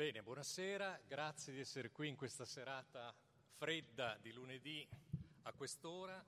Bene, 0.00 0.22
buonasera, 0.22 0.98
grazie 1.06 1.52
di 1.52 1.60
essere 1.60 1.90
qui 1.90 2.08
in 2.08 2.16
questa 2.16 2.46
serata 2.46 3.14
fredda 3.58 4.16
di 4.16 4.32
lunedì 4.32 4.88
a 5.42 5.52
quest'ora, 5.52 6.24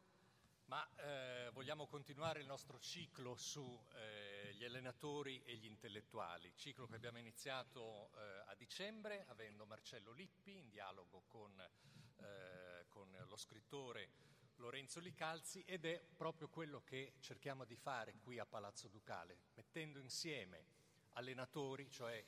ma 0.66 0.86
eh, 0.96 1.48
vogliamo 1.54 1.86
continuare 1.86 2.40
il 2.40 2.46
nostro 2.46 2.78
ciclo 2.78 3.34
sugli 3.34 4.62
eh, 4.62 4.66
allenatori 4.66 5.42
e 5.46 5.54
gli 5.54 5.64
intellettuali, 5.64 6.52
ciclo 6.54 6.86
che 6.86 6.96
abbiamo 6.96 7.16
iniziato 7.16 8.10
eh, 8.14 8.50
a 8.50 8.54
dicembre 8.56 9.24
avendo 9.28 9.64
Marcello 9.64 10.12
Lippi 10.12 10.58
in 10.58 10.68
dialogo 10.68 11.22
con, 11.28 11.58
eh, 11.58 12.84
con 12.90 13.08
lo 13.26 13.36
scrittore 13.38 14.10
Lorenzo 14.56 15.00
Licalzi 15.00 15.62
ed 15.64 15.86
è 15.86 15.98
proprio 16.14 16.50
quello 16.50 16.82
che 16.84 17.14
cerchiamo 17.20 17.64
di 17.64 17.76
fare 17.76 18.16
qui 18.22 18.38
a 18.38 18.44
Palazzo 18.44 18.88
Ducale, 18.88 19.38
mettendo 19.54 19.98
insieme 19.98 20.80
allenatori, 21.14 21.90
cioè 21.90 22.22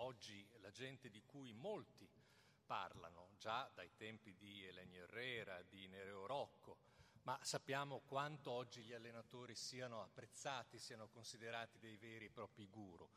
oggi 0.00 0.46
la 0.60 0.70
gente 0.70 1.10
di 1.10 1.22
cui 1.24 1.52
molti 1.52 2.08
parlano, 2.66 3.30
già 3.38 3.70
dai 3.74 3.90
tempi 3.96 4.36
di 4.36 4.64
Elenio 4.66 5.04
Herrera, 5.04 5.62
di 5.62 5.86
Nereo 5.88 6.26
Rocco, 6.26 6.78
ma 7.22 7.38
sappiamo 7.42 8.00
quanto 8.00 8.50
oggi 8.50 8.82
gli 8.82 8.92
allenatori 8.92 9.54
siano 9.54 10.02
apprezzati, 10.02 10.78
siano 10.78 11.08
considerati 11.08 11.78
dei 11.78 11.96
veri 11.96 12.26
e 12.26 12.30
propri 12.30 12.66
guru. 12.68 13.08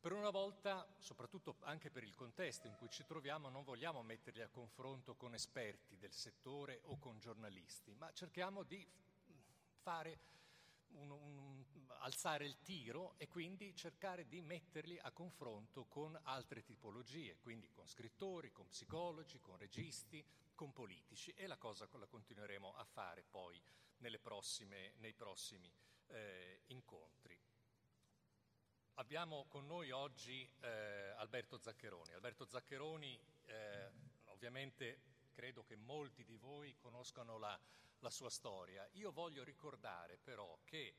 Per 0.00 0.12
una 0.12 0.30
volta, 0.30 0.84
soprattutto 0.98 1.58
anche 1.60 1.90
per 1.90 2.02
il 2.02 2.14
contesto 2.14 2.66
in 2.66 2.74
cui 2.74 2.90
ci 2.90 3.04
troviamo, 3.04 3.48
non 3.48 3.62
vogliamo 3.62 4.02
metterli 4.02 4.42
a 4.42 4.48
confronto 4.48 5.14
con 5.14 5.34
esperti 5.34 5.96
del 5.96 6.12
settore 6.12 6.80
o 6.84 6.98
con 6.98 7.20
giornalisti, 7.20 7.94
ma 7.94 8.12
cerchiamo 8.12 8.64
di 8.64 8.84
fare 9.80 10.18
un, 10.94 11.10
un, 11.10 11.64
alzare 12.00 12.44
il 12.44 12.60
tiro 12.62 13.14
e 13.16 13.28
quindi 13.28 13.74
cercare 13.74 14.26
di 14.26 14.40
metterli 14.40 14.98
a 14.98 15.10
confronto 15.10 15.84
con 15.84 16.18
altre 16.24 16.62
tipologie, 16.62 17.38
quindi 17.38 17.70
con 17.70 17.86
scrittori, 17.86 18.50
con 18.50 18.68
psicologi, 18.68 19.40
con 19.40 19.56
registi, 19.56 20.24
con 20.54 20.72
politici 20.72 21.32
e 21.32 21.46
la 21.46 21.56
cosa 21.56 21.88
la 21.98 22.06
continueremo 22.06 22.74
a 22.74 22.84
fare 22.84 23.22
poi 23.22 23.60
prossime, 24.18 24.94
nei 24.98 25.12
prossimi 25.12 25.72
eh, 26.08 26.62
incontri. 26.66 27.38
Abbiamo 28.94 29.46
con 29.48 29.66
noi 29.66 29.90
oggi 29.90 30.48
eh, 30.60 30.68
Alberto 31.16 31.56
Zaccheroni. 31.58 32.12
Alberto 32.12 32.44
Zaccheroni, 32.44 33.18
eh, 33.46 33.90
ovviamente 34.24 35.00
credo 35.32 35.64
che 35.64 35.76
molti 35.76 36.24
di 36.24 36.36
voi 36.36 36.76
conoscano 36.76 37.38
la 37.38 37.58
la 38.02 38.10
sua 38.10 38.30
storia. 38.30 38.86
Io 38.92 39.12
voglio 39.12 39.44
ricordare 39.44 40.18
però 40.18 40.58
che 40.64 40.94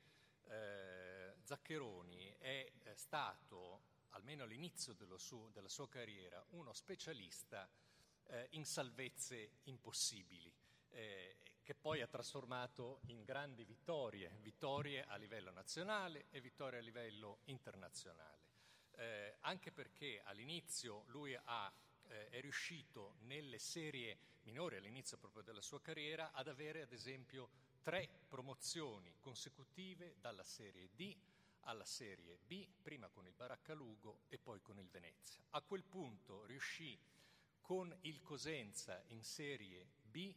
eh, 0.45 1.35
Zaccheroni 1.43 2.35
è 2.37 2.71
stato, 2.95 3.81
almeno 4.09 4.43
all'inizio 4.43 4.95
suo, 5.17 5.49
della 5.49 5.69
sua 5.69 5.87
carriera, 5.87 6.43
uno 6.49 6.73
specialista 6.73 7.69
eh, 8.27 8.47
in 8.51 8.65
salvezze 8.65 9.57
impossibili, 9.63 10.51
eh, 10.89 11.37
che 11.61 11.75
poi 11.75 12.01
ha 12.01 12.07
trasformato 12.07 12.99
in 13.07 13.23
grandi 13.23 13.63
vittorie, 13.63 14.37
vittorie 14.41 15.05
a 15.05 15.15
livello 15.15 15.51
nazionale 15.51 16.27
e 16.29 16.41
vittorie 16.41 16.79
a 16.79 16.81
livello 16.81 17.39
internazionale. 17.45 18.51
Eh, 18.95 19.37
anche 19.41 19.71
perché 19.71 20.21
all'inizio 20.23 21.03
lui 21.07 21.37
ha 21.45 21.73
eh, 22.13 22.29
è 22.29 22.41
riuscito 22.41 23.15
nelle 23.21 23.57
serie 23.57 24.17
minori, 24.43 24.77
all'inizio 24.77 25.17
proprio 25.17 25.43
della 25.43 25.61
sua 25.61 25.81
carriera, 25.81 26.31
ad 26.31 26.47
avere 26.47 26.81
ad 26.81 26.91
esempio 26.91 27.49
tre 27.81 28.07
promozioni 28.27 29.15
consecutive 29.19 30.15
dalla 30.19 30.43
Serie 30.43 30.89
D 30.95 31.15
alla 31.61 31.85
Serie 31.85 32.39
B, 32.45 32.67
prima 32.81 33.07
con 33.07 33.25
il 33.25 33.33
Baraccalugo 33.33 34.23
e 34.29 34.37
poi 34.37 34.61
con 34.61 34.79
il 34.79 34.89
Venezia. 34.89 35.41
A 35.51 35.61
quel 35.61 35.83
punto 35.83 36.45
riuscì 36.45 36.99
con 37.61 37.95
il 38.01 38.21
Cosenza 38.21 39.01
in 39.07 39.23
Serie 39.23 39.87
B 40.01 40.33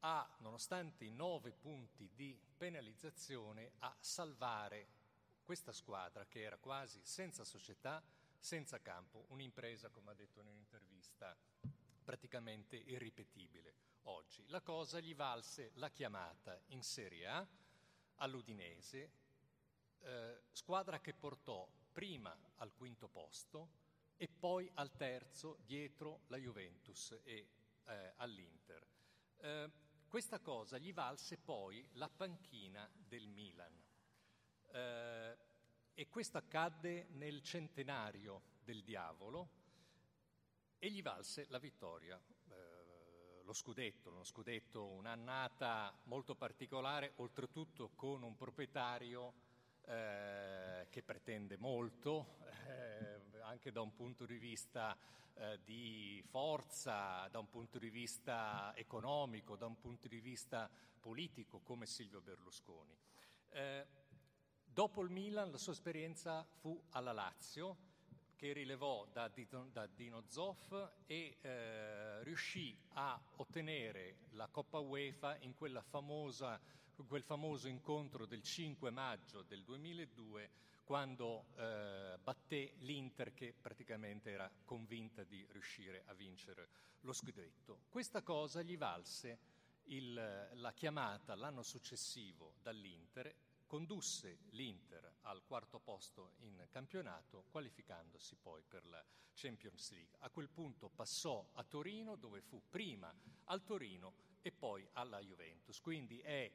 a, 0.00 0.36
nonostante 0.38 1.04
i 1.04 1.10
nove 1.10 1.52
punti 1.52 2.08
di 2.14 2.38
penalizzazione, 2.56 3.72
a 3.80 3.94
salvare 3.98 4.98
questa 5.42 5.72
squadra 5.72 6.24
che 6.26 6.42
era 6.42 6.56
quasi 6.58 7.00
senza 7.02 7.44
società 7.44 8.02
senza 8.40 8.80
campo, 8.80 9.26
un'impresa, 9.28 9.90
come 9.90 10.10
ha 10.10 10.14
detto 10.14 10.40
in 10.40 10.46
un'intervista, 10.46 11.36
praticamente 12.02 12.76
irripetibile 12.76 13.74
oggi. 14.04 14.44
La 14.48 14.62
cosa 14.62 14.98
gli 14.98 15.14
valse 15.14 15.70
la 15.74 15.90
chiamata 15.90 16.58
in 16.68 16.82
Serie 16.82 17.26
A 17.28 17.46
all'Udinese, 18.16 19.10
eh, 20.00 20.40
squadra 20.52 21.00
che 21.00 21.12
portò 21.14 21.68
prima 21.92 22.36
al 22.56 22.72
quinto 22.74 23.08
posto 23.08 23.78
e 24.16 24.28
poi 24.28 24.70
al 24.74 24.90
terzo 24.96 25.58
dietro 25.64 26.22
la 26.28 26.36
Juventus 26.38 27.18
e 27.22 27.48
eh, 27.84 28.12
all'Inter. 28.16 28.86
Eh, 29.36 29.70
questa 30.08 30.40
cosa 30.40 30.78
gli 30.78 30.92
valse 30.92 31.36
poi 31.36 31.86
la 31.92 32.08
panchina 32.08 32.90
del 32.94 33.26
Milan. 33.28 33.88
Eh, 35.94 36.02
e 36.02 36.08
questo 36.08 36.38
accadde 36.38 37.08
nel 37.12 37.42
centenario 37.42 38.42
del 38.64 38.82
diavolo 38.82 39.48
e 40.78 40.90
gli 40.90 41.02
valse 41.02 41.46
la 41.48 41.58
vittoria, 41.58 42.18
eh, 42.48 43.42
lo 43.42 43.52
scudetto, 43.52 44.10
uno 44.10 44.24
scudetto, 44.24 44.86
un'annata 44.86 45.94
molto 46.04 46.34
particolare, 46.34 47.12
oltretutto 47.16 47.90
con 47.94 48.22
un 48.22 48.36
proprietario 48.36 49.34
eh, 49.82 50.86
che 50.88 51.02
pretende 51.02 51.56
molto, 51.56 52.38
eh, 52.66 53.40
anche 53.42 53.72
da 53.72 53.80
un 53.80 53.94
punto 53.94 54.24
di 54.24 54.38
vista 54.38 54.96
eh, 55.34 55.58
di 55.64 56.22
forza, 56.26 57.28
da 57.28 57.38
un 57.38 57.48
punto 57.48 57.78
di 57.78 57.90
vista 57.90 58.72
economico, 58.76 59.56
da 59.56 59.66
un 59.66 59.78
punto 59.78 60.08
di 60.08 60.20
vista 60.20 60.70
politico, 61.00 61.60
come 61.60 61.86
Silvio 61.86 62.20
Berlusconi. 62.20 62.96
Dopo 64.72 65.02
il 65.02 65.10
Milan 65.10 65.50
la 65.50 65.58
sua 65.58 65.72
esperienza 65.72 66.46
fu 66.60 66.80
alla 66.90 67.10
Lazio, 67.10 67.76
che 68.36 68.52
rilevò 68.52 69.04
da 69.12 69.26
Dino, 69.26 69.68
da 69.72 69.86
Dino 69.86 70.22
Zoff 70.28 70.72
e 71.06 71.38
eh, 71.40 72.22
riuscì 72.22 72.78
a 72.92 73.20
ottenere 73.36 74.28
la 74.30 74.46
Coppa 74.46 74.78
UEFA 74.78 75.38
in 75.40 75.54
famosa, 75.88 76.58
quel 77.08 77.24
famoso 77.24 77.66
incontro 77.66 78.26
del 78.26 78.44
5 78.44 78.90
maggio 78.90 79.42
del 79.42 79.64
2002 79.64 80.50
quando 80.84 81.46
eh, 81.56 82.16
batté 82.22 82.74
l'Inter 82.78 83.34
che 83.34 83.52
praticamente 83.60 84.30
era 84.30 84.48
convinta 84.64 85.24
di 85.24 85.44
riuscire 85.50 86.04
a 86.06 86.14
vincere 86.14 86.68
lo 87.00 87.12
scudetto. 87.12 87.80
Questa 87.88 88.22
cosa 88.22 88.62
gli 88.62 88.78
valse 88.78 89.38
il, 89.86 90.14
la 90.54 90.72
chiamata 90.72 91.34
l'anno 91.34 91.62
successivo 91.62 92.54
dall'Inter 92.62 93.34
condusse 93.70 94.40
l'Inter 94.50 95.18
al 95.20 95.44
quarto 95.44 95.78
posto 95.78 96.32
in 96.38 96.66
campionato, 96.70 97.44
qualificandosi 97.52 98.34
poi 98.34 98.64
per 98.66 98.84
la 98.84 99.00
Champions 99.32 99.92
League. 99.92 100.16
A 100.22 100.30
quel 100.30 100.48
punto 100.48 100.88
passò 100.88 101.48
a 101.52 101.62
Torino, 101.62 102.16
dove 102.16 102.40
fu 102.40 102.60
prima 102.68 103.14
al 103.44 103.62
Torino 103.62 104.14
e 104.42 104.50
poi 104.50 104.84
alla 104.94 105.20
Juventus. 105.20 105.80
Quindi 105.80 106.18
è 106.18 106.50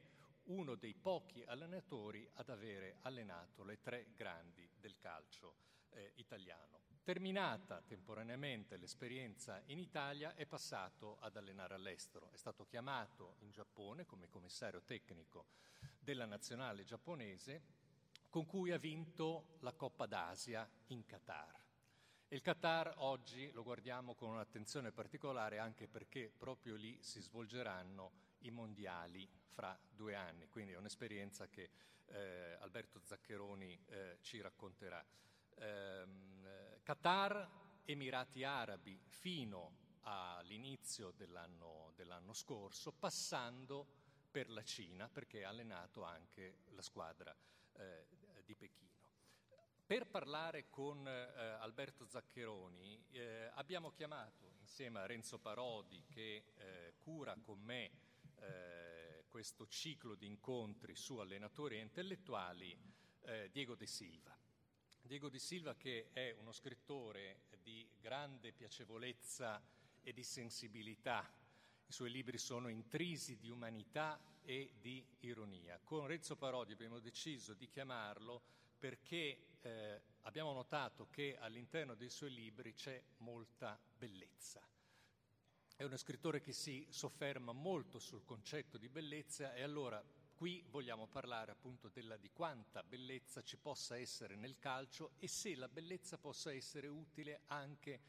uno 0.48 0.76
dei 0.76 0.94
pochi 0.94 1.42
allenatori 1.46 2.30
ad 2.34 2.50
avere 2.50 2.98
allenato 3.04 3.64
le 3.64 3.80
tre 3.80 4.12
grandi 4.14 4.70
del 4.76 4.98
calcio 4.98 5.56
eh, 5.92 6.12
italiano. 6.16 6.82
Terminata 7.02 7.82
temporaneamente 7.82 8.76
l'esperienza 8.76 9.62
in 9.68 9.80
Italia, 9.80 10.36
è 10.36 10.46
passato 10.46 11.18
ad 11.22 11.38
allenare 11.38 11.76
all'estero. 11.76 12.30
È 12.32 12.36
stato 12.36 12.66
chiamato 12.66 13.38
in 13.40 13.52
Giappone 13.52 14.06
come 14.06 14.28
commissario 14.28 14.82
tecnico 14.84 15.46
della 16.06 16.26
nazionale 16.26 16.84
giapponese, 16.84 17.64
con 18.30 18.46
cui 18.46 18.72
ha 18.72 18.78
vinto 18.78 19.58
la 19.62 19.74
Coppa 19.74 20.06
d'Asia 20.06 20.70
in 20.88 21.04
Qatar. 21.06 21.64
il 22.30 22.42
Qatar 22.42 22.94
oggi 22.98 23.52
lo 23.52 23.64
guardiamo 23.64 24.14
con 24.14 24.30
un'attenzione 24.30 24.92
particolare 24.92 25.58
anche 25.58 25.88
perché 25.88 26.32
proprio 26.38 26.76
lì 26.76 27.02
si 27.02 27.22
svolgeranno 27.22 28.12
i 28.40 28.52
mondiali 28.52 29.28
fra 29.48 29.78
due 29.90 30.14
anni, 30.14 30.48
quindi 30.48 30.74
è 30.74 30.78
un'esperienza 30.78 31.48
che 31.48 31.70
eh, 32.06 32.58
Alberto 32.60 33.00
Zaccheroni 33.04 33.84
eh, 33.88 34.18
ci 34.22 34.40
racconterà 34.42 35.04
ehm, 35.56 36.82
Qatar, 36.84 37.50
Emirati 37.84 38.44
Arabi 38.44 39.02
fino 39.08 39.84
all'inizio 40.02 41.12
dell'anno, 41.12 41.94
dell'anno 41.96 42.34
scorso, 42.34 42.92
passando 42.92 44.04
per 44.36 44.50
la 44.50 44.66
Cina, 44.66 45.08
perché 45.08 45.46
ha 45.46 45.48
allenato 45.48 46.04
anche 46.04 46.58
la 46.72 46.82
squadra 46.82 47.34
eh, 47.78 48.06
di 48.44 48.54
Pechino. 48.54 49.14
Per 49.86 50.08
parlare 50.08 50.68
con 50.70 51.08
eh, 51.08 51.12
Alberto 51.62 52.06
Zaccheroni 52.06 53.02
eh, 53.12 53.50
abbiamo 53.54 53.92
chiamato 53.92 54.56
insieme 54.60 55.00
a 55.00 55.06
Renzo 55.06 55.40
Parodi, 55.40 56.04
che 56.10 56.48
eh, 56.54 56.96
cura 56.98 57.34
con 57.42 57.62
me 57.62 57.92
eh, 58.40 59.24
questo 59.30 59.68
ciclo 59.68 60.16
di 60.16 60.26
incontri 60.26 60.98
su 60.98 61.16
allenatori 61.20 61.78
e 61.78 61.84
intellettuali, 61.84 62.78
eh, 63.22 63.50
Diego 63.54 63.76
De 63.76 63.88
Silva. 63.88 64.38
Diego 65.02 65.30
Di 65.30 65.40
Silva 65.40 65.78
che 65.78 66.10
è 66.12 66.36
uno 66.40 66.52
scrittore 66.52 67.44
di 67.64 67.88
grande 68.02 68.52
piacevolezza 68.52 69.64
e 70.02 70.12
di 70.12 70.26
sensibilità. 70.26 71.26
I 71.88 71.92
suoi 71.92 72.10
libri 72.10 72.38
sono 72.38 72.68
intrisi 72.68 73.38
di 73.38 73.50
umanità 73.50 74.20
e 74.44 74.72
di 74.80 75.06
ironia. 75.20 75.80
Con 75.84 76.08
Renzo 76.08 76.36
Parodi 76.36 76.74
abbiamo 76.74 77.00
deciso 77.00 77.54
di 77.54 77.68
chiamarlo 77.68 78.42
perché 78.78 79.58
eh, 79.62 80.02
abbiamo 80.22 80.52
notato 80.52 81.08
che 81.10 81.38
all'interno 81.40 81.94
dei 81.96 82.10
suoi 82.10 82.34
libri 82.34 82.74
c'è 82.74 83.02
molta 83.18 83.80
bellezza. 83.98 84.68
È 85.76 85.84
uno 85.84 85.98
scrittore 85.98 86.42
che 86.42 86.54
si 86.54 86.88
sofferma 86.90 87.52
molto 87.52 88.00
sul 88.00 88.24
concetto 88.24 88.78
di 88.78 88.90
bellezza 88.90 89.54
e 89.54 89.62
allora 89.62 90.04
qui 90.36 90.64
vogliamo 90.70 91.08
parlare 91.08 91.52
appunto 91.52 91.90
della, 91.90 92.18
di 92.18 92.32
quanta 92.32 92.82
bellezza 92.84 93.42
ci 93.42 93.58
possa 93.58 93.98
essere 93.98 94.36
nel 94.36 94.58
calcio 94.58 95.12
e 95.18 95.28
se 95.28 95.56
la 95.56 95.68
bellezza 95.68 96.18
possa 96.18 96.54
essere 96.54 96.88
utile 96.88 97.42
anche 97.48 98.00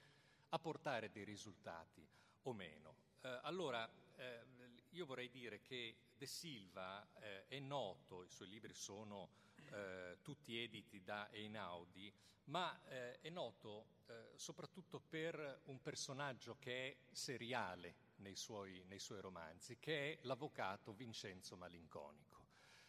a 0.51 0.59
portare 0.59 1.11
dei 1.11 1.25
risultati 1.25 2.07
o 2.43 2.53
meno. 2.53 3.06
Eh, 3.21 3.39
allora, 3.43 3.89
eh, 4.17 4.45
io 4.91 5.07
vorrei 5.07 5.31
dire 5.31 5.61
che 5.61 5.97
De 6.17 6.27
Silva 6.27 7.07
eh, 7.21 7.47
è 7.47 7.59
noto, 7.59 8.23
i 8.25 8.31
suoi 8.31 8.49
libri 8.49 8.73
sono 8.75 9.29
eh, 9.71 10.19
tutti 10.23 10.63
editi 10.63 11.03
da 11.03 11.29
Einaudi, 11.31 12.13
ma 12.45 12.79
eh, 12.89 13.21
è 13.21 13.29
noto 13.31 13.87
eh, 14.07 14.33
soprattutto 14.37 15.01
per 15.01 15.63
un 15.65 15.81
personaggio 15.83 16.57
che 16.59 16.89
è 16.89 16.97
seriale 17.13 17.97
nei 18.17 18.37
suoi, 18.37 18.83
nei 18.87 19.01
suoi 19.01 19.21
romanzi, 19.21 19.79
che 19.79 20.13
è 20.13 20.19
l'avvocato 20.23 20.93
Vincenzo 20.93 21.57
Malinconico, 21.57 22.47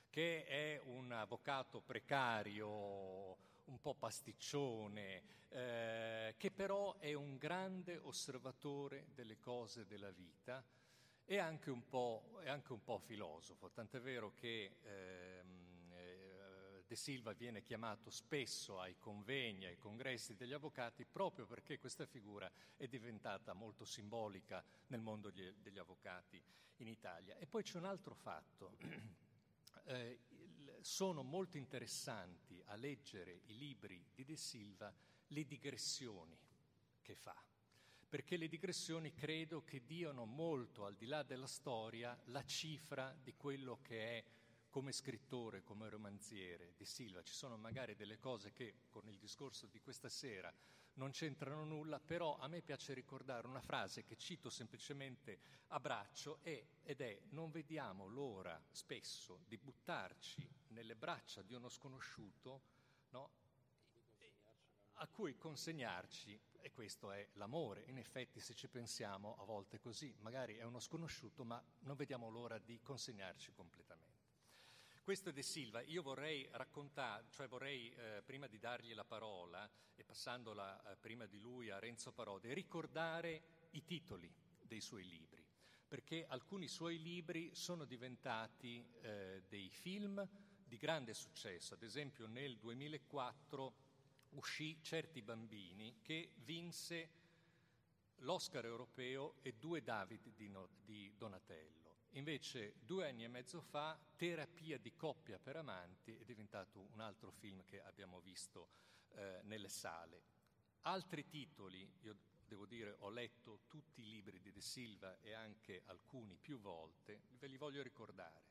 che 0.09 0.45
è 0.45 0.79
un 0.85 1.11
avvocato 1.11 1.81
precario, 1.81 3.37
un 3.67 3.79
po' 3.79 3.95
pasticcione, 3.95 5.23
eh, 5.49 6.35
che 6.37 6.51
però 6.51 6.97
è 6.97 7.13
un 7.13 7.37
grande 7.37 7.97
osservatore 7.97 9.07
delle 9.13 9.39
cose 9.39 9.85
della 9.85 10.11
vita 10.11 10.63
e 11.25 11.37
anche 11.39 11.69
un 11.69 11.87
po', 11.87 12.39
anche 12.45 12.71
un 12.71 12.83
po 12.83 12.99
filosofo, 12.99 13.69
tant'è 13.69 13.99
vero 13.99 14.33
che 14.33 14.77
ehm, 14.81 15.91
eh, 15.93 16.83
De 16.87 16.95
Silva 16.95 17.33
viene 17.33 17.61
chiamato 17.61 18.09
spesso 18.09 18.79
ai 18.79 18.97
convegni, 18.97 19.65
ai 19.65 19.77
congressi 19.77 20.35
degli 20.35 20.53
avvocati, 20.53 21.05
proprio 21.05 21.45
perché 21.45 21.77
questa 21.79 22.05
figura 22.05 22.49
è 22.77 22.87
diventata 22.87 23.51
molto 23.51 23.83
simbolica 23.83 24.63
nel 24.87 25.01
mondo 25.01 25.29
degli, 25.29 25.77
avvocati 25.77 26.41
in 26.77 26.87
Italia. 26.87 27.35
E 27.37 27.45
poi 27.45 27.63
c'è 27.63 27.77
un 27.77 27.85
altro 27.85 28.15
fatto. 28.15 28.75
Eh, 29.89 30.19
sono 30.87 31.21
molto 31.21 31.57
interessanti 31.57 32.63
a 32.67 32.75
leggere 32.75 33.41
i 33.47 33.57
libri 33.57 34.01
di 34.15 34.23
De 34.23 34.37
Silva 34.37 34.91
le 35.27 35.45
digressioni 35.45 36.39
che 37.01 37.13
fa, 37.13 37.35
perché 38.07 38.37
le 38.37 38.47
digressioni 38.47 39.13
credo 39.13 39.65
che 39.65 39.83
diano 39.83 40.23
molto 40.23 40.85
al 40.85 40.95
di 40.95 41.05
là 41.05 41.23
della 41.23 41.45
storia 41.45 42.17
la 42.27 42.43
cifra 42.45 43.13
di 43.21 43.35
quello 43.35 43.81
che 43.81 44.17
è 44.17 44.25
come 44.69 44.93
scrittore, 44.93 45.61
come 45.61 45.89
romanziere 45.89 46.73
di 46.77 46.85
Silva. 46.85 47.21
Ci 47.21 47.33
sono 47.33 47.57
magari 47.57 47.93
delle 47.97 48.17
cose 48.17 48.53
che 48.53 48.75
con 48.87 49.09
il 49.09 49.17
discorso 49.17 49.67
di 49.67 49.81
questa 49.81 50.07
sera 50.07 50.53
non 50.97 51.11
c'entrano 51.11 51.63
nulla, 51.63 51.99
però 51.99 52.37
a 52.37 52.47
me 52.47 52.61
piace 52.61 52.93
ricordare 52.93 53.47
una 53.47 53.61
frase 53.61 54.03
che 54.03 54.15
cito 54.15 54.49
semplicemente 54.49 55.39
a 55.67 55.79
braccio 55.79 56.39
è, 56.41 56.63
ed 56.83 57.01
è 57.01 57.19
non 57.29 57.51
vediamo 57.51 58.07
l'ora 58.07 58.59
spesso 58.71 59.39
di 59.47 59.57
buttarci 59.57 60.47
nelle 60.69 60.95
braccia 60.95 61.41
di 61.41 61.53
uno 61.53 61.69
sconosciuto 61.69 62.61
no, 63.09 63.31
a 64.99 65.07
cui 65.07 65.37
consegnarci, 65.37 66.39
e 66.59 66.71
questo 66.71 67.11
è 67.11 67.27
l'amore, 67.33 67.83
in 67.87 67.97
effetti 67.97 68.39
se 68.39 68.55
ci 68.55 68.67
pensiamo 68.67 69.35
a 69.39 69.43
volte 69.45 69.79
così, 69.79 70.13
magari 70.19 70.55
è 70.55 70.63
uno 70.63 70.79
sconosciuto 70.79 71.43
ma 71.43 71.63
non 71.81 71.95
vediamo 71.95 72.29
l'ora 72.29 72.57
di 72.57 72.79
consegnarci 72.81 73.51
completamente. 73.53 74.06
Questo 75.07 75.29
è 75.29 75.31
De 75.31 75.41
Silva, 75.41 75.79
io 75.83 76.01
vorrei 76.01 76.45
raccontare, 76.51 77.27
cioè 77.29 77.47
vorrei, 77.47 77.89
eh, 77.93 78.21
prima 78.25 78.45
di 78.45 78.59
dargli 78.59 78.93
la 78.93 79.05
parola 79.05 79.65
e 79.95 80.03
passandola 80.03 80.91
eh, 80.91 80.97
prima 80.97 81.25
di 81.25 81.39
lui 81.39 81.69
a 81.69 81.79
Renzo 81.79 82.11
Parodi, 82.11 82.53
ricordare 82.53 83.41
i 83.71 83.85
titoli 83.85 84.29
dei 84.61 84.81
suoi 84.81 85.07
libri, 85.07 85.41
perché 85.87 86.25
alcuni 86.27 86.67
suoi 86.67 87.01
libri 87.01 87.55
sono 87.55 87.85
diventati 87.85 88.85
eh, 88.99 89.43
dei 89.47 89.69
film 89.69 90.27
di 90.65 90.75
grande 90.75 91.13
successo, 91.13 91.73
ad 91.73 91.83
esempio 91.83 92.27
nel 92.27 92.57
2004 92.57 93.73
uscì 94.31 94.77
Certi 94.81 95.21
bambini 95.21 95.99
che 96.01 96.33
vinse 96.43 97.09
l'Oscar 98.17 98.65
europeo 98.65 99.35
e 99.41 99.53
due 99.53 99.81
David 99.81 100.33
di, 100.35 100.49
no, 100.49 100.67
di 100.83 101.13
Donatello. 101.15 101.86
Invece 102.11 102.75
due 102.79 103.07
anni 103.07 103.23
e 103.23 103.27
mezzo 103.27 103.61
fa 103.61 103.97
Terapia 104.15 104.79
di 104.79 104.93
coppia 104.95 105.37
per 105.37 105.57
amanti 105.57 106.15
è 106.17 106.23
diventato 106.23 106.87
un 106.93 106.99
altro 106.99 107.31
film 107.31 107.63
che 107.63 107.81
abbiamo 107.81 108.19
visto 108.19 108.69
eh, 109.09 109.41
nelle 109.43 109.69
sale. 109.69 110.23
Altri 110.81 111.27
titoli, 111.27 111.87
io 112.01 112.17
devo 112.47 112.65
dire 112.65 112.95
ho 112.99 113.09
letto 113.09 113.61
tutti 113.67 114.01
i 114.01 114.07
libri 114.07 114.39
di 114.39 114.51
De 114.51 114.61
Silva 114.61 115.19
e 115.19 115.33
anche 115.33 115.83
alcuni 115.85 116.37
più 116.37 116.59
volte, 116.59 117.21
ve 117.37 117.47
li 117.47 117.57
voglio 117.57 117.83
ricordare. 117.83 118.45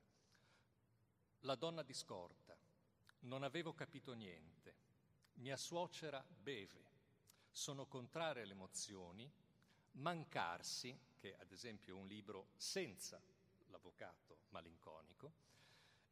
La 1.41 1.55
donna 1.55 1.83
di 1.83 1.95
scorta, 1.95 2.57
non 3.21 3.43
avevo 3.43 3.75
capito 3.75 4.13
niente, 4.13 4.75
mia 5.35 5.57
suocera 5.57 6.25
beve, 6.29 6.85
sono 7.51 7.87
contrarie 7.87 8.43
alle 8.43 8.53
emozioni, 8.53 9.31
mancarsi, 9.93 10.99
che 11.17 11.35
ad 11.39 11.51
esempio 11.51 11.97
è 11.97 11.99
un 11.99 12.07
libro 12.07 12.49
senza 12.57 13.21
l'avvocato 13.77 14.39
malinconico, 14.49 15.33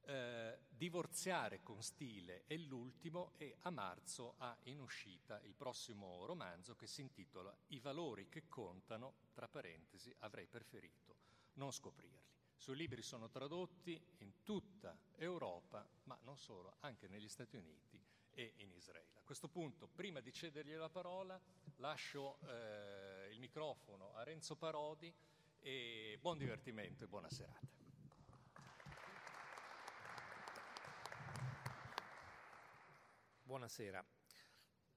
eh, 0.07 0.59
Divorziare 0.69 1.63
con 1.63 1.83
stile 1.83 2.45
è 2.47 2.57
l'ultimo 2.57 3.33
e 3.37 3.57
a 3.61 3.71
marzo 3.71 4.35
ha 4.39 4.55
in 4.65 4.81
uscita 4.81 5.41
il 5.43 5.55
prossimo 5.55 6.27
romanzo 6.27 6.75
che 6.75 6.87
si 6.87 7.01
intitola 7.01 7.57
I 7.69 7.81
valori 7.81 8.29
che 8.29 8.49
contano, 8.49 9.15
tra 9.33 9.49
parentesi, 9.49 10.15
avrei 10.19 10.47
preferito 10.47 11.17
non 11.55 11.71
scoprirli. 11.71 12.33
I 12.57 12.61
suoi 12.61 12.77
libri 12.77 13.03
sono 13.03 13.31
tradotti 13.31 13.99
in 14.19 14.43
tutta 14.43 14.97
Europa, 15.17 15.89
ma 16.05 16.19
non 16.23 16.37
solo, 16.37 16.77
anche 16.81 17.09
negli 17.09 17.29
Stati 17.29 17.57
Uniti 17.57 18.03
e 18.33 18.53
in 18.57 18.73
Israele. 18.73 19.21
A 19.21 19.23
questo 19.23 19.49
punto, 19.49 19.87
prima 19.87 20.21
di 20.21 20.33
cedergli 20.33 20.75
la 20.75 20.91
parola, 20.91 21.41
lascio 21.77 22.39
eh, 22.41 23.29
il 23.31 23.39
microfono 23.39 24.13
a 24.15 24.23
Renzo 24.23 24.57
Parodi 24.57 25.15
e 25.67 26.19
buon 26.21 26.37
divertimento 26.37 27.05
e 27.05 27.07
buona 27.07 27.31
serata. 27.31 27.67
Buonasera. 33.43 34.05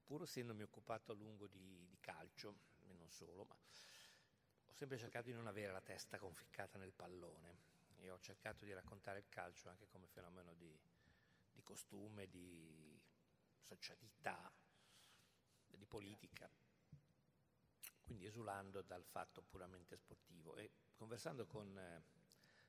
Pur 0.04 0.24
essendomi 0.24 0.62
occupato 0.62 1.12
a 1.12 1.14
lungo 1.14 1.46
di, 1.46 1.86
di 1.88 1.96
calcio, 2.00 2.58
e 2.86 2.92
non 2.92 3.08
solo, 3.08 3.46
ma 3.46 3.54
ho 3.54 4.72
sempre 4.74 4.98
cercato 4.98 5.28
di 5.28 5.32
non 5.32 5.46
avere 5.46 5.72
la 5.72 5.80
testa 5.80 6.18
conficcata 6.18 6.76
nel 6.76 6.92
pallone 6.92 7.56
e 7.96 8.10
ho 8.10 8.20
cercato 8.20 8.66
di 8.66 8.74
raccontare 8.74 9.20
il 9.20 9.28
calcio 9.30 9.70
anche 9.70 9.88
come 9.88 10.06
fenomeno 10.06 10.52
di, 10.52 10.78
di 11.50 11.62
costume, 11.62 12.28
di 12.28 13.00
socialità, 13.62 14.52
di 15.64 15.86
politica 15.86 16.50
quindi 18.08 18.24
esulando 18.24 18.80
dal 18.80 19.04
fatto 19.04 19.42
puramente 19.42 19.94
sportivo. 19.98 20.56
E 20.56 20.70
conversando 20.94 21.44
con 21.46 21.76
eh, 21.76 22.02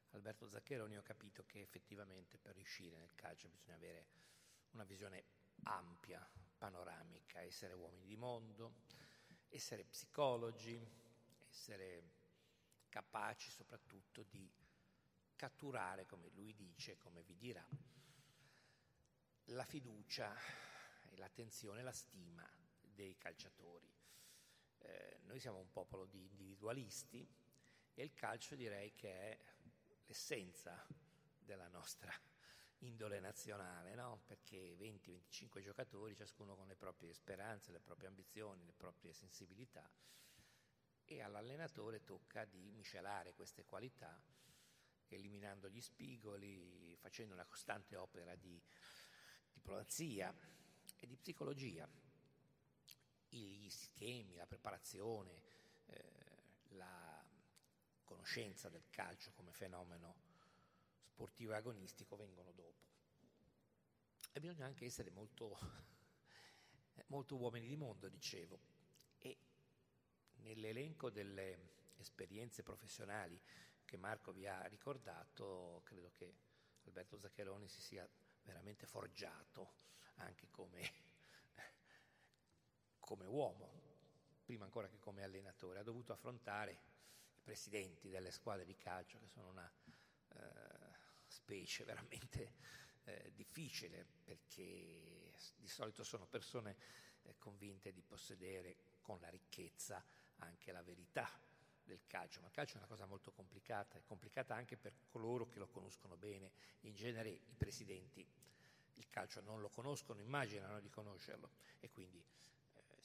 Alberto 0.10 0.46
Zaccheroni 0.46 0.98
ho 0.98 1.02
capito 1.02 1.46
che 1.46 1.62
effettivamente 1.62 2.38
per 2.38 2.56
riuscire 2.56 2.98
nel 2.98 3.16
calcio 3.16 3.48
bisogna 3.48 3.76
avere 3.76 4.08
una 4.72 4.84
visione 4.84 5.24
ampia, 5.64 6.30
panoramica, 6.58 7.40
essere 7.40 7.74
uomini 7.74 8.06
di 8.06 8.18
mondo, 8.18 8.82
essere 9.48 9.86
psicologi, 9.86 10.78
essere 11.48 12.04
capaci 12.90 13.50
soprattutto 13.50 14.24
di 14.24 14.52
catturare, 15.38 16.06
come 16.06 16.28
lui 16.32 16.54
dice, 16.54 16.98
come 16.98 17.24
vi 17.24 17.38
dirà, 17.38 17.66
la 19.46 19.64
fiducia 19.64 20.36
e 21.10 21.16
l'attenzione, 21.16 21.82
la 21.82 21.94
stima 21.94 22.46
dei 22.82 23.18
calciatori. 23.18 23.99
Eh, 24.80 25.20
noi 25.24 25.40
siamo 25.40 25.60
un 25.60 25.72
popolo 25.72 26.06
di 26.06 26.26
individualisti 26.26 27.28
e 27.94 28.04
il 28.04 28.14
calcio 28.14 28.56
direi 28.56 28.94
che 28.94 29.10
è 29.12 29.40
l'essenza 30.06 30.86
della 31.38 31.68
nostra 31.68 32.12
indole 32.80 33.20
nazionale, 33.20 33.96
no? 33.96 34.22
perché 34.26 34.76
20-25 34.78 35.62
giocatori, 35.62 36.16
ciascuno 36.16 36.56
con 36.56 36.68
le 36.68 36.76
proprie 36.76 37.14
speranze, 37.14 37.72
le 37.72 37.80
proprie 37.80 38.08
ambizioni, 38.08 38.66
le 38.66 38.74
proprie 38.74 39.14
sensibilità, 39.14 39.90
e 41.06 41.22
all'allenatore 41.22 42.04
tocca 42.04 42.46
di 42.46 42.72
miscelare 42.72 43.34
queste 43.34 43.66
qualità, 43.66 44.22
eliminando 45.08 45.68
gli 45.70 45.82
spigoli, 45.82 46.96
facendo 46.98 47.34
una 47.34 47.46
costante 47.46 47.96
opera 47.96 48.36
di 48.36 48.62
diplomazia 49.52 50.34
e 50.98 51.08
di 51.08 51.18
psicologia 51.18 51.90
gli 53.30 53.70
schemi, 53.70 54.36
la 54.36 54.46
preparazione, 54.46 55.42
eh, 55.86 56.04
la 56.70 57.26
conoscenza 58.04 58.70
del 58.70 58.90
calcio 58.90 59.32
come 59.34 59.52
fenomeno 59.54 60.16
sportivo 61.04 61.52
e 61.52 61.56
agonistico 61.56 62.16
vengono 62.16 62.52
dopo. 62.52 62.88
E 64.32 64.40
bisogna 64.40 64.66
anche 64.66 64.86
essere 64.86 65.10
molto, 65.12 65.58
molto 67.08 67.36
uomini 67.36 67.68
di 67.68 67.76
mondo, 67.76 68.08
dicevo. 68.08 68.60
E 69.20 69.38
nell'elenco 70.38 71.10
delle 71.10 71.78
esperienze 71.98 72.64
professionali 72.64 73.40
che 73.84 73.98
Marco 73.98 74.32
vi 74.32 74.48
ha 74.48 74.64
ricordato, 74.68 75.82
credo 75.84 76.12
che 76.14 76.36
Alberto 76.86 77.18
Zaccheroni 77.18 77.68
si 77.68 77.82
sia 77.82 78.08
veramente 78.44 78.86
forgiato 78.86 79.74
anche 80.16 80.48
come, 80.50 80.92
come 83.10 83.26
uomo, 83.26 83.72
prima 84.46 84.66
ancora 84.66 84.88
che 84.88 85.00
come 85.00 85.24
allenatore. 85.24 85.80
Ha 85.80 85.84
dovuto 85.84 86.14
affrontare 86.14 86.72
i 86.74 87.42
presidenti 87.42 88.08
delle 88.08 88.30
squadre 88.30 88.66
di 88.66 88.78
calcio, 88.78 89.18
che 89.18 89.28
sono 89.28 89.50
una 89.50 89.72
eh, 90.28 90.38
specie 91.26 91.86
veramente 91.86 92.54
eh, 93.06 93.32
difficile, 93.34 94.06
perché 94.24 95.34
di 95.56 95.68
solito 95.68 96.04
sono 96.04 96.28
persone 96.28 96.78
eh, 97.24 97.36
convinte 97.40 97.92
di 97.92 98.04
possedere 98.04 98.76
con 99.02 99.20
la 99.22 99.30
ricchezza 99.30 100.06
anche 100.38 100.72
la 100.72 100.84
verità 100.84 101.28
del 101.84 102.02
calcio, 102.06 102.42
ma 102.42 102.48
il 102.48 102.54
calcio 102.54 102.76
è 102.76 102.78
una 102.78 102.86
cosa 102.86 103.08
molto 103.08 103.32
complicata, 103.32 103.98
è 103.98 104.04
complicata 104.04 104.54
anche 104.54 104.78
per 104.78 104.94
coloro 105.08 105.48
che 105.48 105.58
lo 105.58 105.68
conoscono 105.68 106.16
bene. 106.16 106.52
In 106.82 106.94
genere 106.94 107.30
i 107.30 107.56
presidenti 107.58 108.24
il 108.94 109.10
calcio 109.10 109.42
non 109.42 109.62
lo 109.62 109.70
conoscono, 109.70 110.20
immaginano 110.20 110.80
di 110.80 110.90
conoscerlo 110.92 111.50
e 111.80 111.90
quindi 111.90 112.24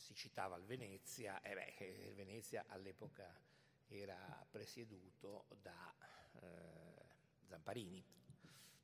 si 0.04 0.14
citava 0.14 0.56
il 0.56 0.64
Venezia, 0.66 1.40
e 1.40 1.54
beh, 1.54 1.84
il 1.86 2.14
Venezia 2.14 2.66
all'epoca 2.68 3.40
era 3.86 4.46
presieduto 4.50 5.46
da 5.62 5.94
eh, 6.42 7.06
Zamparini, 7.46 8.04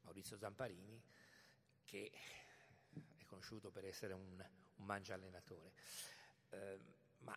Maurizio 0.01 0.39
Zamparini, 0.39 1.03
che 1.85 2.11
è 3.19 3.25
conosciuto 3.27 3.71
per 3.71 3.85
essere 3.85 4.15
un, 4.15 4.49
un 4.77 4.85
mangia 4.87 5.13
allenatore. 5.13 5.75
Eh, 6.49 6.81
ma 7.19 7.37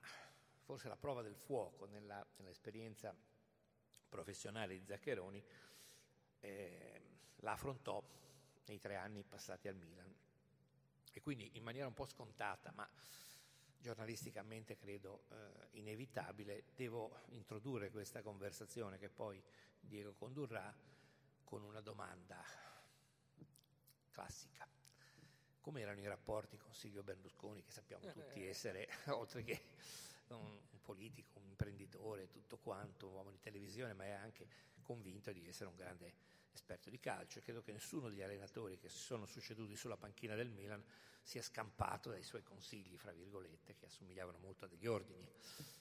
forse 0.62 0.88
la 0.88 0.96
prova 0.96 1.22
del 1.22 1.36
fuoco 1.36 1.84
nella, 1.86 2.26
nell'esperienza 2.38 3.14
professionale 4.08 4.78
di 4.78 4.86
Zaccheroni 4.86 5.44
eh, 6.40 7.02
la 7.38 7.52
affrontò 7.52 8.02
nei 8.68 8.80
tre 8.80 8.96
anni 8.96 9.26
passati 9.26 9.68
al 9.68 9.76
Milan. 9.76 10.16
E 11.12 11.20
quindi 11.20 11.58
in 11.58 11.64
maniera 11.64 11.86
un 11.86 11.94
po' 11.94 12.06
scontata, 12.06 12.72
ma 12.72 12.90
giornalisticamente 13.84 14.78
credo 14.78 15.26
eh, 15.30 15.68
inevitabile, 15.72 16.64
devo 16.74 17.20
introdurre 17.32 17.92
questa 17.92 18.22
conversazione 18.22 18.98
che 18.98 19.10
poi 19.10 19.44
Diego 19.78 20.14
condurrà 20.14 20.74
con 21.44 21.62
una 21.64 21.82
domanda 21.82 22.42
classica. 24.10 24.66
Come 25.60 25.82
erano 25.82 26.00
i 26.00 26.08
rapporti 26.08 26.58
con 26.58 26.74
Silvio 26.74 27.04
Berlusconi, 27.04 27.62
che 27.62 27.72
sappiamo 27.72 28.10
tutti 28.10 28.48
essere, 28.48 28.88
oltre 29.12 29.44
che 29.44 29.66
un, 30.30 30.58
un 30.72 30.82
politico, 30.82 31.40
un 31.40 31.46
imprenditore, 31.46 32.30
tutto 32.30 32.58
quanto, 32.58 33.08
un 33.08 33.16
uomo 33.16 33.32
di 33.32 33.40
televisione, 33.42 33.94
ma 33.94 34.06
è 34.06 34.12
anche 34.12 34.48
convinto 34.82 35.34
di 35.34 35.46
essere 35.46 35.70
un 35.70 35.76
grande 35.76 36.14
esperto 36.54 36.90
di 36.90 37.00
calcio. 37.02 37.40
E 37.40 37.42
credo 37.42 37.62
che 37.62 37.74
nessuno 37.74 38.08
degli 38.08 38.22
allenatori 38.22 38.78
che 38.78 38.88
si 38.88 39.00
sono 39.00 39.26
succeduti 39.26 39.76
sulla 39.76 39.98
panchina 39.98 40.36
del 40.36 40.50
Milan 40.50 40.84
sia 41.24 41.42
scampato 41.42 42.10
dai 42.10 42.22
suoi 42.22 42.44
consigli, 42.44 42.98
fra 42.98 43.12
virgolette, 43.12 43.76
che 43.76 43.86
assomigliavano 43.86 44.38
molto 44.40 44.66
a 44.66 44.68
degli 44.68 44.86
ordini 44.86 45.28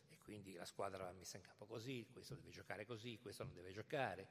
e 0.08 0.16
quindi 0.18 0.54
la 0.54 0.64
squadra 0.64 1.04
va 1.04 1.12
messa 1.12 1.36
in 1.36 1.42
campo 1.42 1.66
così, 1.66 2.06
questo 2.10 2.34
deve 2.34 2.50
giocare 2.50 2.86
così, 2.86 3.18
questo 3.18 3.44
non 3.44 3.52
deve 3.52 3.72
giocare. 3.72 4.28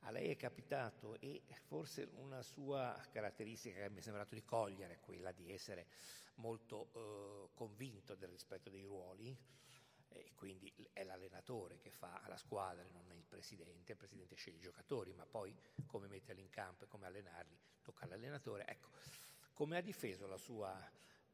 A 0.00 0.10
lei 0.10 0.30
è 0.30 0.36
capitato 0.36 1.18
e 1.20 1.42
forse 1.66 2.08
una 2.16 2.42
sua 2.42 3.00
caratteristica 3.10 3.80
che 3.80 3.90
mi 3.90 3.98
è 3.98 4.02
sembrato 4.02 4.34
di 4.34 4.44
cogliere 4.44 4.94
è 4.94 5.00
quella 5.00 5.32
di 5.32 5.50
essere 5.50 5.86
molto 6.36 6.90
eh, 6.94 7.54
convinto 7.54 8.14
del 8.14 8.28
rispetto 8.28 8.68
dei 8.68 8.84
ruoli, 8.84 9.36
e 10.14 10.32
quindi 10.34 10.70
è 10.92 11.04
l'allenatore 11.04 11.78
che 11.78 11.90
fa 11.90 12.20
la 12.26 12.36
squadra, 12.36 12.84
non 12.92 13.10
è 13.10 13.14
il 13.14 13.24
presidente, 13.24 13.92
il 13.92 13.98
presidente 13.98 14.34
sceglie 14.34 14.58
i 14.58 14.60
giocatori, 14.60 15.12
ma 15.14 15.24
poi 15.24 15.56
come 15.86 16.06
metterli 16.08 16.42
in 16.42 16.50
campo 16.50 16.84
e 16.84 16.88
come 16.88 17.06
allenarli 17.06 17.58
tocca 17.82 18.04
all'allenatore. 18.04 18.66
Ecco, 18.66 18.90
come 19.62 19.76
ha 19.76 19.80
difeso 19.80 20.26
la 20.26 20.38
sua 20.38 20.76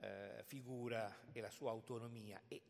eh, 0.00 0.42
figura 0.44 1.32
e 1.32 1.40
la 1.40 1.48
sua 1.48 1.70
autonomia. 1.70 2.38
E 2.46 2.60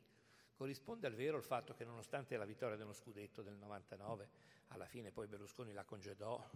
corrisponde 0.54 1.08
al 1.08 1.14
vero 1.14 1.36
il 1.36 1.42
fatto 1.42 1.74
che 1.74 1.84
nonostante 1.84 2.36
la 2.36 2.44
vittoria 2.44 2.76
dello 2.76 2.92
scudetto 2.92 3.42
del 3.42 3.56
99, 3.56 4.30
alla 4.68 4.86
fine 4.86 5.10
poi 5.10 5.26
Berlusconi 5.26 5.72
la 5.72 5.82
congedò 5.82 6.48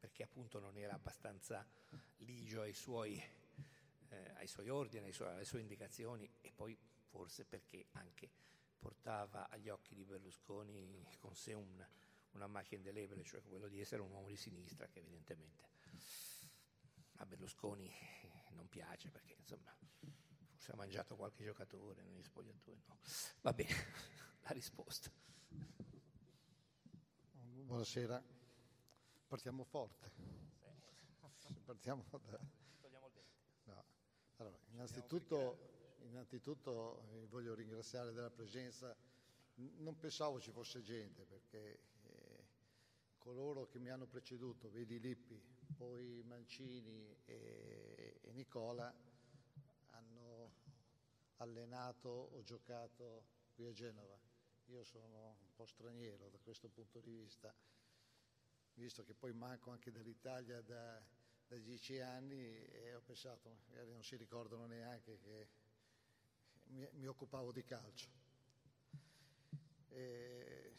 perché 0.00 0.22
appunto 0.22 0.58
non 0.58 0.78
era 0.78 0.94
abbastanza 0.94 1.66
ligio 2.20 2.62
ai 2.62 2.72
suoi, 2.72 3.22
eh, 4.08 4.30
ai 4.36 4.46
suoi 4.46 4.70
ordini, 4.70 5.12
suoi, 5.12 5.28
alle 5.28 5.44
sue 5.44 5.60
indicazioni 5.60 6.26
e 6.40 6.50
poi 6.50 6.74
forse 7.10 7.44
perché 7.44 7.88
anche 7.92 8.30
portava 8.78 9.50
agli 9.50 9.68
occhi 9.68 9.94
di 9.94 10.06
Berlusconi 10.06 11.14
con 11.18 11.34
sé 11.34 11.52
un, 11.52 11.86
una 12.30 12.46
macchia 12.46 12.78
indelebile, 12.78 13.22
cioè 13.22 13.42
quello 13.42 13.68
di 13.68 13.80
essere 13.80 14.00
un 14.00 14.12
uomo 14.12 14.28
di 14.28 14.36
sinistra 14.36 14.86
che 14.86 15.00
evidentemente 15.00 15.73
a 17.16 17.26
Berlusconi 17.26 17.92
non 18.50 18.68
piace 18.68 19.10
perché 19.10 19.34
insomma 19.38 19.74
forse 20.64 20.72
ha 20.72 20.76
mangiato 20.76 21.16
qualche 21.16 21.44
giocatore 21.44 22.02
negli 22.02 22.22
spogliatoi. 22.22 22.82
No. 22.86 22.98
Va 23.42 23.52
bene, 23.52 23.74
la 24.42 24.50
risposta. 24.50 25.10
Buonasera, 27.64 28.22
partiamo 29.26 29.64
forte. 29.64 30.12
Partiamo 31.64 32.04
da... 32.30 32.40
No. 33.64 33.84
Allora, 34.36 34.58
innanzitutto 34.70 35.72
innanzitutto 36.06 37.02
eh, 37.10 37.26
voglio 37.26 37.54
ringraziare 37.54 38.12
della 38.12 38.30
presenza. 38.30 38.94
Non 39.56 39.98
pensavo 39.98 40.40
ci 40.40 40.50
fosse 40.50 40.82
gente 40.82 41.24
perché 41.24 41.80
eh, 42.02 42.44
coloro 43.18 43.66
che 43.66 43.78
mi 43.78 43.88
hanno 43.88 44.06
preceduto, 44.06 44.70
vedi 44.70 44.98
Lippi, 44.98 45.40
poi 45.74 46.22
Mancini 46.24 47.16
e, 47.24 48.18
e 48.22 48.32
Nicola, 48.32 48.92
hanno 49.90 50.52
allenato 51.36 52.08
o 52.08 52.42
giocato 52.42 53.24
qui 53.54 53.66
a 53.66 53.72
Genova. 53.72 54.18
Io 54.66 54.82
sono 54.84 55.36
un 55.40 55.54
po' 55.54 55.66
straniero 55.66 56.28
da 56.30 56.38
questo 56.38 56.68
punto 56.68 57.00
di 57.00 57.10
vista, 57.10 57.54
visto 58.74 59.04
che 59.04 59.14
poi 59.14 59.32
manco 59.32 59.70
anche 59.70 59.90
dall'Italia 59.90 60.62
da, 60.62 61.02
da 61.46 61.56
dieci 61.56 61.98
anni 62.00 62.40
e 62.40 62.94
ho 62.94 63.00
pensato, 63.02 63.58
magari 63.66 63.90
non 63.90 64.02
si 64.02 64.16
ricordano 64.16 64.66
neanche 64.66 65.18
che 65.18 65.48
mi, 66.68 66.88
mi 66.92 67.06
occupavo 67.06 67.52
di 67.52 67.64
calcio. 67.64 68.08
E 69.90 70.74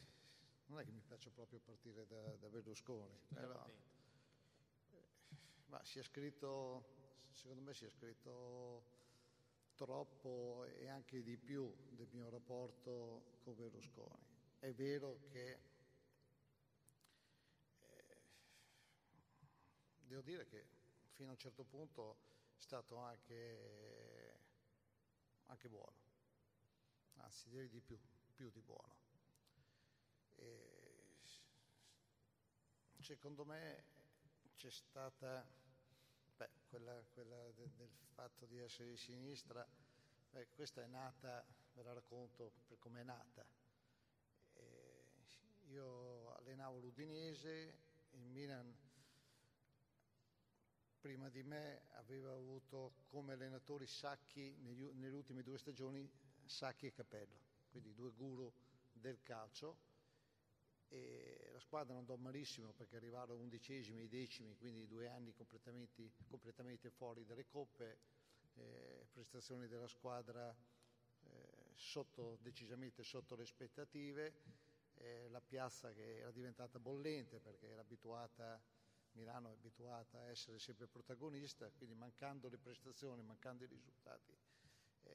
non 0.66 0.80
è 0.80 0.84
che 0.84 0.92
mi 0.92 1.02
piace 1.02 1.30
proprio 1.30 1.60
partire 1.60 2.06
da, 2.08 2.36
da 2.38 2.50
Berlusconi, 2.50 3.18
però, 3.30 3.70
ma 5.67 5.84
si 5.84 6.00
è 6.00 6.03
scritto, 6.03 6.86
secondo 7.34 7.62
me 7.62 7.74
si 7.74 7.86
è 7.86 7.89
scritto 7.89 8.93
troppo 9.75 10.65
e 10.65 10.88
anche 10.88 11.22
di 11.22 11.38
più 11.38 11.74
del 11.89 12.07
mio 12.12 12.29
rapporto 12.29 13.39
con 13.43 13.55
Berlusconi. 13.55 14.25
È 14.60 14.72
vero 14.74 15.19
che 15.29 15.60
eh, 17.79 18.17
devo 20.07 20.22
dire 20.22 20.45
che 20.45 20.65
fino 21.12 21.29
a 21.29 21.31
un 21.31 21.38
certo 21.38 21.63
punto 21.63 22.17
è 22.57 22.62
stato 22.62 22.98
anche 22.98 24.43
anche 25.48 25.69
buono, 25.69 25.93
anzi 27.17 27.50
direi 27.50 27.69
di 27.69 27.81
più, 27.81 28.00
più 28.34 28.50
di 28.50 28.62
buono. 28.62 28.95
E 30.36 30.75
secondo 33.00 33.45
me 33.45 33.95
c'è 34.55 34.71
stata, 34.71 35.45
beh, 36.38 36.50
quella, 36.67 37.03
quella 37.13 37.51
de, 37.51 37.69
del 37.75 37.89
fatto 38.13 38.45
di 38.45 38.57
essere 38.59 38.89
di 38.89 38.97
sinistra, 38.97 39.65
beh, 40.31 40.47
questa 40.53 40.81
è 40.81 40.88
nata, 40.88 41.45
ve 41.74 41.83
la 41.83 41.93
racconto 41.93 42.51
per 42.67 42.77
come 42.79 43.01
è 43.01 43.03
nata. 43.03 43.45
E 44.53 45.05
io 45.67 46.33
allenavo 46.35 46.79
l'Udinese, 46.79 47.77
il 48.12 48.25
Milan 48.27 48.74
prima 51.05 51.29
di 51.29 51.43
me 51.43 51.83
aveva 51.91 52.33
avuto 52.33 52.93
come 53.09 53.33
allenatori 53.33 53.85
Sacchi 53.85 54.55
negli, 54.62 54.85
nelle 54.93 55.13
ultime 55.15 55.43
due 55.43 55.59
stagioni 55.59 56.09
Sacchi 56.45 56.88
e 56.88 56.91
Capello, 56.91 57.39
quindi 57.69 57.93
due 57.93 58.12
guru 58.12 58.51
del 58.91 59.21
calcio 59.21 59.77
e 60.89 61.50
la 61.51 61.60
squadra 61.60 61.98
andò 61.98 62.15
malissimo 62.15 62.72
perché 62.74 62.96
arrivarono 62.96 63.42
undicesimi 63.42 64.04
e 64.04 64.08
decimi, 64.08 64.56
quindi 64.56 64.88
due 64.88 65.08
anni 65.08 65.34
completamente, 65.34 66.12
completamente 66.27 66.89
fuori 66.89 67.25
dalle 67.25 67.46
coppe, 67.46 67.98
eh, 68.56 69.06
prestazioni 69.12 69.68
della 69.68 69.88
squadra 69.88 70.54
eh, 70.54 71.74
sotto, 71.74 72.38
decisamente 72.42 73.04
sotto 73.04 73.36
le 73.36 73.44
aspettative, 73.44 74.34
eh, 74.96 75.27
la 75.30 75.42
piazza 75.42 75.92
che 75.92 76.18
era 76.18 76.32
diventata 76.32 76.80
bollente 76.80 77.39
perché 77.39 77.68
era 77.68 77.82
abituata, 77.82 78.62
Milano 79.13 79.50
è 79.50 79.54
abituata 79.54 80.20
a 80.20 80.30
essere 80.30 80.60
sempre 80.60 80.88
protagonista, 80.88 81.70
quindi 81.72 81.96
mancando 81.96 82.50
le 82.50 82.58
prestazioni, 82.58 83.24
mancando 83.24 83.63
i 83.63 83.68
risultati, 83.68 84.38
eh, 85.04 85.13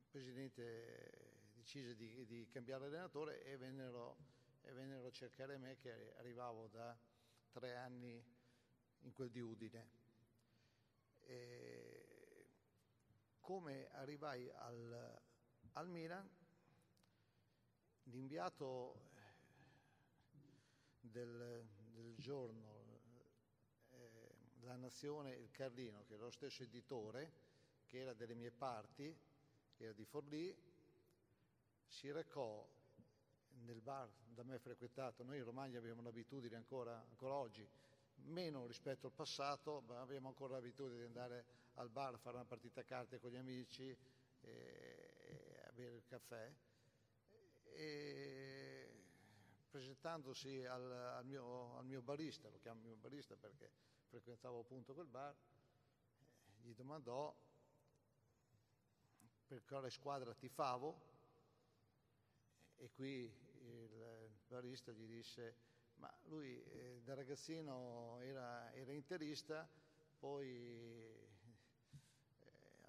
il 0.00 0.06
Presidente 0.10 1.27
decise 1.68 1.94
di, 1.96 2.24
di 2.24 2.48
cambiare 2.48 2.86
allenatore 2.86 3.42
e 3.42 3.58
vennero, 3.58 4.16
e 4.62 4.72
vennero 4.72 5.06
a 5.06 5.10
cercare 5.10 5.58
me 5.58 5.76
che 5.76 6.14
arrivavo 6.14 6.66
da 6.68 6.98
tre 7.50 7.76
anni 7.76 8.24
in 9.00 9.12
quel 9.12 9.28
di 9.30 9.40
Udine. 9.40 9.90
E 11.20 12.46
come 13.38 13.90
arrivai 13.90 14.48
al, 14.48 15.20
al 15.72 15.88
Milan, 15.90 16.26
l'inviato 18.04 19.10
del, 21.00 21.68
del 21.92 22.14
giorno, 22.16 23.02
eh, 23.90 24.34
La 24.60 24.76
Nazione, 24.76 25.34
il 25.34 25.50
Carlino, 25.50 26.02
che 26.06 26.14
era 26.14 26.22
lo 26.22 26.30
stesso 26.30 26.62
editore, 26.62 27.30
che 27.84 27.98
era 27.98 28.14
delle 28.14 28.34
mie 28.34 28.52
parti, 28.52 29.14
che 29.74 29.84
era 29.84 29.92
di 29.92 30.06
Forlì, 30.06 30.67
si 31.88 32.10
recò 32.12 32.66
nel 33.64 33.80
bar 33.80 34.08
da 34.28 34.42
me 34.44 34.58
frequentato, 34.58 35.24
noi 35.24 35.38
in 35.38 35.44
Romagna 35.44 35.78
abbiamo 35.78 36.02
l'abitudine 36.02 36.56
ancora, 36.56 36.96
ancora 37.08 37.34
oggi, 37.34 37.68
meno 38.26 38.66
rispetto 38.66 39.06
al 39.06 39.12
passato, 39.12 39.82
ma 39.86 40.00
abbiamo 40.00 40.28
ancora 40.28 40.54
l'abitudine 40.54 41.00
di 41.00 41.06
andare 41.06 41.44
al 41.74 41.88
bar 41.88 42.14
a 42.14 42.18
fare 42.18 42.36
una 42.36 42.44
partita 42.44 42.80
a 42.80 42.84
carte 42.84 43.18
con 43.18 43.30
gli 43.30 43.36
amici 43.36 43.96
e 44.40 45.62
a 45.66 45.72
bere 45.72 45.96
il 45.96 46.04
caffè. 46.04 46.52
E 47.64 48.68
presentandosi 49.68 50.64
al, 50.64 50.90
al, 50.90 51.24
mio, 51.24 51.76
al, 51.76 51.84
mio, 51.84 52.02
barista, 52.02 52.48
lo 52.48 52.58
chiamo 52.58 52.80
mio 52.80 52.96
barista 52.96 53.36
perché 53.36 53.70
frequentavo 54.08 54.60
appunto 54.60 54.94
quel 54.94 55.06
bar, 55.06 55.34
gli 56.62 56.72
domandò 56.74 57.34
per 59.46 59.64
quale 59.64 59.90
squadra 59.90 60.34
tifavo 60.34 61.07
e 62.78 62.90
qui 62.90 63.30
il 63.60 64.30
barista 64.46 64.92
gli 64.92 65.06
disse 65.06 65.76
ma 65.98 66.12
lui 66.26 66.62
eh, 66.62 67.00
da 67.02 67.14
ragazzino 67.14 68.18
era, 68.20 68.72
era 68.72 68.92
interista, 68.92 69.68
poi 70.18 70.48
eh, 70.48 71.28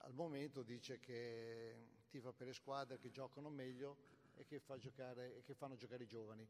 al 0.01 0.13
momento 0.13 0.63
dice 0.63 1.00
che 1.00 1.88
tifa 2.10 2.31
per 2.31 2.48
le 2.48 2.53
squadre 2.53 3.00
che 3.00 3.10
giocano 3.10 3.50
meglio 3.50 3.98
e 4.36 4.46
che, 4.46 4.60
fa 4.60 4.77
giocare, 4.77 5.38
e 5.38 5.43
che 5.43 5.53
fanno 5.53 5.75
giocare 5.75 6.03
i 6.03 6.08
giovani, 6.08 6.48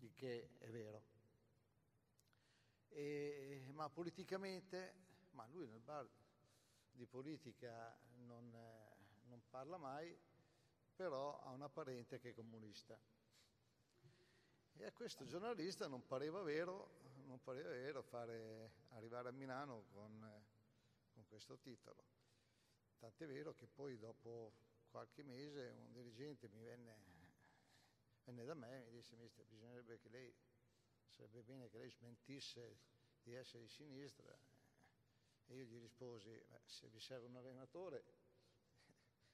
il 0.00 0.12
che 0.14 0.50
è 0.58 0.68
vero. 0.70 1.18
E, 2.88 3.62
ma 3.72 3.88
politicamente, 3.88 4.94
ma 5.32 5.46
lui 5.48 5.66
nel 5.66 5.80
bar 5.80 6.08
di 6.92 7.06
politica 7.06 7.96
non, 8.26 8.52
eh, 8.54 9.28
non 9.28 9.42
parla 9.48 9.76
mai, 9.76 10.16
però 11.00 11.40
ha 11.44 11.48
una 11.52 11.70
parente 11.70 12.18
che 12.18 12.28
è 12.28 12.34
comunista. 12.34 13.00
E 14.74 14.84
a 14.84 14.92
questo 14.92 15.24
giornalista 15.24 15.88
non 15.88 16.06
pareva 16.06 16.42
vero, 16.42 17.00
non 17.24 17.40
pareva 17.40 17.70
vero 17.70 18.02
fare, 18.02 18.72
arrivare 18.90 19.30
a 19.30 19.32
Milano 19.32 19.86
con, 19.94 20.44
con 21.14 21.26
questo 21.26 21.56
titolo. 21.56 22.04
Tant'è 22.98 23.26
vero 23.26 23.54
che 23.54 23.66
poi 23.66 23.96
dopo 23.96 24.52
qualche 24.90 25.22
mese 25.22 25.70
un 25.70 25.90
dirigente 25.90 26.50
mi 26.50 26.62
venne, 26.62 26.98
venne 28.24 28.44
da 28.44 28.52
me 28.52 28.84
e 28.84 28.90
mi 28.90 28.98
disse, 28.98 29.16
mister, 29.16 29.46
bisognerebbe 29.46 29.98
che 30.00 30.10
lei, 30.10 30.34
sarebbe 31.08 31.42
bene 31.42 31.70
che 31.70 31.78
lei 31.78 31.88
smentisse 31.88 32.78
di 33.22 33.32
essere 33.32 33.62
di 33.62 33.70
sinistra. 33.70 34.38
E 35.46 35.54
io 35.54 35.64
gli 35.64 35.80
risposi, 35.80 36.38
se 36.66 36.88
vi 36.88 37.00
serve 37.00 37.26
un 37.26 37.36
allenatore, 37.36 38.04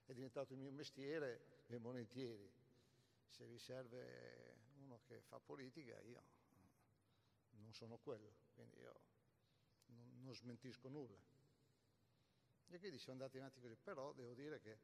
è 0.04 0.12
diventato 0.12 0.52
il 0.52 0.60
mio 0.60 0.70
mestiere, 0.70 1.55
e 1.66 1.78
volentieri. 1.78 2.50
Se 3.28 3.46
vi 3.46 3.58
serve 3.58 4.56
uno 4.78 5.00
che 5.04 5.20
fa 5.20 5.38
politica, 5.38 6.00
io 6.00 6.22
non 7.50 7.72
sono 7.72 7.98
quello, 7.98 8.34
quindi 8.54 8.78
io 8.78 9.00
non, 9.86 10.22
non 10.22 10.34
smentisco 10.34 10.88
nulla. 10.88 11.18
E 12.68 12.78
quindi 12.78 12.98
siamo 12.98 13.20
andati 13.20 13.38
avanti 13.38 13.60
così, 13.60 13.76
però 13.76 14.12
devo 14.12 14.34
dire 14.34 14.60
che 14.60 14.78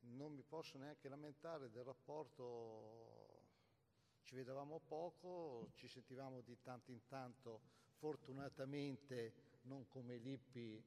non 0.00 0.32
mi 0.32 0.42
posso 0.42 0.78
neanche 0.78 1.08
lamentare 1.08 1.70
del 1.70 1.84
rapporto, 1.84 3.46
ci 4.22 4.34
vedevamo 4.34 4.80
poco, 4.80 5.70
ci 5.74 5.88
sentivamo 5.88 6.40
di 6.40 6.60
tanto 6.60 6.90
in 6.90 7.06
tanto, 7.06 7.60
fortunatamente 7.96 9.50
non 9.62 9.86
come 9.88 10.16
Lippi 10.16 10.84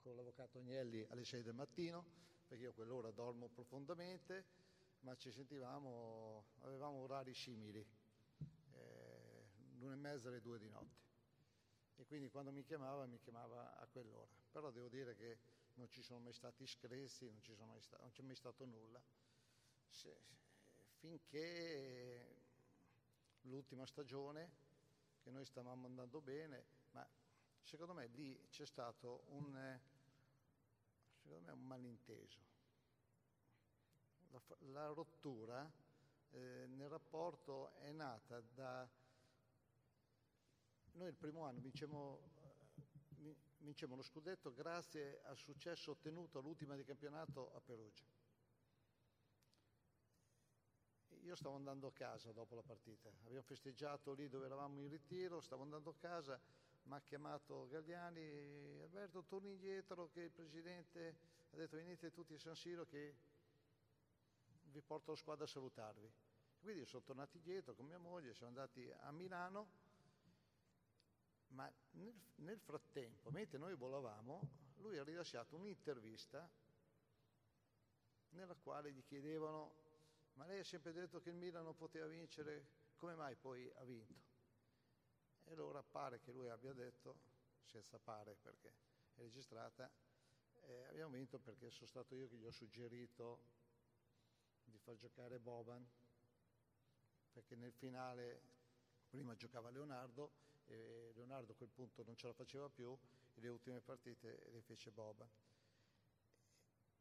con 0.00 0.16
l'avvocato 0.16 0.58
Agnelli 0.58 1.06
alle 1.08 1.24
6 1.24 1.42
del 1.42 1.54
mattino, 1.54 2.04
perché 2.46 2.64
io 2.64 2.70
a 2.70 2.74
quell'ora 2.74 3.10
dormo 3.10 3.48
profondamente, 3.48 4.44
ma 5.00 5.14
ci 5.16 5.30
sentivamo, 5.30 6.44
avevamo 6.60 6.98
orari 6.98 7.34
simili, 7.34 7.84
eh, 8.72 9.48
l'una 9.78 9.94
e 9.94 9.96
mezza 9.96 10.28
alle 10.28 10.40
due 10.40 10.58
di 10.58 10.68
notte. 10.68 11.02
E 11.96 12.06
quindi 12.06 12.28
quando 12.28 12.50
mi 12.50 12.64
chiamava, 12.64 13.06
mi 13.06 13.18
chiamava 13.18 13.76
a 13.76 13.86
quell'ora. 13.86 14.32
Però 14.50 14.70
devo 14.70 14.88
dire 14.88 15.14
che 15.14 15.38
non 15.74 15.88
ci 15.88 16.02
sono 16.02 16.20
mai 16.20 16.32
stati 16.32 16.66
screzi, 16.66 17.30
non, 17.58 17.80
sta- 17.80 17.98
non 17.98 18.10
c'è 18.10 18.22
mai 18.22 18.36
stato 18.36 18.64
nulla. 18.64 19.02
Se, 19.88 20.16
finché 20.98 22.42
l'ultima 23.42 23.86
stagione, 23.86 24.62
che 25.22 25.30
noi 25.30 25.44
stavamo 25.44 25.86
andando 25.86 26.20
bene, 26.20 26.64
ma 26.92 27.08
secondo 27.62 27.94
me 27.94 28.06
lì 28.08 28.38
c'è 28.50 28.66
stato 28.66 29.24
un, 29.28 29.80
me, 31.24 31.52
un 31.52 31.66
malinteso 31.66 32.54
la, 34.34 34.42
la 34.72 34.86
rottura 34.88 35.70
eh, 36.30 36.66
nel 36.66 36.88
rapporto 36.88 37.72
è 37.78 37.92
nata 37.92 38.40
da... 38.40 38.88
Noi 40.92 41.08
il 41.08 41.16
primo 41.16 41.44
anno 41.44 41.60
vincemmo, 41.60 42.20
eh, 43.22 43.36
vincemmo 43.58 43.96
lo 43.96 44.02
scudetto 44.02 44.52
grazie 44.52 45.20
al 45.24 45.36
successo 45.36 45.92
ottenuto 45.92 46.38
all'ultima 46.38 46.76
di 46.76 46.84
campionato 46.84 47.52
a 47.54 47.60
Perugia. 47.60 48.04
Io 51.22 51.36
stavo 51.36 51.56
andando 51.56 51.86
a 51.86 51.92
casa 51.92 52.32
dopo 52.32 52.54
la 52.54 52.62
partita, 52.62 53.08
abbiamo 53.24 53.42
festeggiato 53.42 54.12
lì 54.12 54.28
dove 54.28 54.44
eravamo 54.44 54.78
in 54.80 54.90
ritiro, 54.90 55.40
stavo 55.40 55.62
andando 55.62 55.90
a 55.90 55.94
casa, 55.94 56.38
mi 56.84 56.94
ha 56.94 57.00
chiamato 57.00 57.66
Gagliani, 57.68 58.80
Alberto 58.82 59.24
torni 59.24 59.50
indietro 59.50 60.08
che 60.10 60.22
il 60.22 60.30
presidente 60.30 61.16
ha 61.50 61.56
detto 61.56 61.76
venite 61.76 62.10
tutti 62.10 62.34
a 62.34 62.38
San 62.38 62.56
Siro 62.56 62.84
che 62.86 63.16
vi 64.64 64.80
porto 64.82 65.12
la 65.12 65.16
squadra 65.16 65.44
a 65.44 65.48
salutarvi. 65.48 66.12
Quindi 66.60 66.84
sono 66.84 67.02
tornati 67.02 67.40
dietro 67.40 67.74
con 67.74 67.86
mia 67.86 67.98
moglie, 67.98 68.34
siamo 68.34 68.48
andati 68.48 68.90
a 69.00 69.12
Milano, 69.12 69.68
ma 71.48 71.70
nel, 71.92 72.14
nel 72.36 72.58
frattempo, 72.58 73.30
mentre 73.30 73.58
noi 73.58 73.74
volavamo, 73.74 74.40
lui 74.76 74.98
ha 74.98 75.04
rilasciato 75.04 75.56
un'intervista 75.56 76.50
nella 78.30 78.54
quale 78.56 78.92
gli 78.92 79.04
chiedevano 79.04 79.82
ma 80.34 80.46
lei 80.46 80.60
ha 80.60 80.64
sempre 80.64 80.92
detto 80.92 81.20
che 81.20 81.30
il 81.30 81.36
Milano 81.36 81.74
poteva 81.74 82.06
vincere, 82.06 82.66
come 82.96 83.14
mai 83.14 83.36
poi 83.36 83.70
ha 83.76 83.84
vinto? 83.84 84.33
E 85.44 85.52
allora 85.52 85.82
pare 85.82 86.20
che 86.20 86.32
lui 86.32 86.48
abbia 86.48 86.72
detto, 86.72 87.16
senza 87.64 87.98
pare 87.98 88.34
perché 88.34 88.68
è 89.14 89.20
registrata, 89.20 89.90
eh, 90.66 90.84
abbiamo 90.88 91.12
vinto 91.12 91.38
perché 91.38 91.70
sono 91.70 91.86
stato 91.86 92.14
io 92.14 92.28
che 92.28 92.36
gli 92.36 92.46
ho 92.46 92.50
suggerito 92.50 93.40
di 94.64 94.78
far 94.78 94.96
giocare 94.96 95.38
Boban, 95.38 95.86
perché 97.32 97.56
nel 97.56 97.72
finale 97.72 98.40
prima 99.08 99.34
giocava 99.34 99.70
Leonardo 99.70 100.32
e 100.66 101.12
Leonardo 101.14 101.52
a 101.52 101.56
quel 101.56 101.68
punto 101.68 102.02
non 102.04 102.16
ce 102.16 102.26
la 102.26 102.32
faceva 102.32 102.68
più 102.68 102.96
e 103.34 103.40
le 103.40 103.48
ultime 103.48 103.80
partite 103.80 104.48
le 104.50 104.62
fece 104.62 104.90
Boban. 104.90 105.28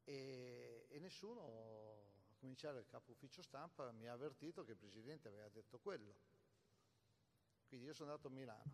E, 0.04 0.86
e 0.90 1.00
nessuno, 1.00 2.02
a 2.30 2.36
cominciare 2.36 2.80
il 2.80 2.88
capo 2.88 3.12
ufficio 3.12 3.42
stampa, 3.42 3.92
mi 3.92 4.08
ha 4.08 4.14
avvertito 4.14 4.66
che 4.66 4.72
il 4.72 4.78
presidente 4.78 5.30
aveva 5.30 5.48
detto 5.48 5.80
quello. 5.80 6.14
Quindi 7.74 7.90
io 7.90 7.96
sono 7.96 8.12
andato 8.12 8.28
a 8.28 8.32
Milano, 8.32 8.72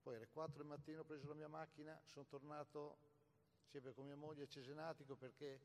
poi 0.00 0.16
alle 0.16 0.28
4 0.28 0.56
del 0.56 0.66
mattino 0.66 1.00
ho 1.02 1.04
preso 1.04 1.28
la 1.28 1.34
mia 1.34 1.46
macchina, 1.46 2.00
sono 2.06 2.24
tornato 2.24 2.96
sempre 3.66 3.92
con 3.92 4.06
mia 4.06 4.16
moglie 4.16 4.44
a 4.44 4.46
Cesenatico 4.46 5.14
perché 5.14 5.60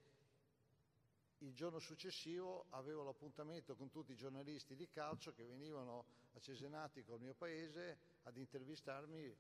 il 1.38 1.54
giorno 1.54 1.80
successivo 1.80 2.66
avevo 2.72 3.04
l'appuntamento 3.04 3.78
con 3.78 3.90
tutti 3.90 4.12
i 4.12 4.18
giornalisti 4.18 4.76
di 4.76 4.90
calcio 4.90 5.34
che 5.34 5.46
venivano 5.46 6.06
a 6.34 6.40
Cesenatico, 6.42 7.16
il 7.16 7.22
mio 7.22 7.34
paese, 7.34 7.98
ad 8.24 8.36
intervistarmi 8.36 9.38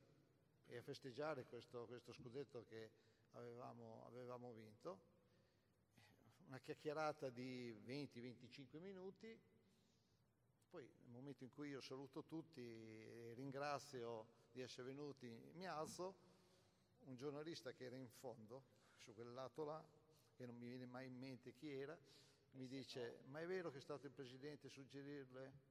e 0.68 0.78
a 0.78 0.82
festeggiare 0.82 1.46
questo, 1.46 1.88
questo 1.88 2.14
scudetto 2.14 2.64
che 2.70 2.90
avevamo, 3.32 4.06
avevamo 4.06 4.54
vinto, 4.54 4.98
una 6.46 6.60
chiacchierata 6.60 7.30
di 7.30 7.78
20-25 7.86 8.80
minuti, 8.80 9.38
poi 10.70 10.88
nel 11.04 11.12
momento 11.12 11.44
in 11.44 11.52
cui 11.52 11.70
io 11.70 11.82
saluto 11.82 12.24
tutti 12.24 12.62
e 12.62 13.34
ringrazio 13.34 14.28
di 14.52 14.62
essere 14.62 14.88
venuti, 14.88 15.28
mi 15.54 15.68
alzo, 15.68 16.16
un 17.06 17.16
giornalista 17.16 17.72
che 17.74 17.86
era 17.86 17.96
in 17.96 18.08
fondo, 18.08 18.64
su 18.98 19.14
quel 19.14 19.34
lato 19.34 19.64
là, 19.64 19.84
che 20.36 20.46
non 20.46 20.56
mi 20.58 20.68
viene 20.68 20.86
mai 20.86 21.08
in 21.08 21.18
mente 21.18 21.54
chi 21.54 21.70
era, 21.70 21.98
mi 22.52 22.68
dice, 22.68 23.20
ma 23.26 23.42
è 23.42 23.48
vero 23.48 23.72
che 23.72 23.78
è 23.78 23.82
stato 23.82 24.06
il 24.06 24.14
Presidente 24.14 24.68
a 24.68 24.70
suggerirle? 24.70 25.68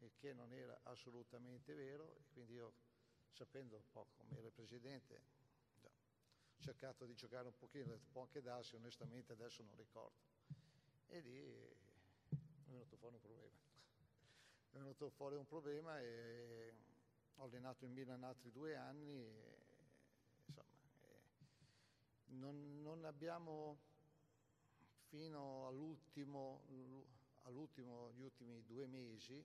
Il 0.00 0.12
che 0.16 0.32
non 0.32 0.52
era 0.52 0.78
assolutamente 0.84 1.74
vero, 1.74 2.14
e 2.14 2.22
quindi 2.32 2.54
io, 2.54 2.72
sapendo 3.32 3.76
un 3.76 3.90
po' 3.90 4.06
come 4.16 4.36
era 4.36 4.46
il 4.46 4.52
Presidente, 4.52 5.20
ho 5.82 6.60
cercato 6.60 7.04
di 7.04 7.14
giocare 7.14 7.48
un 7.48 7.56
pochino, 7.56 7.98
può 8.12 8.22
anche 8.22 8.40
darsi, 8.40 8.76
onestamente 8.76 9.32
adesso 9.32 9.64
non 9.64 9.76
ricordo. 9.76 10.16
E 11.08 11.20
lì 11.20 11.40
è 12.28 12.36
venuto 12.66 12.96
fuori 12.96 13.14
un 13.16 13.20
problema. 13.20 13.67
Venuto 14.78 15.10
fuori 15.10 15.34
un 15.34 15.44
problema 15.44 16.00
e 16.00 16.72
ho 17.34 17.42
allenato 17.42 17.84
in 17.84 17.92
Milan 17.92 18.22
altri 18.22 18.52
due 18.52 18.76
anni 18.76 19.24
e, 19.24 19.56
insomma, 20.46 20.68
e 21.00 21.20
non, 22.26 22.80
non, 22.80 23.04
abbiamo 23.04 23.76
fino 25.08 25.66
all'ultimo, 25.66 26.62
all'ultimo, 27.42 28.12
gli 28.12 28.22
ultimi 28.22 28.64
due 28.66 28.86
mesi 28.86 29.44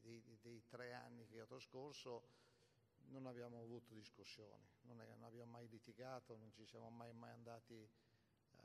dei, 0.00 0.38
dei, 0.40 0.62
tre 0.66 0.94
anni 0.94 1.26
che 1.26 1.42
ho 1.42 1.46
trascorso 1.46 2.22
non 3.10 3.26
abbiamo 3.26 3.60
avuto 3.60 3.92
discussioni, 3.92 4.66
non, 4.84 4.98
è, 5.02 5.06
non 5.08 5.24
abbiamo 5.24 5.50
mai 5.50 5.68
litigato, 5.68 6.36
non 6.36 6.50
ci 6.54 6.64
siamo 6.64 6.88
mai, 6.88 7.12
mai 7.12 7.32
andati 7.32 7.74
uh, 7.74 8.64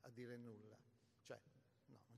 a 0.00 0.08
dire 0.08 0.38
nulla. 0.38 0.76
Cioè, 1.20 1.38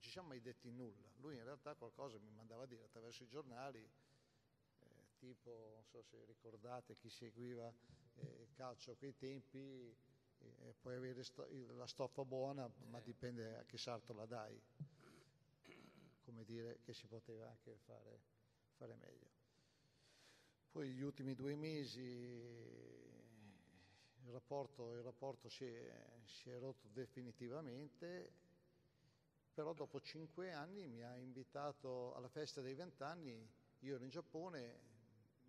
non 0.00 0.08
ci 0.08 0.10
siamo 0.10 0.28
mai 0.28 0.40
detti 0.40 0.70
nulla. 0.70 1.10
Lui 1.16 1.36
in 1.36 1.44
realtà 1.44 1.74
qualcosa 1.74 2.18
mi 2.18 2.30
mandava 2.30 2.62
a 2.62 2.66
dire 2.66 2.84
attraverso 2.84 3.22
i 3.22 3.28
giornali, 3.28 3.78
eh, 3.80 4.86
tipo, 5.18 5.72
non 5.74 5.84
so 5.84 6.00
se 6.00 6.24
ricordate 6.24 6.96
chi 6.96 7.10
seguiva 7.10 7.70
eh, 8.14 8.40
il 8.40 8.48
calcio 8.54 8.92
a 8.92 8.96
quei 8.96 9.14
tempi, 9.14 9.94
eh, 10.38 10.74
puoi 10.80 10.94
avere 10.94 11.22
sto- 11.22 11.46
la 11.76 11.86
stoffa 11.86 12.24
buona, 12.24 12.66
ma 12.88 12.98
dipende 13.00 13.58
a 13.58 13.64
che 13.64 13.76
sarto 13.76 14.14
la 14.14 14.24
dai. 14.24 14.58
Come 16.24 16.44
dire 16.44 16.80
che 16.82 16.94
si 16.94 17.06
poteva 17.06 17.50
anche 17.50 17.76
fare, 17.84 18.22
fare 18.76 18.96
meglio. 18.96 19.28
Poi 20.70 20.92
gli 20.92 21.02
ultimi 21.02 21.34
due 21.34 21.54
mesi 21.56 22.00
il 24.24 24.32
rapporto, 24.32 24.94
il 24.94 25.02
rapporto 25.02 25.50
si, 25.50 25.64
è, 25.64 25.92
si, 26.24 26.48
è, 26.48 26.58
rotto 26.58 26.88
definitivamente, 26.88 28.32
però 29.52 29.72
dopo 29.72 30.00
cinque 30.00 30.52
anni 30.52 30.86
mi 30.86 31.02
ha 31.02 31.16
invitato 31.16 32.14
alla 32.14 32.28
festa 32.28 32.60
dei 32.60 32.74
vent'anni, 32.74 33.48
io 33.80 33.94
ero 33.94 34.04
in 34.04 34.10
Giappone, 34.10 34.88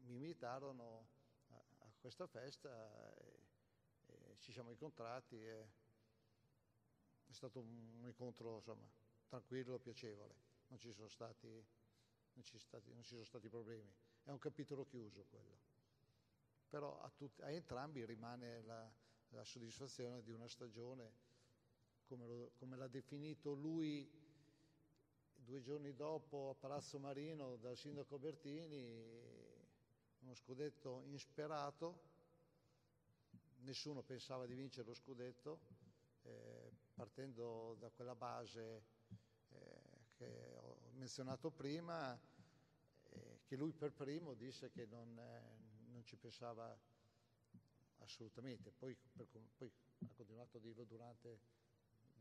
mi 0.05 0.15
invitarono 0.15 1.07
a, 1.49 1.55
a 1.55 1.91
questa 1.99 2.27
festa 2.27 3.13
e, 3.15 3.39
e, 4.07 4.35
ci 4.39 4.51
siamo 4.51 4.71
incontrati 4.71 5.35
e 5.35 5.61
è 7.27 7.33
stato 7.33 7.59
un 7.59 8.01
incontro 8.05 8.57
insomma, 8.57 8.89
tranquillo, 9.27 9.79
piacevole, 9.79 10.35
non 10.67 10.79
ci 10.79 10.91
sono 10.91 11.07
stati, 11.07 11.47
non 12.33 12.43
ci 12.43 12.57
stati, 12.57 12.91
non 12.93 13.03
ci 13.03 13.11
sono 13.11 13.23
stati 13.23 13.47
problemi 13.47 13.93
è 14.23 14.29
un 14.29 14.39
capitolo 14.39 14.85
chiuso 14.85 15.25
quello. 15.29 15.57
Però 16.69 16.99
a, 17.01 17.09
tutti, 17.09 17.41
a 17.41 17.51
entrambi 17.51 18.05
rimane 18.05 18.61
la, 18.61 18.89
la, 19.29 19.43
soddisfazione 19.43 20.21
di 20.21 20.31
una 20.31 20.47
stagione, 20.47 21.11
come, 22.11 22.27
lo, 22.27 22.51
come 22.57 22.75
l'ha 22.75 22.89
definito 22.89 23.53
lui 23.53 24.05
due 25.33 25.61
giorni 25.61 25.95
dopo 25.95 26.49
a 26.49 26.55
Palazzo 26.59 26.99
Marino 26.99 27.55
dal 27.55 27.77
sindaco 27.77 28.19
Bertini, 28.19 29.01
uno 30.19 30.33
scudetto 30.33 31.03
insperato, 31.05 32.01
nessuno 33.59 34.01
pensava 34.01 34.45
di 34.45 34.55
vincere 34.55 34.87
lo 34.87 34.93
scudetto, 34.93 35.59
eh, 36.23 36.69
partendo 36.93 37.77
da 37.79 37.89
quella 37.89 38.13
base 38.13 38.83
eh, 39.47 39.81
che 40.17 40.57
ho 40.57 40.91
menzionato 40.95 41.49
prima, 41.49 42.19
che 43.45 43.55
lui 43.55 43.71
per 43.71 43.93
primo 43.93 44.33
disse 44.33 44.69
che 44.69 44.85
non, 44.85 45.17
eh, 45.17 45.91
non 45.91 46.03
ci 46.03 46.17
pensava 46.17 46.77
assolutamente, 47.99 48.71
poi, 48.71 48.95
per, 49.13 49.27
poi, 49.57 49.71
ha 50.07 50.13
continuato 50.13 50.57
a 50.57 50.59
dirlo 50.59 50.83
durante, 50.83 51.39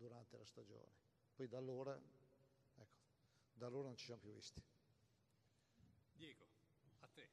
durante 0.00 0.38
la 0.38 0.46
stagione. 0.46 0.90
Poi 1.34 1.46
da 1.46 1.58
allora, 1.58 1.94
ecco, 2.74 3.02
da 3.52 3.66
allora 3.66 3.88
non 3.88 3.96
ci 3.96 4.06
siamo 4.06 4.20
più 4.20 4.32
visti. 4.32 4.62
Diego, 6.12 6.46
a 7.00 7.08
te. 7.08 7.28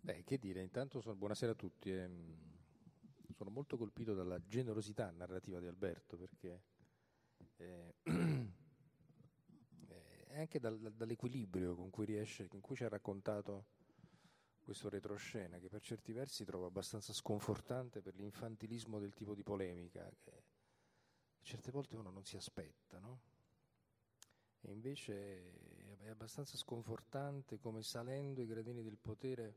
Beh, 0.00 0.24
che 0.24 0.38
dire, 0.38 0.60
intanto 0.60 1.00
sono, 1.00 1.14
buonasera 1.14 1.52
a 1.52 1.54
tutti. 1.54 1.92
Eh, 1.92 2.56
sono 3.32 3.50
molto 3.50 3.76
colpito 3.76 4.14
dalla 4.14 4.44
generosità 4.44 5.10
narrativa 5.12 5.60
di 5.60 5.66
Alberto 5.68 6.16
perché 6.16 6.62
eh, 7.58 7.94
anche 10.34 10.58
dal, 10.58 10.76
dall'equilibrio 10.92 11.76
con 11.76 11.90
cui 11.90 12.06
riesce, 12.06 12.48
con 12.48 12.60
cui 12.60 12.74
ci 12.74 12.82
ha 12.82 12.88
raccontato 12.88 13.66
questo 14.68 14.90
retroscena, 14.90 15.56
che 15.56 15.70
per 15.70 15.80
certi 15.80 16.12
versi 16.12 16.44
trovo 16.44 16.66
abbastanza 16.66 17.14
sconfortante 17.14 18.02
per 18.02 18.14
l'infantilismo 18.16 18.98
del 18.98 19.14
tipo 19.14 19.34
di 19.34 19.42
polemica 19.42 20.06
che 20.20 20.42
certe 21.40 21.70
volte 21.70 21.96
uno 21.96 22.10
non 22.10 22.22
si 22.26 22.36
aspetta, 22.36 22.98
no? 22.98 23.20
E 24.60 24.70
invece 24.70 25.96
è 26.00 26.08
abbastanza 26.08 26.58
sconfortante 26.58 27.58
come 27.58 27.82
salendo 27.82 28.42
i 28.42 28.46
gradini 28.46 28.82
del 28.82 28.98
potere 28.98 29.56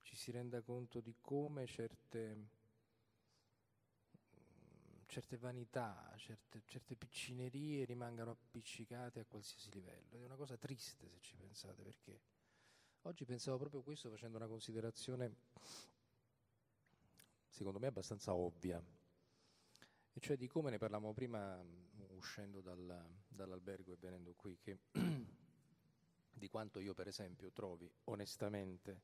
ci 0.00 0.16
si 0.16 0.30
renda 0.30 0.62
conto 0.62 1.00
di 1.00 1.14
come 1.20 1.66
certe 1.66 2.48
certe 5.04 5.36
vanità, 5.36 6.14
certe, 6.16 6.62
certe, 6.64 6.96
piccinerie 6.96 7.84
rimangano 7.84 8.30
appiccicate 8.30 9.20
a 9.20 9.24
qualsiasi 9.26 9.70
livello. 9.70 10.16
È 10.18 10.24
una 10.24 10.36
cosa 10.36 10.56
triste 10.56 11.08
se 11.08 11.20
ci 11.20 11.36
pensate, 11.36 11.82
perché 11.82 12.35
oggi 13.06 13.24
pensavo 13.24 13.56
proprio 13.56 13.82
questo 13.82 14.10
facendo 14.10 14.36
una 14.36 14.48
considerazione, 14.48 15.36
secondo 17.48 17.78
me, 17.78 17.86
abbastanza 17.86 18.34
ovvia, 18.34 18.82
e 20.12 20.20
cioè 20.20 20.36
di 20.36 20.48
come 20.48 20.70
ne 20.70 20.78
parlavamo 20.78 21.14
prima 21.14 21.62
uscendo 22.16 22.60
dal, 22.60 23.04
dall'albergo 23.28 23.92
e 23.92 23.96
venendo 23.96 24.34
qui, 24.34 24.58
che 24.58 24.78
di 26.34 26.48
quanto 26.48 26.80
io 26.80 26.94
per 26.94 27.06
esempio 27.06 27.52
trovi 27.52 27.88
onestamente, 28.04 29.02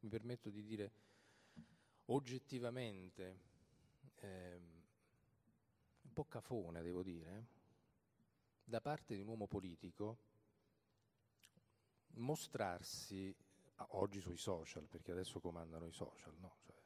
mi 0.00 0.10
permetto 0.10 0.50
di 0.50 0.62
dire 0.62 0.92
oggettivamente, 2.06 3.40
eh, 4.16 4.60
po' 6.12 6.26
cafone, 6.26 6.82
devo 6.82 7.02
dire, 7.02 7.46
da 8.62 8.82
parte 8.82 9.14
di 9.14 9.22
un 9.22 9.28
uomo 9.28 9.46
politico 9.46 10.27
mostrarsi 12.14 13.34
oggi 13.90 14.20
sui 14.20 14.36
social, 14.36 14.88
perché 14.88 15.12
adesso 15.12 15.40
comandano 15.40 15.86
i 15.86 15.92
social, 15.92 16.34
no? 16.38 16.56
cioè, 16.64 16.76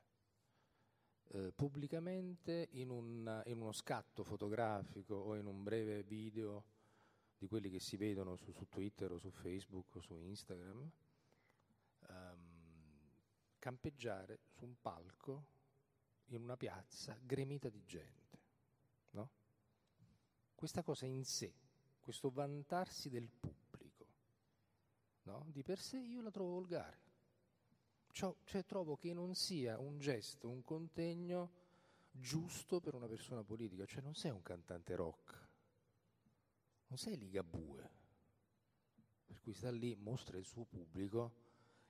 eh, 1.29 1.53
pubblicamente 1.53 2.69
in, 2.73 2.91
un, 2.91 3.43
in, 3.47 3.61
uno 3.61 3.73
scatto 3.73 4.25
fotografico 4.25 5.15
o 5.15 5.35
in 5.37 5.47
un 5.47 5.63
breve 5.63 6.03
video 6.03 6.65
di 7.39 7.49
quelli 7.49 7.71
che 7.71 7.81
si 7.81 7.97
vedono 7.97 8.37
su, 8.37 8.53
su 8.53 8.69
Twitter 8.69 9.11
o 9.13 9.19
su 9.19 9.31
Facebook 9.31 9.97
o 9.97 10.01
su 10.01 10.17
Instagram, 10.17 10.91
ehm, 12.09 12.51
campeggiare 13.59 14.41
su 14.49 14.65
un 14.65 14.75
palco 14.81 15.47
in 16.27 16.43
una 16.43 16.57
piazza 16.57 17.19
gremita 17.21 17.69
di 17.69 17.83
gente. 17.85 18.23
Questa 20.63 20.85
cosa 20.85 21.07
in 21.07 21.25
sé, 21.25 21.53
questo 21.99 22.31
vantarsi 22.31 23.11
del 23.11 23.29
pubblico, 23.29 23.62
no? 25.25 25.47
di 25.49 25.63
per 25.63 25.79
sé 25.79 25.99
io 25.99 26.23
la 26.23 26.31
trovo 26.31 26.51
volgare. 26.51 27.11
Cioè, 28.13 28.35
cioè 28.45 28.65
trovo 28.65 28.97
che 28.97 29.13
non 29.15 29.35
sia 29.35 29.79
un 29.79 29.99
gesto, 29.99 30.49
un 30.49 30.63
contegno 30.63 31.51
giusto 32.11 32.81
per 32.81 32.95
una 32.95 33.07
persona 33.07 33.43
politica. 33.43 33.87
Cioè 33.87 34.03
non 34.03 34.15
sei 34.15 34.31
un 34.31 34.43
cantante 34.43 34.95
rock, 34.95 35.49
non 36.89 36.99
sei 36.99 37.17
Ligabue, 37.17 37.91
per 39.27 39.41
cui 39.41 39.55
sta 39.55 39.71
lì, 39.71 39.97
mostra 39.97 40.37
il 40.37 40.45
suo 40.45 40.65
pubblico 40.65 41.41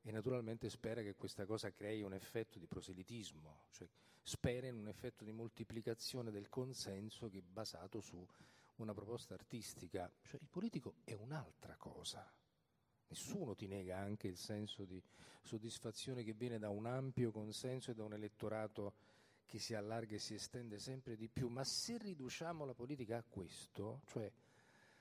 e 0.02 0.10
naturalmente 0.10 0.70
spera 0.70 1.02
che 1.02 1.14
questa 1.14 1.44
cosa 1.44 1.72
crei 1.72 2.02
un 2.02 2.14
effetto 2.14 2.58
di 2.58 2.66
proselitismo, 2.66 3.64
cioè 3.70 3.88
spera 4.22 4.68
in 4.68 4.76
un 4.76 4.88
effetto 4.88 5.24
di 5.24 5.32
moltiplicazione 5.32 6.30
del 6.30 6.48
consenso 6.48 7.28
che 7.28 7.38
è 7.38 7.42
basato 7.42 8.00
su 8.00 8.24
una 8.76 8.94
proposta 8.94 9.34
artistica, 9.34 10.10
cioè 10.22 10.40
il 10.40 10.48
politico 10.48 10.94
è 11.04 11.14
un'altra 11.14 11.76
cosa 11.76 12.28
Nessuno 13.12 13.54
ti 13.54 13.66
nega 13.66 13.98
anche 13.98 14.26
il 14.26 14.38
senso 14.38 14.86
di 14.86 14.98
soddisfazione 15.42 16.24
che 16.24 16.32
viene 16.32 16.58
da 16.58 16.70
un 16.70 16.86
ampio 16.86 17.30
consenso 17.30 17.90
e 17.90 17.94
da 17.94 18.04
un 18.04 18.14
elettorato 18.14 18.94
che 19.44 19.58
si 19.58 19.74
allarga 19.74 20.14
e 20.14 20.18
si 20.18 20.32
estende 20.32 20.78
sempre 20.78 21.14
di 21.14 21.28
più, 21.28 21.48
ma 21.48 21.62
se 21.62 21.98
riduciamo 21.98 22.64
la 22.64 22.72
politica 22.72 23.18
a 23.18 23.22
questo, 23.22 24.00
cioè 24.06 24.32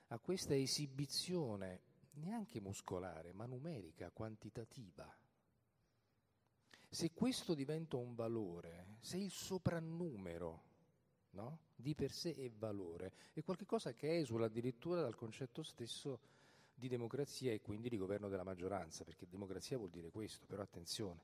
a 0.08 0.19
questa 0.19 0.54
esibizione 0.54 1.84
neanche 2.15 2.60
muscolare, 2.60 3.32
ma 3.32 3.45
numerica, 3.45 4.12
quantitativa, 4.12 5.10
se 6.89 7.12
questo 7.13 7.54
diventa 7.54 7.95
un 7.95 8.13
valore, 8.13 8.97
se 9.00 9.15
il 9.15 9.32
soprannumero 9.32 10.63
no? 11.30 11.60
di 11.74 11.95
per 11.95 12.12
sé 12.12 12.36
è 12.36 12.52
valore, 12.52 13.13
è 13.32 13.41
qualcosa 13.41 13.93
che 13.93 14.17
esula 14.17 14.47
addirittura 14.47 15.00
dal 15.00 15.15
concetto 15.15 15.63
stesso 15.63 16.39
di 16.82 16.88
democrazia 16.88 17.54
e 17.54 17.62
quindi 17.62 17.89
di 17.89 17.98
governo 17.98 18.28
della 18.28 18.44
maggioranza, 18.44 19.04
perché 19.04 19.28
democrazia 19.30 19.78
vuol 19.78 19.91
dire 19.91 20.10
questo, 20.10 20.48
però 20.48 20.63
attenzione, 20.63 21.22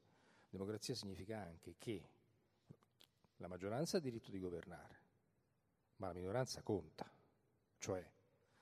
democrazia 0.49 0.93
significa 0.93 1.39
anche 1.39 1.73
che 1.79 2.09
la 3.37 3.47
maggioranza 3.47 3.97
ha 3.97 3.99
diritto 3.99 4.29
di 4.29 4.39
governare, 4.39 5.01
ma 5.95 6.07
la 6.07 6.13
minoranza 6.13 6.61
conta, 6.61 7.11
cioè 7.79 8.07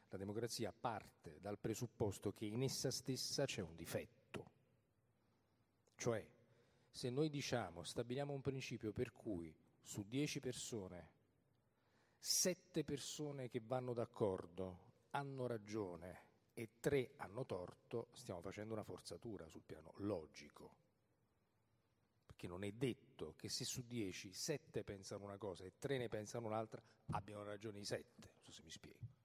la 0.07 0.17
democrazia 0.17 0.71
parte 0.71 1.37
dal 1.41 1.59
presupposto 1.59 2.31
che 2.31 2.45
in 2.45 2.63
essa 2.63 2.91
stessa 2.91 3.43
c'è 3.43 3.61
un 3.61 3.75
difetto, 3.75 4.51
cioè 5.95 6.25
se 6.89 7.09
noi 7.09 7.29
diciamo, 7.29 7.83
stabiliamo 7.83 8.31
un 8.31 8.39
principio 8.39 8.93
per 8.93 9.11
cui 9.11 9.53
su 9.81 10.05
dieci 10.07 10.39
persone, 10.39 11.09
sette 12.17 12.85
persone 12.85 13.49
che 13.49 13.61
vanno 13.61 13.91
d'accordo 13.91 14.93
hanno 15.09 15.45
ragione 15.45 16.24
e 16.55 16.69
tre 16.79 17.11
hanno 17.17 17.45
torto, 17.45 18.07
stiamo 18.13 18.41
facendo 18.41 18.73
una 18.73 18.83
forzatura 18.83 19.47
sul 19.49 19.63
piano 19.63 19.91
logico. 19.97 20.73
Perché 22.25 22.47
non 22.47 22.63
è 22.63 22.71
detto 22.71 23.33
che 23.35 23.49
se 23.49 23.65
su 23.65 23.85
dieci 23.85 24.33
sette 24.33 24.83
pensano 24.83 25.25
una 25.25 25.37
cosa 25.37 25.65
e 25.65 25.73
tre 25.77 25.97
ne 25.97 26.07
pensano 26.07 26.47
un'altra, 26.47 26.81
abbiano 27.11 27.43
ragione 27.43 27.79
i 27.79 27.85
sette, 27.85 28.29
non 28.31 28.41
so 28.41 28.51
se 28.51 28.61
mi 28.63 28.71
spiego. 28.71 29.23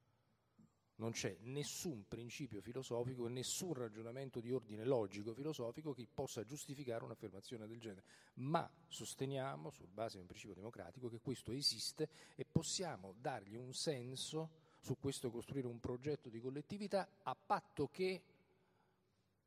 Non 0.97 1.13
c'è 1.13 1.35
nessun 1.43 2.07
principio 2.07 2.61
filosofico 2.61 3.27
e 3.27 3.31
nessun 3.31 3.73
ragionamento 3.73 4.41
di 4.41 4.53
ordine 4.53 4.85
logico 4.85 5.33
filosofico 5.33 5.95
che 5.95 6.07
possa 6.13 6.45
giustificare 6.45 7.05
un'affermazione 7.05 7.67
del 7.67 7.81
genere, 7.81 8.05
ma 8.35 8.71
sosteniamo, 8.87 9.71
su 9.71 9.87
base 9.87 10.17
di 10.17 10.23
un 10.23 10.27
principio 10.27 10.55
democratico, 10.55 11.09
che 11.09 11.21
questo 11.21 11.53
esiste 11.53 12.11
e 12.35 12.45
possiamo 12.45 13.15
dargli 13.17 13.55
un 13.55 13.73
senso 13.73 14.51
su 14.81 14.97
questo 14.99 15.31
costruire 15.31 15.67
un 15.67 15.79
progetto 15.79 16.29
di 16.29 16.41
collettività 16.41 17.09
a 17.23 17.35
patto 17.35 17.89
che 17.89 18.23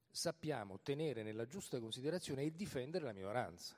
sappiamo 0.09 0.79
tenere 0.79 1.23
nella 1.23 1.47
giusta 1.47 1.79
considerazione 1.79 2.43
e 2.43 2.53
difendere 2.53 3.05
la 3.05 3.13
minoranza. 3.13 3.75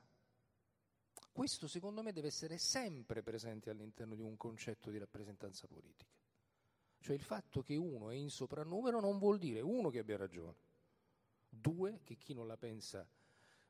Questo 1.32 1.68
secondo 1.68 2.02
me 2.02 2.12
deve 2.12 2.28
essere 2.28 2.58
sempre 2.58 3.24
presente 3.24 3.70
all'interno 3.70 4.16
di 4.16 4.22
un 4.22 4.38
concetto 4.38 4.90
di 4.90 4.98
rappresentanza 4.98 5.68
politica. 5.68 6.14
Cioè 7.00 7.16
il 7.16 7.22
fatto 7.22 7.62
che 7.62 7.76
uno 7.76 8.10
è 8.10 8.16
in 8.16 8.30
soprannumero 8.30 9.00
non 9.00 9.18
vuol 9.18 9.38
dire, 9.38 9.62
uno, 9.62 9.90
che 9.90 10.00
abbia 10.00 10.18
ragione, 10.18 10.56
due, 11.50 12.02
che 12.04 12.16
chi 12.16 12.34
non 12.34 12.48
la 12.48 12.58
pensa 12.58 13.08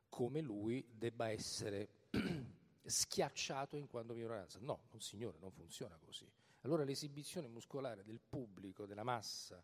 come 0.08 0.40
lui 0.40 0.84
debba 0.90 1.28
essere 1.28 1.88
schiacciato 2.84 3.76
in 3.76 3.88
quanto 3.88 4.14
minoranza. 4.14 4.58
No, 4.60 4.84
non 4.90 5.00
signore, 5.00 5.38
non 5.38 5.50
funziona 5.50 5.98
così. 5.98 6.26
Allora 6.66 6.82
l'esibizione 6.82 7.46
muscolare 7.46 8.02
del 8.02 8.18
pubblico, 8.18 8.86
della 8.86 9.04
massa, 9.04 9.62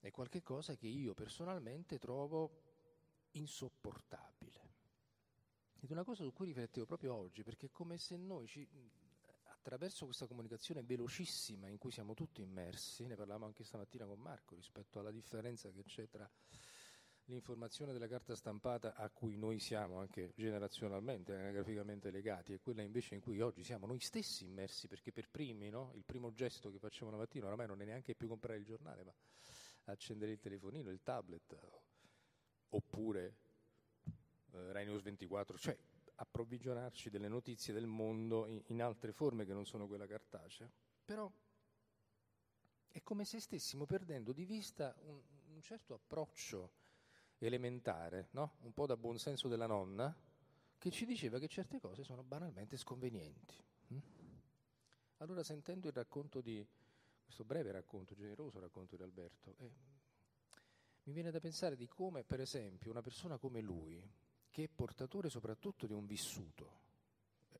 è 0.00 0.10
qualcosa 0.10 0.74
che 0.74 0.88
io 0.88 1.14
personalmente 1.14 2.00
trovo 2.00 2.62
insopportabile. 3.30 4.70
Ed 5.78 5.88
è 5.88 5.92
una 5.92 6.02
cosa 6.02 6.24
su 6.24 6.32
cui 6.32 6.46
riflettevo 6.46 6.84
proprio 6.84 7.14
oggi, 7.14 7.44
perché 7.44 7.66
è 7.66 7.70
come 7.70 7.96
se 7.96 8.16
noi 8.16 8.48
ci, 8.48 8.68
attraverso 9.50 10.04
questa 10.04 10.26
comunicazione 10.26 10.82
velocissima 10.82 11.68
in 11.68 11.78
cui 11.78 11.92
siamo 11.92 12.12
tutti 12.14 12.42
immersi, 12.42 13.06
ne 13.06 13.14
parlavamo 13.14 13.46
anche 13.46 13.62
stamattina 13.62 14.04
con 14.04 14.18
Marco 14.18 14.56
rispetto 14.56 14.98
alla 14.98 15.12
differenza 15.12 15.70
che 15.70 15.84
c'è 15.84 16.08
tra 16.08 16.28
l'informazione 17.26 17.92
della 17.92 18.08
carta 18.08 18.34
stampata 18.34 18.94
a 18.94 19.08
cui 19.10 19.36
noi 19.36 19.58
siamo 19.58 19.98
anche 19.98 20.32
generazionalmente, 20.36 21.34
anagraficamente 21.34 22.10
legati, 22.10 22.52
e 22.52 22.60
quella 22.60 22.82
invece 22.82 23.14
in 23.14 23.20
cui 23.20 23.40
oggi 23.40 23.62
siamo 23.62 23.86
noi 23.86 24.00
stessi 24.00 24.44
immersi, 24.44 24.88
perché 24.88 25.12
per 25.12 25.28
primi 25.28 25.68
no? 25.70 25.92
il 25.94 26.04
primo 26.04 26.32
gesto 26.32 26.70
che 26.70 26.78
facciamo 26.78 27.10
la 27.10 27.16
mattina 27.16 27.46
oramai 27.46 27.66
non 27.66 27.80
è 27.80 27.84
neanche 27.84 28.14
più 28.14 28.28
comprare 28.28 28.58
il 28.58 28.64
giornale, 28.64 29.04
ma 29.04 29.14
accendere 29.84 30.32
il 30.32 30.40
telefonino, 30.40 30.90
il 30.90 31.02
tablet, 31.02 31.58
oppure 32.70 33.36
eh, 34.52 34.72
Rai 34.72 34.84
News 34.84 35.02
24, 35.02 35.58
cioè 35.58 35.78
approvvigionarci 36.16 37.10
delle 37.10 37.28
notizie 37.28 37.72
del 37.72 37.86
mondo 37.86 38.46
in, 38.46 38.62
in 38.66 38.82
altre 38.82 39.12
forme 39.12 39.44
che 39.44 39.52
non 39.52 39.66
sono 39.66 39.86
quella 39.86 40.06
cartacea, 40.06 40.70
però 41.04 41.30
è 42.88 43.02
come 43.02 43.24
se 43.24 43.40
stessimo 43.40 43.86
perdendo 43.86 44.32
di 44.32 44.44
vista 44.44 44.94
un, 45.00 45.20
un 45.54 45.60
certo 45.62 45.94
approccio 45.94 46.80
elementare, 47.46 48.28
no? 48.32 48.56
un 48.60 48.72
po' 48.72 48.86
da 48.86 48.96
buon 48.96 49.18
senso 49.18 49.48
della 49.48 49.66
nonna, 49.66 50.14
che 50.78 50.90
ci 50.90 51.04
diceva 51.04 51.38
che 51.38 51.48
certe 51.48 51.80
cose 51.80 52.02
sono 52.02 52.22
banalmente 52.22 52.76
sconvenienti. 52.76 53.56
Hm? 53.88 53.98
Allora 55.18 55.42
sentendo 55.42 55.88
il 55.88 55.94
racconto 55.94 56.40
di, 56.40 56.66
questo 57.22 57.44
breve 57.44 57.72
racconto, 57.72 58.14
generoso 58.14 58.60
racconto 58.60 58.96
di 58.96 59.02
Alberto, 59.02 59.54
eh, 59.58 59.70
mi 61.04 61.12
viene 61.12 61.30
da 61.30 61.40
pensare 61.40 61.76
di 61.76 61.86
come 61.88 62.24
per 62.24 62.40
esempio 62.40 62.90
una 62.90 63.00
persona 63.00 63.38
come 63.38 63.60
lui, 63.60 64.02
che 64.50 64.64
è 64.64 64.68
portatore 64.68 65.30
soprattutto 65.30 65.86
di 65.86 65.92
un 65.92 66.06
vissuto, 66.06 66.80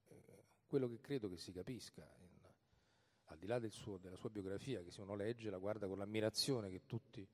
eh, 0.09 0.45
quello 0.67 0.89
che 0.89 1.01
credo 1.01 1.29
che 1.29 1.39
si 1.39 1.53
capisca, 1.53 2.03
in, 2.19 2.29
al 3.27 3.39
di 3.39 3.47
là 3.47 3.59
del 3.59 3.73
suo, 3.73 3.97
della 3.97 4.17
sua 4.17 4.31
biografia, 4.31 4.83
che 4.83 4.91
se 4.91 5.01
uno 5.01 5.15
legge 5.15 5.49
la 5.49 5.59
guarda 5.59 5.87
con 5.87 5.99
l'ammirazione 5.99 6.71
che 6.71 6.83
tutti 6.87 7.27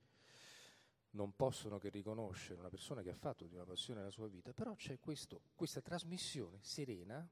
non 1.11 1.35
possono 1.35 1.77
che 1.77 1.89
riconoscere, 1.89 2.59
una 2.59 2.69
persona 2.69 3.01
che 3.01 3.09
ha 3.09 3.15
fatto 3.15 3.45
di 3.45 3.55
una 3.55 3.65
passione 3.65 4.03
la 4.03 4.11
sua 4.11 4.27
vita, 4.27 4.53
però 4.53 4.75
c'è 4.75 4.99
questo, 4.99 5.41
questa 5.55 5.81
trasmissione 5.81 6.59
serena 6.61 7.27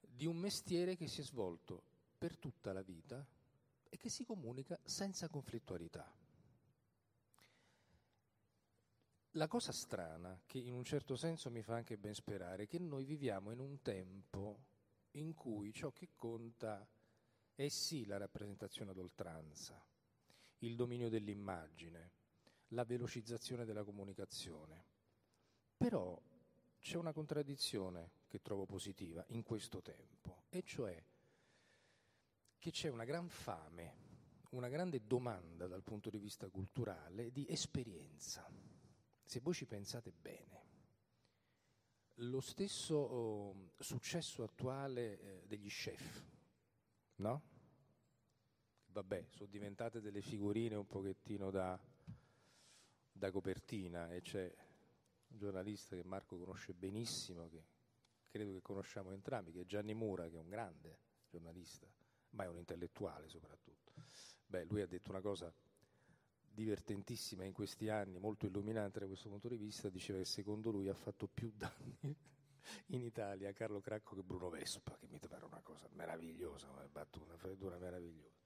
di 0.00 0.26
un 0.26 0.36
mestiere 0.36 0.96
che 0.96 1.08
si 1.08 1.20
è 1.20 1.24
svolto 1.24 1.82
per 2.16 2.38
tutta 2.38 2.72
la 2.72 2.82
vita 2.82 3.26
e 3.88 3.96
che 3.96 4.08
si 4.08 4.24
comunica 4.24 4.78
senza 4.84 5.28
conflittualità. 5.28 6.10
La 9.36 9.48
cosa 9.48 9.72
strana, 9.72 10.42
che 10.46 10.58
in 10.58 10.74
un 10.74 10.84
certo 10.84 11.16
senso 11.16 11.50
mi 11.50 11.62
fa 11.62 11.74
anche 11.74 11.96
ben 11.96 12.14
sperare, 12.14 12.64
è 12.64 12.66
che 12.66 12.78
noi 12.78 13.04
viviamo 13.04 13.50
in 13.50 13.60
un 13.60 13.80
tempo 13.80 14.64
in 15.12 15.34
cui 15.34 15.72
ciò 15.72 15.90
che 15.90 16.10
conta 16.14 16.86
è 17.54 17.68
sì 17.68 18.04
la 18.04 18.18
rappresentazione 18.18 18.90
ad 18.90 18.98
oltranza, 18.98 19.82
il 20.62 20.74
dominio 20.74 21.08
dell'immagine, 21.08 22.10
la 22.68 22.84
velocizzazione 22.84 23.64
della 23.64 23.84
comunicazione. 23.84 24.84
Però 25.76 26.20
c'è 26.78 26.96
una 26.96 27.12
contraddizione 27.12 28.12
che 28.26 28.40
trovo 28.40 28.66
positiva 28.66 29.24
in 29.28 29.42
questo 29.42 29.80
tempo, 29.80 30.44
e 30.48 30.62
cioè 30.62 31.00
che 32.58 32.70
c'è 32.70 32.88
una 32.88 33.04
gran 33.04 33.28
fame, 33.28 34.00
una 34.50 34.68
grande 34.68 35.04
domanda 35.06 35.66
dal 35.66 35.82
punto 35.82 36.10
di 36.10 36.18
vista 36.18 36.48
culturale 36.48 37.30
di 37.30 37.46
esperienza 37.48 38.48
se 39.32 39.40
voi 39.40 39.54
ci 39.54 39.64
pensate 39.64 40.12
bene, 40.12 40.66
lo 42.16 42.40
stesso 42.40 42.96
oh, 42.96 43.70
successo 43.78 44.42
attuale 44.42 45.18
eh, 45.18 45.46
degli 45.46 45.70
chef, 45.70 46.22
no? 47.16 47.42
Vabbè, 48.92 49.24
sono 49.30 49.48
diventate 49.48 50.02
delle 50.02 50.20
figurine 50.20 50.74
un 50.74 50.86
pochettino 50.86 51.50
da, 51.50 51.80
da 53.10 53.30
copertina 53.30 54.12
e 54.12 54.20
c'è 54.20 54.54
un 55.28 55.38
giornalista 55.38 55.96
che 55.96 56.04
Marco 56.04 56.36
conosce 56.36 56.74
benissimo, 56.74 57.48
che 57.48 57.64
credo 58.28 58.52
che 58.52 58.60
conosciamo 58.60 59.10
entrambi, 59.12 59.50
che 59.50 59.62
è 59.62 59.64
Gianni 59.64 59.94
Mura, 59.94 60.28
che 60.28 60.36
è 60.36 60.40
un 60.40 60.48
grande 60.48 60.98
giornalista, 61.26 61.86
ma 62.30 62.44
è 62.44 62.48
un 62.48 62.58
intellettuale 62.58 63.28
soprattutto. 63.28 63.92
Beh, 64.46 64.64
lui 64.64 64.82
ha 64.82 64.86
detto 64.86 65.10
una 65.10 65.22
cosa 65.22 65.50
divertentissima 66.52 67.44
in 67.44 67.54
questi 67.54 67.88
anni, 67.88 68.18
molto 68.18 68.44
illuminante 68.44 69.00
da 69.00 69.06
questo 69.06 69.30
punto 69.30 69.48
di 69.48 69.56
vista, 69.56 69.88
diceva 69.88 70.18
che 70.18 70.26
secondo 70.26 70.70
lui 70.70 70.88
ha 70.88 70.94
fatto 70.94 71.26
più 71.26 71.50
danni 71.54 71.96
in 72.88 73.00
Italia 73.00 73.52
Carlo 73.52 73.80
Cracco 73.80 74.14
che 74.14 74.22
Bruno 74.22 74.50
Vespa, 74.50 74.94
che 74.98 75.06
mi 75.08 75.18
pare 75.18 75.46
una 75.46 75.62
cosa 75.62 75.88
meravigliosa, 75.92 76.68
una 76.68 76.86
battuta, 76.88 77.24
una 77.24 77.38
freddura 77.38 77.78
meravigliosa. 77.78 78.41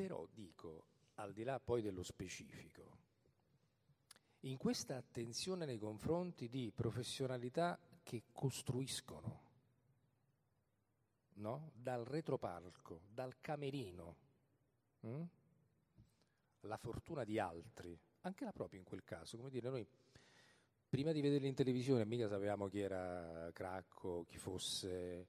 Però 0.00 0.26
dico, 0.32 0.84
al 1.16 1.32
di 1.32 1.42
là 1.42 1.60
poi 1.60 1.82
dello 1.82 2.02
specifico, 2.02 2.98
in 4.40 4.56
questa 4.56 4.96
attenzione 4.96 5.66
nei 5.66 5.78
confronti 5.78 6.48
di 6.48 6.72
professionalità 6.74 7.78
che 8.02 8.24
costruiscono, 8.32 9.40
no? 11.34 11.72
dal 11.74 12.04
retropalco, 12.04 13.02
dal 13.12 13.38
camerino, 13.40 14.16
hm? 15.00 15.22
la 16.60 16.76
fortuna 16.78 17.24
di 17.24 17.38
altri, 17.38 17.98
anche 18.22 18.44
la 18.44 18.52
propria 18.52 18.78
in 18.78 18.86
quel 18.86 19.04
caso, 19.04 19.36
come 19.36 19.50
dire, 19.50 19.68
noi 19.68 19.86
prima 20.88 21.12
di 21.12 21.20
vederli 21.20 21.46
in 21.46 21.54
televisione 21.54 22.04
mica 22.04 22.26
sapevamo 22.26 22.68
chi 22.68 22.80
era 22.80 23.50
Cracco, 23.52 24.24
chi, 24.26 24.38
fosse, 24.38 25.28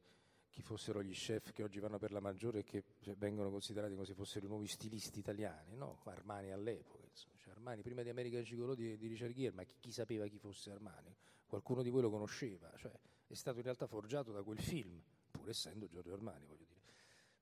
chi 0.51 0.61
fossero 0.61 1.01
gli 1.01 1.13
chef 1.13 1.51
che 1.53 1.63
oggi 1.63 1.79
vanno 1.79 1.97
per 1.97 2.11
la 2.11 2.19
maggiore 2.19 2.59
e 2.59 2.63
che 2.63 2.83
cioè, 2.99 3.15
vengono 3.15 3.49
considerati 3.49 3.93
come 3.93 4.05
se 4.05 4.13
fossero 4.13 4.45
i 4.45 4.49
nuovi 4.49 4.67
stilisti 4.67 5.19
italiani, 5.19 5.75
no? 5.75 6.01
Armani 6.03 6.51
all'epoca. 6.51 7.07
Cioè, 7.13 7.51
Armani 7.51 7.81
prima 7.81 8.03
di 8.03 8.09
American 8.09 8.43
Gigolo 8.43 8.75
di, 8.75 8.97
di 8.97 9.07
Richard 9.07 9.33
Gere, 9.33 9.55
ma 9.55 9.63
chi, 9.63 9.75
chi, 9.79 9.91
sapeva 9.91 10.27
chi 10.27 10.37
fosse 10.37 10.69
Armani? 10.71 11.15
Qualcuno 11.47 11.81
di 11.81 11.89
voi 11.89 12.01
lo 12.01 12.09
conosceva, 12.09 12.71
cioè, 12.75 12.91
è 13.27 13.33
stato 13.33 13.57
in 13.57 13.63
realtà 13.63 13.87
forgiato 13.87 14.31
da 14.31 14.43
quel 14.43 14.59
film, 14.59 15.01
pur 15.31 15.49
essendo 15.49 15.87
Giorgio 15.87 16.13
Armani, 16.13 16.45
voglio 16.45 16.65
dire. 16.65 16.81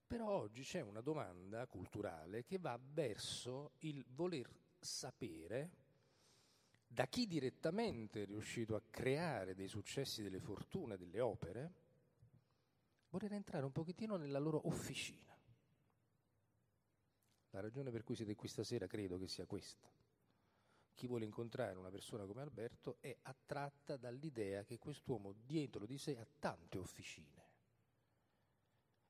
Però 0.05 0.29
oggi 0.29 0.61
c'è 0.61 0.81
una 0.81 1.01
domanda 1.01 1.65
culturale 1.67 2.43
che 2.43 2.59
va 2.59 2.79
verso 2.81 3.73
il 3.79 4.05
voler 4.07 4.49
sapere 4.79 5.71
da 6.87 7.07
chi 7.07 7.27
direttamente 7.27 8.23
è 8.23 8.25
riuscito 8.25 8.75
a 8.75 8.81
creare 8.89 9.53
dei 9.53 9.67
successi, 9.67 10.23
delle 10.23 10.39
fortune, 10.39 10.97
delle 10.97 11.19
opere, 11.19 11.73
voler 13.09 13.33
entrare 13.33 13.65
un 13.65 13.71
pochettino 13.71 14.17
nella 14.17 14.39
loro 14.39 14.67
officina. 14.67 15.37
La 17.51 17.59
ragione 17.59 17.91
per 17.91 18.03
cui 18.03 18.15
siete 18.15 18.35
qui 18.35 18.47
stasera 18.47 18.87
credo 18.87 19.17
che 19.17 19.27
sia 19.27 19.45
questa. 19.45 19.91
Chi 20.93 21.07
vuole 21.07 21.25
incontrare 21.25 21.77
una 21.77 21.89
persona 21.89 22.25
come 22.25 22.41
Alberto 22.41 22.97
è 22.99 23.15
attratta 23.23 23.97
dall'idea 23.97 24.63
che 24.63 24.77
quest'uomo 24.77 25.33
dietro 25.33 25.85
di 25.85 25.97
sé 25.97 26.17
ha 26.17 26.27
tante 26.39 26.77
officine 26.77 27.39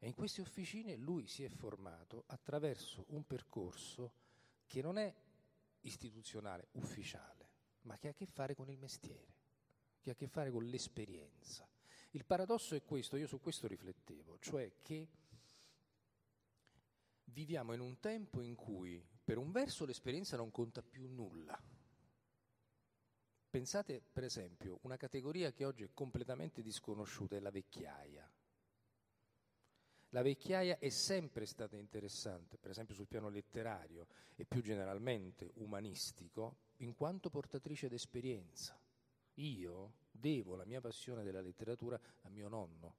e 0.02 0.08
in 0.08 0.14
queste 0.14 0.42
officine 0.42 0.96
lui 0.96 1.28
si 1.28 1.44
è 1.44 1.50
formato 1.50 2.24
attraverso 2.28 3.06
un 3.10 3.26
percorso 3.26 4.14
che 4.66 4.82
non 4.82 4.98
è 4.98 5.14
istituzionale, 5.82 6.70
ufficiale, 6.72 7.50
ma 7.82 7.98
che 7.98 8.08
ha 8.08 8.12
a 8.12 8.14
che 8.14 8.26
fare 8.26 8.56
con 8.56 8.70
il 8.70 8.78
mestiere, 8.78 9.36
che 10.00 10.10
ha 10.10 10.14
a 10.14 10.16
che 10.16 10.28
fare 10.28 10.52
con 10.52 10.64
l'esperienza. 10.64 11.69
Il 12.12 12.26
paradosso 12.26 12.76
è 12.76 12.84
questo, 12.84 13.18
io 13.18 13.28
su 13.28 13.40
questo 13.40 13.68
riflettevo, 13.68 14.40
cioè 14.40 14.72
che 14.82 15.08
viviamo 17.26 17.74
in 17.74 17.82
un 17.82 18.00
tempo 18.00 18.42
in 18.42 18.56
cui 18.56 19.06
per 19.24 19.38
un 19.38 19.52
verso 19.52 19.86
l'esperienza 19.86 20.36
non 20.36 20.50
conta 20.50 20.82
più 20.82 21.08
nulla. 21.08 21.62
Pensate 23.50 24.02
per 24.02 24.24
esempio 24.24 24.80
una 24.84 24.98
categoria 24.98 25.52
che 25.52 25.66
oggi 25.66 25.84
è 25.84 25.90
completamente 25.94 26.62
disconosciuta, 26.62 27.36
è 27.36 27.40
la 27.40 27.52
vecchiaia. 27.52 28.32
La 30.10 30.22
vecchiaia 30.24 30.80
è 30.80 30.90
sempre 30.90 31.46
stata 31.46 31.76
interessante, 31.76 32.58
per 32.58 32.72
esempio 32.72 32.96
sul 32.96 33.08
piano 33.08 33.30
letterario 33.30 34.08
e 34.36 34.46
più 34.46 34.62
generalmente 34.62 35.52
umanistico, 35.56 36.58
in 36.78 36.96
quanto 36.96 37.30
portatrice 37.30 37.88
d'esperienza. 37.88 38.80
Io 39.36 39.94
devo 40.20 40.56
la 40.56 40.66
mia 40.66 40.82
passione 40.82 41.24
della 41.24 41.42
letteratura 41.42 42.00
a 42.22 42.30
mio 42.30 42.48
nonno. 42.48 42.96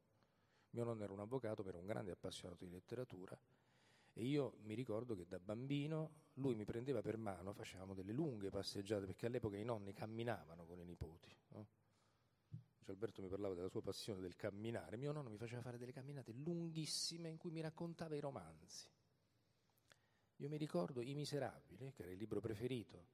Mio 0.70 0.85
nonno 0.85 1.02
era 1.02 1.12
un 1.12 1.20
avvocato, 1.20 1.64
era 1.66 1.78
un 1.78 1.87
grande 1.87 2.12
appassionato 2.12 2.64
di 2.64 2.70
letteratura 2.70 3.38
e 4.12 4.24
io 4.24 4.56
mi 4.62 4.74
ricordo 4.74 5.14
che 5.14 5.26
da 5.26 5.38
bambino 5.38 6.28
lui 6.35 6.54
mi 6.54 6.64
prendeva 6.64 7.00
per 7.00 7.16
mano, 7.16 7.52
facevamo 7.52 7.94
delle 7.94 8.12
lunghe 8.12 8.50
passeggiate, 8.50 9.06
perché 9.06 9.26
all'epoca 9.26 9.56
i 9.56 9.64
nonni 9.64 9.92
camminavano 9.92 10.64
con 10.66 10.80
i 10.80 10.85
nipoti. 10.85 11.35
No? 11.48 11.66
Cioè 12.83 12.96
mi 13.22 13.28
parlava 13.28 13.54
della 13.54 13.68
sua 13.68 13.83
passione 13.83 14.20
del 14.20 14.35
camminare, 14.35 14.96
mio 14.96 15.12
nonno 15.12 15.30
mi 15.30 15.37
faceva 15.37 15.62
fare 15.62 15.78
delle 15.78 15.92
camminate 15.92 16.33
lunghissime 16.33 17.28
in 17.28 17.37
cui 17.37 17.50
mi 17.50 17.61
raccontava 17.61 18.16
i 18.16 18.20
romanzi. 18.20 18.88
Io 20.37 20.48
mi 20.48 20.56
ricordo 20.56 21.00
I 21.02 21.14
Miserabili, 21.14 21.92
che 21.92 22.02
era 22.02 22.11
il 22.11 22.18
libro 22.18 22.40
preferito 22.40 23.06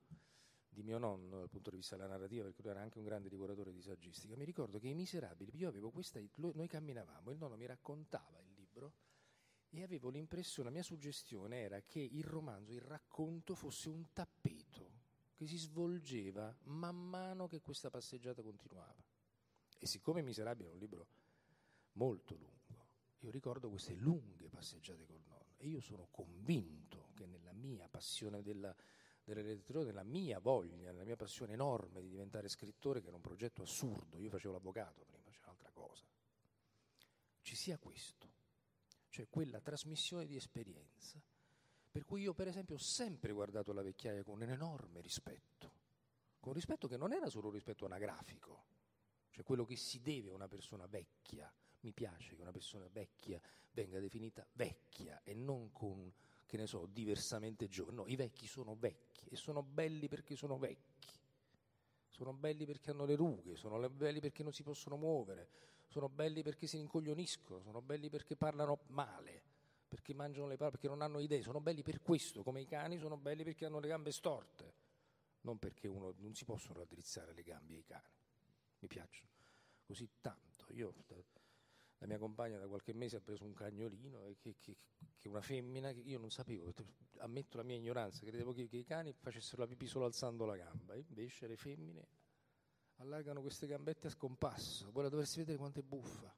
di 0.77 0.83
mio 0.83 0.99
nonno 0.99 1.39
dal 1.39 1.49
punto 1.49 1.71
di 1.71 1.77
vista 1.77 1.97
della 1.97 2.09
narrativa, 2.09 2.45
perché 2.45 2.61
lui 2.61 2.71
era 2.71 2.83
anche 2.83 2.99
un 2.99 3.05
grande 3.05 3.31
divoratore 3.31 3.73
di 3.73 3.81
saggistica. 3.81 4.37
Mi 4.37 4.45
ricordo 4.45 4.79
che 4.79 4.89
I 4.89 4.95
Miserabili, 4.95 5.57
io 5.57 5.69
avevo 5.69 5.91
questa, 5.91 6.21
noi 6.35 6.69
camminavamo, 6.69 7.31
il 7.31 7.39
nonno 7.39 7.57
mi 7.57 7.65
raccontava 7.65 8.39
il 8.41 8.53
libro 8.53 8.93
e 9.71 9.83
avevo 9.83 10.11
l'impressione, 10.11 10.69
la 10.69 10.75
mia 10.75 10.83
suggestione 10.83 11.61
era 11.61 11.81
che 11.81 12.01
il 12.01 12.25
romanzo, 12.25 12.73
il 12.73 12.83
racconto 12.83 13.55
fosse 13.55 13.89
un 13.89 14.13
tappeto 14.13 15.05
che 15.35 15.47
si 15.47 15.57
svolgeva 15.57 16.55
man 16.65 16.97
mano 16.97 17.47
che 17.47 17.63
questa 17.63 17.89
passeggiata 17.89 18.43
continuava. 18.43 19.03
E 19.79 19.87
siccome 19.87 20.21
Miserabile 20.21 20.69
è 20.69 20.73
un 20.73 20.79
libro 20.79 21.09
molto 21.93 22.35
lungo, 22.35 22.89
io 23.21 23.31
ricordo 23.31 23.71
queste 23.71 23.95
lunghe 23.95 24.51
passeggiate 24.51 25.07
col 25.07 25.23
nonno 25.27 25.55
e 25.57 25.69
io 25.69 25.81
sono 25.81 26.09
convinto 26.11 27.09
che 27.15 27.25
nella 27.25 27.53
mia 27.53 27.89
passione 27.89 28.43
della, 28.43 28.75
della 29.35 29.47
letteratura, 29.49 29.85
nella 29.85 30.05
mia 30.05 30.39
voglia, 30.39 30.77
nella 30.77 31.05
mia 31.05 31.17
passione 31.17 31.55
enorme 31.55 32.01
di 32.01 32.09
diventare 32.09 32.49
scrittore, 32.49 33.01
che 33.01 33.09
era 33.09 33.17
un 33.17 33.23
progetto 33.23 33.63
assurdo, 33.63 34.19
io 34.19 34.31
facevo 34.31 34.53
l'avvocato 34.53 35.05
prima, 35.05 35.29
c'era 35.31 35.47
un'altra 35.47 35.71
cosa, 35.73 36.07
ci 37.43 37.57
sia 37.57 37.77
questo, 37.79 38.33
cioè 39.09 39.27
quella 39.29 39.61
trasmissione 39.61 40.27
di 40.27 40.37
esperienza, 40.37 41.21
per 41.91 42.05
cui 42.05 42.23
io 42.23 42.35
per 42.35 42.47
esempio 42.47 42.77
ho 42.77 42.79
sempre 42.79 43.33
guardato 43.33 43.73
la 43.73 43.83
vecchiaia 43.83 44.23
con 44.23 44.35
un 44.41 44.49
enorme 44.49 45.01
rispetto, 45.01 45.73
con 46.39 46.51
un 46.51 46.55
rispetto 46.55 46.87
che 46.87 46.97
non 46.97 47.13
era 47.13 47.29
solo 47.29 47.49
un 47.49 47.55
rispetto 47.55 47.85
anagrafico, 47.85 48.65
cioè 49.31 49.45
quello 49.45 49.65
che 49.65 49.77
si 49.77 50.01
deve 50.01 50.31
a 50.31 50.35
una 50.35 50.49
persona 50.49 50.87
vecchia. 50.87 51.53
Mi 51.81 51.93
piace 51.93 52.35
che 52.35 52.41
una 52.41 52.53
persona 52.53 52.89
vecchia 52.91 53.41
venga 53.73 54.01
definita 54.01 54.47
vecchia 54.53 55.21
e 55.23 55.35
non 55.35 55.71
con, 55.73 56.13
che 56.47 56.57
ne 56.57 56.67
so, 56.67 56.87
diversamente 56.87 57.69
giovane. 57.69 57.97
No, 57.97 58.07
i 58.07 58.17
vecchi 58.17 58.47
sono 58.47 58.75
vecchi 58.79 59.27
e 59.29 59.37
sono 59.37 59.63
belli 59.63 60.09
perché 60.09 60.37
sono 60.37 60.57
vecchi. 60.57 61.05
Sono 62.09 62.33
belli 62.33 62.65
perché 62.65 62.91
hanno 62.91 63.05
le 63.05 63.15
rughe, 63.15 63.57
sono 63.57 63.91
belli 63.91 64.21
perché 64.21 64.43
non 64.43 64.53
si 64.53 64.63
possono 64.63 64.97
muovere, 64.97 65.51
sono 65.89 66.09
belli 66.09 66.43
perché 66.43 66.67
si 66.67 66.79
rincoglioniscono, 66.79 67.61
sono 67.61 67.83
belli 67.83 68.09
perché 68.09 68.37
parlano 68.37 68.79
male, 68.87 69.43
perché 69.87 70.15
mangiano 70.15 70.47
le 70.47 70.57
parole, 70.57 70.79
perché 70.79 70.89
non 70.89 71.03
hanno 71.03 71.19
idee, 71.19 71.43
sono 71.43 71.61
belli 71.61 71.83
per 71.83 72.01
questo, 72.01 72.43
come 72.43 72.63
i 72.63 72.67
cani 72.67 72.97
sono 72.97 73.19
belli 73.19 73.45
perché 73.45 73.67
hanno 73.67 73.81
le 73.81 73.89
gambe 73.89 74.13
storte, 74.13 74.75
non 75.43 75.59
perché 75.59 75.89
uno 75.89 76.15
non 76.17 76.35
si 76.35 76.47
possono 76.47 76.79
raddrizzare 76.79 77.35
le 77.35 77.43
gambe 77.43 77.75
ai 77.75 77.85
cani 77.85 78.15
mi 78.79 78.89
piacciono 78.89 79.31
così 79.85 80.09
tanto. 80.21 80.67
Io, 80.71 80.93
la 81.99 82.07
mia 82.07 82.19
compagna 82.19 82.59
da 82.59 82.67
qualche 82.67 82.93
mese 82.93 83.17
ha 83.17 83.21
preso 83.21 83.45
un 83.45 83.55
cagnolino 83.55 84.27
e 84.27 84.37
che, 84.39 84.57
che, 84.61 84.77
che 85.19 85.29
una 85.29 85.41
femmina 85.41 85.93
che 85.93 86.01
io 86.01 86.19
non 86.19 86.31
sapevo, 86.31 86.73
ammetto 87.19 87.57
la 87.57 87.63
mia 87.63 87.77
ignoranza, 87.77 88.25
credevo 88.25 88.53
che, 88.53 88.69
che, 88.69 88.77
i 88.77 88.85
cani 88.85 89.13
facessero 89.13 89.63
la 89.63 89.69
pipì 89.69 89.87
solo 89.87 90.05
alzando 90.05 90.45
la 90.45 90.57
gamba, 90.57 90.95
invece 90.95 91.47
le 91.47 91.57
femmine 91.57 92.09
allargano 92.97 93.41
queste 93.41 93.67
gambette 93.67 94.09
a 94.09 94.11
scompasso, 94.11 94.91
voi 94.91 95.05
la 95.05 95.09
dovreste 95.09 95.41
vedere 95.41 95.59
quanto 95.59 95.81
è 95.81 95.83
buffa 95.83 96.35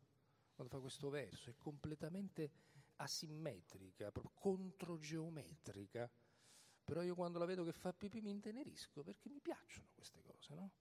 quando 0.58 0.74
fa 0.74 0.82
questo 0.82 1.08
verso, 1.08 1.50
è 1.50 1.54
completamente 1.56 2.50
asimmetrica, 2.96 4.10
controgeometrica, 4.34 6.10
però 6.82 7.02
io 7.02 7.14
quando 7.14 7.38
la 7.38 7.44
vedo 7.44 7.62
che 7.62 7.70
fa 7.70 7.92
pipì 7.92 8.20
mi 8.20 8.30
intenerisco 8.30 9.04
perché 9.04 9.28
mi 9.28 9.38
piacciono 9.40 9.90
queste 9.94 10.20
cose, 10.20 10.54
no? 10.54 10.72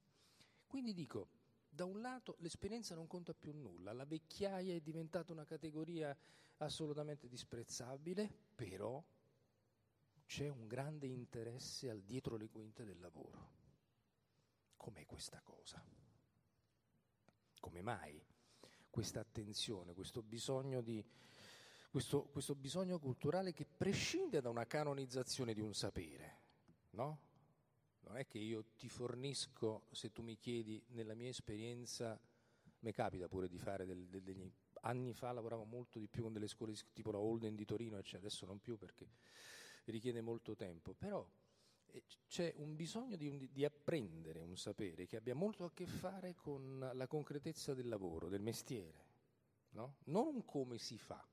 Quindi 0.66 0.94
dico, 0.94 1.30
da 1.78 1.86
un 1.86 2.02
lato 2.02 2.38
l'esperienza 2.40 2.96
non 2.96 3.06
conta 3.06 3.36
più 3.36 3.54
nulla, 3.54 3.94
la 3.94 4.04
vecchiaia 4.04 4.74
è 4.74 4.80
diventata 4.80 5.32
una 5.32 5.46
categoria 5.46 6.18
assolutamente 6.58 7.28
disprezzabile, 7.28 8.28
però 8.56 9.04
c'è 10.26 10.50
un 10.50 10.66
grande 10.66 11.06
interesse 11.06 11.92
al 11.92 12.02
dietro 12.02 12.36
le 12.36 12.50
quinte 12.50 12.84
del 12.84 13.00
lavoro. 13.00 13.52
Com'è 14.76 15.06
questa 15.06 15.40
cosa? 15.42 15.80
Come 17.60 17.82
mai 17.84 18.26
questa 18.90 19.20
attenzione, 19.20 19.94
questo 19.94 20.24
bisogno, 20.24 20.82
di, 20.82 21.06
questo, 21.92 22.24
questo 22.24 22.56
bisogno 22.56 22.98
culturale 22.98 23.54
che 23.54 23.68
prescinde 23.68 24.42
da 24.42 24.50
una 24.50 24.66
canonizzazione 24.66 25.54
di 25.54 25.62
un 25.62 25.76
sapere, 25.76 26.40
no? 26.92 27.27
Non 28.08 28.18
è 28.18 28.26
che 28.26 28.38
io 28.38 28.64
ti 28.78 28.88
fornisco, 28.88 29.88
se 29.92 30.12
tu 30.12 30.22
mi 30.22 30.38
chiedi, 30.38 30.82
nella 30.90 31.14
mia 31.14 31.30
esperienza, 31.30 32.20
mi 32.80 32.92
capita 32.92 33.28
pure 33.28 33.48
di 33.48 33.58
fare 33.58 33.86
del, 33.86 34.08
del, 34.08 34.24
degli... 34.24 34.52
Anni 34.82 35.14
fa 35.14 35.32
lavoravo 35.32 35.66
molto 35.66 36.00
di 36.00 36.08
più 36.08 36.24
con 36.24 36.32
delle 36.32 36.48
scuole 36.48 36.74
tipo 36.94 37.12
la 37.12 37.18
Holden 37.18 37.56
di 37.56 37.66
Torino, 37.66 37.98
eccetera. 37.98 38.28
adesso 38.28 38.46
non 38.46 38.60
più 38.60 38.78
perché 38.78 39.10
richiede 39.86 40.22
molto 40.22 40.56
tempo, 40.56 40.94
però 40.94 41.28
eh, 41.88 42.04
c'è 42.28 42.54
un 42.58 42.76
bisogno 42.76 43.18
di, 43.18 43.50
di, 43.52 43.66
apprendere 43.66 44.40
un 44.40 44.56
sapere 44.56 45.06
che 45.06 45.18
abbia 45.18 45.36
molto 45.36 45.66
a 45.66 45.72
che 45.74 45.88
fare 45.88 46.36
con 46.36 46.92
la 46.94 47.08
concretezza 47.08 47.74
del 47.74 47.88
lavoro, 47.90 48.30
del 48.30 48.42
mestiere, 48.42 49.06
no? 49.72 49.98
non 50.06 50.46
come 50.46 50.78
si 50.78 50.98
fa, 50.98 51.28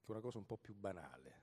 che 0.00 0.06
è 0.06 0.10
una 0.10 0.20
cosa 0.20 0.38
un 0.38 0.46
po' 0.46 0.56
più 0.56 0.74
banale 0.74 1.42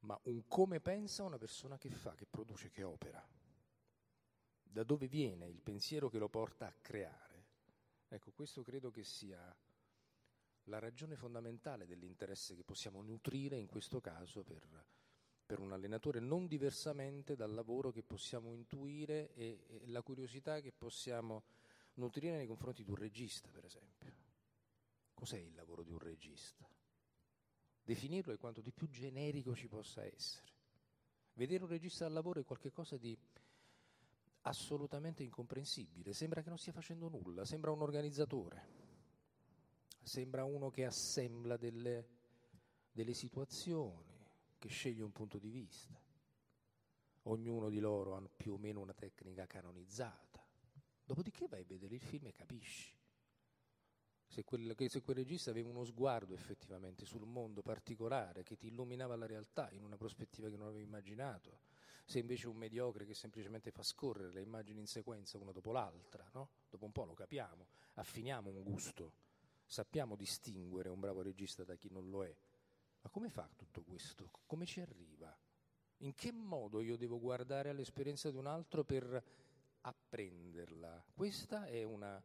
ma 0.00 0.18
un 0.24 0.46
come 0.46 0.80
pensa 0.80 1.24
una 1.24 1.38
persona 1.38 1.76
che 1.76 1.90
fa, 1.90 2.14
che 2.14 2.26
produce, 2.26 2.70
che 2.70 2.82
opera. 2.82 3.26
Da 4.62 4.84
dove 4.84 5.08
viene 5.08 5.48
il 5.48 5.60
pensiero 5.60 6.08
che 6.08 6.18
lo 6.18 6.28
porta 6.28 6.66
a 6.66 6.74
creare? 6.80 7.46
Ecco, 8.08 8.30
questo 8.32 8.62
credo 8.62 8.90
che 8.90 9.04
sia 9.04 9.54
la 10.64 10.78
ragione 10.78 11.16
fondamentale 11.16 11.86
dell'interesse 11.86 12.54
che 12.54 12.64
possiamo 12.64 13.02
nutrire 13.02 13.56
in 13.56 13.66
questo 13.66 14.00
caso 14.00 14.42
per, 14.42 14.66
per 15.44 15.58
un 15.58 15.72
allenatore, 15.72 16.20
non 16.20 16.46
diversamente 16.46 17.34
dal 17.34 17.52
lavoro 17.52 17.90
che 17.90 18.02
possiamo 18.02 18.52
intuire 18.52 19.32
e, 19.34 19.64
e 19.66 19.86
la 19.86 20.02
curiosità 20.02 20.60
che 20.60 20.72
possiamo 20.72 21.44
nutrire 21.94 22.36
nei 22.36 22.46
confronti 22.46 22.84
di 22.84 22.90
un 22.90 22.96
regista, 22.96 23.50
per 23.50 23.64
esempio. 23.64 24.12
Cos'è 25.12 25.38
il 25.38 25.54
lavoro 25.54 25.82
di 25.82 25.90
un 25.90 25.98
regista? 25.98 26.68
Definirlo 27.90 28.32
è 28.32 28.38
quanto 28.38 28.60
di 28.60 28.70
più 28.70 28.88
generico 28.88 29.52
ci 29.52 29.66
possa 29.66 30.04
essere. 30.04 30.46
Vedere 31.32 31.64
un 31.64 31.70
regista 31.70 32.06
al 32.06 32.12
lavoro 32.12 32.38
è 32.38 32.44
qualcosa 32.44 32.96
di 32.96 33.18
assolutamente 34.42 35.24
incomprensibile, 35.24 36.12
sembra 36.12 36.40
che 36.40 36.50
non 36.50 36.56
stia 36.56 36.70
facendo 36.70 37.08
nulla, 37.08 37.44
sembra 37.44 37.72
un 37.72 37.82
organizzatore, 37.82 38.68
sembra 40.04 40.44
uno 40.44 40.70
che 40.70 40.84
assembla 40.84 41.56
delle, 41.56 42.06
delle 42.92 43.12
situazioni, 43.12 44.24
che 44.56 44.68
sceglie 44.68 45.02
un 45.02 45.10
punto 45.10 45.40
di 45.40 45.50
vista. 45.50 46.00
Ognuno 47.22 47.68
di 47.70 47.80
loro 47.80 48.14
ha 48.14 48.22
più 48.36 48.52
o 48.52 48.58
meno 48.58 48.78
una 48.78 48.94
tecnica 48.94 49.46
canonizzata. 49.46 50.46
Dopodiché 51.02 51.48
vai 51.48 51.62
a 51.62 51.66
vedere 51.66 51.96
il 51.96 52.02
film 52.02 52.28
e 52.28 52.32
capisci. 52.32 52.99
Se 54.30 54.44
quel, 54.44 54.76
se 54.88 55.02
quel, 55.02 55.16
regista 55.16 55.50
aveva 55.50 55.70
uno 55.70 55.82
sguardo 55.82 56.34
effettivamente 56.34 57.04
sul 57.04 57.26
mondo 57.26 57.62
particolare 57.62 58.44
che 58.44 58.56
ti 58.56 58.68
illuminava 58.68 59.16
la 59.16 59.26
realtà 59.26 59.68
in 59.72 59.82
una 59.82 59.96
prospettiva 59.96 60.48
che 60.48 60.56
non 60.56 60.68
avevi 60.68 60.84
immaginato, 60.84 61.62
se 62.04 62.20
invece 62.20 62.46
un 62.46 62.56
mediocre 62.56 63.06
che 63.06 63.14
semplicemente 63.14 63.72
fa 63.72 63.82
scorrere 63.82 64.32
le 64.32 64.40
immagini 64.40 64.78
in 64.78 64.86
sequenza 64.86 65.36
una 65.36 65.50
dopo 65.50 65.72
l'altra, 65.72 66.30
no? 66.32 66.50
dopo 66.70 66.84
un 66.84 66.92
po' 66.92 67.04
lo 67.06 67.14
capiamo, 67.14 67.66
affiniamo 67.94 68.50
un 68.50 68.62
gusto, 68.62 69.14
sappiamo 69.64 70.14
distinguere 70.14 70.90
un 70.90 71.00
bravo 71.00 71.22
regista 71.22 71.64
da 71.64 71.74
chi 71.74 71.90
non 71.90 72.08
lo 72.08 72.24
è. 72.24 72.32
Ma 73.00 73.10
come 73.10 73.30
fa 73.30 73.50
tutto 73.56 73.82
questo? 73.82 74.30
Come 74.46 74.64
ci 74.64 74.80
arriva? 74.80 75.36
In 76.02 76.14
che 76.14 76.30
modo 76.30 76.80
io 76.80 76.96
devo 76.96 77.18
guardare 77.18 77.70
all'esperienza 77.70 78.30
di 78.30 78.36
un 78.36 78.46
altro 78.46 78.84
per 78.84 79.24
apprenderla? 79.80 81.04
Questa 81.14 81.66
è 81.66 81.82
una 81.82 82.22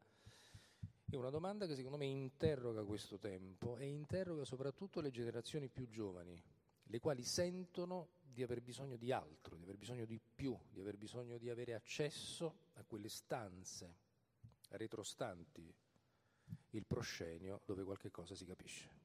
è 1.07 1.15
una 1.15 1.29
domanda 1.29 1.67
che 1.67 1.75
secondo 1.75 1.97
me 1.97 2.05
interroga 2.05 2.83
questo 2.83 3.17
tempo 3.19 3.77
e 3.77 3.85
interroga 3.85 4.43
soprattutto 4.43 5.01
le 5.01 5.11
generazioni 5.11 5.69
più 5.69 5.87
giovani, 5.87 6.41
le 6.83 6.99
quali 6.99 7.23
sentono 7.23 8.09
di 8.23 8.41
aver 8.41 8.61
bisogno 8.61 8.97
di 8.97 9.11
altro, 9.11 9.55
di 9.55 9.63
aver 9.63 9.77
bisogno 9.77 10.05
di 10.05 10.19
più, 10.19 10.57
di 10.71 10.81
aver 10.81 10.97
bisogno 10.97 11.37
di 11.37 11.49
avere 11.49 11.73
accesso 11.73 12.71
a 12.73 12.83
quelle 12.83 13.07
stanze 13.07 13.95
retrostanti 14.69 15.73
il 16.71 16.85
proscenio 16.85 17.61
dove 17.65 17.83
qualche 17.83 18.11
cosa 18.11 18.35
si 18.35 18.45
capisce. 18.45 19.03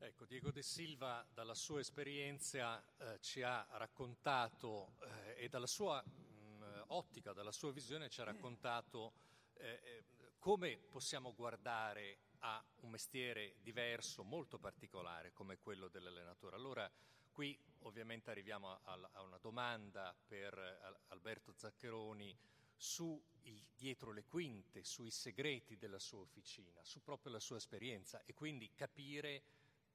Ecco, 0.00 0.26
Diego 0.26 0.50
De 0.50 0.62
Silva 0.62 1.24
dalla 1.32 1.54
sua 1.54 1.80
esperienza 1.80 2.84
eh, 2.98 3.20
ci 3.20 3.42
ha 3.42 3.66
raccontato 3.70 4.96
eh, 5.36 5.44
e 5.44 5.48
dalla 5.48 5.68
sua 5.68 6.02
mh, 6.02 6.84
ottica, 6.88 7.32
dalla 7.32 7.52
sua 7.52 7.72
visione 7.72 8.10
ci 8.10 8.20
ha 8.20 8.24
raccontato 8.24 9.12
eh, 9.54 9.80
eh 9.82 10.04
come 10.42 10.76
possiamo 10.76 11.32
guardare 11.34 12.18
a 12.40 12.60
un 12.80 12.90
mestiere 12.90 13.54
diverso, 13.62 14.24
molto 14.24 14.58
particolare 14.58 15.32
come 15.32 15.60
quello 15.60 15.86
dell'allenatore? 15.86 16.56
Allora, 16.56 16.90
qui 17.30 17.56
ovviamente 17.82 18.32
arriviamo 18.32 18.72
a, 18.72 19.08
a 19.12 19.22
una 19.22 19.38
domanda 19.38 20.12
per 20.26 21.04
Alberto 21.10 21.52
Zaccheroni 21.52 22.36
su 22.74 23.24
il, 23.42 23.64
dietro 23.76 24.10
le 24.10 24.24
quinte, 24.24 24.82
sui 24.82 25.12
segreti 25.12 25.78
della 25.78 26.00
sua 26.00 26.18
officina, 26.18 26.82
su 26.82 27.04
proprio 27.04 27.30
la 27.30 27.38
sua 27.38 27.58
esperienza 27.58 28.20
e 28.24 28.34
quindi 28.34 28.74
capire 28.74 29.44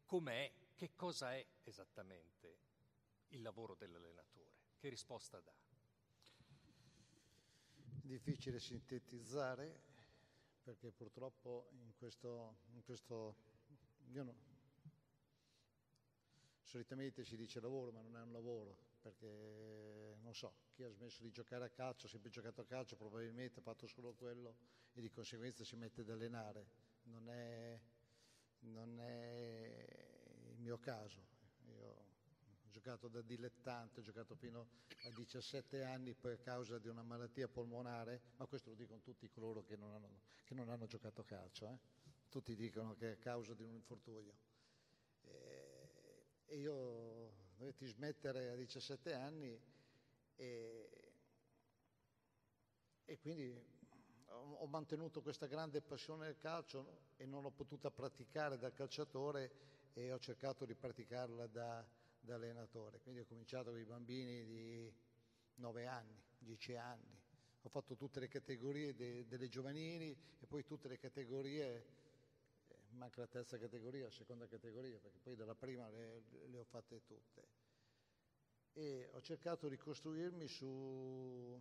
com'è, 0.05 0.49
che 0.75 0.93
cosa 0.95 1.35
è 1.35 1.45
esattamente 1.63 2.59
il 3.31 3.41
lavoro 3.41 3.75
dell'allenatore, 3.75 4.53
che 4.77 4.87
risposta 4.87 5.41
dà. 5.41 5.53
Difficile 8.01 8.61
sintetizzare 8.61 9.86
perché 10.68 10.91
purtroppo 10.91 11.70
in 11.72 11.93
questo, 11.95 12.57
in 12.74 12.84
questo 12.84 13.38
no, 14.07 14.36
solitamente 16.61 17.24
si 17.24 17.38
dice 17.38 17.61
lavoro 17.61 17.93
ma 17.93 18.01
non 18.01 18.18
è 18.18 18.22
un 18.22 18.34
lavoro 18.34 18.76
perché 19.01 20.18
non 20.20 20.36
so, 20.36 20.55
chi 20.74 20.84
ha 20.84 20.89
smesso 20.89 21.24
di 21.24 21.32
giocare 21.32 21.63
a 21.63 21.70
calcio, 21.70 22.07
ha 22.07 22.09
sempre 22.09 22.30
giocato 22.30 22.59
a 22.59 22.65
calcio, 22.65 22.97
probabilmente 22.97 23.59
ha 23.59 23.61
fatto 23.61 23.88
solo 23.88 24.13
quello 24.13 24.57
e 24.91 24.99
di 24.99 25.09
conseguenza 25.09 25.63
si 25.63 25.78
mette 25.78 26.01
ad 26.01 26.09
allenare, 26.09 26.68
non 27.03 27.30
è, 27.30 27.80
non 28.59 28.99
è 28.99 29.86
il 30.49 30.59
mio 30.59 30.78
caso. 30.80 31.36
Giocato 32.78 33.07
da 33.07 33.23
dilettante, 33.23 34.01
ho 34.01 34.03
giocato 34.03 34.36
fino 34.36 34.67
a 35.05 35.09
17 35.09 35.84
anni, 35.84 36.13
poi 36.13 36.34
a 36.34 36.38
causa 36.38 36.78
di 36.78 36.88
una 36.88 37.01
malattia 37.01 37.47
polmonare, 37.47 38.21
ma 38.36 38.45
questo 38.45 38.69
lo 38.69 38.75
dicono 38.75 39.01
tutti 39.01 39.28
coloro 39.32 39.63
che 39.63 39.75
non 39.75 39.95
hanno, 39.95 40.19
che 40.43 40.53
non 40.53 40.69
hanno 40.69 40.86
giocato 40.86 41.23
calcio, 41.23 41.67
eh? 41.71 41.80
tutti 42.30 42.55
dicono 42.55 42.93
che 42.93 43.09
è 43.09 43.11
a 43.13 43.17
causa 43.17 43.55
di 43.55 43.63
un 43.63 43.73
infortunio. 43.73 44.32
E, 45.23 45.89
e 46.45 46.57
io 46.59 47.34
dovetti 47.55 47.88
smettere 47.88 48.51
a 48.51 48.55
17 48.55 49.11
anni 49.11 49.59
e, 50.36 50.89
e 53.05 53.17
quindi 53.17 53.59
ho 54.25 54.67
mantenuto 54.67 55.23
questa 55.23 55.47
grande 55.47 55.82
passione 55.82 56.28
del 56.28 56.38
calcio 56.38 57.13
e 57.15 57.25
non 57.25 57.41
l'ho 57.41 57.49
potuta 57.49 57.89
praticare 57.89 58.59
da 58.59 58.71
calciatore 58.71 59.51
e 59.93 60.11
ho 60.11 60.19
cercato 60.19 60.63
di 60.63 60.75
praticarla 60.75 61.47
da, 61.47 61.84
da 62.28 62.36
allenatore. 62.36 62.99
Quindi 62.99 63.21
ho 63.21 63.25
cominciato 63.25 63.71
con 63.71 63.80
i 63.80 63.86
bambini 63.86 64.45
di 64.45 64.93
9 65.55 65.88
anni, 65.88 66.21
10 66.39 66.75
anni. 66.75 67.17
Ho 67.61 67.69
fatto 67.69 67.95
tutte 67.95 68.19
le 68.19 68.28
categorie 68.28 68.93
de, 68.93 69.25
delle 69.28 69.47
giovanili 69.47 70.15
e 70.39 70.45
poi 70.45 70.63
tutte 70.63 70.89
le 70.89 70.97
categorie, 70.97 71.86
eh, 72.67 72.75
manca 72.89 73.21
la 73.21 73.28
terza 73.28 73.57
categoria, 73.57 74.03
la 74.03 74.11
seconda 74.11 74.45
categoria, 74.45 74.99
perché 74.99 75.19
poi 75.19 75.36
dalla 75.36 75.55
prima 75.55 75.89
le, 75.89 76.23
le 76.47 76.59
ho 76.59 76.65
fatte 76.65 77.01
tutte. 77.05 77.47
E 78.73 79.09
ho 79.13 79.21
cercato 79.21 79.69
di 79.69 79.78
costruirmi 79.78 80.47
su, 80.47 81.59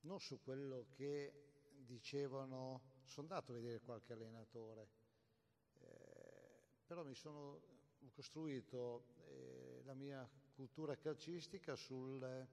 non 0.00 0.20
su 0.20 0.40
quello 0.42 0.86
che 0.96 1.44
dicevano, 1.84 2.80
sono 3.04 3.28
andato 3.28 3.52
a 3.52 3.54
vedere 3.56 3.80
qualche 3.80 4.14
allenatore, 4.14 4.88
eh, 5.80 6.62
però 6.86 7.04
mi 7.04 7.14
sono 7.14 7.76
costruito 8.10 9.04
eh, 9.26 9.82
la 9.84 9.94
mia 9.94 10.28
cultura 10.54 10.96
calcistica 10.96 11.76
sul, 11.76 12.46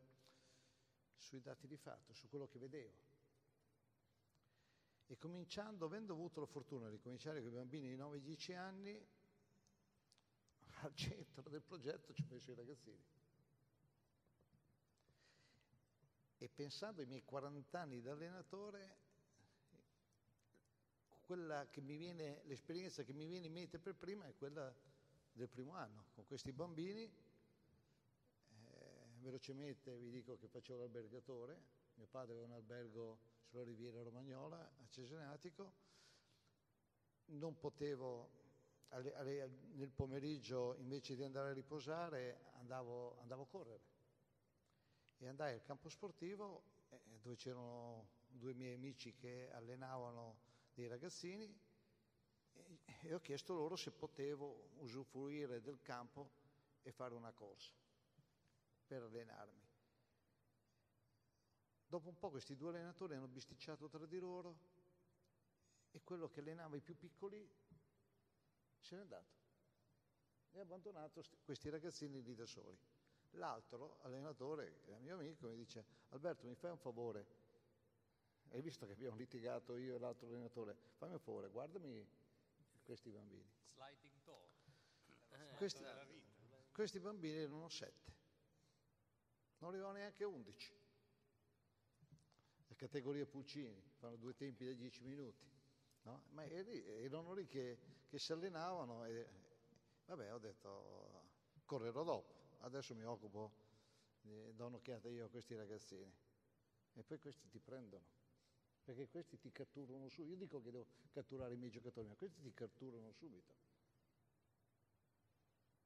sui 1.17 1.41
dati 1.41 1.67
di 1.67 1.77
fatto, 1.77 2.13
su 2.13 2.29
quello 2.29 2.47
che 2.47 2.59
vedevo. 2.59 3.03
E 5.07 5.17
cominciando, 5.17 5.85
avendo 5.85 6.13
avuto 6.13 6.39
la 6.39 6.45
fortuna 6.45 6.89
di 6.89 6.99
cominciare 6.99 7.41
con 7.41 7.51
i 7.51 7.53
bambini 7.53 7.87
di 7.87 7.97
9-10 7.97 8.55
anni, 8.55 9.07
al 10.81 10.93
centro 10.93 11.49
del 11.49 11.61
progetto 11.61 12.13
ci 12.13 12.21
ho 12.23 12.27
messo 12.29 12.51
i 12.51 12.55
ragazzini. 12.55 13.03
E 16.37 16.49
pensando 16.49 17.01
ai 17.01 17.07
miei 17.07 17.23
40 17.23 17.79
anni 17.79 18.01
da 18.01 18.11
allenatore, 18.11 18.97
quella 21.25 21.67
che 21.69 21.81
mi 21.81 21.97
viene, 21.97 22.41
l'esperienza 22.45 23.03
che 23.03 23.13
mi 23.13 23.25
viene 23.25 23.47
in 23.47 23.53
mente 23.53 23.79
per 23.79 23.95
prima 23.95 24.27
è 24.27 24.35
quella 24.35 24.73
del 25.35 25.49
primo 25.49 25.73
anno 25.73 26.05
con 26.13 26.25
questi 26.25 26.51
bambini. 26.51 27.03
Eh, 27.03 27.11
velocemente 29.19 29.97
vi 29.97 30.09
dico 30.09 30.37
che 30.37 30.47
facevo 30.47 30.79
l'albergatore, 30.79 31.61
mio 31.95 32.07
padre 32.07 32.33
aveva 32.33 32.47
un 32.47 32.53
albergo 32.53 33.19
sulla 33.43 33.63
riviera 33.63 34.01
romagnola 34.01 34.57
a 34.57 34.87
Cesenatico, 34.89 35.73
non 37.27 37.57
potevo, 37.57 38.29
alle, 38.89 39.13
alle, 39.15 39.49
nel 39.73 39.91
pomeriggio 39.91 40.75
invece 40.77 41.15
di 41.15 41.23
andare 41.23 41.49
a 41.49 41.53
riposare 41.53 42.51
andavo, 42.59 43.17
andavo 43.19 43.43
a 43.43 43.47
correre 43.47 43.93
e 45.17 45.27
andai 45.27 45.53
al 45.53 45.63
campo 45.63 45.89
sportivo 45.89 46.63
eh, 46.89 46.99
dove 47.21 47.35
c'erano 47.35 48.07
due 48.27 48.53
miei 48.53 48.75
amici 48.75 49.13
che 49.15 49.49
allenavano 49.51 50.37
dei 50.73 50.87
ragazzini 50.87 51.53
e 53.07 53.13
ho 53.13 53.19
chiesto 53.19 53.53
loro 53.53 53.75
se 53.75 53.91
potevo 53.91 54.71
usufruire 54.79 55.61
del 55.61 55.79
campo 55.81 56.29
e 56.81 56.91
fare 56.91 57.13
una 57.13 57.31
corsa 57.31 57.71
per 58.85 59.03
allenarmi. 59.03 59.63
Dopo 61.87 62.09
un 62.09 62.17
po' 62.17 62.31
questi 62.31 62.55
due 62.55 62.69
allenatori 62.69 63.15
hanno 63.15 63.27
bisticciato 63.27 63.87
tra 63.87 64.05
di 64.05 64.19
loro 64.19 64.73
e 65.91 66.01
quello 66.03 66.27
che 66.29 66.39
allenava 66.39 66.75
i 66.75 66.81
più 66.81 66.97
piccoli 66.97 67.47
se 68.79 68.95
n'è 68.95 69.01
andato 69.01 69.33
e 70.51 70.59
ha 70.59 70.61
abbandonato 70.61 71.23
questi 71.43 71.69
ragazzini 71.69 72.21
lì 72.23 72.33
da 72.33 72.45
soli. 72.45 72.77
L'altro 73.31 73.97
allenatore, 74.01 74.81
che 74.85 74.97
mio 74.99 75.15
amico, 75.15 75.47
mi 75.47 75.55
dice 75.55 75.85
Alberto 76.09 76.47
mi 76.47 76.55
fai 76.55 76.71
un 76.71 76.77
favore, 76.77 77.25
hai 78.51 78.61
visto 78.61 78.85
che 78.85 78.93
abbiamo 78.93 79.17
litigato 79.17 79.75
io 79.75 79.95
e 79.95 79.99
l'altro 79.99 80.27
allenatore, 80.27 80.75
fammi 80.95 81.13
un 81.13 81.19
favore, 81.19 81.49
guardami 81.49 82.23
questi 82.85 83.09
bambini. 83.09 83.51
Eh, 85.31 85.55
questi, 85.57 85.83
questi 86.71 86.99
bambini 86.99 87.37
erano 87.37 87.67
sette, 87.67 88.13
non 89.57 89.71
arrivavano 89.71 89.97
neanche 89.97 90.23
undici. 90.23 90.73
La 92.67 92.75
categoria 92.75 93.25
Puccini, 93.25 93.81
fanno 93.97 94.15
due 94.15 94.35
tempi 94.35 94.65
da 94.65 94.73
dieci 94.73 95.03
minuti. 95.03 95.43
No? 96.03 96.23
Ma 96.29 96.45
erano 96.45 97.33
lì 97.33 97.47
che, 97.47 97.79
che 98.07 98.19
si 98.19 98.31
allenavano 98.31 99.05
e 99.05 99.27
vabbè 100.05 100.33
ho 100.33 100.37
detto 100.37 101.23
correrò 101.65 102.03
dopo, 102.03 102.57
adesso 102.59 102.93
mi 102.93 103.03
occupo, 103.03 103.51
do 104.21 104.65
un'occhiata 104.67 105.09
io 105.09 105.25
a 105.25 105.29
questi 105.29 105.55
ragazzini 105.55 106.13
e 106.93 107.03
poi 107.03 107.19
questi 107.19 107.47
ti 107.49 107.59
prendono 107.59 108.05
perché 108.85 109.07
questi 109.07 109.39
ti 109.39 109.51
catturano 109.51 110.07
subito. 110.09 110.33
Io 110.33 110.37
dico 110.37 110.61
che 110.61 110.69
devo 110.69 110.85
catturare 111.09 111.55
i 111.55 111.57
miei 111.57 111.71
giocatori, 111.71 112.07
ma 112.07 112.13
questi 112.13 112.39
ti 112.39 112.53
catturano 112.53 113.11
subito. 113.11 113.53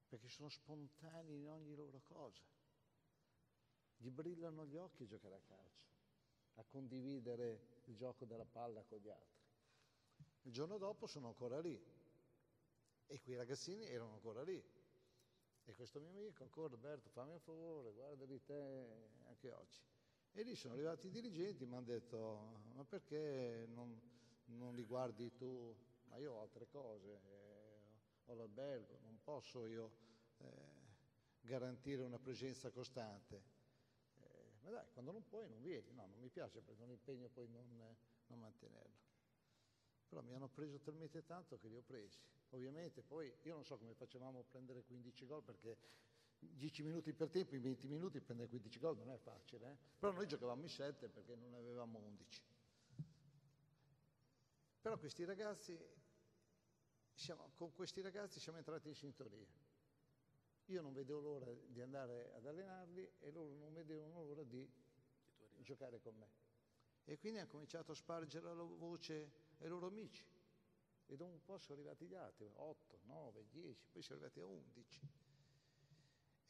Perché 0.10 0.28
sono 0.28 0.50
spontanei 0.50 1.38
in 1.38 1.48
ogni 1.48 1.74
loro 1.76 2.02
cosa. 2.02 2.44
Gli 3.96 4.10
brillano 4.10 4.66
gli 4.66 4.76
occhi 4.76 5.04
a 5.04 5.08
giocare 5.08 5.36
a 5.36 5.42
calcio, 5.42 5.88
a 6.56 6.64
condividere 6.66 7.82
il 7.86 7.96
gioco 7.96 8.26
della 8.26 8.46
palla 8.46 8.84
con 8.84 9.00
gli 9.00 9.10
altri. 9.10 9.48
Il 10.44 10.52
giorno 10.52 10.78
dopo 10.78 11.08
sono 11.08 11.28
ancora 11.28 11.60
lì 11.60 11.82
e 13.08 13.22
quei 13.22 13.36
ragazzini 13.38 13.86
erano 13.86 14.14
ancora 14.14 14.44
lì. 14.44 14.62
E 15.66 15.74
questo 15.76 16.00
mio 16.00 16.10
amico 16.10 16.44
ancora, 16.44 16.70
Roberto, 16.70 17.10
fammi 17.10 17.32
un 17.32 17.40
favore, 17.40 17.92
guarda 17.92 18.26
di 18.26 18.44
te 18.44 19.10
anche 19.28 19.52
oggi. 19.52 19.80
E 20.34 20.44
lì 20.44 20.56
sono 20.56 20.74
arrivati 20.74 21.08
i 21.08 21.12
dirigenti 21.12 21.64
e 21.64 21.66
mi 21.66 21.76
hanno 21.76 21.86
detto, 21.86 22.62
ma 22.74 22.84
perché 22.86 23.66
non, 23.74 24.00
non, 24.46 24.74
li 24.76 24.84
guardi 24.84 25.34
tu? 25.36 25.76
Ma 26.06 26.18
io 26.18 26.34
ho 26.34 26.42
altre 26.42 26.68
cose, 26.68 27.10
eh, 27.10 27.82
ho 28.26 28.34
l'albergo, 28.36 29.00
non 29.02 29.20
posso 29.22 29.66
io 29.66 29.92
eh, 30.38 30.46
garantire 31.42 32.04
una 32.04 32.20
presenza 32.20 32.70
costante. 32.70 33.44
Eh, 34.20 34.60
ma 34.62 34.70
dai, 34.70 34.86
quando 34.94 35.12
non 35.12 35.28
puoi 35.28 35.48
non 35.50 35.62
vieni, 35.62 35.92
no, 35.94 36.06
non 36.06 36.20
mi 36.20 36.30
piace 36.30 36.62
prendere 36.62 36.88
un 36.88 36.94
impegno 36.94 37.26
e 37.26 37.30
poi 37.30 37.48
non, 37.50 37.96
non 38.28 38.40
mantenerlo. 38.40 39.08
Però 40.08 40.22
mi 40.22 40.34
hanno 40.34 40.48
preso 40.48 40.80
talmente 40.80 41.24
tanto 41.24 41.58
che 41.58 41.68
li 41.68 41.76
ho 41.76 41.84
presi. 41.84 42.24
Ovviamente 42.52 43.04
poi 43.04 43.32
io 43.44 43.54
non 43.54 43.66
so 43.66 43.78
come 43.78 43.94
facevamo 43.94 44.40
a 44.40 44.44
prendere 44.44 44.84
15 44.84 45.26
gol 45.26 45.44
perché 45.44 45.78
10 46.40 46.84
minuti 46.84 47.14
per 47.14 47.30
tempo, 47.30 47.56
in 47.56 47.62
20 47.62 47.88
minuti 47.88 48.20
prendere 48.22 48.50
15 48.50 48.80
gol 48.80 48.98
non 48.98 49.12
è 49.12 49.18
facile, 49.18 49.72
eh? 49.72 49.76
però 49.98 50.12
noi 50.14 50.28
giocavamo 50.28 50.62
in 50.62 50.70
7 50.70 51.10
perché 51.10 51.36
non 51.36 51.54
avevamo 51.54 52.00
11. 52.00 52.42
Però 54.82 54.98
questi 54.98 55.26
ragazzi, 55.26 55.78
siamo, 57.14 57.52
con 57.56 57.74
questi 57.74 58.02
ragazzi 58.02 58.40
siamo 58.40 58.58
entrati 58.58 58.88
in 58.88 58.96
sintonia. 58.96 59.48
Io 60.66 60.82
non 60.82 60.94
vedevo 60.94 61.20
l'ora 61.20 61.52
di 61.52 61.82
andare 61.82 62.32
ad 62.34 62.46
allenarli 62.46 63.12
e 63.20 63.32
loro 63.32 63.54
non 63.56 63.74
vedevano 63.74 64.24
l'ora 64.24 64.44
di 64.44 64.68
giocare 65.58 66.00
con 66.00 66.16
me. 66.16 66.30
E 67.04 67.18
quindi 67.18 67.40
hanno 67.40 67.50
cominciato 67.50 67.92
a 67.92 67.96
spargere 67.96 68.46
la 68.46 68.64
voce 68.64 69.32
ai 69.60 69.68
loro 69.68 69.88
amici. 69.88 70.24
E 71.08 71.16
dopo 71.16 71.34
un 71.34 71.44
po' 71.44 71.58
sono 71.58 71.80
arrivati 71.80 72.06
gli 72.06 72.14
altri, 72.14 72.50
8, 72.54 73.00
9, 73.04 73.48
10, 73.50 73.88
poi 73.92 74.02
sono 74.04 74.20
arrivati 74.20 74.40
a 74.40 74.46
11. 74.46 75.02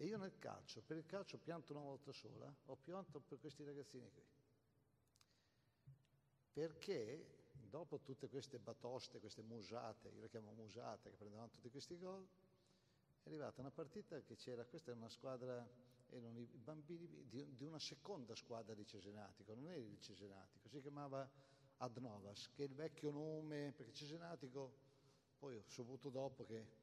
E 0.01 0.05
io 0.05 0.17
nel 0.17 0.37
calcio, 0.39 0.81
per 0.81 0.95
il 0.95 1.05
calcio 1.05 1.37
pianto 1.37 1.73
una 1.73 1.81
volta 1.81 2.13
sola, 2.13 2.49
ho 2.67 2.77
pianto 2.77 3.19
per 3.19 3.37
questi 3.37 3.65
ragazzini 3.65 4.09
qui. 4.09 4.23
Perché 6.53 7.49
dopo 7.69 7.99
tutte 7.99 8.29
queste 8.29 8.59
batoste, 8.59 9.19
queste 9.19 9.41
musate, 9.41 10.07
io 10.07 10.21
le 10.21 10.29
chiamo 10.29 10.53
musate, 10.53 11.09
che 11.09 11.17
prendevano 11.17 11.49
tutti 11.49 11.69
questi 11.69 11.97
gol, 11.97 12.25
è 13.23 13.27
arrivata 13.27 13.59
una 13.59 13.71
partita 13.71 14.21
che 14.21 14.37
c'era, 14.37 14.63
questa 14.63 14.91
è 14.91 14.93
una 14.93 15.09
squadra, 15.09 15.67
erano 16.11 16.39
i 16.39 16.45
bambini 16.45 17.05
di, 17.27 17.53
di 17.53 17.65
una 17.65 17.79
seconda 17.79 18.35
squadra 18.35 18.73
di 18.73 18.85
Cesenatico, 18.85 19.53
non 19.53 19.67
era 19.67 19.75
il 19.75 19.99
Cesenatico, 19.99 20.69
si 20.69 20.79
chiamava 20.79 21.29
Adnovas, 21.75 22.49
che 22.53 22.63
è 22.63 22.67
il 22.67 22.73
vecchio 22.73 23.11
nome, 23.11 23.73
perché 23.75 23.91
Cesenatico, 23.91 24.77
poi 25.37 25.57
ho 25.57 25.63
saputo 25.67 26.09
dopo 26.09 26.45
che 26.45 26.78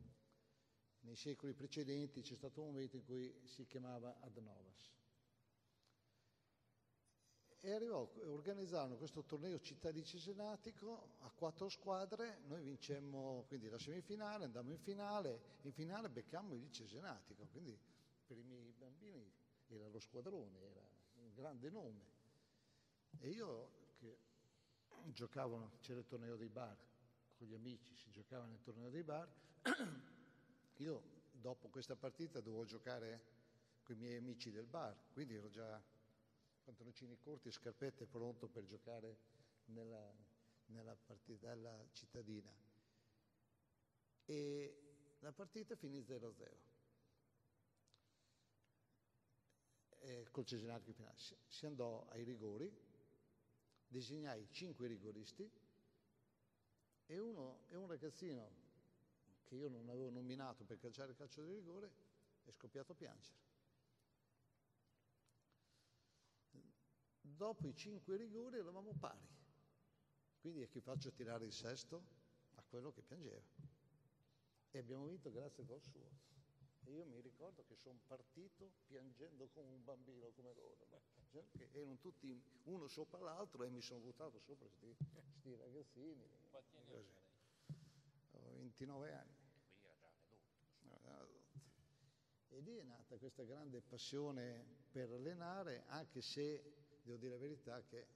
nei 1.06 1.16
secoli 1.16 1.54
precedenti 1.54 2.20
c'è 2.20 2.34
stato 2.34 2.60
un 2.60 2.72
momento 2.72 2.96
in 2.96 3.04
cui 3.04 3.32
si 3.44 3.64
chiamava 3.66 4.18
Ad 4.20 4.36
Novas. 4.38 4.94
E 7.60 7.72
arrivò, 7.72 8.08
organizzarono 8.26 8.96
questo 8.96 9.24
torneo 9.24 9.58
città 9.60 9.90
di 9.90 10.04
Cesenatico 10.04 11.16
a 11.20 11.30
quattro 11.30 11.68
squadre, 11.68 12.42
noi 12.46 12.62
vincemmo 12.62 13.44
quindi 13.48 13.68
la 13.68 13.78
semifinale, 13.78 14.44
andammo 14.44 14.72
in 14.72 14.78
finale, 14.78 15.40
in 15.62 15.72
finale 15.72 16.10
beccammo 16.10 16.54
il 16.54 16.70
Cesenatico, 16.70 17.46
quindi 17.50 17.76
per 18.24 18.36
i 18.36 18.42
miei 18.42 18.72
bambini 18.72 19.32
era 19.68 19.88
lo 19.88 19.98
squadrone, 19.98 20.60
era 20.60 20.88
un 21.14 21.32
grande 21.34 21.70
nome. 21.70 22.14
E 23.18 23.30
io 23.30 23.70
che 23.96 24.18
giocavo, 25.12 25.78
c'era 25.80 26.00
il 26.00 26.06
torneo 26.06 26.36
dei 26.36 26.48
bar, 26.48 26.76
con 27.36 27.46
gli 27.46 27.54
amici 27.54 27.94
si 27.96 28.10
giocava 28.10 28.44
nel 28.44 28.60
torneo 28.60 28.90
dei 28.90 29.02
bar, 29.02 29.28
Io 30.80 31.02
dopo 31.32 31.68
questa 31.68 31.96
partita 31.96 32.40
dovevo 32.40 32.64
giocare 32.64 33.34
con 33.82 33.96
i 33.96 33.98
miei 33.98 34.16
amici 34.16 34.50
del 34.50 34.66
bar, 34.66 34.94
quindi 35.12 35.34
ero 35.34 35.48
già 35.48 35.82
pantaloncini 36.64 37.16
corti 37.18 37.48
e 37.48 37.52
scarpette 37.52 38.06
pronto 38.06 38.48
per 38.48 38.64
giocare 38.66 39.18
nella, 39.66 40.12
nella 40.66 40.94
partitella 40.94 41.86
cittadina. 41.92 42.52
E 44.26 45.16
la 45.20 45.32
partita 45.32 45.76
finì 45.76 46.00
0-0. 46.00 46.34
E 50.00 50.26
col 50.30 50.44
Cesenatico 50.44 50.92
finale. 50.92 51.16
Si 51.46 51.64
andò 51.64 52.06
ai 52.10 52.22
rigori, 52.22 52.70
disegnai 53.86 54.46
cinque 54.50 54.88
rigoristi 54.88 55.48
e, 57.06 57.18
uno, 57.18 57.60
e 57.68 57.76
un 57.76 57.86
ragazzino 57.86 58.65
che 59.46 59.54
io 59.54 59.68
non 59.68 59.88
avevo 59.88 60.10
nominato 60.10 60.64
per 60.64 60.78
calciare 60.78 61.12
il 61.12 61.16
calcio 61.16 61.42
di 61.44 61.52
rigore, 61.54 61.90
è 62.44 62.50
scoppiato 62.50 62.92
a 62.92 62.94
piangere. 62.94 63.44
Dopo 67.20 67.68
i 67.68 67.74
cinque 67.74 68.16
rigori 68.16 68.58
eravamo 68.58 68.94
pari, 68.94 69.28
quindi 70.40 70.62
a 70.62 70.66
chi 70.66 70.80
faccio 70.80 71.12
tirare 71.12 71.44
il 71.44 71.52
sesto? 71.52 72.24
A 72.54 72.62
quello 72.62 72.92
che 72.92 73.02
piangeva. 73.02 73.42
E 74.70 74.78
abbiamo 74.78 75.06
vinto 75.06 75.30
grazie 75.30 75.62
al 75.62 75.68
gol 75.68 75.82
suo. 75.82 76.34
E 76.84 76.92
io 76.92 77.04
mi 77.04 77.20
ricordo 77.20 77.64
che 77.64 77.74
sono 77.74 77.98
partito 78.06 78.70
piangendo 78.86 79.48
come 79.48 79.72
un 79.72 79.82
bambino 79.82 80.30
come 80.30 80.54
loro, 80.54 80.86
che 81.30 81.68
erano 81.72 81.98
tutti 81.98 82.40
uno 82.64 82.86
sopra 82.86 83.18
l'altro 83.18 83.64
e 83.64 83.70
mi 83.70 83.82
sono 83.82 84.00
buttato 84.00 84.38
sopra 84.38 84.68
questi 84.78 85.56
ragazzini. 85.56 86.24
Quanti 86.50 86.76
anni 86.76 86.90
così. 86.90 87.24
29 88.56 89.12
anni. 89.12 89.36
Quindi 90.78 90.94
era 90.94 90.98
già 91.00 91.18
adulto. 91.18 91.60
E 92.56 92.60
lì 92.60 92.74
è 92.78 92.82
nata 92.84 93.18
questa 93.18 93.42
grande 93.42 93.82
passione 93.82 94.64
per 94.90 95.10
allenare, 95.10 95.82
anche 95.88 96.22
se, 96.22 96.62
devo 97.02 97.18
dire 97.18 97.32
la 97.32 97.38
verità, 97.38 97.82
che 97.82 98.06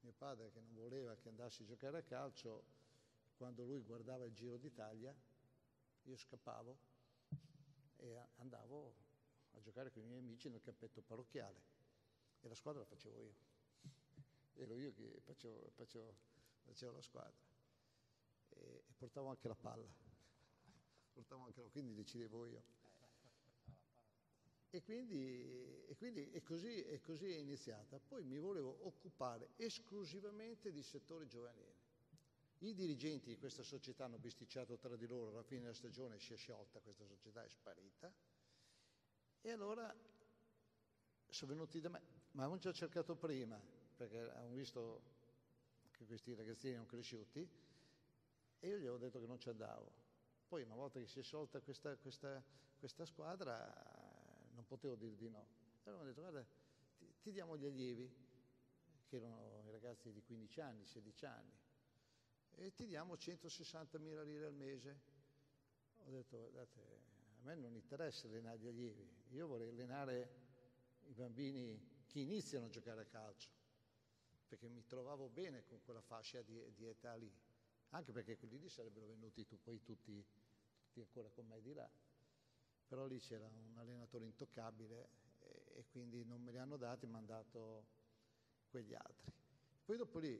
mio 0.00 0.14
padre 0.16 0.50
che 0.50 0.60
non 0.60 0.72
voleva 0.72 1.14
che 1.16 1.28
andassi 1.28 1.60
a 1.60 1.66
giocare 1.66 1.98
a 1.98 2.02
calcio, 2.02 2.64
quando 3.36 3.64
lui 3.64 3.82
guardava 3.82 4.24
il 4.24 4.32
Giro 4.32 4.56
d'Italia, 4.56 5.14
io 6.04 6.16
scappavo 6.16 6.78
e 7.98 8.16
andavo 8.36 8.94
a 9.50 9.60
giocare 9.60 9.90
con 9.90 10.02
i 10.04 10.06
miei 10.06 10.20
amici 10.20 10.48
nel 10.48 10.62
campetto 10.62 11.02
parrocchiale 11.02 11.60
e 12.40 12.48
la 12.48 12.54
squadra 12.54 12.80
la 12.80 12.86
facevo 12.86 13.20
io. 13.20 13.34
Ero 14.54 14.78
io 14.78 14.94
che 14.94 15.20
facevo, 15.20 15.68
facevo, 15.74 16.14
facevo 16.62 16.92
la 16.92 17.02
squadra 17.02 17.44
e, 18.48 18.84
e 18.88 18.92
portavo 18.96 19.28
anche 19.28 19.48
la 19.48 19.54
palla, 19.54 19.84
portavo 21.12 21.44
anche 21.44 21.60
la, 21.60 21.68
quindi 21.68 21.92
decidevo 21.92 22.46
io. 22.46 22.80
E 24.74 24.80
quindi, 24.80 25.84
e 25.86 25.94
quindi 25.96 26.30
è, 26.30 26.40
così, 26.40 26.80
è 26.80 26.98
così 27.02 27.30
è 27.30 27.36
iniziata. 27.36 28.00
Poi 28.00 28.24
mi 28.24 28.38
volevo 28.38 28.86
occupare 28.86 29.50
esclusivamente 29.56 30.72
di 30.72 30.82
settore 30.82 31.26
giovanile. 31.26 31.74
I 32.60 32.72
dirigenti 32.72 33.28
di 33.28 33.36
questa 33.36 33.62
società 33.62 34.06
hanno 34.06 34.16
bisticciato 34.16 34.78
tra 34.78 34.96
di 34.96 35.06
loro, 35.06 35.28
alla 35.28 35.42
fine 35.42 35.60
della 35.60 35.74
stagione 35.74 36.18
si 36.18 36.32
è 36.32 36.36
sciolta, 36.36 36.80
questa 36.80 37.04
società 37.04 37.44
è 37.44 37.48
sparita. 37.50 38.10
E 39.42 39.50
allora 39.50 39.94
sono 41.28 41.52
venuti 41.52 41.78
da 41.78 41.90
me, 41.90 42.00
ma 42.30 42.44
avevano 42.44 42.58
già 42.58 42.72
cercato 42.72 43.14
prima, 43.14 43.60
perché 43.94 44.20
avevano 44.20 44.54
visto 44.54 45.02
che 45.90 46.06
questi 46.06 46.32
ragazzini 46.34 46.72
erano 46.72 46.86
cresciuti, 46.86 47.46
e 48.58 48.68
io 48.68 48.76
gli 48.76 48.86
avevo 48.86 48.96
detto 48.96 49.20
che 49.20 49.26
non 49.26 49.38
ci 49.38 49.50
andavo. 49.50 49.92
Poi 50.48 50.62
una 50.62 50.76
volta 50.76 50.98
che 50.98 51.08
si 51.08 51.18
è 51.18 51.22
sciolta 51.22 51.60
questa, 51.60 51.94
questa, 51.96 52.42
questa 52.78 53.04
squadra 53.04 53.91
non 54.62 54.66
potevo 54.66 54.94
dire 54.94 55.16
di 55.16 55.28
no. 55.28 55.46
Allora 55.82 56.04
mi 56.04 56.08
hanno 56.08 56.08
detto 56.08 56.20
guarda 56.20 56.46
ti, 56.96 57.14
ti, 57.20 57.32
diamo 57.32 57.56
gli 57.56 57.66
allievi, 57.66 58.08
che 59.06 59.16
erano 59.16 59.62
i 59.66 59.70
ragazzi 59.70 60.12
di 60.12 60.22
15 60.22 60.60
anni, 60.60 60.86
16 60.86 61.24
anni, 61.26 61.52
e 62.54 62.72
ti 62.72 62.86
diamo 62.86 63.14
160.000 63.14 64.24
lire 64.24 64.46
al 64.46 64.54
mese. 64.54 65.00
Ho 66.04 66.10
detto, 66.10 66.50
guardate, 66.50 66.80
a 67.40 67.44
me 67.44 67.54
non 67.56 67.74
interessa 67.74 68.26
allenare 68.26 68.58
gli 68.58 68.68
allievi, 68.68 69.08
io 69.30 69.46
vorrei 69.46 69.68
allenare 69.68 70.40
i 71.06 71.12
bambini 71.12 72.04
che 72.06 72.20
iniziano 72.20 72.66
a 72.66 72.68
giocare 72.68 73.02
a 73.02 73.06
calcio, 73.06 73.50
perché 74.46 74.68
mi 74.68 74.84
trovavo 74.86 75.28
bene 75.28 75.64
con 75.64 75.80
quella 75.82 76.00
fascia 76.00 76.40
di, 76.42 76.60
di 76.74 76.86
età 76.86 77.14
lì, 77.14 77.32
anche 77.90 78.12
perché 78.12 78.36
quelli 78.36 78.58
lì 78.58 78.68
sarebbero 78.68 79.06
venuti 79.06 79.44
tu, 79.44 79.58
poi 79.60 79.82
tutti, 79.82 80.24
tutti 80.78 81.00
ancora 81.00 81.28
con 81.30 81.46
me 81.46 81.60
di 81.60 81.72
là. 81.72 81.90
Però 82.92 83.06
lì 83.06 83.18
c'era 83.20 83.46
un 83.46 83.78
allenatore 83.78 84.26
intoccabile 84.26 85.08
e, 85.38 85.62
e 85.76 85.84
quindi 85.86 86.26
non 86.26 86.42
me 86.42 86.50
li 86.50 86.58
hanno 86.58 86.76
dati, 86.76 87.06
mi 87.06 87.16
hanno 87.16 87.24
dato 87.24 87.86
quegli 88.68 88.92
altri. 88.92 89.32
Poi 89.82 89.96
dopo 89.96 90.18
lì 90.18 90.38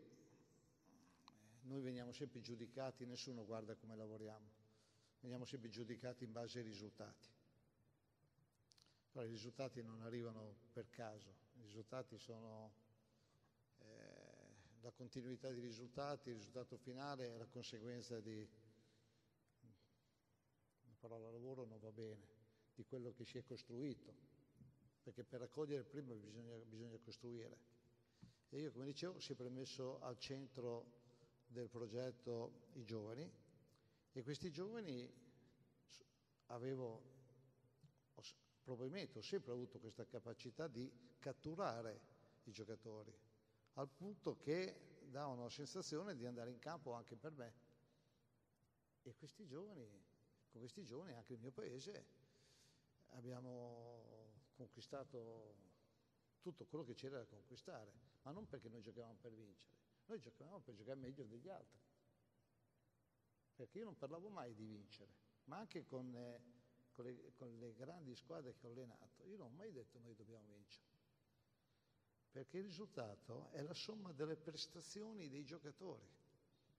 noi 1.62 1.80
veniamo 1.80 2.12
sempre 2.12 2.42
giudicati, 2.42 3.06
nessuno 3.06 3.46
guarda 3.46 3.74
come 3.74 3.96
lavoriamo, 3.96 4.50
veniamo 5.20 5.46
sempre 5.46 5.70
giudicati 5.70 6.24
in 6.24 6.32
base 6.32 6.58
ai 6.58 6.64
risultati. 6.66 7.30
Però 9.12 9.24
i 9.24 9.30
risultati 9.30 9.82
non 9.82 10.02
arrivano 10.02 10.54
per 10.74 10.90
caso, 10.90 11.34
i 11.54 11.62
risultati 11.62 12.18
sono 12.18 12.70
eh, 13.78 13.84
la 14.82 14.90
continuità 14.90 15.50
di 15.50 15.60
risultati, 15.60 16.28
il 16.28 16.34
risultato 16.34 16.76
finale 16.76 17.32
è 17.32 17.36
la 17.38 17.46
conseguenza 17.46 18.20
di, 18.20 18.46
la 20.84 20.94
parola 21.00 21.30
lavoro 21.30 21.64
non 21.64 21.78
va 21.78 21.90
bene, 21.90 22.40
di 22.74 22.84
quello 22.84 23.12
che 23.12 23.24
si 23.24 23.38
è 23.38 23.44
costruito, 23.44 24.14
perché 25.02 25.24
per 25.24 25.40
raccogliere 25.40 25.84
prima 25.84 26.14
bisogna, 26.14 26.56
bisogna 26.64 26.98
costruire. 26.98 27.58
E 28.48 28.60
io, 28.60 28.72
come 28.72 28.86
dicevo, 28.86 29.14
ho 29.14 29.20
sempre 29.20 29.48
messo 29.48 30.00
al 30.00 30.18
centro 30.18 31.00
del 31.46 31.68
progetto 31.68 32.68
i 32.74 32.84
giovani 32.84 33.30
e 34.12 34.22
questi 34.22 34.50
giovani 34.50 35.10
avevo, 36.46 37.02
probabilmente 38.62 39.18
ho 39.18 39.22
sempre 39.22 39.52
avuto 39.52 39.78
questa 39.78 40.06
capacità 40.06 40.68
di 40.68 40.90
catturare 41.18 42.00
i 42.44 42.52
giocatori, 42.52 43.14
al 43.74 43.88
punto 43.88 44.36
che 44.38 45.00
davano 45.10 45.44
la 45.44 45.50
sensazione 45.50 46.14
di 46.14 46.26
andare 46.26 46.50
in 46.50 46.58
campo 46.58 46.92
anche 46.92 47.16
per 47.16 47.32
me. 47.32 47.54
E 49.02 49.14
questi 49.14 49.46
giovani, 49.46 49.88
con 50.50 50.60
questi 50.60 50.84
giovani 50.84 51.12
anche 51.12 51.32
il 51.32 51.38
mio 51.38 51.50
paese 51.50 52.21
abbiamo 53.12 54.30
conquistato 54.54 55.70
tutto 56.40 56.66
quello 56.66 56.84
che 56.84 56.94
c'era 56.94 57.18
da 57.18 57.26
conquistare, 57.26 57.92
ma 58.22 58.32
non 58.32 58.46
perché 58.46 58.68
noi 58.68 58.82
giocavamo 58.82 59.16
per 59.20 59.32
vincere, 59.32 59.76
noi 60.06 60.20
giocavamo 60.20 60.60
per 60.60 60.74
giocare 60.74 60.98
meglio 60.98 61.24
degli 61.24 61.48
altri. 61.48 61.80
Perché 63.54 63.78
io 63.78 63.84
non 63.84 63.96
parlavo 63.96 64.28
mai 64.28 64.54
di 64.54 64.64
vincere, 64.64 65.12
ma 65.44 65.58
anche 65.58 65.84
con, 65.84 66.14
eh, 66.14 66.40
con, 66.92 67.04
le, 67.04 67.32
con 67.34 67.58
le 67.58 67.74
grandi 67.74 68.14
squadre 68.14 68.54
che 68.54 68.66
ho 68.66 68.70
allenato, 68.70 69.24
io 69.26 69.36
non 69.36 69.46
ho 69.52 69.54
mai 69.54 69.70
detto 69.70 69.98
noi 69.98 70.14
dobbiamo 70.14 70.48
vincere. 70.48 70.90
Perché 72.30 72.58
il 72.58 72.64
risultato 72.64 73.50
è 73.50 73.60
la 73.60 73.74
somma 73.74 74.10
delle 74.12 74.36
prestazioni 74.36 75.28
dei 75.28 75.44
giocatori. 75.44 76.08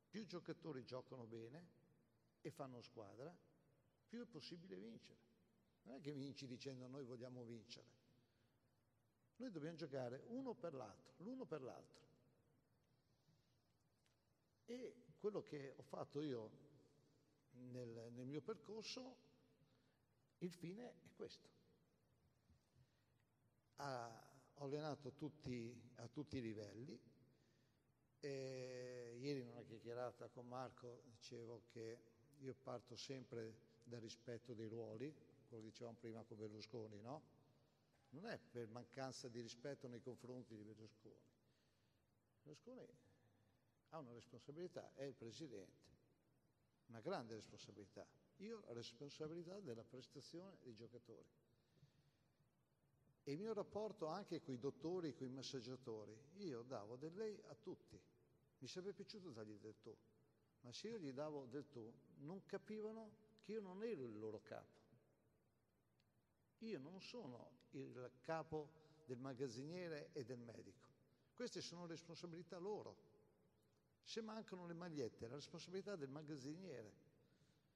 Più 0.10 0.26
giocatori 0.26 0.84
giocano 0.84 1.26
bene 1.26 1.82
e 2.42 2.50
fanno 2.50 2.82
squadra, 2.82 3.34
più 4.08 4.22
è 4.22 4.26
possibile 4.26 4.76
vincere. 4.76 5.33
Non 5.84 5.96
è 5.96 6.00
che 6.00 6.14
vinci 6.14 6.48
dicendo 6.48 6.88
noi 6.88 7.04
vogliamo 7.04 7.44
vincere. 7.44 8.02
Noi 9.38 9.52
dobbiamo 9.52 9.76
giocare 9.76 10.24
uno 10.28 10.54
per 10.54 10.74
l'altro, 10.74 11.14
l'uno 11.18 11.46
per 11.46 11.62
l'altro. 11.62 12.02
E 14.66 14.96
quello 15.18 15.44
che 15.44 15.74
ho 15.76 15.82
fatto 15.84 16.22
io 16.22 16.52
nel, 17.52 18.12
nel 18.14 18.26
mio 18.26 18.42
percorso, 18.42 19.18
il 20.40 20.52
fine 20.52 20.90
è 21.02 21.10
questo. 21.16 21.50
Ha, 23.78 24.32
ho 24.56 24.64
allenato 24.64 25.14
tutti, 25.14 25.76
a 25.96 26.08
tutti 26.08 26.38
i 26.38 26.42
livelli. 26.42 27.00
E 28.20 29.18
ieri 29.20 29.42
in 29.42 29.50
una 29.50 29.64
chiacchierata 29.64 30.30
con 30.30 30.48
Marco 30.48 31.02
dicevo 31.06 31.64
che 31.72 32.00
io 32.40 32.56
parto 32.62 32.96
sempre 32.96 33.72
dal 33.84 34.00
rispetto 34.00 34.54
dei 34.54 34.68
ruoli, 34.68 35.14
quello 35.54 35.62
che 35.62 35.70
dicevamo 35.70 35.98
prima 36.00 36.24
con 36.24 36.38
Berlusconi, 36.38 37.00
no? 37.02 37.22
Non 38.10 38.26
è 38.26 38.40
per 38.40 38.68
mancanza 38.70 39.28
di 39.28 39.40
rispetto 39.42 39.88
nei 39.88 40.02
confronti 40.02 40.56
di 40.56 40.64
Berlusconi. 40.64 41.22
Berlusconi 42.42 42.98
ha 43.90 44.00
una 44.00 44.14
responsabilità, 44.14 44.92
è 44.96 45.04
il 45.04 45.14
presidente, 45.14 45.92
una 46.88 47.02
grande 47.02 47.36
responsabilità. 47.36 48.06
Io 48.38 48.60
ho 48.60 48.66
la 48.68 48.74
responsabilità 48.74 49.60
della 49.60 49.84
prestazione 49.84 50.58
dei 50.64 50.74
giocatori. 50.74 51.30
E 53.26 53.32
il 53.32 53.40
mio 53.40 53.54
rapporto 53.54 54.08
anche 54.08 54.42
con 54.42 54.54
i 54.54 54.60
dottori, 54.60 55.14
con 55.14 55.28
i 55.28 55.30
massaggiatori, 55.30 56.18
io 56.38 56.64
davo 56.64 56.98
del 56.98 57.14
lei 57.14 57.40
a 57.48 57.56
tutti. 57.56 58.02
Mi 58.58 58.68
sarebbe 58.68 58.94
piaciuto 58.94 59.30
dargli 59.30 59.58
del 59.60 59.80
tu, 59.80 59.96
ma 60.62 60.74
se 60.74 60.90
io 60.90 60.98
gli 60.98 61.12
davo 61.12 61.46
del 61.46 61.70
tu, 61.70 61.94
non 62.22 62.44
capivano 62.46 63.12
che 63.44 63.54
io 63.54 63.62
non 63.62 63.84
ero 63.84 64.04
il 64.04 64.18
loro 64.18 64.42
capo. 64.42 64.83
Io 66.64 66.80
non 66.80 67.02
sono 67.02 67.52
il 67.72 68.10
capo 68.22 68.70
del 69.06 69.18
magazziniere 69.18 70.10
e 70.14 70.24
del 70.24 70.40
medico. 70.40 70.88
Queste 71.34 71.60
sono 71.62 71.86
responsabilità 71.86 72.58
loro. 72.58 73.12
Se 74.04 74.22
mancano 74.22 74.66
le 74.66 74.74
magliette, 74.74 75.26
è 75.26 75.28
la 75.28 75.36
responsabilità 75.36 75.96
del 75.96 76.10
magazziniere. 76.10 77.12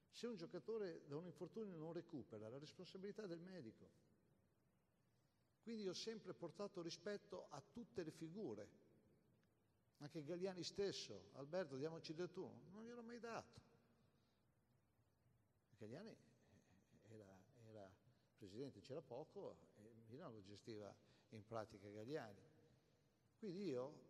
Se 0.09 0.27
un 0.27 0.35
giocatore 0.35 1.03
da 1.05 1.17
un 1.17 1.25
infortunio 1.25 1.77
non 1.77 1.91
recupera, 1.91 2.47
è 2.47 2.49
la 2.49 2.59
responsabilità 2.59 3.25
del 3.25 3.39
medico. 3.39 3.89
Quindi 5.63 5.88
ho 5.88 5.93
sempre 5.93 6.33
portato 6.33 6.81
rispetto 6.81 7.47
a 7.49 7.61
tutte 7.61 8.03
le 8.03 8.11
figure. 8.11 8.85
Anche 9.97 10.23
Galliani 10.23 10.63
stesso, 10.63 11.31
Alberto, 11.33 11.75
diamoci 11.75 12.13
del 12.13 12.31
tu, 12.31 12.49
non 12.71 12.85
gliel'ho 12.85 13.03
mai 13.03 13.19
dato. 13.19 13.59
Galliani 15.77 16.15
presidente, 18.38 18.79
c'era 18.81 19.01
poco 19.01 19.57
e 19.75 19.93
Milan 20.07 20.31
lo 20.31 20.41
gestiva 20.41 20.93
in 21.29 21.45
pratica 21.45 21.89
Galliani. 21.89 22.41
Quindi 23.38 23.65
io 23.65 24.05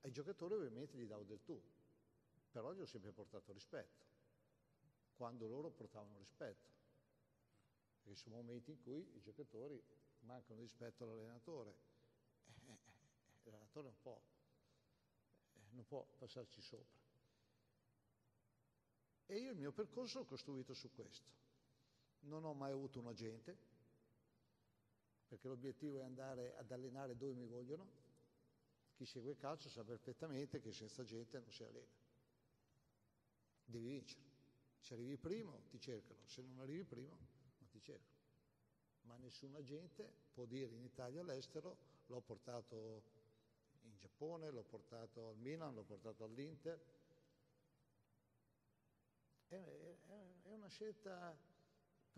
ai 0.00 0.10
giocatori 0.10 0.54
ovviamente 0.54 0.96
gli 0.96 1.06
davo 1.06 1.24
del 1.24 1.42
tu, 1.42 1.60
però 2.50 2.72
gli 2.72 2.80
ho 2.80 2.86
sempre 2.86 3.12
portato 3.12 3.52
rispetto, 3.52 4.06
quando 5.16 5.46
loro 5.46 5.70
portavano 5.70 6.16
rispetto. 6.18 6.76
Perché 8.02 8.16
sono 8.16 8.36
momenti 8.36 8.70
in 8.70 8.82
cui 8.82 9.06
i 9.16 9.20
giocatori 9.20 9.82
mancano 10.20 10.60
rispetto 10.60 11.04
all'allenatore. 11.04 11.70
Eh, 12.46 12.70
eh, 12.70 12.72
eh, 12.72 13.50
l'allenatore 13.50 13.88
non 13.88 14.00
può, 14.00 14.20
non 15.70 15.86
può 15.86 16.06
passarci 16.16 16.60
sopra. 16.62 16.98
E 19.26 19.38
io 19.38 19.50
il 19.50 19.58
mio 19.58 19.72
percorso 19.72 20.20
l'ho 20.20 20.24
costruito 20.24 20.72
su 20.72 20.90
questo. 20.94 21.30
Non 22.20 22.44
ho 22.44 22.52
mai 22.52 22.72
avuto 22.72 22.98
un 23.00 23.06
agente, 23.06 23.56
perché 25.26 25.48
l'obiettivo 25.48 25.98
è 25.98 26.02
andare 26.02 26.56
ad 26.56 26.70
allenare 26.70 27.16
dove 27.16 27.34
mi 27.34 27.46
vogliono 27.46 28.06
chi 28.98 29.04
segue 29.04 29.30
il 29.30 29.36
calcio 29.38 29.68
sa 29.68 29.84
perfettamente 29.84 30.58
che 30.60 30.72
senza 30.72 31.04
gente 31.04 31.38
non 31.38 31.52
si 31.52 31.62
allena. 31.62 31.86
Devi 33.64 33.86
vincere. 33.86 34.26
Se 34.80 34.94
arrivi 34.94 35.16
primo 35.16 35.62
ti 35.68 35.78
cercano, 35.78 36.18
se 36.26 36.42
non 36.42 36.58
arrivi 36.58 36.82
primo 36.82 37.16
non 37.58 37.68
ti 37.68 37.80
cercano. 37.80 38.16
Ma 39.02 39.16
nessun 39.18 39.54
agente 39.54 40.12
può 40.32 40.46
dire 40.46 40.74
in 40.74 40.82
Italia 40.82 41.20
all'estero 41.20 41.76
l'ho 42.06 42.20
portato 42.20 43.02
in 43.82 43.96
Giappone, 43.98 44.50
l'ho 44.50 44.64
portato 44.64 45.28
al 45.28 45.36
Milan, 45.36 45.74
l'ho 45.74 45.84
portato 45.84 46.24
all'Inter. 46.24 46.80
È, 49.46 49.96
una 50.46 50.68
scelta 50.68 51.38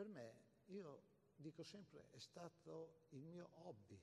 per 0.01 0.09
me, 0.09 0.35
io 0.69 1.03
dico 1.37 1.63
sempre, 1.63 2.07
è 2.13 2.19
stato 2.19 3.03
il 3.11 3.21
mio 3.21 3.51
hobby 3.65 4.01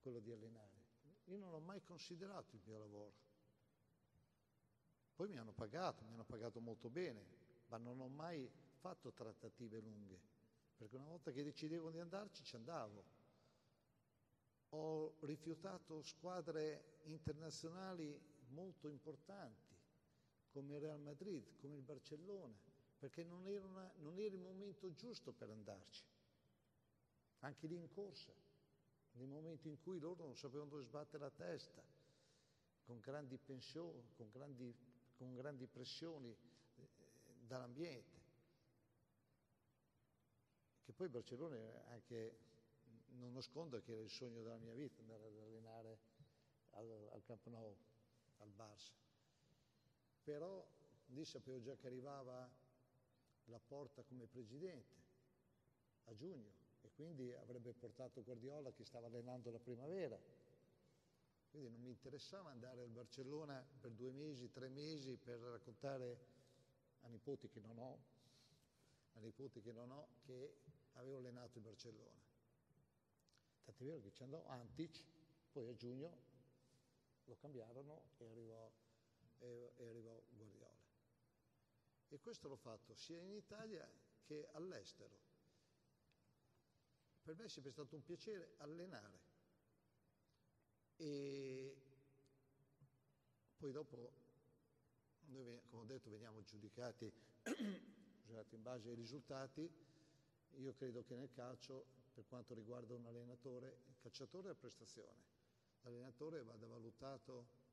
quello 0.00 0.20
di 0.20 0.32
allenare. 0.32 0.84
Io 1.24 1.36
non 1.36 1.52
ho 1.52 1.60
mai 1.60 1.82
considerato 1.82 2.56
il 2.56 2.62
mio 2.64 2.78
lavoro. 2.78 3.12
Poi 5.14 5.28
mi 5.28 5.36
hanno 5.36 5.52
pagato, 5.52 6.02
mi 6.04 6.14
hanno 6.14 6.24
pagato 6.24 6.60
molto 6.60 6.88
bene, 6.88 7.26
ma 7.66 7.76
non 7.76 8.00
ho 8.00 8.08
mai 8.08 8.50
fatto 8.78 9.12
trattative 9.12 9.80
lunghe, 9.80 10.18
perché 10.78 10.96
una 10.96 11.08
volta 11.08 11.30
che 11.30 11.42
decidevo 11.42 11.90
di 11.90 11.98
andarci 11.98 12.42
ci 12.42 12.56
andavo. 12.56 13.04
Ho 14.70 15.16
rifiutato 15.20 16.00
squadre 16.00 17.00
internazionali 17.04 18.18
molto 18.48 18.88
importanti, 18.88 19.76
come 20.48 20.76
il 20.76 20.80
Real 20.80 21.00
Madrid, 21.00 21.54
come 21.56 21.76
il 21.76 21.82
Barcellona, 21.82 22.65
perché 23.06 23.22
non 23.22 23.46
era, 23.46 23.64
una, 23.64 23.88
non 23.98 24.18
era 24.18 24.34
il 24.34 24.40
momento 24.40 24.92
giusto 24.92 25.30
per 25.32 25.48
andarci, 25.48 26.02
anche 27.40 27.68
lì 27.68 27.76
in 27.76 27.88
corsa 27.88 28.32
nel 29.12 29.28
momento 29.28 29.68
in 29.68 29.80
cui 29.80 30.00
loro 30.00 30.24
non 30.24 30.36
sapevano 30.36 30.70
dove 30.70 30.82
sbattere 30.82 31.22
la 31.22 31.30
testa. 31.30 31.80
con 32.82 32.98
grandi 33.00 33.38
pensioni, 33.38 34.10
con 34.16 34.28
grandi, 34.30 34.74
con 35.16 35.34
grandi 35.34 35.66
pressioni 35.66 36.30
eh, 36.30 36.88
dall'ambiente. 37.46 38.20
Che 40.84 40.92
poi 40.92 41.08
Barcellona 41.08 41.56
anche, 41.90 42.38
non 43.18 43.32
nascondo 43.32 43.80
che 43.82 43.92
era 43.92 44.02
il 44.02 44.10
sogno 44.10 44.42
della 44.42 44.58
mia 44.58 44.74
vita, 44.74 45.00
andare 45.00 45.26
ad 45.26 45.38
allenare 45.38 45.98
al, 46.70 47.08
al 47.12 47.22
Camp 47.22 47.46
Nou, 47.46 47.76
al 48.38 48.50
Barça. 48.50 48.92
Però 50.24 50.64
lì 51.06 51.24
sapevo 51.24 51.60
già 51.60 51.76
che 51.76 51.86
arrivava 51.86 52.64
la 53.46 53.58
porta 53.58 54.02
come 54.02 54.26
presidente 54.26 54.94
a 56.04 56.14
giugno 56.14 56.52
e 56.82 56.90
quindi 56.94 57.32
avrebbe 57.34 57.72
portato 57.72 58.22
Guardiola 58.22 58.72
che 58.72 58.84
stava 58.84 59.06
allenando 59.06 59.50
la 59.50 59.58
primavera. 59.58 60.18
Quindi 61.50 61.70
non 61.70 61.80
mi 61.80 61.90
interessava 61.90 62.50
andare 62.50 62.82
al 62.82 62.90
Barcellona 62.90 63.64
per 63.80 63.92
due 63.92 64.12
mesi, 64.12 64.50
tre 64.50 64.68
mesi 64.68 65.16
per 65.16 65.38
raccontare 65.38 66.18
a 67.00 67.08
nipoti 67.08 67.48
che 67.48 67.60
non 67.60 67.78
ho, 67.78 67.98
a 69.14 69.20
nipoti 69.20 69.60
che 69.60 69.72
non 69.72 69.90
ho, 69.90 70.08
che 70.24 70.58
avevo 70.92 71.18
allenato 71.18 71.58
il 71.58 71.64
Barcellona. 71.64 72.20
Tant'è 73.64 73.84
vero 73.84 74.00
che 74.00 74.12
ci 74.12 74.22
andò 74.22 74.44
Antic, 74.46 75.02
poi 75.50 75.68
a 75.68 75.74
giugno 75.74 76.24
lo 77.24 77.36
cambiarono 77.36 78.02
e 78.18 78.26
arrivò, 78.28 78.70
e, 79.38 79.72
e 79.76 79.88
arrivò 79.88 80.22
Guardiola. 80.30 80.55
E 82.16 82.20
questo 82.20 82.48
l'ho 82.48 82.56
fatto 82.56 82.94
sia 82.94 83.20
in 83.20 83.34
Italia 83.34 83.86
che 84.24 84.48
all'estero. 84.52 85.20
Per 87.22 87.36
me 87.36 87.44
è 87.44 87.48
sempre 87.50 87.72
stato 87.72 87.94
un 87.94 88.02
piacere 88.02 88.54
allenare. 88.56 89.20
E 90.96 91.76
poi 93.58 93.70
dopo, 93.70 94.12
noi 95.26 95.60
come 95.68 95.82
ho 95.82 95.84
detto 95.84 96.08
veniamo 96.08 96.40
giudicati 96.42 97.04
in 97.44 98.62
base 98.62 98.88
ai 98.88 98.94
risultati, 98.94 99.70
io 100.54 100.72
credo 100.72 101.04
che 101.04 101.16
nel 101.16 101.30
calcio, 101.32 101.84
per 102.14 102.24
quanto 102.26 102.54
riguarda 102.54 102.94
un 102.94 103.04
allenatore, 103.04 103.82
il 103.88 103.98
calciatore 103.98 104.52
è 104.52 104.54
prestazione, 104.54 105.22
l'allenatore 105.82 106.42
vada 106.44 106.66
valutato 106.66 107.65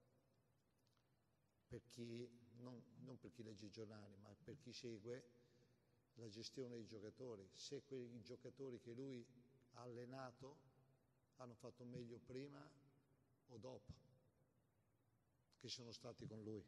per 1.74 1.82
chi, 1.90 2.30
non, 2.60 2.80
non 3.00 3.18
per 3.18 3.32
chi 3.32 3.42
legge 3.42 3.66
i 3.66 3.72
giornali, 3.72 4.16
ma 4.18 4.32
per 4.44 4.60
chi 4.60 4.72
segue 4.72 5.24
la 6.18 6.30
gestione 6.30 6.76
dei 6.76 6.86
giocatori, 6.86 7.50
se 7.56 7.82
quei 7.82 8.22
giocatori 8.22 8.80
che 8.80 8.92
lui 8.92 9.26
ha 9.72 9.82
allenato 9.82 10.60
hanno 11.38 11.56
fatto 11.56 11.84
meglio 11.84 12.20
prima 12.20 12.64
o 13.48 13.58
dopo 13.58 13.92
che 15.58 15.68
sono 15.68 15.92
stati 15.92 16.28
con 16.28 16.44
lui. 16.44 16.64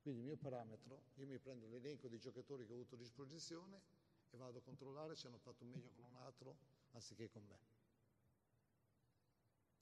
Quindi 0.00 0.20
il 0.20 0.26
mio 0.26 0.36
parametro, 0.36 1.02
io 1.16 1.26
mi 1.26 1.38
prendo 1.38 1.66
l'elenco 1.66 2.08
dei 2.08 2.18
giocatori 2.18 2.64
che 2.64 2.72
ho 2.72 2.76
avuto 2.76 2.94
a 2.94 2.98
disposizione 2.98 3.82
e 4.30 4.38
vado 4.38 4.56
a 4.56 4.62
controllare 4.62 5.16
se 5.16 5.26
hanno 5.26 5.38
fatto 5.38 5.66
meglio 5.66 5.90
con 5.90 6.06
un 6.06 6.16
altro 6.16 6.56
anziché 6.92 7.28
con 7.28 7.44
me. 7.44 7.58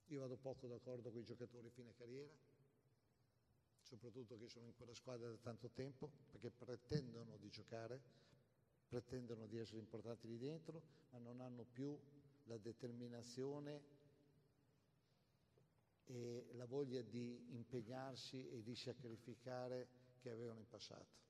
Io 0.07 0.19
vado 0.19 0.37
poco 0.37 0.67
d'accordo 0.67 1.13
con 1.13 1.21
i 1.21 1.25
giocatori 1.25 1.71
fine 1.71 1.95
carriera, 1.95 2.35
soprattutto 3.97 4.39
che 4.39 4.49
sono 4.49 4.67
in 4.67 4.75
quella 4.75 4.95
squadra 4.95 5.29
da 5.29 5.37
tanto 5.37 5.69
tempo, 5.69 6.11
perché 6.31 6.51
pretendono 6.51 7.37
di 7.37 7.51
giocare, 7.51 8.01
pretendono 8.89 9.47
di 9.47 9.59
essere 9.59 9.81
importanti 9.81 10.27
lì 10.27 10.39
dentro, 10.39 10.83
ma 11.11 11.19
non 11.19 11.41
hanno 11.41 11.65
più 11.65 11.99
la 12.45 12.57
determinazione 12.57 14.01
e 16.05 16.49
la 16.53 16.65
voglia 16.65 17.03
di 17.03 17.55
impegnarsi 17.55 18.49
e 18.49 18.63
di 18.63 18.75
sacrificare 18.75 19.89
che 20.21 20.31
avevano 20.31 20.61
in 20.61 20.69
passato. 20.69 21.21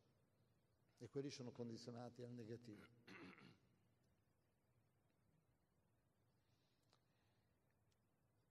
E 0.99 1.09
quelli 1.09 1.31
sono 1.31 1.51
condizionati 1.51 2.23
al 2.23 2.31
negativo. 2.31 2.87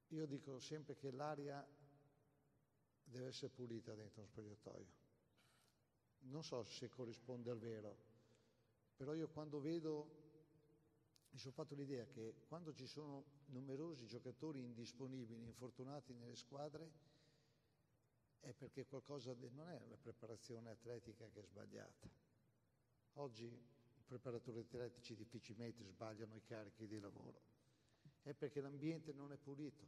Io 0.09 0.25
dico 0.25 0.59
sempre 0.59 0.97
che 0.97 1.11
l'aria 1.11 1.65
deve 3.11 3.27
essere 3.27 3.51
pulita 3.51 3.93
dentro 3.93 4.21
uno 4.21 4.29
spogliatoio. 4.29 5.09
Non 6.21 6.43
so 6.43 6.63
se 6.63 6.89
corrisponde 6.89 7.49
al 7.49 7.59
vero, 7.59 7.97
però 8.95 9.13
io 9.13 9.27
quando 9.27 9.59
vedo, 9.59 10.19
mi 11.31 11.37
sono 11.37 11.53
fatto 11.53 11.75
l'idea 11.75 12.05
che 12.05 12.35
quando 12.47 12.73
ci 12.73 12.87
sono 12.87 13.25
numerosi 13.47 14.07
giocatori 14.07 14.63
indisponibili, 14.63 15.43
infortunati 15.45 16.13
nelle 16.13 16.35
squadre, 16.35 17.09
è 18.39 18.53
perché 18.53 18.85
qualcosa 18.85 19.33
de- 19.33 19.49
non 19.49 19.69
è 19.69 19.79
la 19.87 19.97
preparazione 19.97 20.69
atletica 20.69 21.27
che 21.29 21.41
è 21.41 21.43
sbagliata. 21.43 22.09
Oggi 23.15 23.45
i 23.45 24.03
preparatori 24.05 24.59
atletici 24.59 25.15
difficilmente 25.15 25.83
sbagliano 25.83 26.35
i 26.35 26.43
carichi 26.43 26.87
di 26.87 26.99
lavoro, 26.99 27.41
è 28.21 28.33
perché 28.33 28.61
l'ambiente 28.61 29.11
non 29.11 29.31
è 29.31 29.37
pulito, 29.37 29.85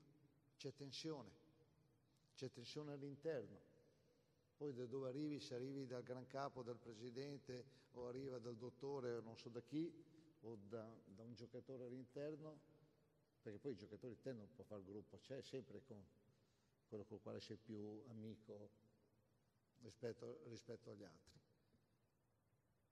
c'è 0.58 0.74
tensione 0.74 1.43
c'è 2.36 2.50
tensione 2.52 2.94
all'interno. 2.94 3.72
Poi 4.56 4.74
da 4.74 4.86
dove 4.86 5.10
arrivi, 5.10 5.40
se 5.40 5.56
arrivi 5.56 5.86
dal 5.86 6.04
gran 6.04 6.26
capo, 6.28 6.64
dal 6.64 6.78
presidente 6.78 7.66
o 7.92 8.08
arriva 8.08 8.40
dal 8.40 8.56
dottore 8.56 9.16
o 9.16 9.22
non 9.22 9.38
so 9.38 9.50
da 9.50 9.62
chi, 9.62 9.92
o 10.42 10.58
da, 10.68 10.88
da 11.06 11.24
un 11.24 11.34
giocatore 11.34 11.86
all'interno, 11.86 12.60
perché 13.42 13.60
poi 13.60 13.74
i 13.74 13.78
giocatori 13.78 14.18
tendono 14.20 14.48
un 14.48 14.56
po' 14.56 14.62
a 14.62 14.66
fare 14.66 14.84
gruppo, 14.84 15.18
c'è 15.18 15.42
sempre 15.42 15.82
con 15.84 16.04
quello 16.88 17.06
con 17.06 17.18
il 17.18 17.24
quale 17.24 17.40
sei 17.40 17.58
più 17.58 18.04
amico 18.10 18.70
rispetto, 19.82 20.42
rispetto 20.46 20.92
agli 20.92 21.04
altri. 21.04 21.32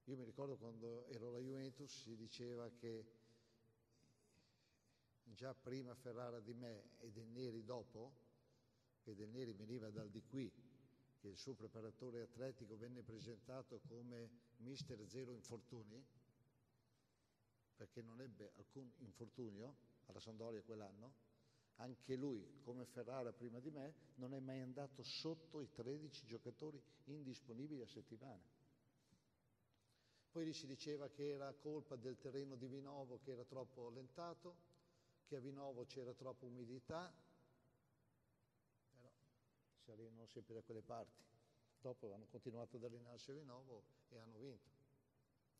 Io 0.05 0.17
mi 0.17 0.23
ricordo 0.23 0.57
quando 0.57 1.05
ero 1.07 1.27
alla 1.27 1.39
Juventus 1.39 2.01
si 2.01 2.15
diceva 2.15 2.69
che 2.69 3.05
già 5.23 5.53
prima 5.53 5.93
Ferrara 5.95 6.39
di 6.39 6.53
me 6.53 6.97
e 6.99 7.11
De 7.11 7.23
Neri 7.23 7.63
dopo, 7.63 8.29
che 9.03 9.15
Del 9.15 9.29
Neri 9.29 9.53
veniva 9.53 9.89
dal 9.89 10.09
di 10.09 10.21
qui, 10.23 10.51
che 11.19 11.27
il 11.27 11.37
suo 11.37 11.53
preparatore 11.53 12.21
atletico 12.21 12.77
venne 12.77 13.01
presentato 13.01 13.79
come 13.87 14.29
mister 14.57 15.03
zero 15.07 15.31
infortuni, 15.33 16.03
perché 17.75 18.01
non 18.01 18.21
ebbe 18.21 18.51
alcun 18.57 18.91
infortunio 18.97 19.75
alla 20.05 20.19
Sandoria 20.19 20.61
quell'anno, 20.61 21.29
anche 21.75 22.15
lui, 22.15 22.59
come 22.61 22.85
Ferrara 22.85 23.31
prima 23.33 23.59
di 23.59 23.71
me, 23.71 23.93
non 24.15 24.33
è 24.33 24.39
mai 24.39 24.61
andato 24.61 25.03
sotto 25.03 25.61
i 25.61 25.69
13 25.71 26.27
giocatori 26.27 26.81
indisponibili 27.05 27.81
a 27.81 27.87
settimana. 27.87 28.41
Poi 30.31 30.53
si 30.53 30.65
diceva 30.65 31.09
che 31.09 31.29
era 31.29 31.51
colpa 31.53 31.95
del 31.95 32.17
terreno 32.17 32.55
di 32.55 32.67
Vinovo 32.67 33.19
che 33.19 33.31
era 33.31 33.43
troppo 33.43 33.87
allentato, 33.87 34.55
che 35.25 35.35
a 35.35 35.39
Vinovo 35.39 35.85
c'era 35.85 36.13
troppa 36.13 36.45
umidità, 36.45 37.11
si 39.81 39.91
allenano 39.91 40.25
sempre 40.27 40.53
da 40.53 40.61
quelle 40.61 40.81
parti. 40.81 41.23
Dopo 41.81 42.13
hanno 42.13 42.27
continuato 42.27 42.77
ad 42.77 42.83
allenarsi 42.83 43.33
di 43.33 43.43
nuovo 43.43 43.83
e 44.09 44.19
hanno 44.19 44.37
vinto. 44.37 44.69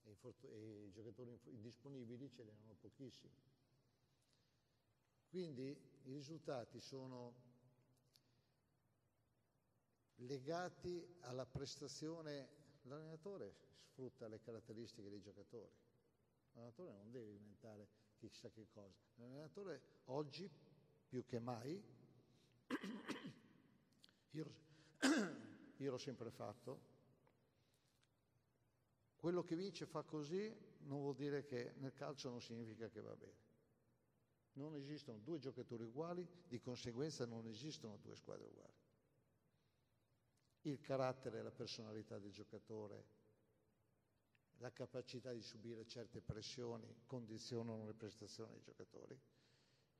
E, 0.03 0.85
i 0.85 0.91
giocatori 0.91 1.37
indisponibili 1.45 2.29
ce 2.29 2.43
n'erano 2.43 2.75
pochissimi. 2.79 3.33
Quindi 5.29 5.69
i 6.03 6.11
risultati 6.13 6.79
sono 6.79 7.33
legati 10.15 11.17
alla 11.21 11.45
prestazione. 11.45 12.59
L'allenatore 12.83 13.55
sfrutta 13.83 14.27
le 14.27 14.39
caratteristiche 14.39 15.09
dei 15.09 15.21
giocatori. 15.21 15.71
L'allenatore 16.53 16.91
non 16.91 17.11
deve 17.11 17.31
inventare 17.31 17.87
chissà 18.17 18.49
che 18.49 18.67
cosa. 18.67 18.99
L'allenatore 19.15 19.81
oggi, 20.05 20.49
più 21.07 21.25
che 21.25 21.39
mai, 21.39 21.81
io, 24.31 24.45
io 25.77 25.91
l'ho 25.91 25.97
sempre 25.97 26.29
fatto. 26.29 26.89
Quello 29.15 29.43
che 29.43 29.55
vince 29.55 29.85
fa 29.85 30.03
così 30.03 30.51
non 30.83 30.99
vuol 30.99 31.15
dire 31.15 31.45
che 31.45 31.73
nel 31.77 31.93
calcio 31.93 32.29
non 32.29 32.41
significa 32.41 32.89
che 32.89 33.01
va 33.01 33.15
bene. 33.15 33.49
Non 34.53 34.75
esistono 34.75 35.19
due 35.19 35.39
giocatori 35.39 35.83
uguali, 35.83 36.27
di 36.47 36.59
conseguenza 36.59 37.25
non 37.25 37.47
esistono 37.47 37.97
due 37.97 38.15
squadre 38.15 38.47
uguali. 38.47 38.73
Il 40.63 40.79
carattere 40.79 41.39
e 41.39 41.41
la 41.41 41.51
personalità 41.51 42.19
del 42.19 42.31
giocatore, 42.31 43.05
la 44.57 44.71
capacità 44.71 45.31
di 45.31 45.41
subire 45.41 45.87
certe 45.87 46.21
pressioni 46.21 47.01
condizionano 47.05 47.85
le 47.85 47.93
prestazioni 47.93 48.51
dei 48.51 48.61
giocatori. 48.61 49.19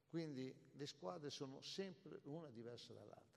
Quindi 0.07 0.53
le 0.73 0.86
squadre 0.86 1.29
sono 1.29 1.61
sempre 1.61 2.19
una 2.23 2.49
diversa 2.49 2.93
dall'altra. 2.93 3.30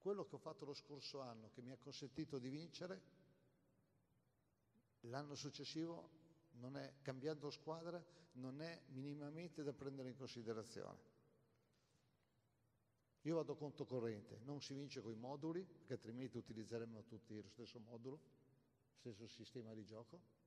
Quello 0.00 0.24
che 0.24 0.34
ho 0.34 0.38
fatto 0.38 0.64
lo 0.64 0.72
scorso 0.72 1.20
anno, 1.20 1.50
che 1.50 1.60
mi 1.60 1.72
ha 1.72 1.76
consentito 1.76 2.38
di 2.38 2.48
vincere, 2.48 3.02
l'anno 5.00 5.34
successivo, 5.34 6.08
non 6.52 6.76
è, 6.76 6.94
cambiando 7.02 7.50
squadra, 7.50 8.02
non 8.32 8.62
è 8.62 8.80
minimamente 8.88 9.62
da 9.62 9.72
prendere 9.74 10.08
in 10.08 10.16
considerazione. 10.16 11.08
Io 13.22 13.34
vado 13.34 13.54
conto 13.54 13.84
corrente, 13.84 14.38
non 14.44 14.62
si 14.62 14.72
vince 14.72 15.02
con 15.02 15.12
i 15.12 15.16
moduli, 15.16 15.62
perché 15.62 15.92
altrimenti 15.92 16.38
utilizzeremmo 16.38 17.04
tutti 17.04 17.38
lo 17.40 17.50
stesso 17.50 17.78
modulo, 17.78 18.18
lo 19.02 19.12
stesso 19.12 19.26
sistema 19.26 19.74
di 19.74 19.84
gioco. 19.84 20.38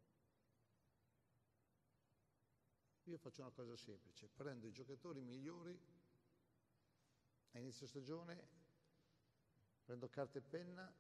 Io 3.04 3.18
faccio 3.18 3.42
una 3.42 3.52
cosa 3.52 3.76
semplice, 3.76 4.28
prendo 4.34 4.66
i 4.66 4.72
giocatori 4.72 5.22
migliori 5.22 5.78
a 7.52 7.60
inizio 7.60 7.86
stagione, 7.86 8.63
prendo 9.84 10.08
carta 10.10 10.40
e 10.40 10.42
penna 10.42 10.92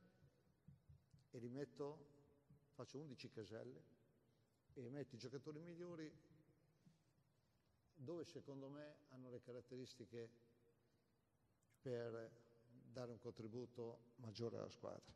e 1.31 1.39
li 1.39 1.49
metto, 1.49 2.11
faccio 2.73 2.99
11 2.99 3.29
caselle 3.29 3.83
e 4.73 4.89
metto 4.89 5.15
i 5.15 5.17
giocatori 5.17 5.59
migliori 5.59 6.11
dove 7.95 8.25
secondo 8.25 8.69
me 8.69 8.97
hanno 9.09 9.29
le 9.29 9.41
caratteristiche 9.41 10.29
per 11.81 12.31
dare 12.91 13.11
un 13.11 13.19
contributo 13.19 14.13
maggiore 14.17 14.57
alla 14.57 14.69
squadra, 14.69 15.13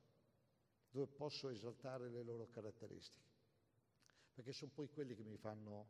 dove 0.89 1.07
posso 1.07 1.49
esaltare 1.49 2.09
le 2.09 2.23
loro 2.23 2.47
caratteristiche, 2.49 3.29
perché 4.33 4.53
sono 4.53 4.71
poi 4.73 4.89
quelli 4.89 5.15
che 5.15 5.23
mi 5.23 5.37
fanno, 5.37 5.87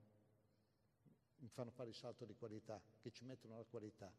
mi 1.38 1.50
fanno 1.50 1.72
fare 1.72 1.90
il 1.90 1.96
salto 1.96 2.26
di 2.26 2.36
qualità, 2.36 2.82
che 3.00 3.12
ci 3.12 3.24
mettono 3.26 3.58
la 3.58 3.64
qualità. 3.64 4.12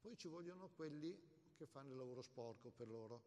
Poi 0.00 0.16
ci 0.16 0.28
vogliono 0.28 0.68
quelli 0.70 1.31
che 1.62 1.68
fanno 1.68 1.90
il 1.90 1.96
lavoro 1.96 2.22
sporco 2.22 2.70
per 2.70 2.88
loro, 2.88 3.22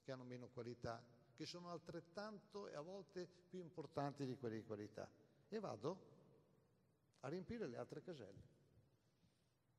che 0.00 0.10
hanno 0.10 0.24
meno 0.24 0.48
qualità, 0.48 1.04
che 1.34 1.44
sono 1.44 1.70
altrettanto 1.70 2.66
e 2.66 2.74
a 2.74 2.80
volte 2.80 3.28
più 3.50 3.60
importanti 3.60 4.24
di 4.24 4.36
quelli 4.38 4.56
di 4.56 4.64
qualità. 4.64 5.06
E 5.50 5.60
vado 5.60 6.16
a 7.20 7.28
riempire 7.28 7.66
le 7.66 7.76
altre 7.76 8.02
caselle. 8.02 8.56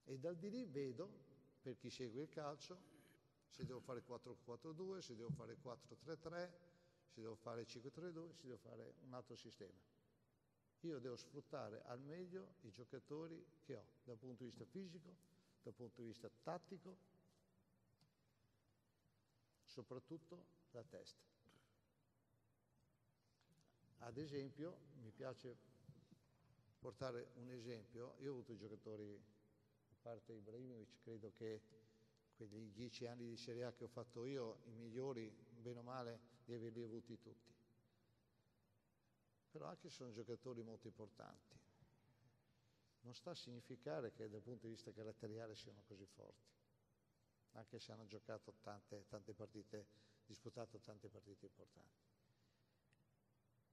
E 0.04 0.20
dal 0.20 0.38
di 0.38 0.52
lì 0.52 0.66
vedo, 0.66 1.10
per 1.64 1.78
chi 1.78 1.90
segue 1.90 2.22
il 2.22 2.30
calcio, 2.30 2.78
se 3.50 3.66
devo 3.66 3.80
fare 3.80 4.04
4-4-2, 4.08 5.00
se 5.00 5.16
devo 5.16 5.32
fare 5.32 5.58
4-3-3, 5.58 6.52
se 7.08 7.22
devo 7.22 7.36
fare 7.36 7.64
5-3-2, 7.64 8.34
se 8.36 8.46
devo 8.46 8.58
fare 8.58 8.94
un 9.02 9.14
altro 9.14 9.36
sistema. 9.36 9.74
Io 10.82 11.00
devo 11.00 11.16
sfruttare 11.16 11.82
al 11.86 12.00
meglio 12.02 12.54
i 12.62 12.72
giocatori 12.72 13.44
che 13.64 13.76
ho 13.76 13.86
dal 14.04 14.18
punto 14.18 14.44
di 14.44 14.50
vista 14.50 14.64
fisico, 14.66 15.16
dal 15.64 15.74
punto 15.74 16.02
di 16.02 16.08
vista 16.08 16.30
tattico, 16.44 17.18
soprattutto 19.70 20.45
la 20.72 20.84
testa. 20.84 21.24
Ad 23.99 24.17
esempio, 24.17 24.78
mi 25.01 25.11
piace 25.11 25.57
portare 26.80 27.32
un 27.36 27.49
esempio, 27.51 28.15
io 28.20 28.30
ho 28.30 28.34
avuto 28.34 28.53
i 28.53 28.57
giocatori, 28.57 29.13
a 29.13 29.95
parte 30.01 30.34
Ibrahimovic, 30.34 31.01
credo 31.01 31.32
che 31.34 31.61
quegli 32.36 32.72
dieci 32.72 33.05
anni 33.05 33.28
di 33.28 33.38
Serie 33.38 33.65
A 33.65 33.74
che 33.74 33.84
ho 33.84 33.89
fatto 33.89 34.26
io, 34.26 34.61
i 34.65 34.72
migliori, 34.72 35.30
bene 35.30 35.80
o 35.80 35.84
male, 35.84 36.20
li 36.45 36.53
averli 36.53 36.84
avuti 36.84 37.20
tutti. 37.20 37.53
Però 39.51 39.65
anche 39.65 39.89
sono 39.89 40.11
giocatori 40.11 40.61
molto 40.61 40.88
importanti 40.88 41.59
non 43.01 43.13
sta 43.13 43.32
a 43.32 43.36
significare 43.36 44.11
che 44.11 44.30
dal 44.30 44.41
punto 44.41 44.65
di 44.65 44.74
vista 44.74 44.91
caratteriale 44.91 45.55
siano 45.55 45.82
così 45.88 46.05
forti, 46.05 46.47
anche 47.54 47.80
se 47.80 47.91
hanno 47.91 48.06
giocato 48.06 48.54
tante, 48.62 49.06
tante 49.08 49.34
partite, 49.34 49.88
disputato 50.26 50.80
tante 50.80 51.10
partite 51.10 51.45
importanti. 51.45 52.08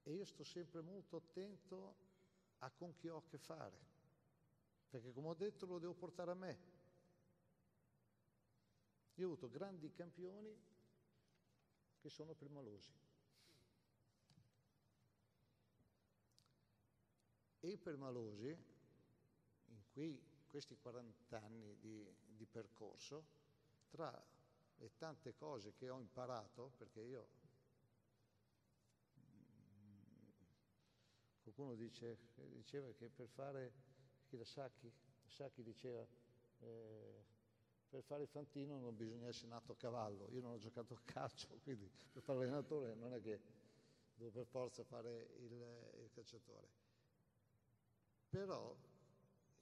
E 0.02 0.12
io 0.12 0.24
sto 0.24 0.44
sempre 0.44 0.80
molto 0.80 1.16
attento 1.16 1.96
a 2.58 2.70
con 2.70 2.94
chi 2.94 3.08
ho 3.08 3.18
a 3.18 3.24
che 3.24 3.38
fare, 3.38 3.78
perché 4.88 5.12
come 5.12 5.28
ho 5.28 5.34
detto 5.34 5.66
lo 5.66 5.78
devo 5.78 5.94
portare 5.94 6.30
a 6.30 6.34
me. 6.34 6.74
Io 9.14 9.24
ho 9.28 9.32
avuto 9.32 9.48
grandi 9.48 9.92
campioni 9.92 10.56
che 11.98 12.10
sono 12.10 12.34
permalosi. 12.34 12.92
E 17.60 17.68
i 17.68 17.76
permalosi 17.78 18.74
qui, 19.96 20.22
questi 20.46 20.76
40 20.76 21.40
anni 21.40 21.74
di, 21.80 22.06
di 22.26 22.44
percorso, 22.44 23.24
tra 23.96 24.22
le 24.76 24.90
tante 24.98 25.34
cose 25.34 25.72
che 25.72 25.88
ho 25.88 25.98
imparato, 25.98 26.72
perché 26.76 27.00
io 27.00 27.28
qualcuno 31.40 31.74
dice, 31.74 32.18
diceva 32.34 32.92
che 32.92 33.08
per 33.08 33.26
fare 33.28 33.72
Hirasaki, 34.28 34.92
Sacchi 35.24 35.62
diceva 35.62 36.06
eh, 36.58 37.24
per 37.88 38.02
fare 38.02 38.24
il 38.24 38.28
fantino 38.28 38.78
non 38.78 38.94
bisogna 38.94 39.28
essere 39.28 39.48
nato 39.48 39.72
a 39.72 39.76
cavallo, 39.76 40.28
io 40.30 40.42
non 40.42 40.52
ho 40.52 40.58
giocato 40.58 40.92
a 40.92 41.00
calcio, 41.02 41.48
quindi 41.64 41.90
per 42.12 42.22
fare 42.22 42.40
l'allenatore 42.40 42.94
non 42.94 43.14
è 43.14 43.22
che 43.22 43.40
devo 44.14 44.30
per 44.30 44.44
forza 44.44 44.84
fare 44.84 45.30
il, 45.38 45.52
il 46.02 46.10
calciatore. 46.12 46.68
Però 48.28 48.76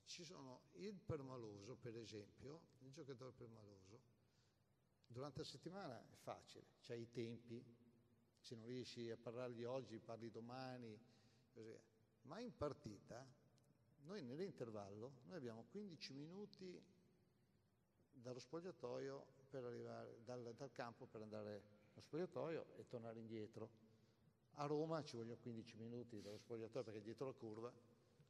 ci 0.06 0.24
sono 0.24 0.62
il 0.72 0.98
permaloso, 0.98 1.76
per 1.76 1.96
esempio, 1.96 2.62
il 2.80 2.90
giocatore 2.90 3.30
permaloso, 3.30 4.00
durante 5.06 5.38
la 5.38 5.44
settimana 5.44 5.98
è 5.98 6.14
facile, 6.16 6.64
c'hai 6.80 7.02
i 7.02 7.10
tempi, 7.10 7.62
se 8.40 8.54
non 8.56 8.66
riesci 8.66 9.10
a 9.10 9.16
parlargli 9.16 9.64
oggi, 9.64 9.98
parli 9.98 10.30
domani, 10.30 10.98
così. 11.52 11.76
Ma 12.22 12.40
in 12.40 12.56
partita, 12.56 13.26
noi 14.04 14.22
nell'intervallo, 14.22 15.20
noi 15.24 15.36
abbiamo 15.36 15.64
15 15.70 16.12
minuti 16.14 16.82
dallo 18.12 18.38
spogliatoio 18.38 19.26
per 19.48 19.64
arrivare, 19.64 20.20
dal, 20.24 20.54
dal 20.56 20.72
campo 20.72 21.06
per 21.06 21.22
andare 21.22 21.62
allo 21.92 22.00
spogliatoio 22.00 22.74
e 22.76 22.86
tornare 22.86 23.18
indietro. 23.18 23.70
A 24.56 24.66
Roma 24.66 25.02
ci 25.02 25.16
vogliono 25.16 25.38
15 25.38 25.76
minuti 25.76 26.20
dallo 26.20 26.38
spogliatoio 26.38 26.84
perché 26.84 27.02
dietro 27.02 27.26
la 27.26 27.32
curva, 27.32 27.72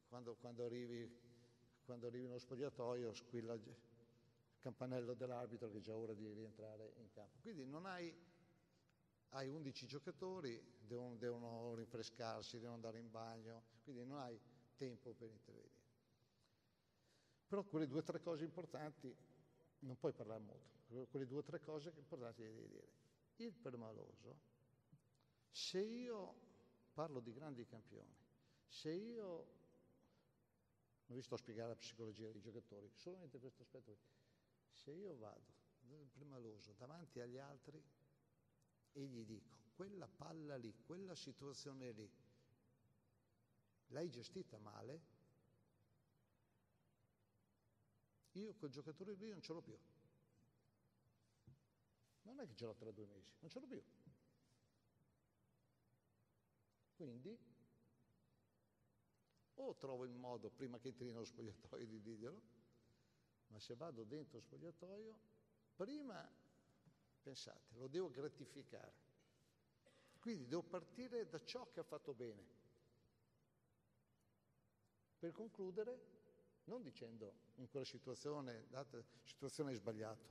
quando, 0.08 0.34
quando 0.36 0.64
arrivi 0.64 1.32
quando 1.84 2.06
arrivi 2.06 2.38
spogliatoio 2.38 3.12
squilla 3.12 3.52
il 3.52 3.76
campanello 4.64 5.12
dell'arbitro 5.12 5.68
che 5.68 5.76
è 5.76 5.80
già 5.80 5.94
ora 5.94 6.14
di 6.14 6.26
rientrare 6.32 6.94
in 6.96 7.10
campo. 7.10 7.38
Quindi 7.42 7.66
non 7.66 7.84
hai, 7.84 8.10
hai 9.30 9.46
11 9.46 9.86
giocatori, 9.86 10.58
devono, 10.80 11.16
devono 11.16 11.74
rinfrescarsi, 11.74 12.56
devono 12.56 12.76
andare 12.76 12.98
in 12.98 13.10
bagno, 13.10 13.62
quindi 13.82 14.06
non 14.06 14.18
hai 14.18 14.40
tempo 14.76 15.12
per 15.12 15.30
intervenire. 15.30 15.82
Però 17.46 17.62
quelle 17.64 17.86
due 17.86 17.98
o 17.98 18.02
tre 18.02 18.22
cose 18.22 18.44
importanti, 18.44 19.14
non 19.80 19.98
puoi 19.98 20.14
parlare 20.14 20.40
molto, 20.40 21.06
quelle 21.10 21.26
due 21.26 21.40
o 21.40 21.42
tre 21.42 21.60
cose 21.60 21.92
importanti 21.94 22.40
devi 22.40 22.66
dire. 22.66 22.88
Il 23.36 23.52
permaloso, 23.52 24.34
se 25.50 25.80
io 25.80 26.34
parlo 26.94 27.20
di 27.20 27.34
grandi 27.34 27.66
campioni, 27.66 28.16
se 28.66 28.90
io 28.92 29.46
non 31.06 31.18
vi 31.18 31.22
sto 31.22 31.34
a 31.34 31.38
spiegare 31.38 31.68
la 31.68 31.76
psicologia 31.76 32.30
dei 32.30 32.40
giocatori, 32.40 32.88
solamente 32.94 33.38
questo 33.38 33.60
aspetto. 33.60 34.22
Se 34.74 34.90
io 34.90 35.16
vado 35.16 35.52
prima 36.12 36.38
l'uso 36.38 36.72
davanti 36.72 37.20
agli 37.20 37.38
altri 37.38 37.82
e 38.92 39.06
gli 39.06 39.24
dico, 39.24 39.56
quella 39.74 40.06
palla 40.06 40.56
lì, 40.56 40.74
quella 40.84 41.14
situazione 41.14 41.92
lì, 41.92 42.10
l'hai 43.88 44.08
gestita 44.08 44.58
male, 44.58 45.00
io 48.32 48.54
quel 48.54 48.70
giocatore 48.70 49.14
lì 49.14 49.28
non 49.28 49.40
ce 49.42 49.52
l'ho 49.52 49.60
più. 49.60 49.78
Non 52.22 52.40
è 52.40 52.46
che 52.46 52.54
ce 52.54 52.64
l'ho 52.64 52.74
tra 52.74 52.90
due 52.90 53.06
mesi, 53.06 53.32
non 53.40 53.50
ce 53.50 53.60
l'ho 53.60 53.66
più. 53.66 53.82
Quindi 56.96 57.36
o 59.56 59.74
trovo 59.76 60.04
il 60.04 60.14
modo 60.14 60.50
prima 60.50 60.78
che 60.78 60.88
entri 60.88 61.06
nello 61.06 61.24
spogliatoio 61.24 61.86
di 61.86 62.00
dirglielo, 62.00 62.42
ma 63.54 63.60
se 63.60 63.76
vado 63.76 64.02
dentro 64.02 64.38
lo 64.38 64.42
spogliatoio, 64.42 65.16
prima, 65.76 66.28
pensate, 67.22 67.76
lo 67.76 67.86
devo 67.86 68.10
gratificare. 68.10 68.92
Quindi 70.18 70.48
devo 70.48 70.64
partire 70.64 71.28
da 71.28 71.40
ciò 71.44 71.70
che 71.70 71.78
ha 71.78 71.84
fatto 71.84 72.14
bene. 72.14 72.44
Per 75.20 75.30
concludere, 75.30 76.62
non 76.64 76.82
dicendo 76.82 77.52
in 77.56 77.68
quella 77.68 77.86
situazione, 77.86 78.66
data 78.70 79.00
situazione 79.22 79.70
hai 79.70 79.76
sbagliato, 79.76 80.26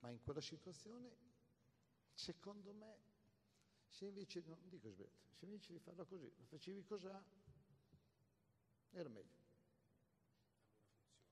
ma 0.00 0.10
in 0.10 0.20
quella 0.20 0.40
situazione, 0.40 1.14
secondo 2.12 2.72
me, 2.72 2.98
se 3.88 4.06
invece, 4.06 4.42
non 4.46 4.58
dico 4.68 4.88
sbagliato, 4.88 5.14
se 5.38 5.44
invece 5.44 5.72
di 5.72 5.78
farla 5.78 6.04
così, 6.04 6.28
lo 6.36 6.44
facevi 6.46 6.82
cos'ha, 6.82 7.24
era 8.90 9.08
meglio. 9.08 9.40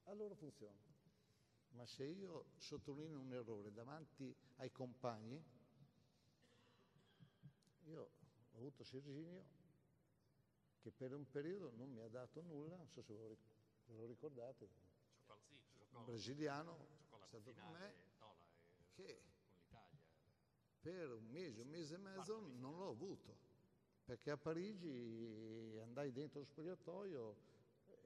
Allora 0.04 0.36
funziona. 0.36 0.89
Ma 1.70 1.86
se 1.86 2.04
io 2.04 2.46
sottolineo 2.56 3.20
un 3.20 3.32
errore 3.32 3.72
davanti 3.72 4.34
ai 4.56 4.70
compagni, 4.70 5.42
io 7.84 8.10
ho 8.52 8.58
avuto 8.58 8.84
Serginio 8.84 9.58
che 10.80 10.90
per 10.90 11.12
un 11.14 11.28
periodo 11.28 11.72
non 11.76 11.90
mi 11.90 12.00
ha 12.00 12.08
dato 12.08 12.40
nulla, 12.42 12.76
non 12.76 12.88
so 12.88 13.02
se 13.02 13.14
ve 13.14 13.36
lo 13.96 14.06
ricordate, 14.06 14.68
un 15.92 16.04
brasiliano, 16.04 16.86
stato 17.26 17.52
con 17.52 17.70
me, 17.72 17.94
che 18.94 19.22
per 20.80 21.12
un 21.12 21.26
mese, 21.30 21.60
un 21.60 21.68
mese 21.68 21.94
e 21.94 21.98
mezzo 21.98 22.40
non 22.58 22.78
l'ho 22.78 22.88
avuto, 22.88 23.36
perché 24.04 24.30
a 24.30 24.36
Parigi 24.36 25.78
andai 25.82 26.12
dentro 26.12 26.40
lo 26.40 26.46
spogliatoio, 26.46 27.36
eh, 27.86 27.96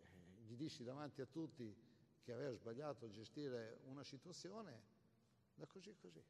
gli 0.47 0.57
dissi 0.57 0.83
davanti 0.83 1.21
a 1.21 1.27
tutti 1.27 1.84
che 2.25 2.33
aveva 2.33 2.53
sbagliato 2.53 3.05
a 3.05 3.11
gestire 3.11 3.81
una 3.85 4.03
situazione, 4.03 4.83
da 5.55 5.67
così 5.67 5.91
a 5.91 5.95
così. 6.01 6.25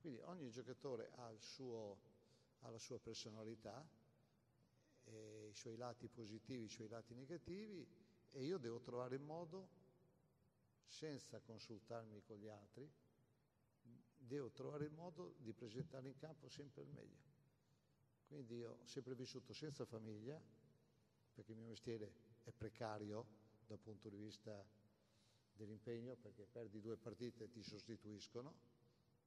Quindi 0.00 0.20
ogni 0.20 0.50
giocatore 0.50 1.10
ha, 1.16 1.34
suo, 1.38 1.98
ha 2.60 2.70
la 2.70 2.78
sua 2.78 2.98
personalità, 2.98 3.86
i 5.04 5.54
suoi 5.54 5.76
lati 5.76 6.08
positivi, 6.08 6.64
i 6.64 6.68
suoi 6.68 6.88
lati 6.88 7.14
negativi 7.14 7.86
e 8.30 8.44
io 8.44 8.58
devo 8.58 8.80
trovare 8.80 9.16
il 9.16 9.22
modo, 9.22 9.68
senza 10.86 11.40
consultarmi 11.40 12.22
con 12.22 12.36
gli 12.36 12.48
altri, 12.48 12.90
devo 14.16 14.50
trovare 14.50 14.84
il 14.84 14.92
modo 14.92 15.34
di 15.38 15.52
presentare 15.52 16.08
in 16.08 16.16
campo 16.16 16.48
sempre 16.48 16.82
il 16.82 16.88
meglio. 16.88 17.28
Quindi 18.28 18.56
io 18.56 18.78
ho 18.80 18.86
sempre 18.86 19.14
vissuto 19.14 19.52
senza 19.52 19.84
famiglia, 19.84 20.40
perché 21.34 21.52
il 21.52 21.58
mio 21.58 21.68
mestiere 21.68 22.12
è 22.44 22.50
precario 22.50 23.26
dal 23.66 23.78
punto 23.78 24.08
di 24.08 24.16
vista 24.16 24.64
dell'impegno, 25.52 26.16
perché 26.16 26.46
perdi 26.46 26.80
due 26.80 26.96
partite 26.96 27.44
e 27.44 27.50
ti 27.50 27.62
sostituiscono 27.62 28.78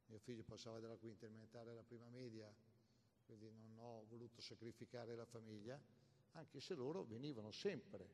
mio 0.08 0.20
figlio 0.20 0.44
passava 0.44 0.80
dalla 0.80 0.98
quinta 0.98 1.26
elementare 1.26 1.72
alla 1.72 1.84
prima 1.84 2.08
media, 2.10 2.54
quindi 3.26 3.50
non 3.50 3.78
ho 3.80 4.06
voluto 4.10 4.42
sacrificare 4.42 5.16
la 5.16 5.26
famiglia, 5.26 5.80
anche 6.34 6.60
se 6.60 6.74
loro 6.76 7.04
venivano 7.04 7.52
sempre 7.52 8.08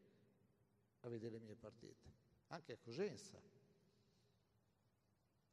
a 1.02 1.10
vedere 1.10 1.40
le 1.40 1.46
mie 1.46 1.56
partite, 1.56 2.10
anche 2.48 2.74
a 2.74 2.78
Cosenza. 2.78 3.38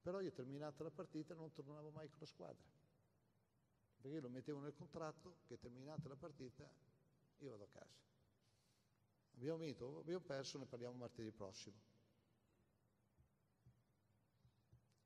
Però 0.02 0.20
io 0.20 0.30
terminata 0.30 0.84
la 0.84 0.90
partita 0.90 1.34
non 1.34 1.52
tornavo 1.52 1.90
mai 1.90 2.08
con 2.08 2.18
la 2.20 2.26
squadra, 2.26 2.64
perché 3.96 4.08
io 4.08 4.20
lo 4.20 4.28
mettevo 4.28 4.60
nel 4.60 4.74
contratto 4.74 5.38
che 5.46 5.58
terminata 5.58 6.08
la 6.08 6.16
partita 6.16 6.70
io 7.38 7.50
vado 7.50 7.64
a 7.64 7.68
casa. 7.68 8.04
Abbiamo 9.36 9.58
vinto, 9.58 9.98
abbiamo 9.98 10.24
perso, 10.24 10.58
ne 10.58 10.64
parliamo 10.64 10.96
martedì 10.96 11.30
prossimo. 11.30 11.76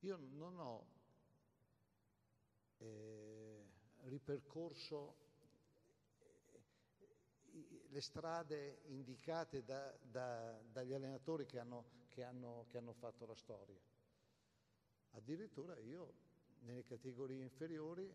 Io 0.00 0.16
non 0.16 0.56
ho 0.58 0.86
eh, 2.78 3.66
ripercorso 4.04 5.16
eh, 7.52 7.86
le 7.88 8.00
strade 8.00 8.82
indicate 8.86 9.64
da, 9.64 9.94
da, 10.00 10.58
dagli 10.70 10.92
allenatori 10.92 11.44
che 11.44 11.58
hanno, 11.58 12.06
che, 12.08 12.22
hanno, 12.22 12.66
che 12.68 12.78
hanno 12.78 12.92
fatto 12.92 13.26
la 13.26 13.34
storia. 13.34 13.80
Addirittura 15.10 15.76
io 15.80 16.14
nelle 16.60 16.84
categorie 16.84 17.42
inferiori 17.42 18.08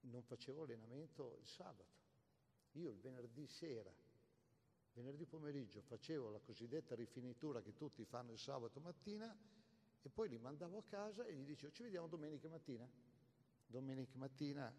non 0.00 0.22
facevo 0.24 0.64
allenamento 0.64 1.38
il 1.40 1.46
sabato. 1.46 1.96
Io 2.72 2.90
il 2.90 2.98
venerdì 2.98 3.46
sera, 3.46 3.92
venerdì 4.98 5.26
pomeriggio 5.26 5.80
facevo 5.80 6.28
la 6.28 6.40
cosiddetta 6.40 6.96
rifinitura 6.96 7.62
che 7.62 7.72
tutti 7.74 8.04
fanno 8.04 8.32
il 8.32 8.38
sabato 8.38 8.80
mattina 8.80 9.32
e 10.02 10.08
poi 10.08 10.28
li 10.28 10.38
mandavo 10.38 10.78
a 10.78 10.82
casa 10.82 11.24
e 11.24 11.34
gli 11.34 11.44
dicevo 11.44 11.72
ci 11.72 11.84
vediamo 11.84 12.08
domenica 12.08 12.48
mattina. 12.48 12.88
Domenica 13.66 14.16
mattina 14.16 14.74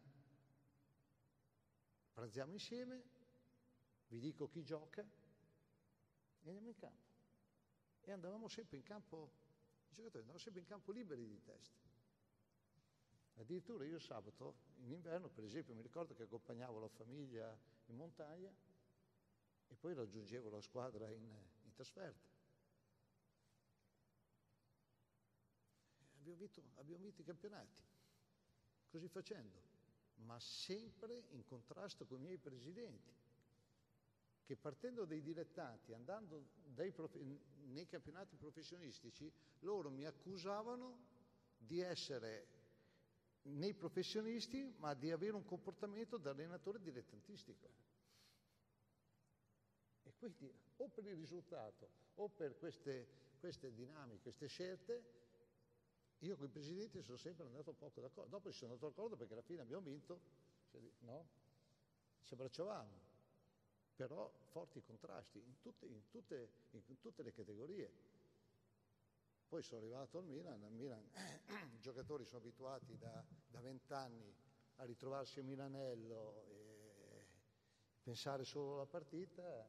pranziamo 2.11 2.51
insieme, 2.51 3.01
vi 4.09 4.19
dico 4.19 4.49
chi 4.49 4.61
gioca 4.63 5.01
e 5.01 6.47
andiamo 6.47 6.67
in 6.67 6.75
campo. 6.75 7.07
E 8.01 8.11
andavamo 8.11 8.49
sempre 8.49 8.77
in 8.77 8.83
campo, 8.83 9.31
i 9.91 9.93
giocatori 9.93 10.19
andavano 10.19 10.43
sempre 10.43 10.61
in 10.61 10.67
campo 10.67 10.91
liberi 10.91 11.25
di 11.25 11.41
testa. 11.41 11.77
Addirittura 13.35 13.85
io 13.85 13.99
sabato, 13.99 14.55
in 14.79 14.91
inverno 14.91 15.29
per 15.29 15.45
esempio, 15.45 15.73
mi 15.75 15.81
ricordo 15.81 16.13
che 16.13 16.23
accompagnavo 16.23 16.79
la 16.79 16.89
famiglia 16.89 17.57
in 17.85 17.95
montagna 17.95 18.53
e 19.69 19.75
poi 19.75 19.93
raggiungevo 19.93 20.49
la 20.49 20.61
squadra 20.61 21.09
in, 21.09 21.23
in 21.63 21.71
trasferta. 21.73 22.27
abbiamo 26.29 26.37
vinto, 26.37 26.61
abbiamo 26.75 27.03
vinto 27.03 27.21
i 27.21 27.25
campionati, 27.25 27.81
così 28.89 29.07
facendo, 29.07 29.61
ma 30.25 30.39
sempre 30.39 31.23
in 31.31 31.43
contrasto 31.45 32.05
con 32.05 32.19
i 32.19 32.23
miei 32.23 32.37
presidenti, 32.37 33.11
che 34.43 34.55
partendo 34.55 35.05
dai 35.05 35.21
dilettanti, 35.21 35.93
andando 35.93 36.43
prof... 36.93 37.15
nei 37.67 37.87
campionati 37.87 38.35
professionistici, 38.35 39.31
loro 39.59 39.89
mi 39.89 40.05
accusavano 40.05 41.07
di 41.57 41.79
essere 41.81 42.57
nei 43.43 43.73
professionisti, 43.73 44.73
ma 44.77 44.93
di 44.93 45.11
avere 45.11 45.33
un 45.35 45.45
comportamento 45.45 46.17
da 46.17 46.31
allenatore 46.31 46.79
dilettantistico. 46.81 47.88
Quindi 50.19 50.53
o 50.77 50.87
per 50.89 51.05
il 51.05 51.15
risultato 51.15 51.89
o 52.15 52.27
per 52.27 52.57
queste, 52.57 53.07
queste 53.39 53.73
dinamiche, 53.73 54.21
queste 54.21 54.47
scelte, 54.47 55.17
io 56.19 56.35
con 56.35 56.47
i 56.47 56.49
presidenti 56.49 57.01
sono 57.01 57.17
sempre 57.17 57.45
andato 57.45 57.71
poco 57.71 58.01
d'accordo, 58.01 58.29
dopo 58.29 58.51
ci 58.51 58.57
sono 58.57 58.73
andato 58.73 58.89
d'accordo 58.89 59.15
perché 59.15 59.33
alla 59.33 59.41
fine 59.41 59.61
abbiamo 59.61 59.83
vinto, 59.83 60.19
no? 60.99 61.27
Ci 62.23 62.33
abbracciavamo, 62.33 62.99
però 63.95 64.29
forti 64.49 64.81
contrasti 64.83 65.39
in 65.39 65.57
tutte, 65.61 65.85
in 65.85 66.09
tutte, 66.09 66.49
in 66.71 66.99
tutte 66.99 67.23
le 67.23 67.31
categorie. 67.31 68.17
Poi 69.47 69.63
sono 69.63 69.79
arrivato 69.79 70.17
al 70.17 70.25
Milan, 70.25 70.61
al 70.61 70.71
Milan 70.73 71.09
i 71.73 71.79
giocatori 71.79 72.25
sono 72.25 72.39
abituati 72.39 72.97
da 72.97 73.61
vent'anni 73.61 74.35
a 74.75 74.83
ritrovarsi 74.83 75.39
a 75.39 75.43
Milanello 75.43 76.43
e 76.47 77.25
pensare 78.03 78.43
solo 78.43 78.75
alla 78.75 78.85
partita, 78.85 79.67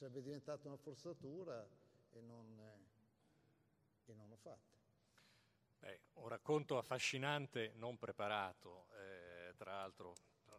sarebbe 0.00 0.22
diventata 0.22 0.66
una 0.66 0.78
forzatura 0.78 1.62
e 2.12 2.20
non 2.22 2.58
e 4.06 4.14
non 4.14 4.32
ho 4.32 4.36
fatte. 4.36 4.78
Beh, 5.78 6.00
un 6.14 6.28
racconto 6.28 6.78
affascinante, 6.78 7.72
non 7.76 7.98
preparato, 7.98 8.86
eh, 8.94 9.54
tra 9.58 9.72
l'altro 9.72 10.14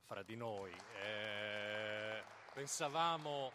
fra 0.05 0.21
di 0.21 0.35
noi. 0.35 0.71
Eh, 1.03 2.23
pensavamo 2.53 3.51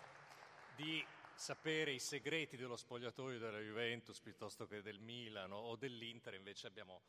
di 0.74 1.04
sapere 1.34 1.92
i 1.92 2.00
segreti 2.00 2.56
dello 2.56 2.76
spogliatoio 2.76 3.38
della 3.38 3.60
Juventus 3.60 4.20
piuttosto 4.20 4.66
che 4.66 4.82
del 4.82 4.98
Milano 4.98 5.56
o 5.56 5.76
dell'Inter, 5.76 6.34
invece 6.34 6.66
abbiamo, 6.66 7.00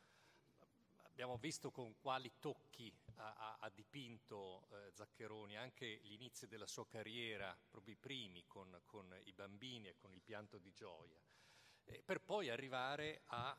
abbiamo 1.17 1.37
visto 1.37 1.71
con 1.71 1.95
quali 1.99 2.31
tocchi 2.39 2.93
ha, 3.15 3.57
ha, 3.59 3.69
dipinto 3.73 4.67
eh, 4.69 4.91
Zaccheroni 4.93 5.57
anche 5.57 5.99
gli 6.03 6.13
inizi 6.13 6.45
della 6.45 6.67
sua 6.67 6.85
carriera, 6.85 7.57
proprio 7.71 7.95
i 7.95 7.97
primi, 7.97 8.45
con, 8.45 8.79
con 8.85 9.19
i 9.23 9.33
bambini 9.33 9.87
e 9.87 9.95
con 9.97 10.13
il 10.13 10.21
pianto 10.21 10.59
di 10.59 10.71
gioia 10.73 11.19
eh, 11.85 12.03
per 12.05 12.21
poi 12.21 12.49
arrivare 12.49 13.23
a, 13.29 13.57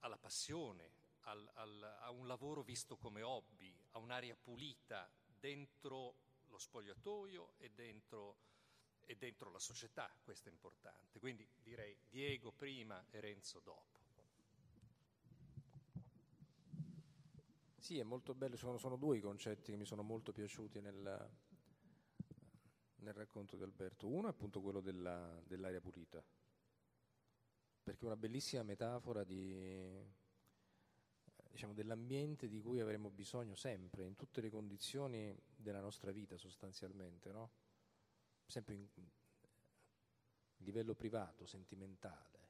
alla 0.00 0.18
passione, 0.18 0.90
al, 1.20 1.50
al, 1.54 1.96
a 2.00 2.10
un 2.10 2.26
lavoro 2.26 2.62
visto 2.62 2.98
come 2.98 3.22
hobby, 3.22 3.74
a 3.92 3.98
un'aria 3.98 4.36
pulita 4.36 5.10
dentro 5.24 6.16
lo 6.48 6.58
spogliatoio 6.58 7.54
e 7.56 7.70
dentro, 7.70 8.36
e 9.06 9.16
dentro 9.16 9.50
la 9.50 9.58
società, 9.58 10.14
questo 10.22 10.50
è 10.50 10.52
importante. 10.52 11.18
Quindi 11.18 11.48
direi 11.62 11.96
Diego 12.06 12.52
prima 12.52 13.02
e 13.08 13.18
Renzo 13.20 13.60
dopo. 13.60 13.97
Sì, 17.88 17.98
è 17.98 18.02
molto 18.02 18.34
bello, 18.34 18.58
sono, 18.58 18.76
sono, 18.76 18.96
due 18.96 19.16
i 19.16 19.20
concetti 19.22 19.70
che 19.70 19.78
mi 19.78 19.86
sono 19.86 20.02
molto 20.02 20.30
piaciuti 20.30 20.78
nel, 20.78 21.30
nel 22.96 23.14
racconto 23.14 23.56
di 23.56 23.62
Alberto. 23.62 24.06
Uno 24.06 24.26
è 24.26 24.30
appunto 24.30 24.60
quello 24.60 24.82
della, 24.82 25.40
dell'aria 25.46 25.80
pulita, 25.80 26.22
perché 27.82 28.02
è 28.02 28.04
una 28.04 28.18
bellissima 28.18 28.62
metafora 28.62 29.24
di, 29.24 30.04
diciamo, 31.50 31.72
dell'ambiente 31.72 32.46
di 32.46 32.60
cui 32.60 32.78
avremo 32.78 33.08
bisogno 33.08 33.54
sempre, 33.54 34.04
in 34.04 34.16
tutte 34.16 34.42
le 34.42 34.50
condizioni 34.50 35.34
della 35.56 35.80
nostra 35.80 36.12
vita 36.12 36.36
sostanzialmente, 36.36 37.32
no? 37.32 37.52
sempre 38.44 38.74
in 38.74 38.86
livello 40.58 40.94
privato, 40.94 41.46
sentimentale. 41.46 42.47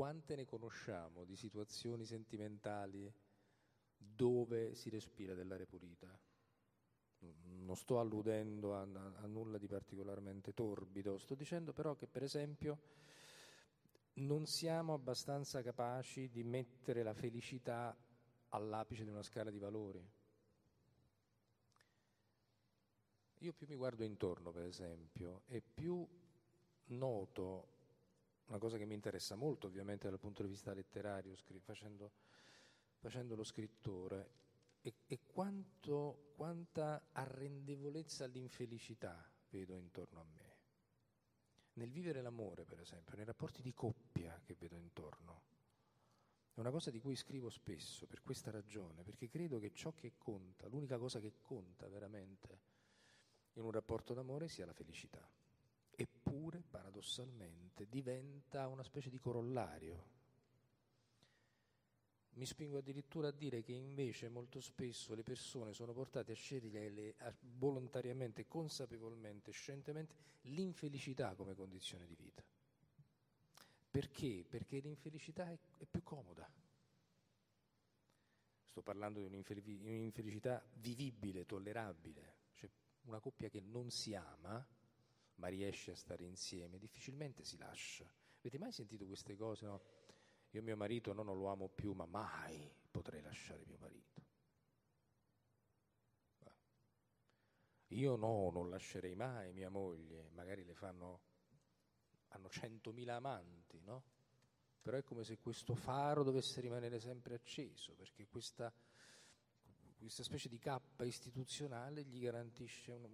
Quante 0.00 0.34
ne 0.34 0.46
conosciamo 0.46 1.24
di 1.24 1.36
situazioni 1.36 2.06
sentimentali 2.06 3.12
dove 3.98 4.74
si 4.74 4.88
respira 4.88 5.34
dell'aria 5.34 5.66
pulita? 5.66 6.18
non 7.18 7.76
sto 7.76 8.00
alludendo 8.00 8.74
a, 8.74 8.80
a, 8.80 9.26
nulla 9.26 9.58
di 9.58 9.66
particolarmente 9.66 10.54
torbido, 10.54 11.18
sto 11.18 11.34
dicendo 11.34 11.74
però 11.74 11.96
che 11.96 12.06
per 12.06 12.22
esempio 12.22 12.78
non 14.14 14.46
siamo 14.46 14.94
abbastanza 14.94 15.60
capaci 15.60 16.30
di 16.30 16.44
mettere 16.44 17.02
la 17.02 17.12
felicità 17.12 17.94
all'apice 18.48 19.04
di 19.04 19.10
una 19.10 19.22
scala 19.22 19.50
di 19.50 19.58
valori. 19.58 20.02
io 23.40 23.52
più 23.52 23.66
mi 23.66 23.76
guardo 23.76 24.02
intorno, 24.02 24.50
per 24.50 24.64
esempio, 24.64 25.42
e 25.46 25.60
più 25.60 26.08
noto 26.84 27.79
una 28.50 28.58
cosa 28.58 28.76
che 28.76 28.84
mi 28.84 28.94
interessa 28.94 29.36
molto, 29.36 29.68
ovviamente, 29.68 30.08
dal 30.08 30.18
punto 30.18 30.42
di 30.42 30.48
vista 30.48 30.74
letterario, 30.74 31.36
facendo, 31.60 32.10
facendo 32.98 33.36
lo 33.36 33.44
scrittore, 33.44 34.38
e, 34.82 34.94
e 35.06 35.20
quanto, 35.24 36.32
quanta 36.34 37.10
arrendevolezza 37.12 38.24
all'infelicità 38.24 39.30
vedo 39.50 39.76
intorno 39.76 40.20
a 40.20 40.24
me. 40.24 40.58
Nel 41.74 41.90
vivere 41.90 42.22
l'amore, 42.22 42.64
per 42.64 42.80
esempio, 42.80 43.14
nei 43.14 43.24
rapporti 43.24 43.62
di 43.62 43.72
coppia 43.72 44.40
che 44.42 44.56
vedo 44.58 44.76
intorno. 44.76 45.42
È 46.52 46.58
una 46.58 46.72
cosa 46.72 46.90
di 46.90 46.98
cui 46.98 47.14
scrivo 47.14 47.50
spesso 47.50 48.06
per 48.06 48.20
questa 48.22 48.50
ragione, 48.50 49.04
perché 49.04 49.28
credo 49.28 49.60
che 49.60 49.70
ciò 49.72 49.94
che 49.94 50.14
conta, 50.18 50.66
l'unica 50.66 50.98
cosa 50.98 51.20
che 51.20 51.34
conta 51.40 51.86
veramente 51.86 52.60
in 53.52 53.62
un 53.62 53.70
rapporto 53.70 54.12
d'amore 54.12 54.48
sia 54.48 54.66
la 54.66 54.72
felicità. 54.72 55.39
Eppure, 56.00 56.62
paradossalmente, 56.68 57.86
diventa 57.88 58.66
una 58.68 58.82
specie 58.82 59.10
di 59.10 59.18
corollario 59.18 60.18
mi 62.34 62.46
spingo 62.46 62.78
addirittura 62.78 63.28
a 63.28 63.32
dire 63.32 63.62
che 63.62 63.72
invece 63.72 64.28
molto 64.28 64.60
spesso 64.60 65.14
le 65.14 65.22
persone 65.22 65.74
sono 65.74 65.92
portate 65.92 66.32
a 66.32 66.34
scegliere 66.34 67.14
volontariamente, 67.58 68.46
consapevolmente, 68.46 69.50
scientemente 69.50 70.14
l'infelicità 70.42 71.34
come 71.34 71.54
condizione 71.54 72.06
di 72.06 72.14
vita. 72.14 72.42
Perché? 73.90 74.44
Perché 74.48 74.78
l'infelicità 74.78 75.50
è, 75.50 75.58
è 75.76 75.84
più 75.84 76.02
comoda. 76.02 76.50
Sto 78.62 78.80
parlando 78.80 79.18
di 79.18 79.26
un'infelicità 79.26 80.64
vivibile, 80.74 81.44
tollerabile. 81.44 82.36
Cioè 82.54 82.70
una 83.02 83.18
coppia 83.18 83.50
che 83.50 83.60
non 83.60 83.90
si 83.90 84.14
ama, 84.14 84.64
ma 85.40 85.48
riesce 85.48 85.90
a 85.90 85.96
stare 85.96 86.24
insieme, 86.24 86.78
difficilmente 86.78 87.42
si 87.44 87.56
lascia. 87.56 88.08
Avete 88.38 88.58
mai 88.58 88.72
sentito 88.72 89.06
queste 89.06 89.34
cose? 89.36 89.66
No? 89.66 89.82
io 90.50 90.62
mio 90.62 90.76
marito 90.76 91.12
no, 91.12 91.22
non 91.22 91.38
lo 91.38 91.48
amo 91.48 91.68
più, 91.68 91.92
ma 91.92 92.06
mai 92.06 92.72
potrei 92.90 93.22
lasciare 93.22 93.64
mio 93.66 93.78
marito. 93.78 94.28
Io 97.88 98.14
no, 98.16 98.50
non 98.50 98.68
lascerei 98.68 99.14
mai 99.14 99.52
mia 99.52 99.68
moglie, 99.68 100.30
magari 100.32 100.64
le 100.64 100.74
fanno, 100.74 101.20
hanno 102.28 102.48
centomila 102.48 103.16
amanti, 103.16 103.80
no? 103.80 104.04
Però 104.80 104.96
è 104.96 105.02
come 105.02 105.24
se 105.24 105.38
questo 105.38 105.74
faro 105.74 106.22
dovesse 106.22 106.60
rimanere 106.60 107.00
sempre 107.00 107.34
acceso, 107.34 107.94
perché 107.94 108.28
questa, 108.28 108.72
questa 109.98 110.22
specie 110.22 110.48
di 110.48 110.58
cappa 110.58 111.04
istituzionale 111.04 112.04
gli 112.04 112.20
garantisce 112.20 112.92
un, 112.92 113.04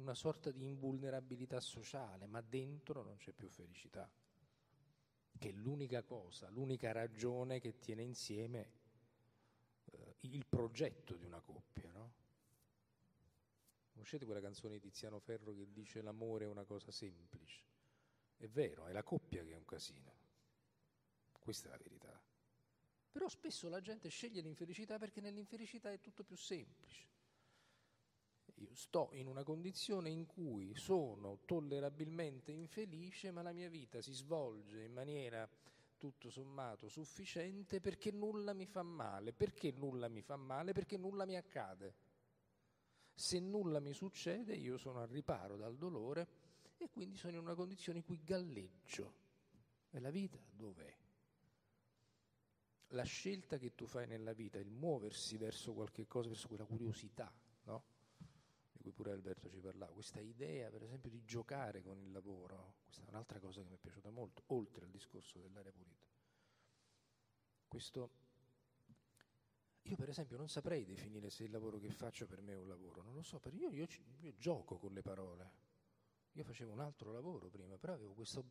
una 0.00 0.14
sorta 0.14 0.50
di 0.50 0.64
invulnerabilità 0.64 1.60
sociale, 1.60 2.26
ma 2.26 2.40
dentro 2.40 3.02
non 3.02 3.16
c'è 3.16 3.32
più 3.32 3.48
felicità 3.48 4.10
che 5.40 5.48
è 5.48 5.52
l'unica 5.52 6.02
cosa, 6.02 6.50
l'unica 6.50 6.92
ragione 6.92 7.60
che 7.60 7.78
tiene 7.78 8.02
insieme 8.02 8.70
eh, 9.86 10.16
il 10.20 10.44
progetto 10.46 11.16
di 11.16 11.24
una 11.24 11.40
coppia, 11.40 11.90
no? 11.92 12.12
Conoscete 13.92 14.26
quella 14.26 14.42
canzone 14.42 14.74
di 14.74 14.80
Tiziano 14.80 15.18
Ferro 15.18 15.54
che 15.54 15.72
dice 15.72 16.02
l'amore 16.02 16.44
è 16.44 16.48
una 16.48 16.64
cosa 16.64 16.92
semplice? 16.92 17.62
È 18.36 18.46
vero, 18.48 18.86
è 18.86 18.92
la 18.92 19.02
coppia 19.02 19.42
che 19.42 19.52
è 19.52 19.56
un 19.56 19.64
casino. 19.64 20.14
Questa 21.38 21.68
è 21.68 21.70
la 21.70 21.78
verità. 21.78 22.22
Però 23.10 23.28
spesso 23.28 23.68
la 23.70 23.80
gente 23.80 24.10
sceglie 24.10 24.42
l'infelicità 24.42 24.98
perché 24.98 25.22
nell'infelicità 25.22 25.90
è 25.90 26.00
tutto 26.00 26.22
più 26.22 26.36
semplice. 26.36 27.06
Io 28.60 28.74
sto 28.74 29.08
in 29.12 29.26
una 29.26 29.42
condizione 29.42 30.10
in 30.10 30.26
cui 30.26 30.74
sono 30.74 31.38
tollerabilmente 31.46 32.52
infelice, 32.52 33.30
ma 33.30 33.40
la 33.40 33.52
mia 33.52 33.70
vita 33.70 34.02
si 34.02 34.12
svolge 34.12 34.82
in 34.82 34.92
maniera 34.92 35.48
tutto 35.96 36.28
sommato 36.28 36.88
sufficiente 36.88 37.80
perché 37.80 38.10
nulla 38.10 38.52
mi 38.52 38.66
fa 38.66 38.82
male. 38.82 39.32
Perché 39.32 39.72
nulla 39.72 40.08
mi 40.08 40.20
fa 40.20 40.36
male? 40.36 40.72
Perché 40.72 40.98
nulla 40.98 41.24
mi 41.24 41.36
accade. 41.36 41.94
Se 43.14 43.38
nulla 43.38 43.80
mi 43.80 43.94
succede, 43.94 44.54
io 44.54 44.76
sono 44.76 45.00
al 45.00 45.08
riparo 45.08 45.56
dal 45.56 45.76
dolore 45.76 46.28
e 46.76 46.90
quindi 46.90 47.16
sono 47.16 47.34
in 47.34 47.40
una 47.40 47.54
condizione 47.54 47.98
in 47.98 48.04
cui 48.04 48.22
galleggio. 48.22 49.14
E 49.90 50.00
la 50.00 50.10
vita 50.10 50.38
dov'è? 50.50 50.94
La 52.88 53.04
scelta 53.04 53.56
che 53.56 53.74
tu 53.74 53.86
fai 53.86 54.06
nella 54.06 54.34
vita, 54.34 54.58
il 54.58 54.70
muoversi 54.70 55.38
verso 55.38 55.72
qualche 55.72 56.06
cosa, 56.06 56.28
verso 56.28 56.48
quella 56.48 56.64
curiosità, 56.64 57.32
cui 58.90 58.92
pure 58.92 59.12
Alberto 59.12 59.48
ci 59.48 59.60
parlava, 59.60 59.92
questa 59.92 60.20
idea 60.20 60.68
per 60.70 60.82
esempio 60.82 61.10
di 61.10 61.24
giocare 61.24 61.82
con 61.82 61.98
il 61.98 62.10
lavoro, 62.10 62.76
questa 62.84 63.04
è 63.04 63.08
un'altra 63.08 63.38
cosa 63.38 63.60
che 63.60 63.68
mi 63.68 63.74
è 63.74 63.78
piaciuta 63.78 64.10
molto, 64.10 64.42
oltre 64.48 64.84
al 64.84 64.90
discorso 64.90 65.38
dell'aria 65.38 65.72
pulita. 65.72 66.08
Questo, 67.68 68.10
io 69.82 69.96
per 69.96 70.08
esempio 70.08 70.36
non 70.36 70.48
saprei 70.48 70.84
definire 70.84 71.30
se 71.30 71.44
il 71.44 71.50
lavoro 71.50 71.78
che 71.78 71.90
faccio 71.90 72.26
per 72.26 72.40
me 72.40 72.52
è 72.52 72.56
un 72.56 72.68
lavoro, 72.68 73.02
non 73.02 73.14
lo 73.14 73.22
so, 73.22 73.38
perché 73.38 73.58
io, 73.58 73.70
io, 73.70 73.86
io 74.20 74.34
gioco 74.36 74.76
con 74.76 74.92
le 74.92 75.02
parole, 75.02 75.52
io 76.32 76.44
facevo 76.44 76.72
un 76.72 76.80
altro 76.80 77.12
lavoro 77.12 77.48
prima, 77.48 77.76
però 77.78 77.94
avevo 77.94 78.12
questo, 78.12 78.44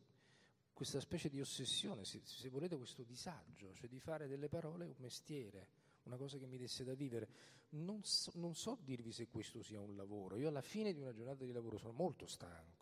questa 0.72 1.00
specie 1.00 1.28
di 1.28 1.40
ossessione, 1.40 2.04
se, 2.04 2.20
se 2.24 2.48
volete 2.48 2.76
questo 2.76 3.04
disagio, 3.04 3.74
cioè 3.74 3.88
di 3.88 4.00
fare 4.00 4.26
delle 4.26 4.48
parole 4.48 4.86
un 4.86 4.96
mestiere 4.98 5.88
una 6.04 6.16
cosa 6.16 6.38
che 6.38 6.46
mi 6.46 6.58
desse 6.58 6.84
da 6.84 6.94
vivere. 6.94 7.28
Non 7.70 8.02
so, 8.02 8.32
non 8.34 8.54
so 8.54 8.78
dirvi 8.82 9.12
se 9.12 9.28
questo 9.28 9.62
sia 9.62 9.80
un 9.80 9.96
lavoro. 9.96 10.36
Io 10.36 10.48
alla 10.48 10.62
fine 10.62 10.92
di 10.92 11.00
una 11.00 11.12
giornata 11.12 11.44
di 11.44 11.52
lavoro 11.52 11.78
sono 11.78 11.92
molto 11.92 12.26
stanco. 12.26 12.78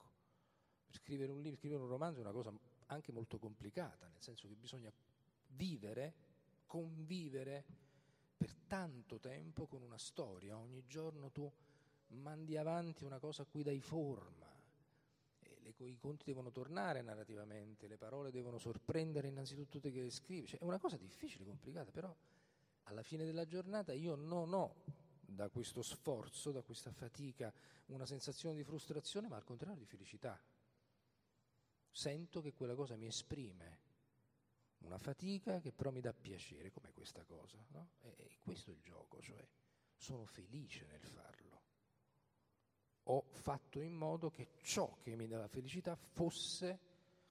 Per 0.86 0.96
scrivere 0.96 1.32
un 1.32 1.42
libro, 1.42 1.58
scrivere 1.58 1.82
un 1.82 1.88
romanzo 1.88 2.20
è 2.20 2.22
una 2.22 2.32
cosa 2.32 2.52
anche 2.86 3.12
molto 3.12 3.38
complicata, 3.38 4.08
nel 4.08 4.22
senso 4.22 4.48
che 4.48 4.54
bisogna 4.54 4.90
vivere, 5.48 6.14
convivere 6.66 7.64
per 8.36 8.54
tanto 8.66 9.18
tempo 9.18 9.66
con 9.66 9.82
una 9.82 9.98
storia. 9.98 10.56
Ogni 10.56 10.84
giorno 10.86 11.30
tu 11.30 11.50
mandi 12.08 12.56
avanti 12.56 13.04
una 13.04 13.18
cosa 13.18 13.42
a 13.42 13.46
cui 13.46 13.62
dai 13.62 13.80
forma. 13.80 14.46
I 15.80 15.98
conti 15.98 16.24
devono 16.24 16.50
tornare 16.50 17.02
narrativamente, 17.02 17.86
le 17.86 17.98
parole 17.98 18.32
devono 18.32 18.58
sorprendere 18.58 19.28
innanzitutto 19.28 19.78
te 19.78 19.92
che 19.92 20.00
le 20.00 20.10
scrivi. 20.10 20.46
Cioè, 20.46 20.60
è 20.60 20.64
una 20.64 20.78
cosa 20.78 20.96
difficile, 20.96 21.44
complicata, 21.44 21.92
però 21.92 22.12
alla 22.88 23.02
fine 23.02 23.24
della 23.24 23.46
giornata 23.46 23.92
io 23.92 24.14
non 24.14 24.52
ho 24.52 24.74
da 25.20 25.48
questo 25.50 25.82
sforzo, 25.82 26.50
da 26.52 26.62
questa 26.62 26.90
fatica, 26.90 27.52
una 27.86 28.06
sensazione 28.06 28.56
di 28.56 28.64
frustrazione, 28.64 29.28
ma 29.28 29.36
al 29.36 29.44
contrario 29.44 29.76
di 29.76 29.84
felicità. 29.84 30.40
Sento 31.90 32.40
che 32.40 32.54
quella 32.54 32.74
cosa 32.74 32.96
mi 32.96 33.06
esprime 33.06 33.86
una 34.78 34.98
fatica 34.98 35.60
che 35.60 35.72
però 35.72 35.90
mi 35.90 36.00
dà 36.00 36.12
piacere, 36.12 36.70
come 36.70 36.92
questa 36.92 37.24
cosa. 37.24 37.62
No? 37.72 37.90
E, 38.00 38.14
e 38.16 38.38
questo 38.40 38.70
è 38.70 38.74
il 38.74 38.80
gioco, 38.80 39.20
cioè 39.20 39.46
sono 39.94 40.24
felice 40.24 40.86
nel 40.86 41.02
farlo. 41.02 41.62
Ho 43.04 43.26
fatto 43.30 43.80
in 43.80 43.94
modo 43.94 44.30
che 44.30 44.52
ciò 44.62 44.96
che 45.00 45.14
mi 45.14 45.26
dà 45.26 45.38
la 45.38 45.48
felicità 45.48 45.94
fosse, 45.94 46.78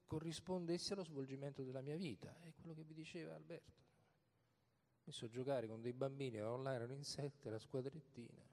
corrispondesse 0.06 0.92
allo 0.92 1.04
svolgimento 1.04 1.62
della 1.62 1.80
mia 1.80 1.96
vita. 1.96 2.36
È 2.40 2.52
quello 2.54 2.74
che 2.74 2.84
vi 2.84 2.94
diceva 2.94 3.34
Alberto 3.34 3.87
messo 5.08 5.24
a 5.24 5.28
giocare 5.28 5.66
con 5.66 5.80
dei 5.80 5.94
bambini, 5.94 6.38
online 6.40 6.76
erano 6.76 6.92
in 6.92 7.02
sette, 7.02 7.48
la 7.48 7.58
squadrettina. 7.58 8.46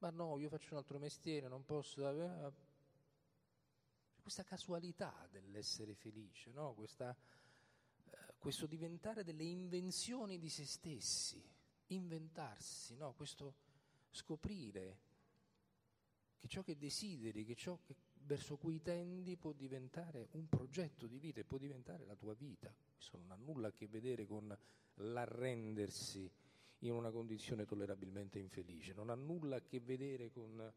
Ma 0.00 0.10
no, 0.10 0.38
io 0.38 0.50
faccio 0.50 0.72
un 0.72 0.78
altro 0.78 0.98
mestiere, 0.98 1.48
non 1.48 1.64
posso... 1.64 2.04
Questa 4.20 4.44
casualità 4.44 5.26
dell'essere 5.30 5.94
felice, 5.94 6.50
no? 6.50 6.74
Questa, 6.74 7.16
eh, 8.10 8.34
questo 8.36 8.66
diventare 8.66 9.24
delle 9.24 9.44
invenzioni 9.44 10.38
di 10.38 10.50
se 10.50 10.66
stessi, 10.66 11.42
inventarsi, 11.86 12.94
no? 12.96 13.14
questo 13.14 13.54
scoprire 14.10 14.98
che 16.36 16.46
ciò 16.46 16.62
che 16.62 16.76
desideri, 16.76 17.46
che 17.46 17.54
ciò 17.54 17.78
che, 17.86 17.96
verso 18.28 18.58
cui 18.58 18.82
tendi 18.82 19.38
può 19.38 19.52
diventare 19.52 20.28
un 20.32 20.48
progetto 20.50 21.06
di 21.06 21.18
vita 21.18 21.40
e 21.40 21.44
può 21.44 21.56
diventare 21.56 22.04
la 22.04 22.14
tua 22.14 22.34
vita. 22.34 22.72
Questo 22.94 23.16
non 23.16 23.30
ha 23.30 23.36
nulla 23.36 23.68
a 23.68 23.72
che 23.72 23.88
vedere 23.88 24.26
con 24.26 24.56
l'arrendersi 24.96 26.30
in 26.80 26.92
una 26.92 27.10
condizione 27.10 27.64
tollerabilmente 27.64 28.38
infelice, 28.38 28.92
non 28.92 29.08
ha 29.08 29.14
nulla 29.14 29.56
a 29.56 29.62
che 29.62 29.80
vedere 29.80 30.30
con... 30.30 30.72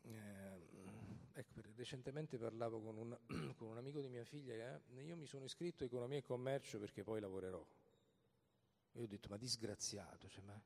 Eh, 0.00 1.30
ecco, 1.32 1.60
recentemente 1.74 2.38
parlavo 2.38 2.80
con 2.80 2.96
un, 2.96 3.18
con 3.56 3.68
un, 3.68 3.76
amico 3.76 4.00
di 4.00 4.08
mia 4.08 4.24
figlia 4.24 4.54
che 4.54 5.00
eh, 5.00 5.02
io 5.02 5.16
mi 5.16 5.26
sono 5.26 5.44
iscritto 5.44 5.82
a 5.82 5.86
economia 5.86 6.18
e 6.18 6.22
commercio 6.22 6.78
perché 6.78 7.02
poi 7.02 7.20
lavorerò. 7.20 7.66
E 8.92 9.02
ho 9.02 9.06
detto, 9.06 9.28
ma 9.28 9.36
disgraziato, 9.36 10.28
cioè, 10.28 10.44
ma 10.44 10.62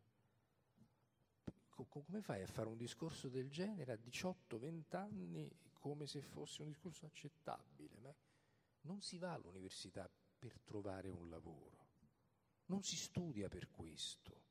come 1.85 2.21
fai 2.23 2.43
a 2.43 2.47
fare 2.47 2.69
un 2.69 2.77
discorso 2.77 3.29
del 3.29 3.51
genere 3.51 3.93
a 3.93 3.99
18-20 4.03 4.97
anni 4.97 5.51
come 5.79 6.07
se 6.07 6.21
fosse 6.21 6.63
un 6.63 6.69
discorso 6.69 7.07
accettabile? 7.07 8.01
Ma 8.01 8.15
non 8.83 9.01
si 9.03 9.19
va 9.19 9.33
all'università 9.33 10.11
per 10.39 10.59
trovare 10.61 11.09
un 11.09 11.29
lavoro. 11.29 11.85
Non 12.67 12.83
si 12.83 12.97
studia 12.97 13.49
per 13.49 13.71
questo, 13.71 14.43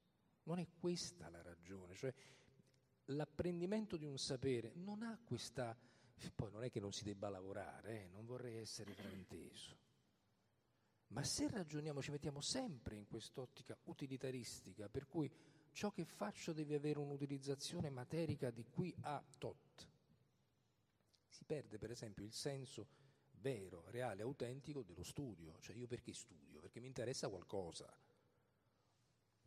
non 0.44 0.60
è 0.60 0.68
questa 0.80 1.30
la 1.30 1.42
ragione, 1.42 1.96
cioè 1.96 2.14
l'apprendimento 3.06 3.98
di 3.98 4.06
un 4.06 4.18
sapere 4.18 4.72
non 4.76 5.04
ha 5.04 5.20
questa... 5.24 5.78
Poi 6.34 6.50
non 6.50 6.64
è 6.64 6.70
che 6.70 6.80
non 6.80 6.94
si 6.94 7.04
debba 7.04 7.28
lavorare, 7.28 8.04
eh, 8.04 8.08
non 8.08 8.26
vorrei 8.26 8.56
essere 8.56 8.94
frainteso. 8.94 9.78
Ma 11.08 11.24
se 11.24 11.50
ragioniamo, 11.50 12.02
ci 12.02 12.12
mettiamo 12.12 12.42
sempre 12.42 12.96
in 12.96 13.06
quest'ottica 13.06 13.78
utilitaristica, 13.84 14.88
per 14.88 15.08
cui 15.08 15.30
ciò 15.76 15.92
che 15.92 16.06
faccio 16.06 16.54
deve 16.54 16.76
avere 16.76 17.00
un'utilizzazione 17.00 17.90
materica 17.90 18.50
di 18.50 18.64
qui 18.64 18.96
a 19.02 19.22
tot, 19.38 19.90
si 21.28 21.44
perde 21.44 21.78
per 21.78 21.92
esempio 21.92 22.24
il 22.24 22.32
senso 22.32 22.88
vero, 23.42 23.84
reale, 23.90 24.22
autentico 24.22 24.84
dello 24.84 25.04
studio. 25.04 25.60
Cioè 25.60 25.76
io 25.76 25.86
perché 25.86 26.14
studio? 26.14 26.62
Perché 26.62 26.80
mi 26.80 26.88
interessa 26.88 27.28
qualcosa. 27.28 27.94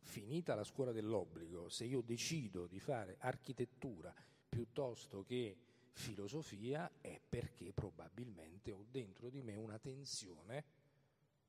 Finita 0.01 0.53
la 0.53 0.63
scuola 0.63 0.91
dell'obbligo, 0.91 1.67
se 1.67 1.85
io 1.85 2.01
decido 2.01 2.67
di 2.67 2.79
fare 2.79 3.17
architettura 3.19 4.13
piuttosto 4.47 5.23
che 5.23 5.57
filosofia 5.93 6.91
è 7.01 7.19
perché 7.27 7.73
probabilmente 7.73 8.71
ho 8.71 8.85
dentro 8.87 9.29
di 9.29 9.41
me 9.41 9.55
una 9.55 9.79
tensione 9.79 10.63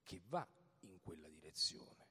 che 0.02 0.22
va 0.26 0.46
in 0.80 1.00
quella 1.02 1.28
direzione. 1.28 2.09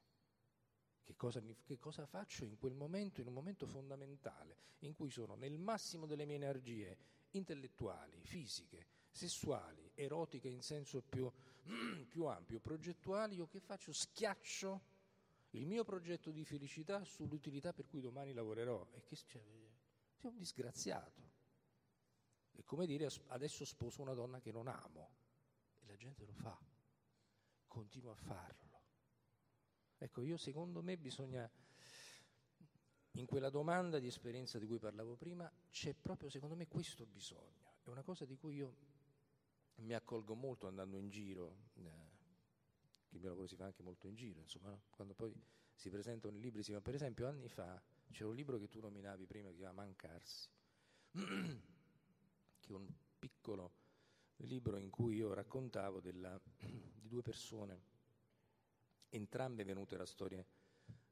Che 1.10 1.16
cosa, 1.16 1.40
mi, 1.40 1.56
che 1.64 1.76
cosa, 1.80 2.06
faccio 2.06 2.44
in 2.44 2.56
quel 2.56 2.72
momento, 2.72 3.20
in 3.20 3.26
un 3.26 3.32
momento 3.32 3.66
fondamentale, 3.66 4.56
in 4.80 4.94
cui 4.94 5.10
sono 5.10 5.34
nel 5.34 5.58
massimo 5.58 6.06
delle 6.06 6.24
mie 6.24 6.36
energie 6.36 6.96
intellettuali, 7.30 8.20
fisiche, 8.22 8.86
sessuali, 9.10 9.90
erotiche 9.96 10.46
in 10.46 10.62
senso 10.62 11.02
più, 11.02 11.28
più 12.08 12.26
ampio, 12.26 12.60
progettuali, 12.60 13.34
io 13.34 13.48
che 13.48 13.58
faccio? 13.58 13.92
Schiaccio 13.92 14.82
il 15.50 15.66
mio 15.66 15.82
progetto 15.82 16.30
di 16.30 16.44
felicità 16.44 17.02
sull'utilità 17.02 17.72
per 17.72 17.88
cui 17.88 18.00
domani 18.00 18.32
lavorerò. 18.32 18.86
E 18.92 19.02
che 19.02 19.16
cioè, 19.16 19.42
sei 20.14 20.30
un 20.30 20.36
disgraziato. 20.36 21.28
È 22.52 22.62
come 22.62 22.86
dire 22.86 23.08
adesso 23.30 23.64
sposo 23.64 24.00
una 24.00 24.14
donna 24.14 24.38
che 24.38 24.52
non 24.52 24.68
amo. 24.68 25.10
E 25.80 25.86
la 25.86 25.96
gente 25.96 26.24
lo 26.24 26.34
fa, 26.34 26.56
continua 27.66 28.12
a 28.12 28.14
farlo. 28.14 28.69
Ecco, 30.02 30.22
io 30.22 30.38
secondo 30.38 30.82
me 30.82 30.96
bisogna, 30.96 31.48
in 33.12 33.26
quella 33.26 33.50
domanda 33.50 33.98
di 33.98 34.06
esperienza 34.06 34.58
di 34.58 34.66
cui 34.66 34.78
parlavo 34.78 35.14
prima, 35.14 35.50
c'è 35.70 35.92
proprio 35.92 36.30
secondo 36.30 36.56
me 36.56 36.66
questo 36.68 37.04
bisogno. 37.04 37.74
È 37.82 37.90
una 37.90 38.02
cosa 38.02 38.24
di 38.24 38.34
cui 38.38 38.54
io 38.54 38.76
mi 39.80 39.92
accolgo 39.92 40.34
molto 40.34 40.66
andando 40.66 40.96
in 40.96 41.10
giro, 41.10 41.56
eh, 41.74 41.82
che 43.08 43.16
il 43.16 43.20
mio 43.20 43.28
lavoro 43.28 43.46
si 43.46 43.56
fa 43.56 43.66
anche 43.66 43.82
molto 43.82 44.06
in 44.06 44.14
giro, 44.14 44.40
insomma, 44.40 44.70
no? 44.70 44.84
quando 44.88 45.12
poi 45.12 45.34
si 45.74 45.90
presentano 45.90 46.34
i 46.34 46.40
libri, 46.40 46.62
si 46.62 46.72
va, 46.72 46.80
per 46.80 46.94
esempio 46.94 47.28
anni 47.28 47.48
fa 47.48 47.78
c'era 48.10 48.30
un 48.30 48.34
libro 48.34 48.56
che 48.56 48.68
tu 48.68 48.80
nominavi 48.80 49.26
prima 49.26 49.48
che 49.48 49.54
si 49.54 49.60
chiama 49.60 49.82
Mancarsi, 49.82 50.48
che 51.12 52.68
è 52.68 52.72
un 52.72 52.88
piccolo 53.18 53.72
libro 54.38 54.78
in 54.78 54.88
cui 54.88 55.16
io 55.16 55.34
raccontavo 55.34 56.00
della, 56.00 56.40
di 56.56 57.08
due 57.08 57.20
persone, 57.20 57.89
entrambe 59.10 59.64
venute 59.64 59.96
da 59.96 60.06
storie 60.06 60.46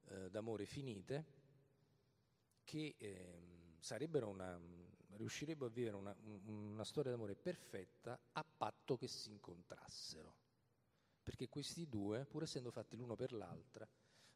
eh, 0.08 0.30
d'amore 0.30 0.64
finite, 0.64 1.36
che 2.64 2.94
eh, 2.98 3.76
sarebbero 3.78 4.28
una, 4.28 4.58
riuscirebbero 5.16 5.66
a 5.66 5.72
vivere 5.72 5.96
una, 5.96 6.16
una 6.46 6.84
storia 6.84 7.10
d'amore 7.10 7.34
perfetta 7.34 8.18
a 8.32 8.44
patto 8.44 8.96
che 8.96 9.08
si 9.08 9.30
incontrassero. 9.30 10.34
Perché 11.22 11.48
questi 11.48 11.88
due, 11.88 12.24
pur 12.24 12.44
essendo 12.44 12.70
fatti 12.70 12.96
l'uno 12.96 13.14
per 13.14 13.32
l'altra, 13.32 13.86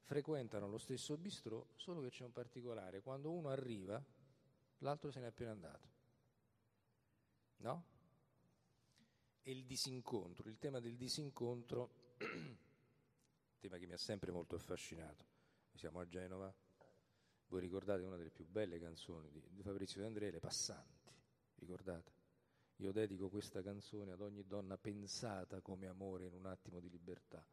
frequentano 0.02 0.68
lo 0.68 0.78
stesso 0.78 1.16
bistrò, 1.16 1.64
solo 1.76 2.02
che 2.02 2.10
c'è 2.10 2.24
un 2.24 2.32
particolare. 2.32 3.00
Quando 3.00 3.30
uno 3.32 3.48
arriva, 3.48 4.02
l'altro 4.78 5.10
se 5.10 5.20
n'è 5.20 5.26
appena 5.26 5.52
andato. 5.52 5.88
No? 7.58 7.84
E 9.42 9.50
il 9.50 9.64
disincontro, 9.64 10.48
il 10.48 10.58
tema 10.58 10.80
del 10.80 10.96
disincontro, 10.96 12.14
tema 13.62 13.78
che 13.78 13.86
mi 13.86 13.92
ha 13.92 13.98
sempre 13.98 14.32
molto 14.32 14.56
affascinato. 14.56 15.24
Siamo 15.74 16.00
a 16.00 16.08
Genova, 16.08 16.52
voi 17.46 17.60
ricordate 17.60 18.02
una 18.02 18.16
delle 18.16 18.32
più 18.32 18.44
belle 18.44 18.80
canzoni 18.80 19.30
di, 19.30 19.62
Fabrizio 19.62 20.00
De 20.00 20.06
André, 20.08 20.32
Le 20.32 20.40
Passanti, 20.40 21.14
ricordate? 21.54 22.12
Io 22.78 22.90
dedico 22.90 23.28
questa 23.28 23.62
canzone 23.62 24.10
ad 24.10 24.20
ogni 24.20 24.44
donna 24.48 24.76
pensata 24.76 25.60
come 25.60 25.86
amore 25.86 26.26
in 26.26 26.34
un 26.34 26.46
attimo 26.46 26.80
di 26.80 26.90
libertà. 26.90 27.46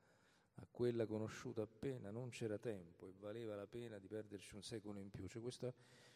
A 0.56 0.68
quella 0.72 1.06
conosciuta 1.06 1.62
appena 1.62 2.10
non 2.10 2.30
c'era 2.30 2.58
tempo 2.58 3.08
e 3.08 3.14
valeva 3.20 3.56
la 3.56 3.68
pena 3.68 4.00
di 4.00 4.08
perderci 4.08 4.56
un 4.56 4.64
secolo 4.64 4.98
in 4.98 5.12
più. 5.12 5.28
C'è 5.28 5.40
questa, 5.40 5.72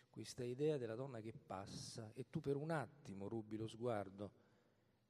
questa 0.10 0.44
idea 0.44 0.78
della 0.78 0.95
donna 0.95 1.22
che 1.22 1.34
passa 1.34 2.11
e 2.15 2.32
tu 2.32 2.40
per 2.40 2.56
un 2.56 2.72
attimo 2.72 3.28
rubi 3.28 3.57
lo 3.57 3.68
sguardo 3.68 4.32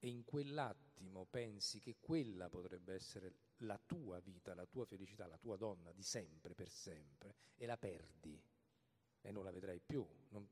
e 0.04 0.10
in 0.10 0.26
quell'attimo 0.26 1.24
pensi 1.24 1.80
che 1.80 1.96
quella 1.98 2.50
potrebbe 2.50 2.94
essere 2.94 3.36
la 3.60 3.78
tua 3.78 4.20
vita, 4.20 4.54
la 4.54 4.66
tua 4.66 4.84
felicità, 4.84 5.26
la 5.28 5.38
tua 5.38 5.56
donna 5.56 5.94
di 5.94 6.04
sempre, 6.04 6.54
per 6.54 6.70
sempre, 6.70 7.36
e 7.56 7.66
la 7.66 7.78
perdi 7.78 8.38
e 9.22 9.32
non 9.32 9.46
la 9.46 9.52
vedrai 9.52 9.80
più. 9.80 10.06
Non... 10.32 10.46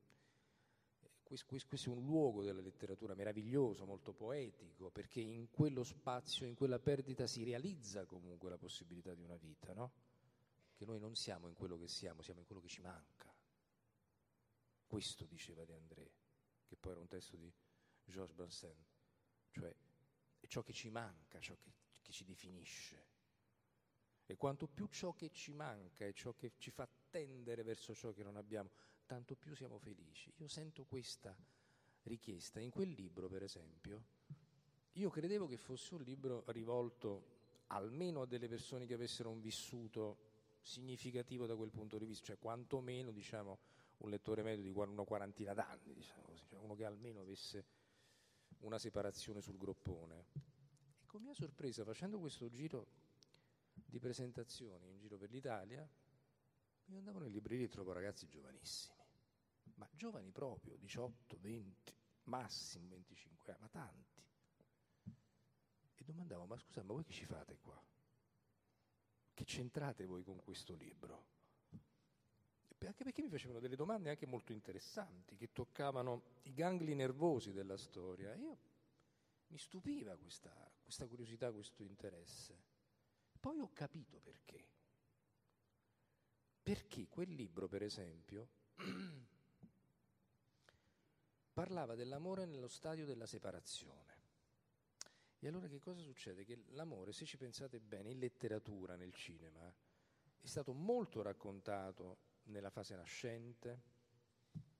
Questo, 1.22 1.66
questo 1.66 1.90
è 1.90 1.92
un 1.92 2.02
luogo 2.02 2.42
della 2.42 2.62
letteratura 2.62 3.14
meraviglioso, 3.14 3.84
molto 3.84 4.14
poetico, 4.14 4.90
perché 4.90 5.20
in 5.20 5.50
quello 5.50 5.84
spazio, 5.84 6.46
in 6.46 6.54
quella 6.54 6.78
perdita 6.78 7.26
si 7.26 7.44
realizza 7.44 8.06
comunque 8.06 8.48
la 8.48 8.56
possibilità 8.56 9.12
di 9.12 9.22
una 9.22 9.36
vita, 9.36 9.74
no? 9.74 9.92
Che 10.72 10.86
noi 10.86 10.98
non 10.98 11.14
siamo 11.14 11.48
in 11.48 11.54
quello 11.54 11.76
che 11.76 11.88
siamo, 11.88 12.22
siamo 12.22 12.40
in 12.40 12.46
quello 12.46 12.62
che 12.62 12.68
ci 12.68 12.80
manca. 12.80 13.30
Questo 14.86 15.26
diceva 15.26 15.66
De 15.66 15.74
André, 15.74 16.10
che 16.64 16.76
poi 16.76 16.92
era 16.92 17.02
un 17.02 17.08
testo 17.08 17.36
di 17.36 17.52
Georges 18.04 18.34
Brassens, 18.34 18.91
cioè 19.52 19.74
è 20.40 20.46
ciò 20.46 20.62
che 20.62 20.72
ci 20.72 20.90
manca, 20.90 21.38
ciò 21.40 21.56
che, 21.56 21.72
che 22.02 22.12
ci 22.12 22.24
definisce. 22.24 23.10
E 24.26 24.36
quanto 24.36 24.66
più 24.66 24.86
ciò 24.86 25.12
che 25.12 25.30
ci 25.30 25.52
manca 25.52 26.06
è 26.06 26.12
ciò 26.12 26.32
che 26.34 26.52
ci 26.58 26.70
fa 26.70 26.88
tendere 27.10 27.62
verso 27.62 27.94
ciò 27.94 28.12
che 28.12 28.22
non 28.22 28.36
abbiamo, 28.36 28.70
tanto 29.06 29.36
più 29.36 29.54
siamo 29.54 29.78
felici. 29.78 30.32
Io 30.38 30.48
sento 30.48 30.84
questa 30.84 31.36
richiesta. 32.04 32.60
In 32.60 32.70
quel 32.70 32.90
libro, 32.90 33.28
per 33.28 33.42
esempio, 33.42 34.04
io 34.92 35.10
credevo 35.10 35.46
che 35.46 35.56
fosse 35.56 35.94
un 35.94 36.02
libro 36.02 36.44
rivolto 36.46 37.40
almeno 37.68 38.22
a 38.22 38.26
delle 38.26 38.48
persone 38.48 38.86
che 38.86 38.94
avessero 38.94 39.30
un 39.30 39.40
vissuto 39.40 40.30
significativo 40.60 41.46
da 41.46 41.56
quel 41.56 41.70
punto 41.70 41.98
di 41.98 42.04
vista, 42.04 42.26
cioè 42.26 42.38
quantomeno 42.38 43.10
diciamo, 43.10 43.58
un 43.98 44.10
lettore 44.10 44.42
medio 44.42 44.62
di 44.62 44.70
una 44.70 45.04
quarantina 45.04 45.54
d'anni, 45.54 45.94
diciamo 45.94 46.22
così, 46.22 46.44
cioè 46.48 46.58
uno 46.58 46.74
che 46.74 46.84
almeno 46.84 47.20
avesse 47.20 47.64
una 48.62 48.78
separazione 48.78 49.40
sul 49.40 49.56
groppone. 49.56 50.26
E 51.00 51.06
con 51.06 51.22
mia 51.22 51.34
sorpresa, 51.34 51.84
facendo 51.84 52.18
questo 52.18 52.48
giro 52.48 52.86
di 53.72 53.98
presentazioni 53.98 54.88
in 54.88 54.98
giro 54.98 55.16
per 55.16 55.30
l'Italia, 55.30 55.88
io 56.86 56.98
andavo 56.98 57.18
nelle 57.18 57.30
librerie 57.30 57.66
e 57.66 57.68
trovo 57.68 57.92
ragazzi 57.92 58.26
giovanissimi, 58.28 58.96
ma 59.74 59.88
giovani 59.92 60.30
proprio, 60.30 60.76
18, 60.76 61.38
20, 61.40 61.96
massimo 62.24 62.88
25 62.88 63.52
anni, 63.52 63.60
ma 63.60 63.68
tanti. 63.68 64.24
E 65.94 66.04
domandavo, 66.04 66.46
ma 66.46 66.58
scusate, 66.58 66.86
ma 66.86 66.94
voi 66.94 67.04
che 67.04 67.12
ci 67.12 67.24
fate 67.24 67.58
qua? 67.58 67.80
Che 69.34 69.44
c'entrate 69.44 70.04
voi 70.04 70.22
con 70.22 70.42
questo 70.42 70.74
libro? 70.74 71.40
Anche 72.86 73.04
perché 73.04 73.22
mi 73.22 73.28
facevano 73.28 73.60
delle 73.60 73.76
domande 73.76 74.10
anche 74.10 74.26
molto 74.26 74.52
interessanti, 74.52 75.36
che 75.36 75.52
toccavano 75.52 76.40
i 76.42 76.52
gangli 76.52 76.94
nervosi 76.94 77.52
della 77.52 77.76
storia. 77.76 78.34
Io 78.34 78.58
mi 79.48 79.58
stupiva 79.58 80.16
questa, 80.16 80.52
questa 80.82 81.06
curiosità, 81.06 81.52
questo 81.52 81.82
interesse. 81.82 82.70
Poi 83.38 83.58
ho 83.58 83.70
capito 83.72 84.18
perché. 84.20 84.70
Perché 86.62 87.08
quel 87.08 87.32
libro, 87.34 87.68
per 87.68 87.82
esempio, 87.82 88.48
parlava 91.52 91.94
dell'amore 91.94 92.46
nello 92.46 92.68
stadio 92.68 93.04
della 93.04 93.26
separazione. 93.26 94.20
E 95.38 95.48
allora 95.48 95.66
che 95.66 95.80
cosa 95.80 96.00
succede? 96.00 96.44
Che 96.44 96.66
l'amore, 96.68 97.12
se 97.12 97.24
ci 97.24 97.36
pensate 97.36 97.80
bene, 97.80 98.10
in 98.10 98.18
letteratura, 98.20 98.94
nel 98.94 99.12
cinema, 99.12 99.74
è 100.40 100.46
stato 100.46 100.72
molto 100.72 101.20
raccontato 101.20 102.18
nella 102.44 102.70
fase 102.70 102.94
nascente, 102.94 103.80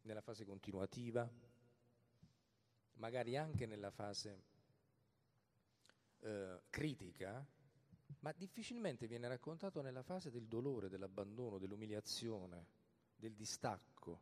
nella 0.03 0.21
fase 0.21 0.45
continuativa, 0.45 1.31
magari 2.95 3.37
anche 3.37 3.67
nella 3.67 3.91
fase 3.91 4.45
eh, 6.21 6.63
critica, 6.71 7.45
ma 8.21 8.33
difficilmente 8.33 9.07
viene 9.07 9.29
raccontato 9.29 9.81
nella 9.81 10.03
fase 10.03 10.31
del 10.31 10.47
dolore, 10.47 10.89
dell'abbandono, 10.89 11.59
dell'umiliazione, 11.59 12.67
del 13.17 13.35
distacco, 13.35 14.21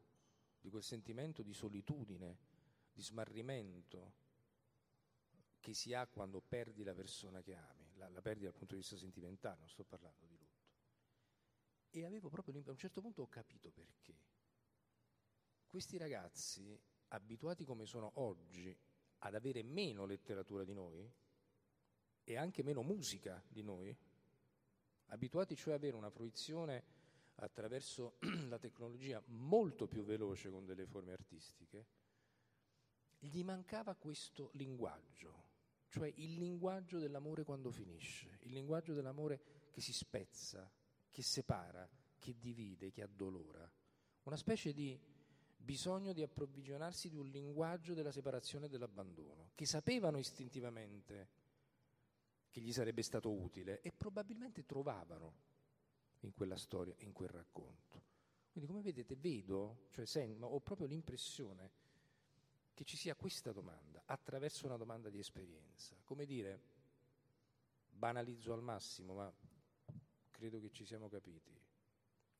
di 0.60 0.70
quel 0.70 0.82
sentimento 0.82 1.42
di 1.42 1.52
solitudine, 1.52 2.38
di 2.92 3.02
smarrimento 3.02 4.14
che 5.60 5.74
si 5.74 5.92
ha 5.92 6.06
quando 6.06 6.40
perdi 6.40 6.82
la 6.82 6.94
persona 6.94 7.42
che 7.42 7.54
ami, 7.54 7.90
la, 7.96 8.08
la 8.08 8.22
perdi 8.22 8.44
dal 8.44 8.54
punto 8.54 8.74
di 8.74 8.80
vista 8.80 8.96
sentimentale, 8.96 9.58
non 9.58 9.68
sto 9.68 9.84
parlando 9.84 10.26
di. 10.26 10.39
E 11.90 12.04
avevo 12.04 12.28
proprio 12.28 12.54
a 12.64 12.70
un 12.70 12.76
certo 12.76 13.00
punto 13.00 13.22
ho 13.22 13.28
capito 13.28 13.70
perché. 13.70 14.16
questi 15.66 15.98
ragazzi, 15.98 16.78
abituati 17.08 17.64
come 17.64 17.86
sono 17.86 18.12
oggi 18.14 18.76
ad 19.18 19.34
avere 19.34 19.62
meno 19.62 20.04
letteratura 20.04 20.64
di 20.64 20.72
noi 20.72 21.08
e 22.24 22.36
anche 22.36 22.62
meno 22.62 22.82
musica 22.82 23.42
di 23.48 23.62
noi, 23.62 23.96
abituati 25.06 25.56
cioè 25.56 25.74
ad 25.74 25.80
avere 25.80 25.96
una 25.96 26.10
fruizione 26.10 26.84
attraverso 27.36 28.16
la 28.48 28.58
tecnologia 28.58 29.22
molto 29.26 29.86
più 29.86 30.04
veloce 30.04 30.50
con 30.50 30.64
delle 30.64 30.86
forme 30.86 31.12
artistiche, 31.12 31.86
gli 33.18 33.42
mancava 33.42 33.94
questo 33.94 34.50
linguaggio, 34.54 35.48
cioè 35.88 36.12
il 36.16 36.34
linguaggio 36.34 36.98
dell'amore 36.98 37.44
quando 37.44 37.70
finisce, 37.70 38.38
il 38.42 38.52
linguaggio 38.52 38.94
dell'amore 38.94 39.68
che 39.70 39.80
si 39.80 39.92
spezza, 39.92 40.70
che 41.10 41.22
separa, 41.22 41.88
che 42.18 42.36
divide, 42.38 42.90
che 42.90 43.02
addolora. 43.02 43.70
Una 44.24 44.36
specie 44.36 44.72
di 44.72 44.98
bisogno 45.56 46.12
di 46.12 46.22
approvvigionarsi 46.22 47.08
di 47.08 47.16
un 47.16 47.26
linguaggio 47.28 47.94
della 47.94 48.12
separazione 48.12 48.66
e 48.66 48.68
dell'abbandono, 48.68 49.50
che 49.54 49.66
sapevano 49.66 50.18
istintivamente 50.18 51.28
che 52.50 52.60
gli 52.60 52.72
sarebbe 52.72 53.02
stato 53.02 53.30
utile 53.30 53.80
e 53.80 53.92
probabilmente 53.92 54.64
trovavano 54.64 55.48
in 56.20 56.32
quella 56.34 56.56
storia, 56.56 56.94
in 56.98 57.12
quel 57.12 57.28
racconto. 57.28 58.08
Quindi 58.50 58.68
come 58.68 58.82
vedete 58.82 59.14
vedo, 59.16 59.86
cioè 59.90 60.04
sento, 60.04 60.46
ho 60.46 60.60
proprio 60.60 60.86
l'impressione 60.86 61.70
che 62.74 62.84
ci 62.84 62.96
sia 62.96 63.14
questa 63.14 63.52
domanda 63.52 64.02
attraverso 64.06 64.66
una 64.66 64.76
domanda 64.76 65.08
di 65.08 65.18
esperienza. 65.18 65.94
Come 66.02 66.24
dire, 66.24 66.60
banalizzo 67.90 68.52
al 68.52 68.62
massimo, 68.62 69.14
ma 69.14 69.32
credo 70.40 70.58
che 70.58 70.70
ci 70.70 70.86
siamo 70.86 71.08
capiti. 71.08 71.54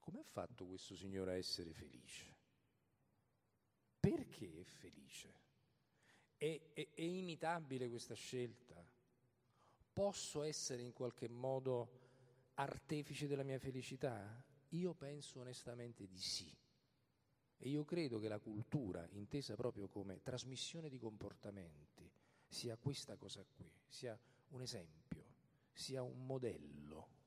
Come 0.01 0.21
ha 0.21 0.25
fatto 0.25 0.67
questo 0.67 0.97
signore 0.97 1.33
a 1.33 1.37
essere 1.37 1.75
felice? 1.75 2.35
Perché 4.01 4.61
è 4.61 4.65
felice? 4.65 5.35
È, 6.39 6.61
è, 6.73 6.89
è 6.95 7.03
imitabile 7.03 7.91
questa 7.91 8.15
scelta? 8.15 8.83
Posso 9.93 10.43
essere 10.43 10.81
in 10.81 10.95
qualche 10.95 11.29
modo 11.29 11.99
artefice 12.55 13.27
della 13.27 13.43
mia 13.43 13.59
felicità? 13.59 14.43
Io 14.71 14.95
penso 14.95 15.41
onestamente 15.41 16.07
di 16.07 16.19
sì. 16.19 16.51
E 17.59 17.69
io 17.69 17.85
credo 17.85 18.19
che 18.19 18.29
la 18.29 18.39
cultura, 18.39 19.07
intesa 19.11 19.55
proprio 19.55 19.89
come 19.89 20.23
trasmissione 20.23 20.89
di 20.89 20.99
comportamenti, 20.99 22.11
sia 22.49 22.79
questa 22.79 23.17
cosa 23.17 23.45
qui, 23.45 23.71
sia 23.87 24.19
un 24.49 24.63
esempio, 24.63 25.27
sia 25.71 26.03
un 26.03 26.25
modello. 26.25 27.20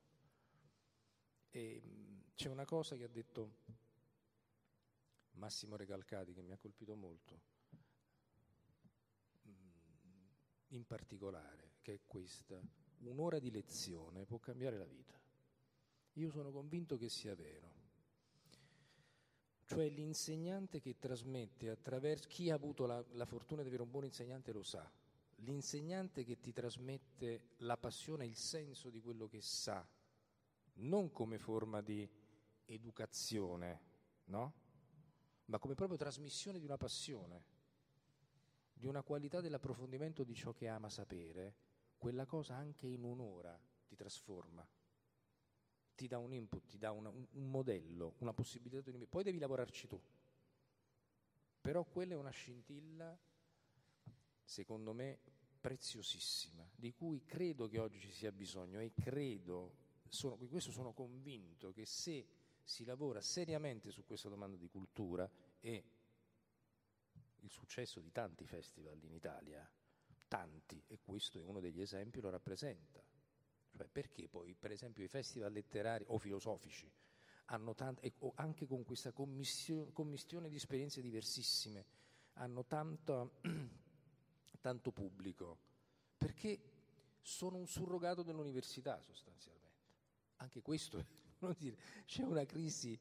E 1.56 1.80
c'è 2.34 2.48
una 2.48 2.64
cosa 2.64 2.96
che 2.96 3.04
ha 3.04 3.08
detto 3.08 3.58
Massimo 5.34 5.76
Recalcati 5.76 6.34
che 6.34 6.42
mi 6.42 6.50
ha 6.50 6.56
colpito 6.56 6.96
molto, 6.96 7.40
in 10.70 10.84
particolare, 10.84 11.76
che 11.80 11.94
è 11.94 12.00
questa, 12.04 12.60
un'ora 13.02 13.38
di 13.38 13.52
lezione 13.52 14.24
può 14.24 14.40
cambiare 14.40 14.78
la 14.78 14.84
vita. 14.84 15.16
Io 16.14 16.28
sono 16.30 16.50
convinto 16.50 16.96
che 16.96 17.08
sia 17.08 17.36
vero. 17.36 17.72
Cioè 19.66 19.88
l'insegnante 19.88 20.80
che 20.80 20.98
trasmette 20.98 21.70
attraverso, 21.70 22.26
chi 22.26 22.50
ha 22.50 22.56
avuto 22.56 22.84
la, 22.84 23.04
la 23.12 23.26
fortuna 23.26 23.62
di 23.62 23.68
avere 23.68 23.82
un 23.82 23.92
buon 23.92 24.06
insegnante 24.06 24.50
lo 24.50 24.64
sa, 24.64 24.90
l'insegnante 25.36 26.24
che 26.24 26.40
ti 26.40 26.52
trasmette 26.52 27.50
la 27.58 27.76
passione 27.76 28.26
il 28.26 28.34
senso 28.34 28.90
di 28.90 29.00
quello 29.00 29.28
che 29.28 29.40
sa, 29.40 29.88
non 30.74 31.10
come 31.10 31.38
forma 31.38 31.80
di 31.80 32.08
educazione, 32.66 33.80
no? 34.26 34.62
ma 35.46 35.58
come 35.58 35.74
proprio 35.74 35.98
trasmissione 35.98 36.58
di 36.58 36.64
una 36.64 36.76
passione, 36.76 37.44
di 38.72 38.86
una 38.86 39.02
qualità 39.02 39.40
dell'approfondimento 39.40 40.24
di 40.24 40.34
ciò 40.34 40.52
che 40.52 40.68
ama 40.68 40.88
sapere, 40.88 41.54
quella 41.96 42.26
cosa 42.26 42.54
anche 42.54 42.86
in 42.86 43.04
un'ora 43.04 43.58
ti 43.86 43.94
trasforma 43.94 44.66
ti 45.94 46.08
dà 46.08 46.18
un 46.18 46.32
input, 46.32 46.66
ti 46.66 46.78
dà 46.78 46.90
un, 46.90 47.06
un, 47.06 47.50
modello, 47.50 48.14
una 48.18 48.32
possibilità 48.32 48.90
di... 48.90 49.06
Poi 49.06 49.22
devi 49.22 49.38
lavorarci 49.38 49.86
tu. 49.86 50.00
Però 51.60 51.84
quella 51.84 52.14
è 52.14 52.16
una 52.16 52.30
scintilla, 52.30 53.16
secondo 54.42 54.92
me, 54.92 55.18
preziosissima, 55.60 56.68
di 56.74 56.92
cui 56.92 57.24
credo 57.24 57.68
che 57.68 57.78
oggi 57.78 58.00
ci 58.00 58.10
sia 58.10 58.32
bisogno 58.32 58.80
e 58.80 58.92
credo, 58.92 59.76
sono, 60.14 60.36
questo 60.36 60.70
sono 60.70 60.92
convinto, 60.92 61.72
che 61.72 61.84
se 61.84 62.26
si 62.62 62.84
lavora 62.84 63.20
seriamente 63.20 63.90
su 63.90 64.04
questa 64.04 64.30
domanda 64.30 64.56
di 64.56 64.68
cultura 64.68 65.30
e 65.60 65.84
il 67.40 67.50
successo 67.50 68.00
di 68.00 68.10
tanti 68.10 68.46
festival 68.46 69.02
in 69.02 69.12
Italia, 69.12 69.70
tanti, 70.26 70.82
e 70.86 70.98
questo 71.02 71.38
è 71.38 71.42
uno 71.42 71.60
degli 71.60 71.82
esempi, 71.82 72.20
lo 72.20 72.30
rappresenta 72.30 73.04
cioè 73.74 73.88
perché 73.88 74.28
poi, 74.28 74.54
per 74.54 74.70
esempio, 74.70 75.02
i 75.02 75.08
festival 75.08 75.52
letterari 75.52 76.04
o 76.08 76.18
filosofici 76.18 76.90
hanno 77.46 77.74
tanto, 77.74 78.08
o 78.20 78.32
anche 78.36 78.66
con 78.66 78.84
questa 78.84 79.12
commissione, 79.12 79.92
commistione 79.92 80.48
di 80.48 80.56
esperienze 80.56 81.02
diversissime, 81.02 81.84
hanno 82.34 82.64
tanto, 82.64 83.40
tanto 84.60 84.92
pubblico? 84.92 85.58
Perché 86.16 86.60
sono 87.20 87.56
un 87.56 87.66
surrogato 87.66 88.22
dell'università 88.22 89.00
sostanzialmente. 89.02 89.63
Anche 90.36 90.60
questo, 90.62 91.04
dire, 91.58 91.76
c'è 92.04 92.22
una 92.22 92.44
crisi 92.44 92.98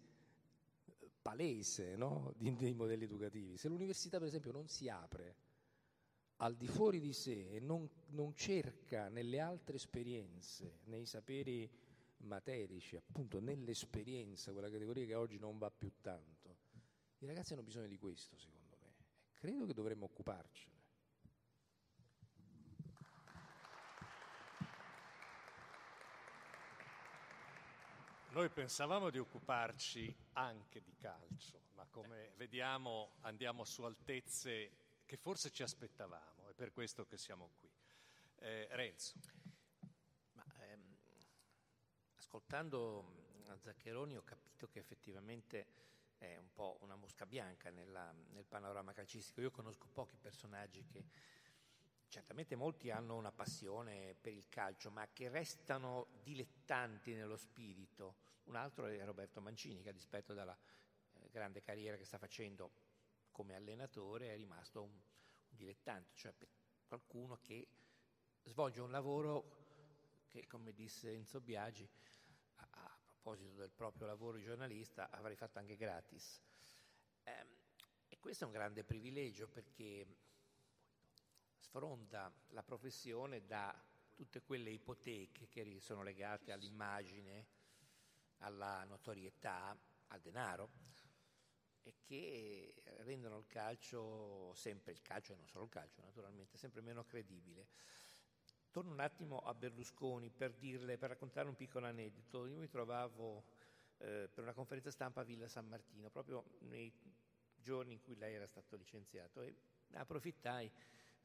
eh, 0.85 1.11
palese 1.21 1.95
no? 1.95 2.33
dei 2.37 2.73
modelli 2.73 3.03
educativi. 3.03 3.57
Se 3.57 3.67
l'università, 3.67 4.17
per 4.17 4.27
esempio, 4.27 4.51
non 4.51 4.67
si 4.67 4.89
apre 4.89 5.35
al 6.37 6.55
di 6.55 6.67
fuori 6.67 6.99
di 6.99 7.13
sé 7.13 7.49
e 7.51 7.59
non, 7.59 7.89
non 8.07 8.35
cerca 8.35 9.07
nelle 9.07 9.39
altre 9.39 9.75
esperienze, 9.75 10.79
nei 10.85 11.05
saperi 11.05 11.69
materici, 12.17 12.95
appunto 12.95 13.39
nell'esperienza, 13.39 14.51
quella 14.51 14.69
categoria 14.69 15.05
che 15.05 15.15
oggi 15.15 15.37
non 15.37 15.57
va 15.57 15.69
più 15.71 15.91
tanto, 16.01 16.57
i 17.19 17.25
ragazzi 17.25 17.53
hanno 17.53 17.63
bisogno 17.63 17.87
di 17.87 17.97
questo, 17.97 18.37
secondo 18.37 18.77
me. 18.81 18.93
Credo 19.33 19.65
che 19.65 19.73
dovremmo 19.73 20.05
occuparcene. 20.05 20.82
Noi 28.33 28.49
pensavamo 28.49 29.11
di 29.11 29.19
occuparci 29.19 30.11
anche 30.33 30.81
di 30.81 30.95
calcio, 30.95 31.65
ma 31.75 31.85
come 31.91 32.31
vediamo 32.35 33.11
andiamo 33.21 33.63
su 33.63 33.83
altezze 33.83 34.71
che 35.05 35.17
forse 35.17 35.51
ci 35.51 35.61
aspettavamo, 35.61 36.49
è 36.49 36.53
per 36.53 36.71
questo 36.71 37.05
che 37.05 37.15
siamo 37.15 37.51
qui. 37.59 37.69
Eh, 38.37 38.67
Renzo. 38.71 39.13
Ma, 40.31 40.43
ehm, 40.61 40.97
ascoltando 42.15 43.43
Zaccheroni 43.55 44.17
ho 44.17 44.23
capito 44.23 44.67
che 44.67 44.79
effettivamente 44.79 45.67
è 46.17 46.35
un 46.35 46.51
po' 46.53 46.79
una 46.81 46.95
mosca 46.95 47.27
bianca 47.27 47.69
nella, 47.69 48.11
nel 48.31 48.45
panorama 48.45 48.93
calcistico. 48.93 49.41
Io 49.41 49.51
conosco 49.51 49.87
pochi 49.93 50.17
personaggi 50.17 50.83
che 50.87 51.05
certamente 52.13 52.55
molti 52.55 52.91
hanno 52.91 53.15
una 53.15 53.31
passione 53.31 54.13
per 54.13 54.33
il 54.33 54.47
calcio, 54.47 54.91
ma 54.91 55.07
che 55.11 55.29
restano 55.29 56.09
dilettanti 56.21 57.15
nello 57.15 57.37
spirito. 57.37 58.17
Un 58.43 58.55
altro 58.55 58.85
è 58.85 59.03
Roberto 59.03 59.41
Mancini, 59.41 59.81
che 59.81 59.89
a 59.89 59.93
dispetto 59.93 60.35
della 60.35 60.55
eh, 61.13 61.29
grande 61.31 61.63
carriera 61.63 61.97
che 61.97 62.05
sta 62.05 62.19
facendo 62.19 62.71
come 63.31 63.55
allenatore 63.55 64.31
è 64.31 64.35
rimasto 64.35 64.83
un, 64.83 64.91
un 64.91 65.57
dilettante, 65.57 66.11
cioè 66.13 66.31
qualcuno 66.85 67.39
che 67.41 67.67
svolge 68.43 68.79
un 68.81 68.91
lavoro 68.91 70.25
che, 70.27 70.45
come 70.45 70.71
disse 70.71 71.11
Enzo 71.11 71.41
Biagi, 71.41 71.89
a, 72.57 72.67
a 72.69 72.97
proposito 73.03 73.55
del 73.55 73.71
proprio 73.71 74.05
lavoro 74.05 74.37
di 74.37 74.43
giornalista, 74.43 75.09
avrei 75.09 75.35
fatto 75.35 75.57
anche 75.57 75.75
gratis. 75.75 76.39
Eh, 77.23 77.47
e 78.07 78.19
questo 78.19 78.43
è 78.43 78.47
un 78.47 78.53
grande 78.53 78.83
privilegio 78.83 79.47
perché 79.47 80.05
sfronda 81.73 82.31
la 82.49 82.61
professione 82.61 83.47
da 83.47 83.75
tutte 84.13 84.43
quelle 84.43 84.69
ipoteche 84.69 85.47
che 85.47 85.79
sono 85.79 86.03
legate 86.03 86.51
all'immagine, 86.51 87.47
alla 88.37 88.83
notorietà, 88.83 89.75
al 90.09 90.21
denaro 90.21 90.69
e 91.81 91.95
che 92.03 92.75
rendono 92.99 93.39
il 93.39 93.47
calcio, 93.47 94.53
sempre 94.53 94.91
il 94.91 95.01
calcio 95.01 95.33
e 95.33 95.35
non 95.35 95.47
solo 95.47 95.63
il 95.63 95.71
calcio 95.71 96.03
naturalmente, 96.03 96.57
sempre 96.57 96.81
meno 96.81 97.05
credibile. 97.05 97.65
Torno 98.69 98.91
un 98.91 98.99
attimo 98.99 99.39
a 99.39 99.55
Berlusconi 99.55 100.29
per, 100.29 100.53
dirle, 100.53 100.99
per 100.99 101.09
raccontare 101.09 101.47
un 101.47 101.55
piccolo 101.55 101.87
aneddoto. 101.87 102.45
Io 102.45 102.59
mi 102.59 102.69
trovavo 102.69 103.45
eh, 103.97 104.29
per 104.31 104.43
una 104.43 104.53
conferenza 104.53 104.91
stampa 104.91 105.21
a 105.21 105.23
Villa 105.23 105.47
San 105.47 105.67
Martino, 105.67 106.11
proprio 106.11 106.43
nei 106.59 106.93
giorni 107.55 107.93
in 107.93 108.01
cui 108.01 108.15
lei 108.15 108.35
era 108.35 108.45
stato 108.45 108.75
licenziato 108.75 109.41
e 109.41 109.55
approfittai, 109.93 110.71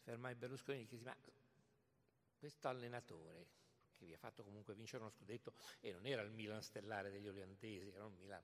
fermai 0.08 0.34
Berlusconi 0.34 0.78
e 0.78 0.96
gli 0.96 1.02
ma 1.02 1.14
questo 2.38 2.68
allenatore 2.68 3.46
che 3.92 4.06
vi 4.06 4.14
ha 4.14 4.16
fatto 4.16 4.42
comunque 4.42 4.74
vincere 4.74 5.02
uno 5.02 5.10
scudetto 5.10 5.52
e 5.80 5.92
non 5.92 6.06
era 6.06 6.22
il 6.22 6.30
Milan 6.30 6.62
stellare 6.62 7.10
degli 7.10 7.28
olandesi, 7.28 7.90
era 7.90 8.06
un 8.06 8.14
Milan 8.14 8.42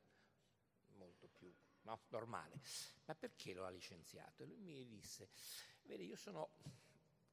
molto 0.97 1.27
più 1.29 1.51
no? 1.83 2.03
normale. 2.09 2.61
Ma 3.07 3.15
perché 3.15 3.55
lo 3.55 3.65
ha 3.65 3.71
licenziato? 3.71 4.43
E 4.43 4.47
lui 4.47 4.59
mi 4.59 4.87
disse, 4.87 5.31
vedi, 5.85 6.05
io 6.05 6.17
sono 6.17 6.51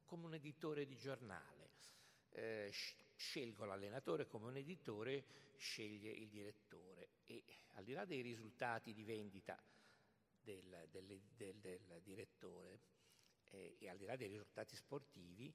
come 0.06 0.24
un 0.24 0.34
editore 0.34 0.86
di 0.86 0.96
giornale, 0.96 1.72
eh, 2.30 2.72
scelgo 3.14 3.66
l'allenatore 3.66 4.26
come 4.26 4.46
un 4.46 4.56
editore 4.56 5.26
sceglie 5.58 6.10
il 6.10 6.30
direttore 6.30 7.10
e 7.24 7.44
al 7.72 7.84
di 7.84 7.92
là 7.92 8.06
dei 8.06 8.22
risultati 8.22 8.94
di 8.94 9.04
vendita 9.04 9.62
del, 10.40 10.88
del, 10.90 11.20
del, 11.36 11.56
del 11.58 12.00
direttore 12.02 12.80
eh, 13.52 13.76
e 13.78 13.88
al 13.88 13.96
di 13.96 14.04
là 14.04 14.16
dei 14.16 14.28
risultati 14.28 14.76
sportivi, 14.76 15.52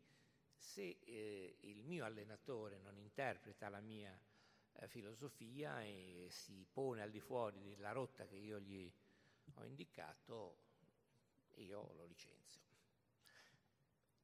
se 0.56 0.98
eh, 1.04 1.58
il 1.62 1.84
mio 1.84 2.06
allenatore 2.06 2.80
non 2.80 2.98
interpreta 2.98 3.70
la 3.70 3.80
mia 3.80 4.18
eh, 4.74 4.88
filosofia 4.88 5.84
e 5.84 6.28
si 6.30 6.66
pone 6.72 7.02
al 7.02 7.12
di 7.12 7.20
fuori 7.20 7.76
della 7.76 7.92
rotta 7.92 8.26
che 8.26 8.36
io 8.36 8.60
gli 8.60 8.92
ho 9.56 9.66
indicato, 9.66 10.58
io 11.56 11.94
lo 11.94 12.06
licenzio. 12.06 12.66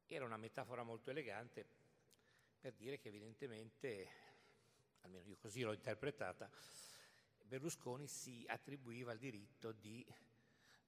Era 0.08 0.26
una 0.26 0.38
metafora 0.38 0.84
molto 0.84 1.10
elegante 1.10 1.66
per 2.60 2.74
dire 2.74 3.00
che 3.00 3.10
evidentemente, 3.10 4.08
almeno 5.02 5.28
io 5.28 5.38
così 5.38 5.62
l'ho 5.62 5.74
interpretata, 5.74 6.50
Berlusconi 7.46 8.08
si 8.08 8.44
attribuiva 8.48 9.12
il 9.12 9.20
diritto 9.20 9.72
di 9.72 10.06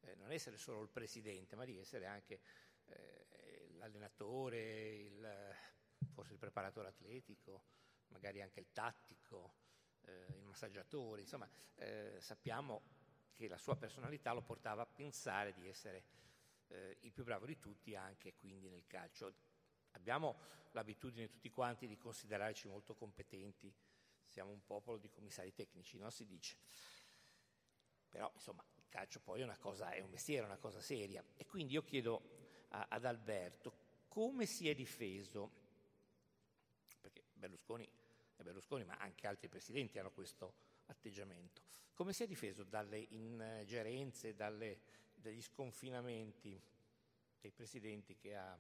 eh, 0.01 0.15
non 0.15 0.31
essere 0.31 0.57
solo 0.57 0.81
il 0.81 0.89
presidente, 0.89 1.55
ma 1.55 1.65
di 1.65 1.77
essere 1.77 2.05
anche 2.05 2.39
eh, 2.87 3.67
l'allenatore, 3.77 4.95
il, 4.95 5.55
forse 6.13 6.33
il 6.33 6.39
preparatore 6.39 6.89
atletico, 6.89 7.63
magari 8.07 8.41
anche 8.41 8.59
il 8.59 8.71
tattico, 8.71 9.55
eh, 10.01 10.35
il 10.37 10.43
massaggiatore, 10.43 11.21
insomma 11.21 11.49
eh, 11.75 12.17
sappiamo 12.19 12.81
che 13.31 13.47
la 13.47 13.57
sua 13.57 13.75
personalità 13.75 14.31
lo 14.33 14.41
portava 14.41 14.83
a 14.83 14.85
pensare 14.85 15.53
di 15.53 15.67
essere 15.67 16.03
eh, 16.67 16.97
il 17.01 17.11
più 17.11 17.23
bravo 17.23 17.45
di 17.45 17.59
tutti 17.59 17.95
anche 17.95 18.33
quindi 18.35 18.69
nel 18.69 18.87
calcio. 18.87 19.33
Abbiamo 19.91 20.37
l'abitudine 20.71 21.29
tutti 21.29 21.49
quanti 21.49 21.87
di 21.87 21.97
considerarci 21.97 22.67
molto 22.67 22.95
competenti, 22.95 23.73
siamo 24.25 24.51
un 24.51 24.63
popolo 24.65 24.97
di 24.97 25.09
commissari 25.09 25.53
tecnici, 25.53 25.97
no? 25.97 26.09
Si 26.09 26.25
dice. 26.25 26.57
Però 28.09 28.29
insomma 28.33 28.65
il 28.75 28.87
calcio 28.89 29.19
poi 29.19 29.41
è 29.41 29.57
cosa, 29.57 29.91
è 29.91 29.99
un 29.99 30.09
mestiere, 30.09 30.45
una 30.45 30.57
cosa 30.57 30.81
seria. 30.81 31.23
E 31.35 31.45
quindi 31.45 31.73
io 31.73 31.83
chiedo 31.83 32.44
a, 32.69 32.87
ad 32.89 33.05
Alberto 33.05 33.83
come 34.07 34.45
si 34.45 34.69
è 34.69 34.75
difeso, 34.75 35.51
perché 37.01 37.23
Berlusconi 37.33 37.87
è 38.35 38.43
Berlusconi, 38.43 38.83
ma 38.83 38.97
anche 38.97 39.27
altri 39.27 39.49
presidenti 39.49 39.99
hanno 39.99 40.11
questo 40.11 40.53
atteggiamento, 40.85 41.61
come 41.93 42.13
si 42.13 42.23
è 42.23 42.27
difeso 42.27 42.63
dalle 42.63 42.97
ingerenze, 42.97 44.35
dalle, 44.35 44.79
dagli 45.15 45.41
sconfinamenti 45.41 46.61
dei 47.41 47.51
presidenti 47.51 48.15
che 48.15 48.35
ha, 48.35 48.57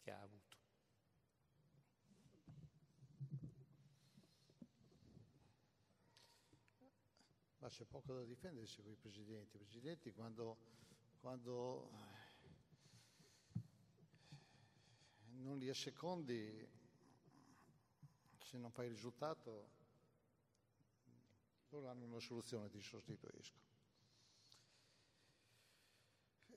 che 0.00 0.10
ha 0.10 0.20
avuto? 0.20 0.56
Ma 7.58 7.68
c'è 7.68 7.84
poco 7.84 8.12
da 8.12 8.24
difendersi 8.24 8.82
con 8.82 8.90
i 8.90 8.96
presidenti. 8.96 9.54
I 9.54 9.60
presidenti 9.60 10.12
quando, 10.12 10.56
quando 11.20 11.90
non 15.42 15.58
li 15.58 15.68
assecondi, 15.68 16.68
se 18.38 18.56
non 18.58 18.70
fai 18.70 18.86
il 18.86 18.92
risultato, 18.92 19.70
loro 21.70 21.88
hanno 21.88 22.04
una 22.04 22.20
soluzione, 22.20 22.68
ti 22.70 22.80
sostituisco. 22.80 23.58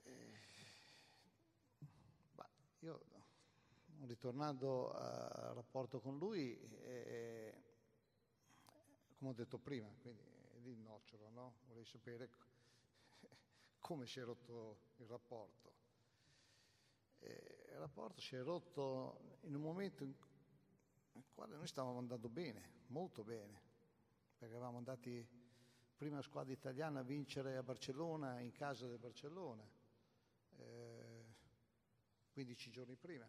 Eh, 0.04 0.40
io, 2.80 3.04
ritornando 4.02 4.92
al 4.92 5.54
rapporto 5.54 6.00
con 6.00 6.18
lui, 6.18 6.58
eh, 6.82 7.54
come 9.18 9.30
ho 9.30 9.34
detto 9.34 9.58
prima, 9.58 9.88
quindi 10.00 10.22
lì 10.62 10.70
il 10.70 10.78
nocciolo, 10.78 11.28
no? 11.30 11.54
Vorrei 11.66 11.84
sapere 11.84 12.28
come 13.80 14.06
si 14.06 14.20
è 14.20 14.22
rotto 14.22 14.78
il 14.98 15.06
rapporto. 15.06 15.75
E 17.26 17.70
il 17.72 17.78
rapporto 17.78 18.20
si 18.20 18.36
è 18.36 18.42
rotto 18.42 19.38
in 19.42 19.54
un 19.54 19.62
momento 19.62 20.04
in 20.04 20.14
quale 21.34 21.56
noi 21.56 21.66
stavamo 21.66 21.98
andando 21.98 22.28
bene, 22.28 22.84
molto 22.88 23.24
bene, 23.24 23.60
perché 24.38 24.54
eravamo 24.54 24.78
andati 24.78 25.26
prima 25.96 26.22
squadra 26.22 26.52
italiana 26.52 27.00
a 27.00 27.02
vincere 27.02 27.56
a 27.56 27.62
Barcellona, 27.62 28.40
in 28.40 28.52
casa 28.52 28.86
del 28.86 28.98
Barcellona, 28.98 29.68
eh, 30.56 31.24
15 32.30 32.70
giorni 32.70 32.96
prima. 32.96 33.28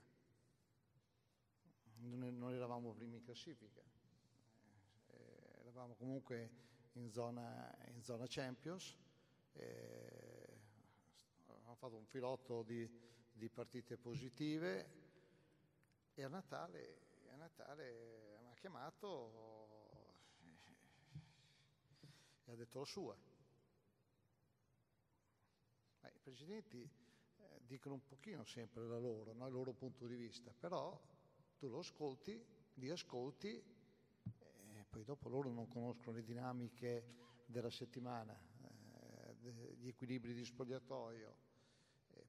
Non, 1.99 2.37
non 2.37 2.53
eravamo 2.53 2.93
primi 2.93 3.15
in 3.15 3.23
classifica, 3.23 3.81
eh, 5.07 5.59
eravamo 5.61 5.95
comunque 5.95 6.65
in 6.93 7.09
zona, 7.09 7.75
in 7.87 8.03
zona 8.03 8.25
Champions. 8.27 8.95
Eh, 9.53 10.59
abbiamo 11.47 11.75
fatto 11.75 11.95
un 11.95 12.05
filotto 12.05 12.61
di, 12.61 12.87
di 13.37 13.49
partite 13.49 13.97
positive 13.97 15.05
e 16.13 16.23
a 16.23 16.27
Natale, 16.27 16.97
a 17.31 17.35
Natale 17.35 18.39
mi 18.41 18.49
ha 18.49 18.55
chiamato 18.55 19.45
e 22.45 22.51
ha 22.51 22.55
detto 22.55 22.79
la 22.79 22.85
sua. 22.85 23.17
Ma 25.99 26.09
I 26.09 26.19
presidenti 26.19 26.81
eh, 26.81 27.61
dicono 27.65 27.95
un 27.95 28.03
pochino 28.03 28.43
sempre 28.45 28.85
la 28.85 28.97
loro, 28.97 29.33
no? 29.33 29.47
il 29.47 29.53
loro 29.53 29.73
punto 29.73 30.07
di 30.07 30.15
vista, 30.15 30.51
però 30.51 30.99
tu 31.57 31.69
lo 31.69 31.79
ascolti, 31.79 32.43
li 32.75 32.89
ascolti 32.89 33.75
poi 34.97 35.03
dopo 35.03 35.29
loro 35.29 35.51
non 35.51 35.67
conoscono 35.67 36.15
le 36.15 36.23
dinamiche 36.23 37.43
della 37.45 37.69
settimana, 37.69 38.35
eh, 38.63 39.75
gli 39.75 39.87
equilibri 39.87 40.33
di 40.33 40.43
spogliatoio, 40.43 41.29
e 41.29 41.46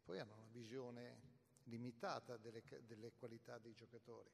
poi 0.09 0.21
hanno 0.21 0.37
una 0.37 0.49
visione 0.53 1.21
limitata 1.65 2.39
delle, 2.39 2.63
delle 2.87 3.13
qualità 3.13 3.59
dei 3.59 3.75
giocatori, 3.75 4.31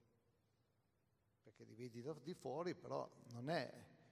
perché 1.43 1.65
li 1.65 1.75
vedi 1.75 2.01
di 2.23 2.35
fuori, 2.35 2.77
però 2.77 3.11
non 3.33 3.51
è 3.51 3.69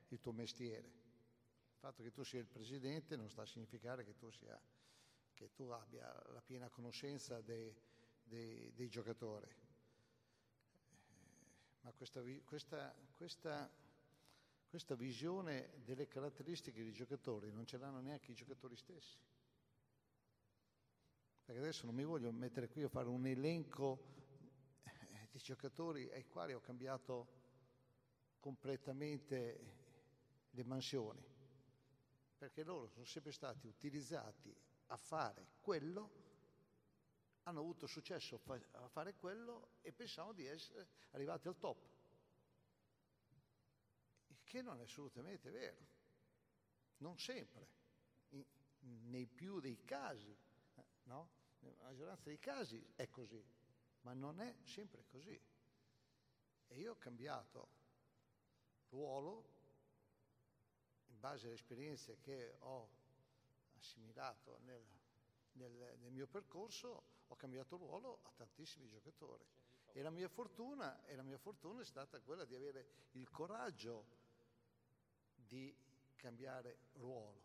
il 0.09 0.19
tuo 0.19 0.33
mestiere. 0.33 0.89
Il 0.89 1.79
fatto 1.79 2.03
che 2.03 2.11
tu 2.11 2.25
sia 2.25 2.41
il 2.41 2.49
presidente 2.49 3.15
non 3.15 3.31
sta 3.31 3.43
a 3.43 3.47
significare 3.47 4.05
che 4.05 4.17
tu, 4.17 4.29
sia, 4.31 4.61
che 5.35 5.55
tu 5.55 5.69
abbia 5.69 6.13
la 6.33 6.43
piena 6.43 6.69
conoscenza 6.69 7.41
dei, 7.41 7.73
dei, 8.25 8.73
dei 8.75 8.89
giocatori. 8.89 9.47
Eh, 9.47 11.07
ma 11.83 11.93
questa, 11.93 12.21
questa, 12.45 12.93
questa 13.15 13.71
questa 14.67 14.95
visione 14.95 15.75
delle 15.85 16.09
caratteristiche 16.09 16.83
dei 16.83 16.95
giocatori 16.95 17.53
non 17.53 17.67
ce 17.67 17.77
l'hanno 17.77 18.01
neanche 18.01 18.31
i 18.31 18.35
giocatori 18.35 18.75
stessi. 18.75 19.19
Perché 21.53 21.67
adesso 21.67 21.85
non 21.85 21.95
mi 21.95 22.05
voglio 22.05 22.33
mettere 22.33 22.67
qui 22.71 22.83
a 22.83 22.89
fare 22.89 23.11
un 23.11 23.27
elenco 23.27 23.99
eh, 24.85 25.29
di 25.31 25.39
giocatori 25.39 26.11
ai 26.11 26.25
quali 26.25 26.55
ho 26.55 26.61
cambiato 26.61 27.29
completamente 28.41 29.75
le 30.49 30.65
mansioni, 30.65 31.23
perché 32.39 32.63
loro 32.65 32.87
sono 32.87 33.05
sempre 33.05 33.33
stati 33.33 33.67
utilizzati 33.67 34.57
a 34.87 34.97
fare 34.97 35.49
quello, 35.61 36.11
hanno 37.43 37.61
avuto 37.61 37.87
successo 37.87 38.41
a 38.71 38.89
fare 38.89 39.15
quello 39.17 39.73
e 39.83 39.93
pensavano 39.93 40.33
di 40.33 40.47
essere 40.47 40.89
arrivati 41.11 41.49
al 41.49 41.59
top. 41.59 41.87
Che 44.43 44.63
non 44.63 44.81
è 44.81 44.85
assolutamente 44.85 45.51
vero, 45.51 45.87
non 46.97 47.19
sempre, 47.19 47.69
nei 48.79 49.27
più 49.27 49.61
dei 49.61 49.85
casi, 49.85 50.35
eh, 50.77 50.85
no? 51.03 51.41
Nella 51.63 51.83
maggioranza 51.83 52.25
dei 52.25 52.39
casi 52.39 52.85
è 52.97 53.09
così, 53.09 53.43
ma 54.03 54.13
non 54.13 54.41
è 54.41 54.55
sempre 54.65 55.05
così. 55.07 55.41
E 56.69 56.79
io 56.79 56.93
ho 56.93 56.97
cambiato 56.97 57.69
ruolo 58.91 59.51
in 61.07 61.21
base 61.21 61.47
alle 61.47 61.55
esperienze 61.55 62.19
che 62.21 62.57
ho 62.61 62.89
assimilato 63.77 64.59
nel, 64.65 64.85
nel, 65.53 65.99
nel 66.01 66.11
mio 66.13 66.27
percorso, 66.27 67.03
ho 67.29 67.37
cambiato 67.37 67.77
ruolo 67.77 68.21
a 68.25 68.33
tantissimi 68.35 68.89
giocatori. 68.89 69.45
E 69.93 70.03
la 70.03 70.11
mia 70.11 70.29
fortuna, 70.29 71.05
e 71.05 71.15
la 71.15 71.23
mia 71.23 71.39
fortuna 71.39 71.83
è 71.83 71.85
stata 71.85 72.21
quella 72.21 72.45
di 72.45 72.55
avere 72.55 72.87
il 73.13 73.29
coraggio 73.31 74.07
di 75.35 75.75
cambiare 76.17 76.79
ruolo, 76.95 77.43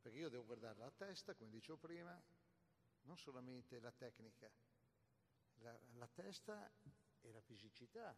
perché 0.00 0.18
io 0.18 0.30
devo 0.30 0.44
guardare 0.44 0.78
la 0.78 0.90
testa, 0.90 1.34
come 1.34 1.50
dicevo 1.50 1.76
prima, 1.76 2.20
non 3.02 3.16
solamente 3.16 3.80
la 3.80 3.92
tecnica, 3.92 4.50
la, 5.60 5.78
la 5.94 6.08
testa 6.08 6.70
e 7.20 7.30
la 7.32 7.40
fisicità, 7.40 8.16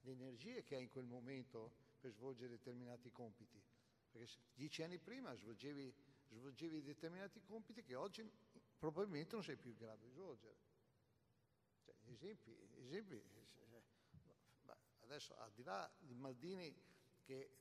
le 0.00 0.10
energie 0.10 0.62
che 0.62 0.76
hai 0.76 0.82
in 0.82 0.90
quel 0.90 1.06
momento 1.06 1.72
per 1.98 2.12
svolgere 2.12 2.50
determinati 2.50 3.10
compiti. 3.10 3.62
Perché 4.10 4.30
dieci 4.54 4.82
anni 4.82 4.98
prima 4.98 5.34
svolgevi 5.34 6.14
svolgevi 6.28 6.82
determinati 6.82 7.40
compiti 7.40 7.84
che 7.84 7.94
oggi 7.94 8.28
probabilmente 8.78 9.34
non 9.34 9.44
sei 9.44 9.56
più 9.56 9.70
in 9.70 9.76
grado 9.76 10.04
di 10.04 10.10
svolgere. 10.10 10.56
Cioè, 11.84 11.94
esempi, 12.06 12.56
esempi 12.78 13.22
adesso 15.06 15.36
al 15.36 15.52
di 15.52 15.62
là 15.62 15.90
di 15.98 16.14
Maldini 16.14 16.74
che 17.22 17.58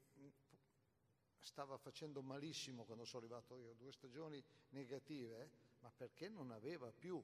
stava 1.39 1.77
facendo 1.77 2.21
malissimo 2.23 2.85
quando 2.85 3.05
sono 3.05 3.23
arrivato 3.23 3.55
io, 3.57 3.73
due 3.73 3.91
stagioni 3.91 4.43
negative, 4.69 5.51
ma 5.85 5.91
perché 5.95 6.29
non 6.29 6.49
aveva 6.49 6.91
più 6.91 7.23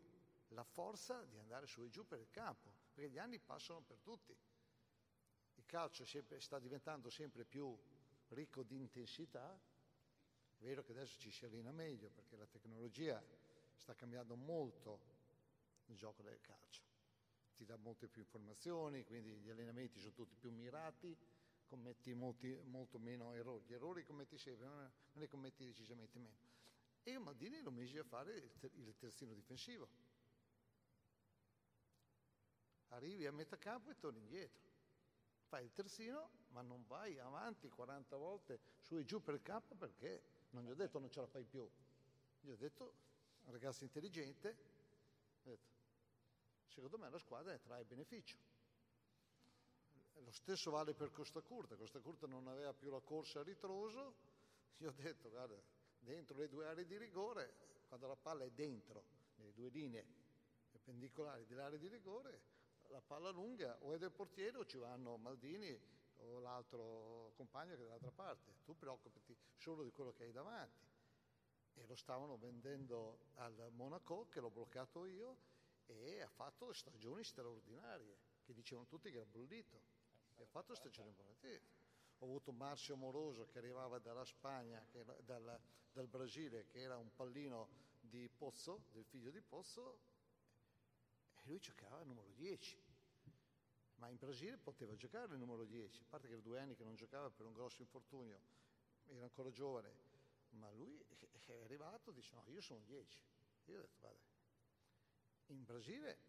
la 0.49 0.63
forza 0.63 1.23
di 1.23 1.39
andare 1.39 1.65
su 1.65 1.81
e 1.81 1.89
giù 1.89 2.05
per 2.05 2.19
il 2.19 2.29
campo, 2.29 2.71
perché 2.93 3.09
gli 3.09 3.17
anni 3.17 3.39
passano 3.39 3.81
per 3.81 3.97
tutti. 4.01 4.37
Il 5.55 5.65
calcio 5.65 6.05
sempre, 6.05 6.39
sta 6.39 6.59
diventando 6.59 7.09
sempre 7.09 7.43
più 7.43 7.75
ricco 8.29 8.61
di 8.61 8.77
intensità, 8.77 9.51
è 9.55 10.63
vero 10.63 10.83
che 10.83 10.91
adesso 10.91 11.19
ci 11.19 11.31
si 11.31 11.43
allena 11.43 11.71
meglio 11.71 12.11
perché 12.11 12.35
la 12.35 12.45
tecnologia 12.45 13.19
sta 13.77 13.95
cambiando 13.95 14.35
molto 14.35 14.99
il 15.87 15.95
gioco 15.95 16.21
del 16.21 16.39
calcio, 16.39 16.83
ti 17.55 17.65
dà 17.65 17.77
molte 17.77 18.07
più 18.07 18.21
informazioni, 18.21 19.03
quindi 19.03 19.31
gli 19.39 19.49
allenamenti 19.49 19.99
sono 19.99 20.13
tutti 20.13 20.35
più 20.35 20.51
mirati, 20.51 21.17
commetti 21.65 22.13
molti, 22.13 22.55
molto 22.65 22.99
meno 22.99 23.33
errori, 23.33 23.63
gli 23.65 23.73
errori 23.73 24.03
commetti 24.03 24.37
sempre, 24.37 24.67
ma 24.67 24.91
ne 25.13 25.27
commetti 25.27 25.65
decisamente 25.65 26.19
meno. 26.19 26.49
E 27.03 27.11
io 27.11 27.19
Maldini 27.19 27.61
lo 27.61 27.71
misi 27.71 27.97
a 27.97 28.03
fare 28.03 28.35
il 28.35 28.95
terzino 28.97 29.33
difensivo. 29.33 29.87
Arrivi 32.89 33.25
a 33.25 33.31
metà 33.31 33.57
campo 33.57 33.89
e 33.89 33.97
torni 33.97 34.19
indietro. 34.19 34.69
Fai 35.47 35.65
il 35.65 35.71
terzino, 35.71 36.29
ma 36.49 36.61
non 36.61 36.85
vai 36.85 37.17
avanti 37.19 37.69
40 37.69 38.15
volte 38.17 38.59
su 38.79 38.97
e 38.97 39.03
giù 39.03 39.21
per 39.21 39.35
il 39.35 39.41
campo 39.41 39.75
perché 39.75 40.23
non 40.51 40.63
gli 40.63 40.69
ho 40.69 40.75
detto 40.75 40.99
non 40.99 41.09
ce 41.09 41.21
la 41.21 41.27
fai 41.27 41.43
più. 41.43 41.69
Gli 42.41 42.49
ho 42.49 42.55
detto, 42.55 42.93
ragazzo 43.45 43.83
intelligente, 43.83 44.57
detto, 45.43 45.69
secondo 46.67 46.97
me 46.97 47.09
la 47.09 47.17
squadra 47.17 47.51
ne 47.51 47.59
trae 47.59 47.83
beneficio. 47.85 48.37
Lo 50.13 50.31
stesso 50.31 50.71
vale 50.71 50.93
per 50.93 51.11
Costa 51.11 51.41
Curta, 51.41 51.75
Costa 51.75 51.99
Curta 51.99 52.27
non 52.27 52.47
aveva 52.47 52.73
più 52.73 52.89
la 52.89 53.01
corsa 53.01 53.39
a 53.39 53.43
ritroso, 53.43 54.15
io 54.77 54.89
ho 54.89 54.93
detto 54.93 55.29
guarda, 55.29 55.59
dentro 56.01 56.37
le 56.37 56.47
due 56.47 56.67
aree 56.67 56.85
di 56.85 56.97
rigore, 56.97 57.53
quando 57.87 58.07
la 58.07 58.15
palla 58.15 58.43
è 58.43 58.51
dentro, 58.51 59.03
nelle 59.35 59.53
due 59.53 59.69
linee 59.69 60.05
perpendicolari 60.69 61.45
dell'area 61.45 61.77
di 61.77 61.87
rigore, 61.87 62.41
la 62.87 63.01
palla 63.01 63.29
lunga 63.29 63.77
o 63.81 63.93
è 63.93 63.97
del 63.97 64.11
portiere 64.11 64.57
o 64.57 64.65
ci 64.65 64.77
vanno 64.77 65.17
Maldini 65.17 65.79
o 66.17 66.39
l'altro 66.39 67.31
compagno 67.35 67.75
che 67.75 67.81
è 67.81 67.83
dall'altra 67.83 68.11
parte, 68.11 68.53
tu 68.63 68.77
preoccupati 68.77 69.35
solo 69.55 69.83
di 69.83 69.91
quello 69.91 70.11
che 70.13 70.23
hai 70.23 70.31
davanti. 70.31 70.89
E 71.75 71.85
lo 71.85 71.95
stavano 71.95 72.37
vendendo 72.37 73.31
al 73.35 73.69
Monaco, 73.71 74.27
che 74.27 74.41
l'ho 74.41 74.49
bloccato 74.49 75.05
io, 75.05 75.37
e 75.87 76.21
ha 76.21 76.27
fatto 76.27 76.73
stagioni 76.73 77.23
straordinarie, 77.23 78.17
che 78.43 78.53
dicevano 78.53 78.87
tutti 78.87 79.09
che 79.09 79.17
era 79.17 79.25
bollito 79.25 79.99
ha 80.41 80.47
fatto 80.47 80.73
stagione 80.75 81.11
buone. 81.11 81.29
Ho 82.21 82.25
avuto 82.25 82.51
Marcio 82.51 82.95
Moroso 82.95 83.47
che 83.47 83.57
arrivava 83.57 83.97
dalla 83.97 84.23
Spagna, 84.23 84.85
era, 84.91 85.15
dal, 85.21 85.59
dal, 85.91 86.07
Brasile, 86.07 86.67
che 86.67 86.79
era 86.79 86.95
un 86.95 87.11
pallino 87.15 87.67
di 87.99 88.29
Pozzo, 88.29 88.83
del 88.91 89.05
figlio 89.05 89.31
di 89.31 89.41
Pozzo, 89.41 89.97
e 91.33 91.41
lui 91.45 91.57
giocava 91.57 91.97
al 91.97 92.05
numero 92.05 92.29
10. 92.33 92.79
Ma 93.95 94.09
in 94.09 94.17
Brasile 94.17 94.59
poteva 94.59 94.95
giocare 94.95 95.33
il 95.33 95.39
numero 95.39 95.65
10, 95.65 96.03
a 96.03 96.05
parte 96.09 96.27
che 96.27 96.33
era 96.33 96.43
due 96.43 96.59
anni 96.59 96.75
che 96.75 96.83
non 96.83 96.93
giocava 96.93 97.31
per 97.31 97.47
un 97.47 97.53
grosso 97.53 97.81
infortunio, 97.81 98.39
era 99.07 99.23
ancora 99.23 99.49
giovane, 99.49 99.91
ma 100.49 100.69
lui 100.69 101.03
è 101.47 101.63
arrivato 101.63 102.11
e 102.11 102.13
dice 102.13 102.35
no, 102.35 102.43
io 102.49 102.61
sono 102.61 102.81
10. 102.85 103.19
Io 103.65 103.77
ho 103.77 103.81
detto, 103.81 103.97
guarda, 103.99 104.19
in 105.47 105.63
Brasile 105.63 106.19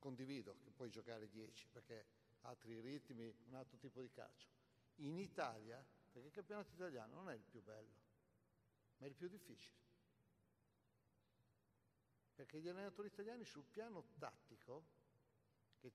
condivido 0.00 0.56
che 0.64 0.70
puoi 0.70 0.90
giocare 0.90 1.28
10 1.28 1.68
perché 1.68 2.04
altri 2.40 2.80
ritmi, 2.80 3.32
un 3.46 3.54
altro 3.54 3.76
tipo 3.78 4.00
di 4.00 4.10
calcio. 4.10 4.57
In 5.00 5.18
Italia, 5.18 5.84
perché 6.12 6.28
il 6.28 6.34
campionato 6.34 6.72
italiano 6.72 7.14
non 7.14 7.30
è 7.30 7.34
il 7.34 7.42
più 7.42 7.62
bello, 7.62 7.94
ma 8.96 9.06
è 9.06 9.08
il 9.08 9.14
più 9.14 9.28
difficile. 9.28 9.76
Perché 12.34 12.60
gli 12.60 12.68
allenatori 12.68 13.08
italiani 13.08 13.44
sul 13.44 13.64
piano 13.64 14.04
tattico, 14.18 14.84
che 15.78 15.92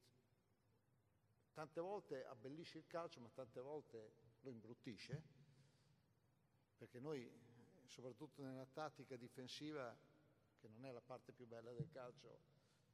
tante 1.54 1.82
volte 1.82 2.26
abbellisce 2.26 2.78
il 2.78 2.88
calcio, 2.88 3.20
ma 3.20 3.30
tante 3.30 3.60
volte 3.60 4.14
lo 4.42 4.50
imbruttisce, 4.50 5.22
perché 6.78 7.00
noi, 7.00 7.30
soprattutto 7.86 8.42
nella 8.42 8.66
tattica 8.66 9.16
difensiva, 9.16 9.98
che 10.60 10.68
non 10.70 10.86
è 10.86 10.92
la 10.92 11.02
parte 11.02 11.34
più 11.34 11.46
bella 11.46 11.72
del 11.72 11.90
calcio, 11.90 12.40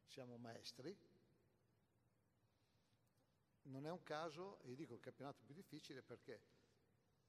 siamo 0.05 0.37
maestri, 0.37 0.95
non 3.63 3.85
è 3.85 3.91
un 3.91 4.03
caso, 4.03 4.59
e 4.61 4.75
dico 4.75 4.93
il 4.93 4.99
campionato 4.99 5.41
più 5.43 5.53
difficile 5.53 6.01
perché? 6.01 6.39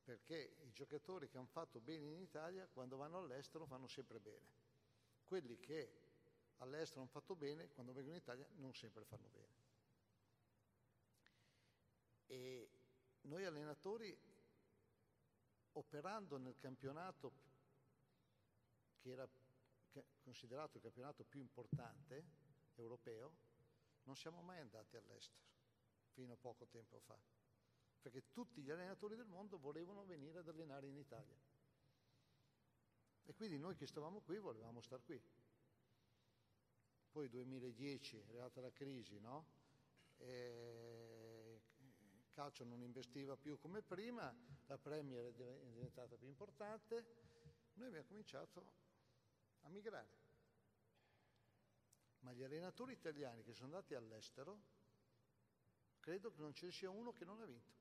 Perché 0.03 0.57
i 0.63 0.73
giocatori 0.73 1.29
che 1.29 1.37
hanno 1.37 1.47
fatto 1.47 1.81
bene 1.81 2.07
in 2.07 2.21
Italia, 2.21 2.67
quando 2.69 2.97
vanno 2.97 3.19
all'estero, 3.19 3.67
fanno 3.67 3.87
sempre 3.87 4.19
bene. 4.19 4.59
Quelli 5.25 5.59
che 5.59 5.93
all'estero 6.59 7.01
hanno 7.01 7.11
fatto 7.11 7.35
bene, 7.35 7.69
quando 7.69 7.93
vengono 7.93 8.17
in 8.17 8.23
Italia, 8.23 8.49
non 8.57 8.75
sempre 8.75 9.05
fanno 9.05 9.29
bene. 9.29 9.59
E 12.27 12.71
noi 13.23 13.45
allenatori, 13.45 14.17
operando 15.73 16.39
nel 16.39 16.57
campionato 16.57 17.49
che 18.99 19.11
era 19.11 19.29
considerato 20.23 20.77
il 20.77 20.83
campionato 20.83 21.25
più 21.25 21.41
importante 21.41 22.25
europeo, 22.77 23.33
non 24.05 24.17
siamo 24.17 24.41
mai 24.43 24.61
andati 24.61 24.97
all'estero 24.97 25.51
fino 26.13 26.33
a 26.33 26.37
poco 26.37 26.67
tempo 26.67 26.99
fa, 27.01 27.19
perché 28.01 28.31
tutti 28.33 28.63
gli 28.63 28.71
allenatori 28.71 29.17
del 29.17 29.27
mondo 29.27 29.59
volevano 29.59 30.05
venire 30.05 30.39
ad 30.39 30.49
allenare 30.49 30.89
in 30.89 30.97
Italia. 30.97 31.39
E 33.25 33.35
quindi 33.35 33.59
noi 33.59 33.77
che 33.77 33.87
stavamo 33.87 34.21
qui 34.21 34.39
volevamo 34.39 34.81
star 34.81 35.03
qui. 35.05 35.21
Poi 37.11 37.29
2010 37.29 38.19
è 38.19 38.23
arrivata 38.29 38.61
la 38.61 38.73
crisi, 38.73 39.19
no? 39.19 39.47
E 40.19 41.61
calcio 42.33 42.65
non 42.65 42.83
investiva 42.83 43.37
più 43.37 43.59
come 43.59 43.83
prima, 43.83 44.35
la 44.67 44.79
Premier 44.79 45.27
è 45.27 45.69
diventata 45.71 46.17
più 46.17 46.27
importante, 46.27 47.05
noi 47.75 47.89
abbiamo 47.89 48.07
cominciato 48.07 48.73
a 49.61 49.69
migrare. 49.69 50.19
Ma 52.21 52.33
gli 52.33 52.43
allenatori 52.43 52.93
italiani 52.93 53.43
che 53.43 53.53
sono 53.53 53.67
andati 53.75 53.95
all'estero 53.95 54.79
credo 56.01 56.33
che 56.33 56.41
non 56.41 56.53
ce 56.55 56.67
ne 56.67 56.73
sia 56.73 56.91
uno 56.91 57.13
che 57.13 57.25
non 57.25 57.41
ha 57.41 57.45
vinto. 57.45 57.79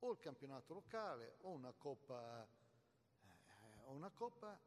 O 0.00 0.12
il 0.12 0.18
campionato 0.18 0.74
locale 0.74 1.36
o 1.40 1.50
una 1.50 1.72
coppa, 1.72 2.46
eh, 2.46 3.82
una 3.86 4.10
coppa, 4.10 4.60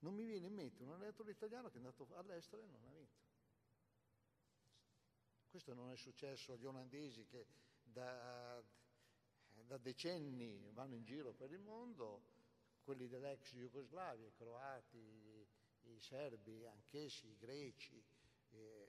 non 0.00 0.14
mi 0.14 0.24
viene 0.24 0.46
in 0.46 0.54
mente 0.54 0.82
un 0.82 0.90
allenatore 0.90 1.30
italiano 1.30 1.68
che 1.68 1.74
è 1.74 1.78
andato 1.78 2.08
all'estero 2.14 2.62
e 2.62 2.66
non 2.66 2.84
ha 2.84 2.92
vinto. 2.92 3.22
Questo 5.48 5.72
non 5.72 5.90
è 5.92 5.96
successo 5.96 6.52
agli 6.52 6.64
olandesi 6.64 7.24
che 7.26 7.46
da, 7.84 8.60
da 9.52 9.78
decenni 9.78 10.68
vanno 10.72 10.94
in 10.94 11.04
giro 11.04 11.32
per 11.32 11.52
il 11.52 11.60
mondo, 11.60 12.32
quelli 12.82 13.06
dell'ex 13.06 13.54
Jugoslavia, 13.54 14.26
i 14.26 14.34
croati, 14.34 15.46
i 15.82 16.00
serbi, 16.00 16.66
anch'essi, 16.66 17.28
i 17.28 17.36
greci, 17.36 18.02
eh, 18.50 18.83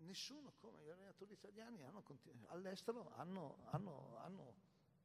nessuno 0.00 0.52
come 0.58 0.82
gli 0.82 0.88
allenatori 0.88 1.32
italiani 1.32 1.82
hanno, 1.84 2.02
all'estero 2.48 3.12
hanno, 3.14 3.58
hanno, 3.70 4.16
hanno, 4.18 4.54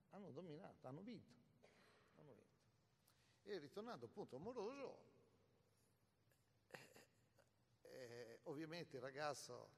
hanno, 0.10 0.32
dominato, 0.32 0.88
hanno 0.88 1.02
vinto, 1.02 1.34
hanno 2.16 2.34
vinto. 2.34 2.64
E 3.44 3.58
ritornando 3.60 4.06
appunto 4.06 4.36
a 4.36 4.40
Moroso, 4.40 5.00
eh, 6.72 6.80
eh, 7.82 8.40
ovviamente 8.44 8.96
il 8.96 9.02
ragazzo 9.02 9.70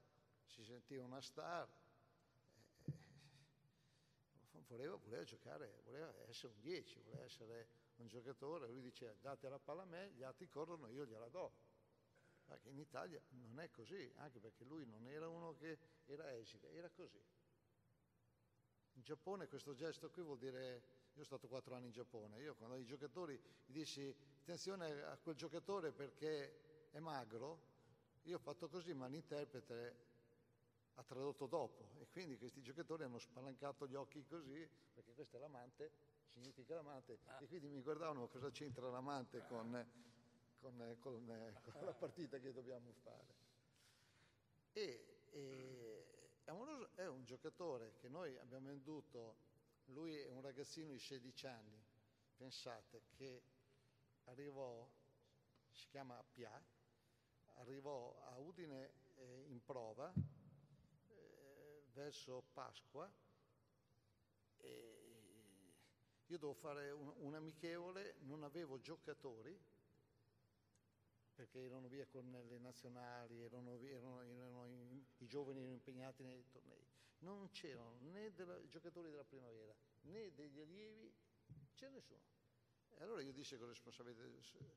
si 0.46 0.64
sentiva 0.64 1.04
una 1.04 1.22
star, 1.22 1.68
eh, 2.86 4.64
voleva, 4.68 4.96
voleva, 4.96 5.24
giocare, 5.24 5.82
voleva 5.84 6.14
essere 6.28 6.54
un 6.54 6.60
10, 6.62 7.00
voleva 7.02 7.24
essere 7.24 7.68
un 7.98 8.08
giocatore, 8.08 8.68
lui 8.68 8.82
diceva 8.82 9.14
date 9.20 9.50
la 9.50 9.60
palla 9.60 9.82
a 9.82 9.86
me, 9.86 10.12
gli 10.12 10.24
altri 10.24 10.48
corrono, 10.48 10.88
io 10.90 11.06
gliela 11.06 11.30
do. 11.30 11.76
Perché 12.48 12.70
in 12.70 12.80
Italia 12.80 13.22
non 13.32 13.60
è 13.60 13.70
così, 13.70 14.10
anche 14.18 14.40
perché 14.40 14.64
lui 14.64 14.86
non 14.86 15.06
era 15.06 15.28
uno 15.28 15.54
che 15.56 15.78
era 16.06 16.34
esile, 16.34 16.72
era 16.72 16.90
così. 16.90 17.22
In 18.94 19.04
Giappone 19.04 19.48
questo 19.48 19.74
gesto 19.74 20.10
qui 20.10 20.24
vuol 20.24 20.38
dire, 20.38 20.76
io 21.14 21.24
sono 21.24 21.26
stato 21.26 21.48
quattro 21.48 21.76
anni 21.76 21.88
in 21.88 21.92
Giappone, 21.92 22.40
io 22.40 22.56
quando 22.56 22.78
i 22.78 22.86
giocatori 22.86 23.40
gli 23.66 23.74
dissi 23.74 24.16
attenzione 24.42 25.04
a 25.04 25.18
quel 25.18 25.36
giocatore 25.36 25.92
perché 25.92 26.90
è 26.90 27.00
magro, 27.00 27.76
io 28.24 28.38
ho 28.38 28.40
fatto 28.40 28.70
così, 28.70 28.94
ma 28.94 29.08
l'interprete 29.08 30.06
ha 30.96 31.04
tradotto 31.04 31.46
dopo 31.46 31.92
e 32.00 32.08
quindi 32.10 32.38
questi 32.38 32.62
giocatori 32.62 33.04
hanno 33.04 33.20
spalancato 33.20 33.88
gli 33.88 33.96
occhi 33.96 34.26
così, 34.26 34.68
perché 34.94 35.14
questa 35.14 35.38
è 35.38 35.40
l'amante, 35.40 35.92
significa 36.30 36.76
l'amante, 36.76 37.20
ah. 37.26 37.40
e 37.42 37.48
quindi 37.48 37.68
mi 37.68 37.82
guardavano 37.82 38.28
cosa 38.28 38.50
c'entra 38.50 38.90
l'amante 38.90 39.46
con, 39.48 39.86
con, 40.68 40.98
con, 41.00 41.26
con 41.72 41.86
la 41.86 41.94
partita 41.94 42.40
che 42.40 42.52
dobbiamo 42.52 42.92
fare. 43.04 43.36
E, 44.74 45.30
e 45.32 46.42
Amoroso 46.46 46.90
è 46.96 47.06
un 47.08 47.24
giocatore 47.24 47.96
che 47.98 48.10
noi 48.10 48.38
abbiamo 48.38 48.68
venduto, 48.68 49.36
lui 49.86 50.16
è 50.16 50.32
un 50.32 50.42
ragazzino 50.42 50.92
di 50.92 51.00
16 51.00 51.48
anni, 51.48 51.82
pensate 52.36 53.04
che 53.16 53.44
arrivò, 54.26 54.88
si 55.72 55.88
chiama 55.88 56.22
Pia, 56.34 56.62
arrivò 57.56 58.22
a 58.26 58.38
Udine 58.38 58.92
eh, 59.16 59.46
in 59.48 59.64
prova 59.64 60.14
eh, 60.14 61.86
verso 61.94 62.44
Pasqua 62.54 63.12
e 64.58 64.98
io 66.26 66.38
dovevo 66.38 66.60
fare 66.60 66.92
un, 66.92 67.14
un 67.18 67.36
amichevole, 67.36 68.16
non 68.20 68.44
avevo 68.44 68.80
giocatori 68.80 69.58
perché 71.38 71.60
erano 71.66 71.88
via 71.88 72.08
con 72.08 72.32
le 72.32 72.58
nazionali, 72.58 73.44
erano, 73.44 73.78
erano, 73.78 74.24
erano 74.24 74.66
in, 74.66 75.04
i 75.18 75.28
giovani 75.28 75.60
erano 75.60 75.76
impegnati 75.76 76.24
nei 76.24 76.44
tornei. 76.50 76.84
Non 77.20 77.52
c'erano 77.52 77.96
né 78.00 78.34
dei 78.34 78.68
giocatori 78.68 79.12
della 79.12 79.24
primavera 79.24 79.76
né 80.06 80.34
degli 80.34 80.60
allievi, 80.60 81.14
c'era 81.76 81.92
nessuno. 81.92 82.22
E 82.96 83.04
allora 83.04 83.22
io 83.22 83.32
dissi 83.32 83.56
con 83.56 83.68
il 83.68 83.74
responsabile, 83.74 84.16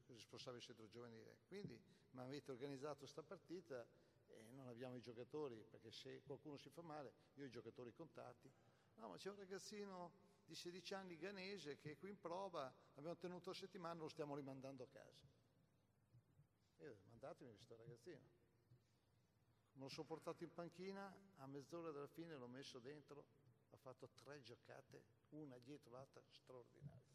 responsabile 0.08 0.60
centro 0.60 0.86
giovanile, 0.86 1.38
quindi 1.48 1.80
mi 2.10 2.20
avete 2.20 2.50
organizzato 2.50 2.98
questa 2.98 3.22
partita 3.22 3.86
e 4.26 4.42
non 4.50 4.68
abbiamo 4.68 4.96
i 4.96 5.00
giocatori, 5.00 5.64
perché 5.70 5.90
se 5.90 6.20
qualcuno 6.26 6.58
si 6.58 6.68
fa 6.68 6.82
male, 6.82 7.14
io 7.36 7.44
ho 7.44 7.46
i 7.46 7.50
giocatori 7.50 7.90
contati. 7.94 8.52
No, 8.96 9.08
ma 9.08 9.16
c'è 9.16 9.30
un 9.30 9.36
ragazzino 9.36 10.12
di 10.44 10.54
16 10.54 10.92
anni 10.92 11.16
ganese 11.16 11.78
che 11.78 11.92
è 11.92 11.96
qui 11.96 12.10
in 12.10 12.18
prova, 12.18 12.70
abbiamo 12.96 13.16
tenuto 13.16 13.48
a 13.48 13.54
settimana, 13.54 14.02
lo 14.02 14.08
stiamo 14.08 14.36
rimandando 14.36 14.82
a 14.82 14.88
casa. 14.88 15.39
Io 16.80 16.86
ho 16.86 16.92
detto, 16.92 17.08
mandatemi 17.08 17.54
questo 17.54 17.76
ragazzino. 17.76 18.28
Me 19.72 19.82
l'ho 19.82 19.88
sopportato 19.88 20.44
in 20.44 20.52
panchina, 20.52 21.14
a 21.36 21.46
mezz'ora 21.46 21.90
dalla 21.90 22.08
fine 22.08 22.36
l'ho 22.36 22.48
messo 22.48 22.78
dentro, 22.78 23.24
ha 23.70 23.76
fatto 23.76 24.10
tre 24.10 24.42
giocate, 24.42 25.04
una 25.30 25.58
dietro 25.58 25.92
l'altra, 25.92 26.22
straordinaria 26.30 27.10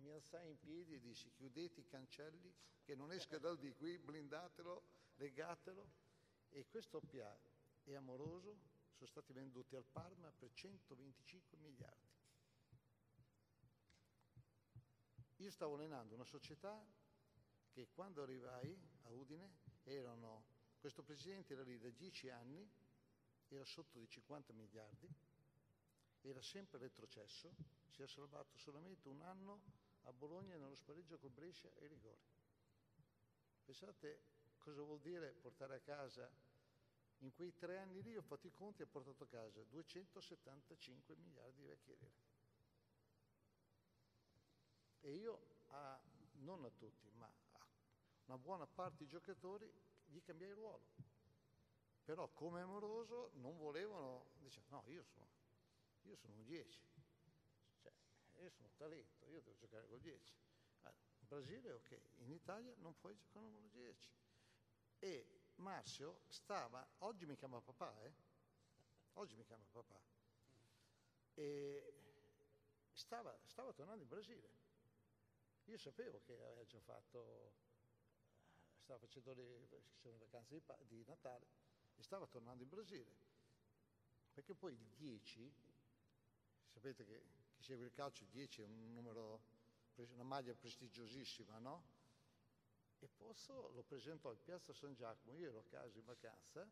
mi 0.00 0.10
alzai 0.10 0.50
in 0.50 0.58
piedi 0.58 0.94
e 0.94 1.00
dissi 1.00 1.30
chiudete 1.30 1.80
i 1.80 1.86
cancelli, 1.86 2.52
che 2.82 2.94
non 2.94 3.12
esca 3.12 3.38
dal 3.38 3.58
di 3.58 3.72
qui, 3.74 3.98
blindatelo, 3.98 4.82
legatelo. 5.16 6.08
E 6.48 6.66
questo 6.66 7.00
PA 7.00 7.38
e 7.84 7.94
Amoroso 7.94 8.58
sono 8.92 9.08
stati 9.08 9.32
venduti 9.32 9.76
al 9.76 9.84
Parma 9.84 10.32
per 10.32 10.52
125 10.52 11.58
miliardi. 11.58 12.08
Io 15.36 15.50
stavo 15.50 15.74
allenando 15.74 16.14
una 16.14 16.24
società 16.24 16.84
che 17.80 17.88
quando 17.94 18.22
arrivai 18.22 18.78
a 19.04 19.10
Udine 19.10 19.48
erano, 19.84 20.44
questo 20.78 21.02
presidente 21.02 21.54
era 21.54 21.62
lì 21.62 21.78
da 21.78 21.88
10 21.88 22.28
anni, 22.28 22.70
era 23.48 23.64
sotto 23.64 23.98
di 23.98 24.06
50 24.06 24.52
miliardi, 24.52 25.08
era 26.20 26.42
sempre 26.42 26.78
retrocesso, 26.78 27.54
si 27.88 28.02
è 28.02 28.06
salvato 28.06 28.58
solamente 28.58 29.08
un 29.08 29.22
anno 29.22 29.62
a 30.02 30.12
Bologna 30.12 30.58
nello 30.58 30.74
spareggio 30.74 31.18
col 31.18 31.30
Brescia 31.30 31.72
e 31.76 31.86
rigori. 31.86 32.20
Pensate 33.64 34.24
cosa 34.58 34.82
vuol 34.82 35.00
dire 35.00 35.32
portare 35.32 35.76
a 35.76 35.80
casa, 35.80 36.30
in 37.20 37.32
quei 37.32 37.56
tre 37.56 37.78
anni 37.78 38.02
lì 38.02 38.14
ho 38.14 38.22
fatto 38.22 38.46
i 38.46 38.52
conti 38.52 38.82
e 38.82 38.84
ho 38.84 38.88
portato 38.88 39.24
a 39.24 39.28
casa 39.28 39.64
275 39.64 41.16
miliardi 41.16 41.62
di 41.62 41.66
vecchie 41.66 41.96
lire. 41.98 42.28
E 45.00 45.14
io, 45.14 45.46
a, 45.68 45.98
non 46.40 46.62
a 46.64 46.70
tutti, 46.70 47.10
ma 47.12 47.39
una 48.30 48.38
buona 48.38 48.66
parte 48.66 48.98
dei 48.98 49.08
giocatori 49.08 49.70
gli 50.06 50.22
cambiai 50.22 50.52
ruolo. 50.52 50.86
Però 52.04 52.28
come 52.28 52.60
amoroso 52.60 53.30
non 53.34 53.56
volevano, 53.56 54.30
dicevano 54.38 54.82
no, 54.82 54.90
io 54.90 55.04
sono, 55.04 55.28
io 56.02 56.16
sono 56.16 56.34
un 56.34 56.44
10 56.44 56.88
io 58.40 58.50
sono 58.50 58.70
talento, 58.76 59.26
io 59.26 59.42
devo 59.42 59.54
giocare 59.56 59.86
col 59.86 60.00
10. 60.00 60.34
Ah, 60.82 60.94
in 61.18 61.26
Brasile 61.26 61.72
ok, 61.72 62.00
in 62.18 62.32
Italia 62.32 62.74
non 62.78 62.96
puoi 62.98 63.14
giocare 63.14 63.50
con 63.50 63.62
il 63.62 63.70
10. 63.70 64.10
E 64.98 65.40
Marzio 65.56 66.22
stava, 66.28 66.86
oggi 66.98 67.26
mi 67.26 67.36
chiama 67.36 67.60
papà, 67.60 68.02
eh? 68.02 68.12
Oggi 69.14 69.36
mi 69.36 69.44
chiama 69.44 69.64
papà. 69.70 70.00
E 71.34 71.94
stava, 72.92 73.38
stava 73.44 73.72
tornando 73.72 74.02
in 74.02 74.08
Brasile. 74.08 74.68
Io 75.64 75.76
sapevo 75.76 76.20
che 76.22 76.32
aveva 76.32 76.64
già 76.64 76.80
fatto, 76.80 77.52
stava 78.90 79.06
facendo 79.06 79.32
le, 79.34 79.68
le 80.02 80.16
vacanze 80.18 80.54
di, 80.54 80.62
di 80.88 81.04
Natale 81.06 81.46
e 81.94 82.02
stava 82.02 82.26
tornando 82.26 82.64
in 82.64 82.68
Brasile. 82.68 83.14
Perché 84.32 84.54
poi 84.54 84.72
il 84.72 84.84
10, 84.96 85.52
sapete 86.72 87.04
che 87.04 87.22
chi 87.52 87.62
segue 87.62 87.86
il 87.86 87.92
calcio 87.92 88.24
10 88.24 88.62
è 88.62 88.64
un 88.64 88.92
numero, 88.92 89.42
una 89.94 90.24
maglia 90.24 90.54
prestigiosissima, 90.54 91.58
no? 91.58 91.98
E 92.98 93.08
Pozzo 93.08 93.70
lo 93.74 93.82
presentò 93.82 94.32
in 94.32 94.42
Piazza 94.42 94.72
San 94.72 94.94
Giacomo, 94.94 95.36
io 95.36 95.48
ero 95.50 95.60
a 95.60 95.64
casa 95.64 95.98
in 95.98 96.04
vacanza, 96.04 96.68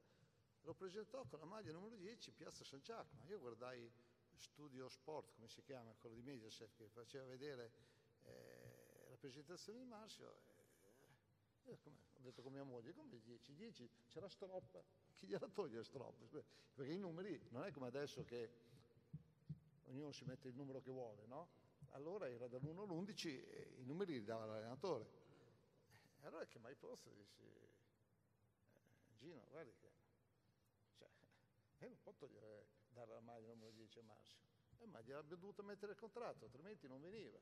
lo 0.63 0.75
presentò 0.75 1.25
con 1.25 1.39
la 1.39 1.45
maglia 1.45 1.71
numero 1.71 1.97
10 1.97 2.31
in 2.31 2.35
Piazza 2.35 2.65
San 2.65 2.81
Giacomo. 2.81 3.25
Io 3.27 3.39
guardai 3.39 3.89
Studio 4.35 4.89
Sport, 4.89 5.35
come 5.35 5.49
si 5.49 5.63
chiama, 5.63 5.95
quello 6.01 6.17
di 6.17 6.23
Mediaset, 6.23 6.75
che 6.75 6.89
faceva 6.89 7.27
vedere 7.27 7.73
eh, 8.25 9.07
la 9.09 9.17
presentazione 9.17 9.79
di 9.79 9.85
Marzio. 9.85 10.58
Eh, 11.69 11.79
ho 12.15 12.21
detto 12.21 12.43
con 12.43 12.53
mia 12.53 12.63
moglie, 12.63 12.95
come 12.95 13.21
10? 13.21 13.55
10 13.55 13.91
c'è 14.09 14.21
la 14.21 14.29
stroppa, 14.29 14.83
chi 15.15 15.27
gliela 15.27 15.49
toglie 15.49 15.85
stroppa? 15.85 16.25
Perché 16.75 16.93
i 16.93 16.99
numeri 16.99 17.39
non 17.51 17.65
è 17.65 17.71
come 17.71 17.89
adesso 17.89 18.25
che 18.25 18.51
ognuno 19.85 20.11
si 20.13 20.25
mette 20.25 20.49
il 20.49 20.55
numero 20.55 20.81
che 20.81 20.91
vuole, 20.91 21.27
no? 21.27 21.49
Allora 21.91 22.29
era 22.29 22.49
dall'1 22.49 22.79
all'11 22.79 23.27
e 23.27 23.75
i 23.81 23.85
numeri 23.85 24.15
li 24.15 24.25
dava 24.25 24.47
l'allenatore. 24.47 25.27
E 26.21 26.27
allora 26.27 26.47
che 26.47 26.59
mai 26.59 26.75
posso? 26.75 27.11
Dici, 27.13 27.43
eh, 27.43 27.69
Gino, 29.17 29.47
guardi 29.51 29.75
che... 29.77 29.91
Cioè, 30.97 31.09
io 31.81 31.89
non 31.89 31.99
posso 32.03 32.27
togliere, 32.27 32.67
dare 32.89 33.13
la 33.13 33.21
maglia 33.21 33.49
numero 33.49 33.73
10 33.73 33.99
a 33.99 34.03
Marzio. 34.03 34.39
Eh, 34.79 34.87
ma 34.87 35.01
gli 35.03 35.13
abbia 35.13 35.37
dovuto 35.37 35.63
mettere 35.63 35.93
il 35.93 35.99
contratto, 35.99 36.45
altrimenti 36.47 36.87
non 36.87 37.01
veniva. 37.01 37.39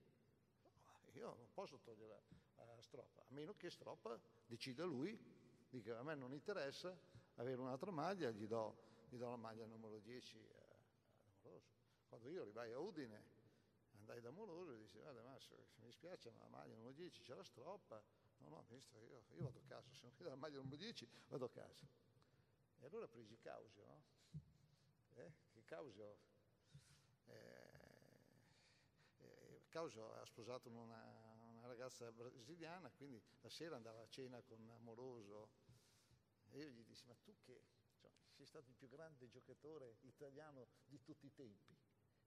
Io 1.18 1.34
non 1.34 1.52
posso 1.52 1.78
togliere 1.78 2.20
la, 2.54 2.64
la 2.64 2.82
stroppa, 2.82 3.22
a 3.22 3.26
meno 3.30 3.54
che 3.56 3.70
stroppa 3.70 4.18
decida 4.46 4.84
lui, 4.84 5.18
dica 5.68 5.98
a 5.98 6.02
me 6.02 6.14
non 6.14 6.32
interessa 6.32 6.96
avere 7.36 7.60
un'altra 7.60 7.90
maglia, 7.90 8.30
gli 8.30 8.46
do, 8.46 8.76
gli 9.08 9.16
do 9.16 9.28
la 9.30 9.36
maglia 9.36 9.66
numero 9.66 9.98
10 9.98 10.38
a, 10.38 10.60
a 10.60 11.36
Amoroso. 11.40 11.74
Quando 12.08 12.28
io 12.28 12.42
arrivai 12.42 12.72
a 12.72 12.78
Udine, 12.78 13.22
andai 13.98 14.20
da 14.20 14.30
Moloso 14.30 14.72
e 14.72 14.78
dissi, 14.78 14.98
guarda 14.98 15.22
Massimo, 15.22 15.58
mi 15.76 15.86
dispiace, 15.86 16.30
ma 16.30 16.42
la 16.42 16.48
maglia 16.48 16.74
numero 16.74 16.92
10 16.92 17.22
c'è 17.22 17.34
la 17.34 17.44
stroppa. 17.44 18.02
No, 18.38 18.48
no, 18.48 18.64
mister, 18.68 19.02
io, 19.02 19.24
io, 19.34 19.44
vado 19.44 19.58
a 19.58 19.62
casa, 19.66 19.90
se 19.92 20.00
non 20.02 20.12
mi 20.16 20.22
dà 20.22 20.30
la 20.30 20.36
maglia 20.36 20.56
numero 20.58 20.76
10 20.76 21.08
vado 21.28 21.44
a 21.46 21.50
casa. 21.50 21.86
E 22.78 22.84
allora 22.84 23.08
presi 23.08 23.38
Causio, 23.38 23.84
no? 23.86 24.02
Eh? 25.14 25.32
Che 25.50 25.64
Causio, 25.64 26.18
eh, 27.24 27.65
eh, 29.76 29.78
Causio 29.78 30.14
ha 30.14 30.24
sposato 30.24 30.70
una, 30.70 31.04
una, 31.58 31.66
ragazza 31.66 32.10
brasiliana, 32.10 32.90
quindi 32.96 33.22
la 33.42 33.50
sera 33.50 33.76
andava 33.76 34.00
a 34.00 34.08
cena 34.08 34.40
con 34.40 34.66
Amoroso 34.70 35.50
e 36.48 36.60
io 36.60 36.70
gli 36.70 36.82
dissi, 36.82 37.04
ma 37.06 37.14
tu 37.22 37.36
che 37.44 37.60
cioè, 38.00 38.10
sei 38.30 38.46
stato 38.46 38.70
il 38.70 38.74
più 38.74 38.88
grande 38.88 39.28
giocatore 39.28 39.98
italiano 40.02 40.68
di 40.86 41.02
tutti 41.02 41.26
i 41.26 41.32
tempi, 41.34 41.76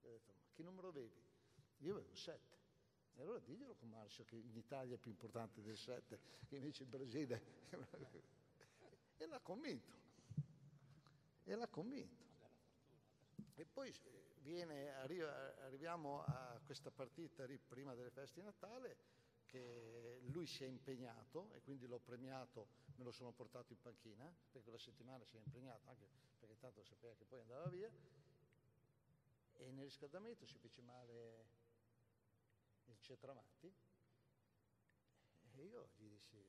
e 0.00 0.08
ho 0.08 0.12
detto, 0.12 0.32
ma 0.32 0.44
che 0.52 0.62
numero 0.62 0.88
avevi? 0.88 1.20
Io 1.78 1.96
avevo 1.96 2.14
7. 2.14 2.58
E 3.14 3.22
allora 3.22 3.40
diglielo 3.40 3.74
con 3.74 3.88
Marzio 3.88 4.24
che 4.24 4.36
in 4.36 4.56
Italia 4.56 4.94
è 4.94 4.98
più 4.98 5.10
importante 5.10 5.60
del 5.60 5.76
7, 5.76 6.20
che 6.46 6.56
invece 6.56 6.84
in 6.84 6.90
Brasile... 6.90 7.42
e 9.18 9.26
l'ha 9.26 9.40
convinto. 9.40 9.92
E 11.42 11.54
l'ha 11.56 11.66
convinto. 11.66 12.28
E 13.56 13.66
poi 13.66 13.92
viene, 14.40 14.94
arriviamo 14.94 16.22
a 16.24 16.60
questa 16.64 16.90
partita 16.90 17.46
prima 17.66 17.94
delle 17.94 18.10
feste 18.10 18.40
di 18.40 18.46
Natale 18.46 19.18
che 19.46 20.20
lui 20.26 20.46
si 20.46 20.64
è 20.64 20.66
impegnato 20.66 21.50
e 21.54 21.60
quindi 21.60 21.86
l'ho 21.86 21.98
premiato, 21.98 22.68
me 22.96 23.04
lo 23.04 23.10
sono 23.10 23.32
portato 23.32 23.72
in 23.72 23.80
panchina, 23.80 24.24
perché 24.24 24.62
quella 24.62 24.78
settimana 24.78 25.24
si 25.24 25.36
è 25.36 25.40
impegnato, 25.40 25.88
anche 25.90 26.06
perché 26.38 26.56
tanto 26.58 26.84
sapeva 26.84 27.14
che 27.14 27.24
poi 27.24 27.40
andava 27.40 27.68
via, 27.68 27.90
e 29.56 29.70
nel 29.72 29.84
riscaldamento 29.84 30.46
si 30.46 30.56
fece 30.58 30.80
male 30.82 31.48
il 32.84 32.98
centravanti 33.00 33.74
e 35.56 35.62
io 35.64 35.90
gli 35.96 36.08
dissi 36.08 36.42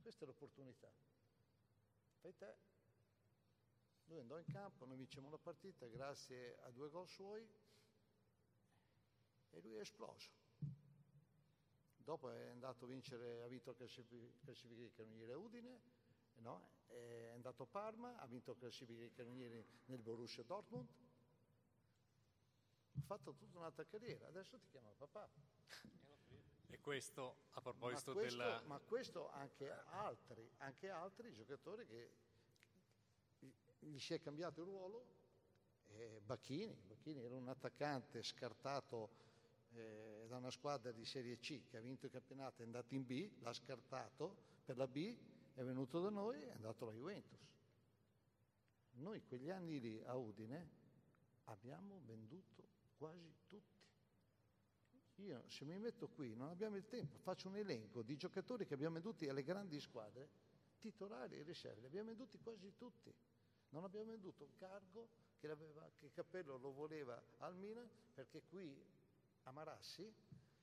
questa 0.00 0.24
è 0.24 0.26
l'opportunità. 0.26 0.90
Fai 2.20 2.34
te 2.36 2.56
lui 4.12 4.20
andò 4.20 4.38
in 4.38 4.44
campo 4.44 4.84
noi 4.84 4.98
vincemmo 4.98 5.30
la 5.30 5.38
partita 5.38 5.86
grazie 5.86 6.58
a 6.64 6.70
due 6.70 6.90
gol 6.90 7.08
suoi 7.08 7.48
e 9.50 9.60
lui 9.60 9.76
è 9.76 9.80
esploso. 9.80 10.28
Dopo 11.96 12.30
è 12.30 12.48
andato 12.48 12.84
a 12.84 12.88
vincere, 12.88 13.42
ha 13.42 13.46
vinto 13.46 13.70
il 13.70 13.76
classifica 13.76 14.82
di 14.82 14.92
canoniere 14.92 15.32
a 15.32 15.38
Udine, 15.38 15.80
no? 16.40 16.68
è 16.88 17.30
andato 17.32 17.62
a 17.62 17.66
Parma, 17.66 18.18
ha 18.18 18.26
vinto 18.26 18.50
il 18.50 18.58
classifica 18.58 19.00
di 19.00 19.12
canonieri 19.12 19.64
nel 19.86 20.02
Borussia 20.02 20.42
Dortmund, 20.42 20.88
ha 22.94 23.00
fatto 23.00 23.34
tutta 23.34 23.58
un'altra 23.58 23.86
carriera, 23.86 24.26
adesso 24.26 24.58
ti 24.58 24.68
chiama 24.68 24.90
papà. 24.90 25.30
E 26.66 26.80
questo 26.80 27.36
a 27.52 27.60
proposito 27.60 28.12
ma 28.12 28.20
questo, 28.20 28.36
della... 28.36 28.62
Ma 28.62 28.78
questo 28.80 29.30
anche 29.30 29.70
altri, 29.70 30.50
anche 30.58 30.90
altri 30.90 31.32
giocatori 31.32 31.86
che 31.86 32.30
gli 33.88 33.98
si 33.98 34.14
è 34.14 34.20
cambiato 34.20 34.60
il 34.60 34.66
ruolo. 34.66 35.06
Eh, 35.88 36.20
Bacchini, 36.24 36.74
Bacchini 36.86 37.20
era 37.20 37.36
un 37.36 37.48
attaccante 37.48 38.22
scartato 38.22 39.10
eh, 39.72 40.26
da 40.28 40.36
una 40.36 40.50
squadra 40.50 40.92
di 40.92 41.04
Serie 41.04 41.38
C 41.38 41.66
che 41.66 41.76
ha 41.76 41.80
vinto 41.80 42.06
il 42.06 42.12
campionato, 42.12 42.62
è 42.62 42.64
andato 42.64 42.94
in 42.94 43.04
B, 43.04 43.30
l'ha 43.40 43.52
scartato 43.52 44.36
per 44.64 44.76
la 44.76 44.86
B, 44.86 45.16
è 45.54 45.62
venuto 45.62 46.00
da 46.00 46.10
noi 46.10 46.40
e 46.42 46.48
è 46.48 46.52
andato 46.52 46.84
alla 46.84 46.94
Juventus. 46.94 47.40
Noi 48.92 49.22
quegli 49.24 49.50
anni 49.50 49.80
lì 49.80 50.02
a 50.04 50.16
Udine 50.16 50.70
abbiamo 51.44 52.00
venduto 52.04 52.68
quasi 52.96 53.34
tutti. 53.46 53.80
Io 55.16 55.44
se 55.48 55.64
mi 55.64 55.78
metto 55.78 56.08
qui 56.08 56.34
non 56.34 56.48
abbiamo 56.48 56.76
il 56.76 56.86
tempo, 56.86 57.18
faccio 57.18 57.48
un 57.48 57.56
elenco 57.56 58.02
di 58.02 58.16
giocatori 58.16 58.66
che 58.66 58.74
abbiamo 58.74 58.94
venduti 58.94 59.28
alle 59.28 59.42
grandi 59.42 59.78
squadre, 59.80 60.28
titolari 60.78 61.38
e 61.38 61.42
riserve, 61.42 61.80
li 61.80 61.86
abbiamo 61.86 62.08
venduti 62.08 62.38
quasi 62.38 62.74
tutti. 62.76 63.14
Non 63.72 63.84
abbiamo 63.84 64.10
venduto 64.10 64.44
un 64.44 64.54
cargo 64.58 65.08
che, 65.38 65.48
che 65.98 66.10
Cappello 66.12 66.58
lo 66.58 66.72
voleva 66.72 67.20
al 67.38 67.56
Milan 67.56 67.88
perché 68.14 68.42
qui 68.48 68.74
a 69.44 69.50
Marassi 69.50 70.04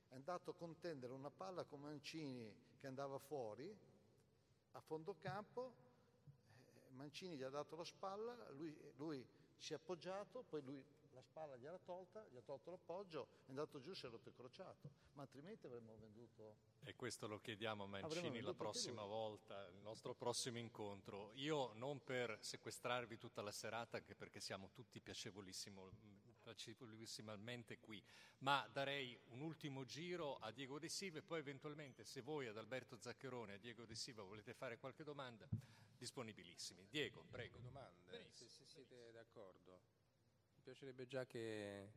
è 0.09 0.15
andato 0.15 0.51
a 0.51 0.53
contendere 0.53 1.13
una 1.13 1.31
palla 1.31 1.63
con 1.63 1.81
Mancini 1.81 2.51
che 2.79 2.87
andava 2.87 3.17
fuori 3.17 3.75
a 4.73 4.79
fondo 4.81 5.15
campo, 5.17 5.73
eh, 6.25 6.91
Mancini 6.91 7.35
gli 7.35 7.43
ha 7.43 7.49
dato 7.49 7.75
la 7.75 7.83
spalla, 7.83 8.35
lui, 8.51 8.75
lui 8.97 9.27
si 9.55 9.73
è 9.73 9.75
appoggiato, 9.75 10.43
poi 10.47 10.61
lui 10.61 10.85
la 11.19 11.25
spalla 11.25 11.57
gliela 11.57 11.79
tolta, 11.79 12.25
gli 12.29 12.37
ha 12.37 12.41
tolto 12.41 12.71
l'appoggio, 12.71 13.27
è 13.45 13.49
andato 13.49 13.81
giù, 13.81 13.93
si 13.93 14.05
è 14.05 14.09
rotto 14.09 14.29
il 14.29 14.35
crociato, 14.35 14.89
ma 15.13 15.23
altrimenti 15.23 15.65
avremmo 15.65 15.97
venduto... 15.97 16.59
E 16.83 16.95
questo 16.95 17.27
lo 17.27 17.39
chiediamo 17.39 17.83
a 17.83 17.87
Mancini 17.87 18.39
la 18.41 18.53
prossima 18.53 19.03
volta, 19.03 19.67
il 19.67 19.81
nostro 19.81 20.15
prossimo 20.15 20.57
incontro. 20.57 21.33
Io 21.33 21.73
non 21.73 22.01
per 22.03 22.37
sequestrarvi 22.39 23.17
tutta 23.17 23.41
la 23.41 23.51
serata, 23.51 23.97
anche 23.97 24.15
perché 24.15 24.39
siamo 24.39 24.71
tutti 24.71 25.01
piacevolissimamente 25.01 27.79
qui, 27.79 28.01
ma 28.39 28.65
darei 28.71 29.19
un 29.31 29.41
ultimo 29.41 29.83
giro 29.83 30.37
a 30.37 30.51
Diego 30.51 30.79
De 30.79 30.87
Silva 30.87 31.19
e 31.19 31.23
poi 31.23 31.39
eventualmente 31.39 32.05
se 32.05 32.21
voi 32.21 32.47
ad 32.47 32.57
Alberto 32.57 32.97
Zaccherone 32.97 33.51
e 33.51 33.55
a 33.55 33.59
Diego 33.59 33.83
De 33.85 33.95
Silva 33.95 34.23
volete 34.23 34.53
fare 34.53 34.77
qualche 34.77 35.03
domanda, 35.03 35.49
disponibilissimi. 35.97 36.87
Diego, 36.89 37.25
prego. 37.29 37.57
Domande, 37.57 38.29
se, 38.31 38.47
se 38.47 38.65
siete 38.65 39.11
d'accordo 39.11 39.88
piacerebbe 40.69 41.07
già 41.07 41.25
che, 41.25 41.89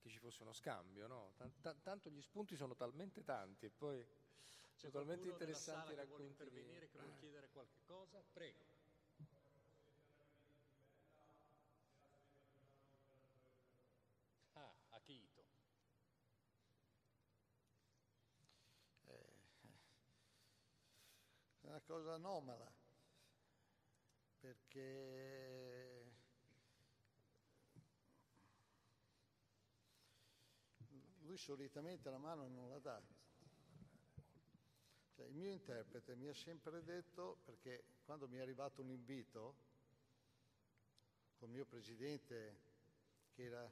che 0.00 0.08
ci 0.08 0.18
fosse 0.18 0.42
uno 0.42 0.52
scambio, 0.52 1.06
no? 1.06 1.32
Tant- 1.36 1.80
tanto 1.82 2.10
gli 2.10 2.20
spunti 2.20 2.56
sono 2.56 2.74
talmente 2.74 3.22
tanti 3.22 3.66
e 3.66 3.70
poi 3.70 4.04
sono 4.76 4.92
talmente 4.92 5.28
interessanti 5.28 5.94
racconti. 5.94 6.08
Vuole 6.08 6.24
intervenire, 6.24 6.88
che 6.88 6.98
vuole 6.98 7.14
chiedere 7.18 7.48
qualche 7.50 7.78
cosa? 7.86 8.20
Prego. 8.32 8.64
Ah, 14.54 14.72
Akito. 14.90 15.44
Eh, 19.08 19.12
è 21.62 21.66
una 21.68 21.80
cosa 21.80 22.14
anomala 22.14 22.70
perché 24.40 25.59
lui 31.30 31.38
solitamente 31.38 32.10
la 32.10 32.18
mano 32.18 32.48
non 32.48 32.68
la 32.68 32.78
dà. 32.80 33.00
Cioè, 35.14 35.26
il 35.26 35.34
mio 35.36 35.50
interprete 35.50 36.16
mi 36.16 36.26
ha 36.26 36.34
sempre 36.34 36.82
detto, 36.82 37.38
perché 37.44 37.84
quando 38.04 38.26
mi 38.26 38.38
è 38.38 38.40
arrivato 38.40 38.82
un 38.82 38.90
invito, 38.90 39.68
con 41.38 41.48
il 41.48 41.54
mio 41.54 41.66
presidente 41.66 42.58
che 43.30 43.44
era, 43.44 43.70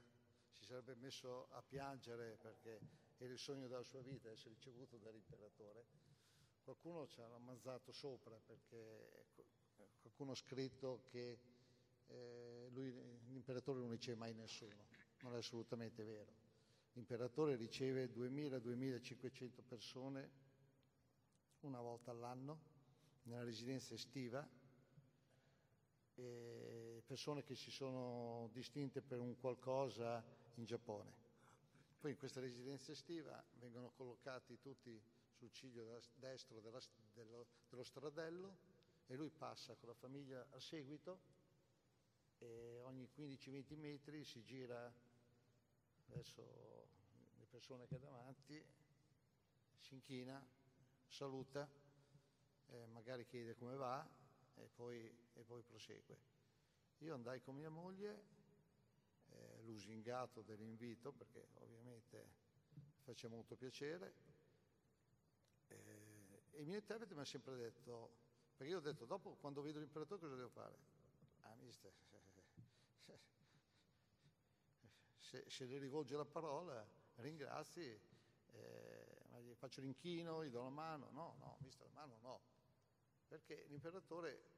si 0.52 0.64
sarebbe 0.64 0.94
messo 0.94 1.48
a 1.50 1.62
piangere 1.62 2.38
perché 2.40 2.80
era 3.16 3.32
il 3.32 3.38
sogno 3.38 3.66
della 3.66 3.82
sua 3.82 4.02
vita 4.02 4.30
essere 4.30 4.54
ricevuto 4.54 4.96
dall'imperatore, 4.96 5.84
qualcuno 6.62 7.08
ci 7.08 7.20
ha 7.20 7.26
ammazzato 7.34 7.90
sopra 7.90 8.38
perché 8.46 9.26
qualcuno 10.00 10.30
ha 10.30 10.36
scritto 10.36 11.02
che 11.10 11.40
eh, 12.06 12.68
lui, 12.70 12.92
l'imperatore 13.26 13.80
non 13.80 13.90
riceve 13.90 14.16
mai 14.16 14.32
nessuno, 14.32 14.86
non 15.22 15.34
è 15.34 15.38
assolutamente 15.38 16.04
vero 16.04 16.47
l'imperatore 16.98 17.54
riceve 17.54 18.10
2.000-2.500 18.12 19.62
persone 19.68 20.30
una 21.60 21.80
volta 21.80 22.10
all'anno 22.10 22.58
nella 23.22 23.44
residenza 23.44 23.94
estiva, 23.94 24.46
persone 27.06 27.44
che 27.44 27.54
si 27.54 27.70
sono 27.70 28.50
distinte 28.52 29.00
per 29.00 29.20
un 29.20 29.36
qualcosa 29.36 30.24
in 30.54 30.64
Giappone. 30.64 31.26
Poi 32.00 32.10
in 32.10 32.16
questa 32.16 32.40
residenza 32.40 32.90
estiva 32.90 33.40
vengono 33.60 33.90
collocati 33.90 34.58
tutti 34.58 35.00
sul 35.30 35.52
ciglio 35.52 36.00
destro 36.16 36.60
della, 36.60 36.80
dello, 37.14 37.46
dello 37.68 37.84
stradello 37.84 38.56
e 39.06 39.14
lui 39.14 39.30
passa 39.30 39.76
con 39.76 39.88
la 39.88 39.94
famiglia 39.94 40.44
a 40.50 40.58
seguito 40.58 41.20
e 42.38 42.80
ogni 42.82 43.08
15-20 43.16 43.76
metri 43.76 44.24
si 44.24 44.42
gira 44.42 44.92
verso 46.08 46.88
le 47.38 47.46
persone 47.46 47.86
che 47.86 47.96
ha 47.96 47.98
davanti, 47.98 48.64
si 49.78 49.94
inchina, 49.94 50.44
saluta, 51.06 51.68
eh, 52.66 52.86
magari 52.86 53.24
chiede 53.26 53.54
come 53.54 53.76
va 53.76 54.06
e 54.54 54.68
poi, 54.74 55.04
e 55.34 55.42
poi, 55.44 55.62
prosegue. 55.62 56.18
Io 56.98 57.14
andai 57.14 57.40
con 57.40 57.54
mia 57.54 57.70
moglie, 57.70 58.24
eh, 59.30 59.62
lusingato 59.62 60.42
dell'invito, 60.42 61.12
perché 61.12 61.46
ovviamente 61.54 62.46
faceva 63.02 63.34
molto 63.34 63.56
piacere, 63.56 64.12
eh, 65.68 66.42
e 66.52 66.60
il 66.60 66.66
mio 66.66 66.78
interprete 66.78 67.14
mi 67.14 67.20
ha 67.20 67.24
sempre 67.24 67.56
detto, 67.56 68.10
perché 68.56 68.72
io 68.72 68.78
ho 68.78 68.82
detto, 68.82 69.04
dopo 69.04 69.36
quando 69.36 69.62
vedo 69.62 69.78
l'imperatore 69.78 70.20
cosa 70.20 70.34
devo 70.34 70.48
fare? 70.48 70.76
Ah, 71.42 71.54
mister, 71.60 71.92
se, 75.28 75.44
se 75.46 75.66
le 75.66 75.78
rivolge 75.78 76.16
la 76.16 76.24
parola, 76.24 76.86
ringrazi, 77.16 77.82
eh, 77.82 79.54
faccio 79.56 79.82
l'inchino, 79.82 80.42
gli 80.42 80.48
do 80.48 80.62
la 80.62 80.70
mano, 80.70 81.10
no, 81.10 81.36
no, 81.38 81.58
mister 81.60 81.86
la 81.86 81.92
mano 81.92 82.18
no, 82.22 82.40
perché 83.26 83.66
l'imperatore 83.68 84.56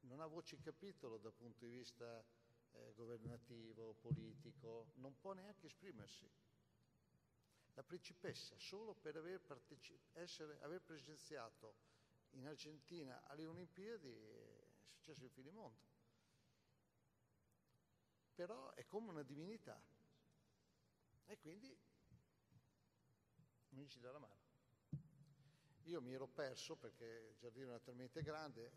non 0.00 0.20
ha 0.20 0.26
voce 0.26 0.56
in 0.56 0.62
capitolo 0.62 1.18
dal 1.18 1.32
punto 1.32 1.64
di 1.64 1.70
vista 1.70 2.24
eh, 2.72 2.92
governativo, 2.94 3.94
politico, 4.00 4.90
non 4.94 5.16
può 5.20 5.34
neanche 5.34 5.66
esprimersi. 5.66 6.28
La 7.74 7.84
principessa, 7.84 8.58
solo 8.58 8.94
per 8.94 9.16
aver, 9.16 9.40
parteci- 9.40 10.00
essere, 10.14 10.58
aver 10.62 10.80
presenziato 10.82 11.76
in 12.30 12.44
Argentina 12.46 13.22
alle 13.26 13.46
Olimpiadi, 13.46 14.10
è 14.10 14.66
successo 14.88 15.24
il 15.24 15.30
finimondo. 15.30 15.86
Però 18.34 18.72
è 18.74 18.84
come 18.84 19.10
una 19.10 19.22
divinità 19.22 19.80
e 21.28 21.38
quindi 21.38 21.76
mi 23.70 23.86
ci 23.88 24.00
dà 24.00 24.10
la 24.10 24.18
mano. 24.18 24.46
Io 25.84 26.00
mi 26.00 26.12
ero 26.12 26.26
perso 26.26 26.76
perché 26.76 27.28
il 27.30 27.36
giardino 27.38 27.68
era 27.68 27.80
talmente 27.80 28.22
grande 28.22 28.72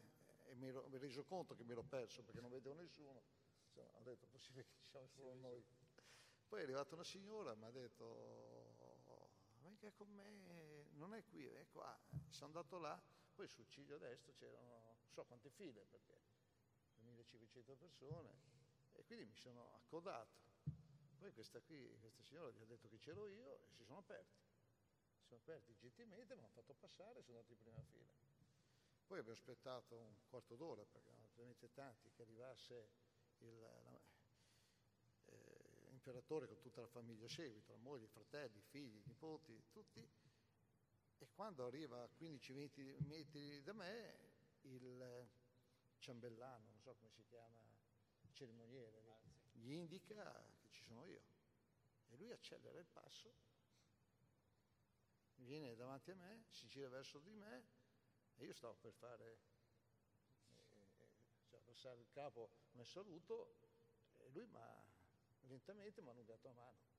e 0.45 0.56
mi 0.56 0.68
ero, 0.68 0.88
mi 0.88 0.98
reso 0.98 1.23
conto 1.23 1.56
che 1.56 1.64
mi 1.64 1.72
ero 1.72 1.84
perso 1.84 2.23
perché 2.23 2.40
non 2.40 2.52
vedevo 2.52 2.76
nessuno. 2.76 3.23
Insomma, 3.68 3.98
ho 3.98 4.03
detto, 4.03 4.28
possibile 4.28 4.65
che 4.65 4.73
ci 4.76 4.90
siamo 4.90 5.07
solo 5.07 5.34
noi. 5.34 5.64
Poi 6.48 6.60
è 6.60 6.64
arrivata 6.64 6.94
una 6.95 7.03
signora, 7.06 7.56
mi 7.56 7.65
ha 7.65 7.72
detto, 7.72 8.76
venga 9.61 9.90
con 9.91 10.10
me, 10.10 10.90
non 10.91 11.14
è 11.14 11.23
qui, 11.26 11.45
è 11.45 11.65
qua. 11.72 11.98
Sono 12.28 12.48
andato 12.48 12.78
là, 12.78 13.02
poi 13.34 13.48
sul 13.48 13.68
ciglio 13.69 13.98
destro 13.98 14.34
c'erano, 14.34 14.98
non 14.99 15.11
so 15.11 15.23
quante 15.23 15.49
file, 15.49 15.86
perché 15.86 16.22
2500 16.98 17.76
persone, 17.76 18.36
e 18.91 19.06
quindi 19.06 19.26
mi 19.26 19.36
sono 19.36 19.73
accodato. 19.76 20.51
Poi 21.22 21.31
questa, 21.34 21.61
qui, 21.61 21.88
questa 21.99 22.23
signora 22.23 22.49
gli 22.49 22.64
ha 22.64 22.65
detto 22.65 22.88
che 22.89 22.98
c'ero 22.98 23.27
io 23.27 23.53
e 23.53 23.69
si 23.76 23.84
sono 23.84 23.99
aperti. 23.99 24.41
Si 25.19 25.27
sono 25.27 25.39
aperti 25.39 25.76
gentilmente, 25.77 26.34
mi 26.34 26.39
hanno 26.39 26.49
fatto 26.49 26.73
passare 26.73 27.19
e 27.19 27.22
sono 27.22 27.38
andati 27.38 27.53
in 27.53 27.60
prima 27.60 27.84
fila. 27.84 28.10
Poi 29.06 29.19
abbiamo 29.19 29.38
aspettato 29.38 29.99
un 29.99 30.15
quarto 30.30 30.56
d'ora, 30.56 30.84
perché 30.84 31.10
erano 31.10 31.30
veramente 31.35 31.72
tanti, 31.73 32.10
che 32.11 32.23
arrivasse 32.23 32.89
il, 33.38 33.64
eh, 35.26 35.89
l'imperatore 35.89 36.48
con 36.48 36.60
tutta 36.60 36.81
la 36.81 36.88
famiglia 36.88 37.27
seguita, 37.27 37.72
la 37.72 37.77
moglie, 37.77 38.06
i 38.06 38.07
fratelli, 38.07 38.57
i 38.57 38.64
figli, 38.64 38.98
i 38.98 39.03
nipoti, 39.06 39.61
tutti, 39.69 40.03
e 41.19 41.30
quando 41.35 41.68
arriva 41.68 42.02
a 42.02 42.10
15-20 42.18 43.06
metri 43.06 43.61
da 43.61 43.73
me 43.73 44.18
il 44.61 45.30
ciambellano, 45.99 46.65
non 46.65 46.80
so 46.80 46.95
come 46.95 47.11
si 47.11 47.23
chiama, 47.26 47.61
cerimoniere, 48.31 49.19
gli 49.52 49.73
indica 49.73 50.60
ci 50.72 50.84
sono 50.84 51.06
io. 51.06 51.22
E 52.10 52.15
lui 52.18 52.31
accelera 52.31 52.80
il 52.80 52.85
passo, 52.85 53.34
viene 55.35 55.76
davanti 55.76 56.11
a 56.11 56.15
me, 56.15 56.45
si 56.49 56.68
gira 56.68 56.89
verso 56.89 57.19
di 57.19 57.34
me 57.34 57.65
e 58.35 58.45
io 58.45 58.53
stavo 58.53 58.76
per 58.76 58.93
fare, 58.93 59.39
eh, 60.49 61.10
cioè 61.48 61.60
passare 61.61 61.99
il 62.02 62.10
capo 62.10 62.49
come 62.72 62.84
saluto 62.84 63.56
e 64.18 64.30
lui 64.30 64.45
ma 64.48 64.84
lentamente 65.41 66.02
mi 66.02 66.10
ha 66.10 66.11
allungato 66.11 66.48
la 66.48 66.53
mano. 66.53 66.89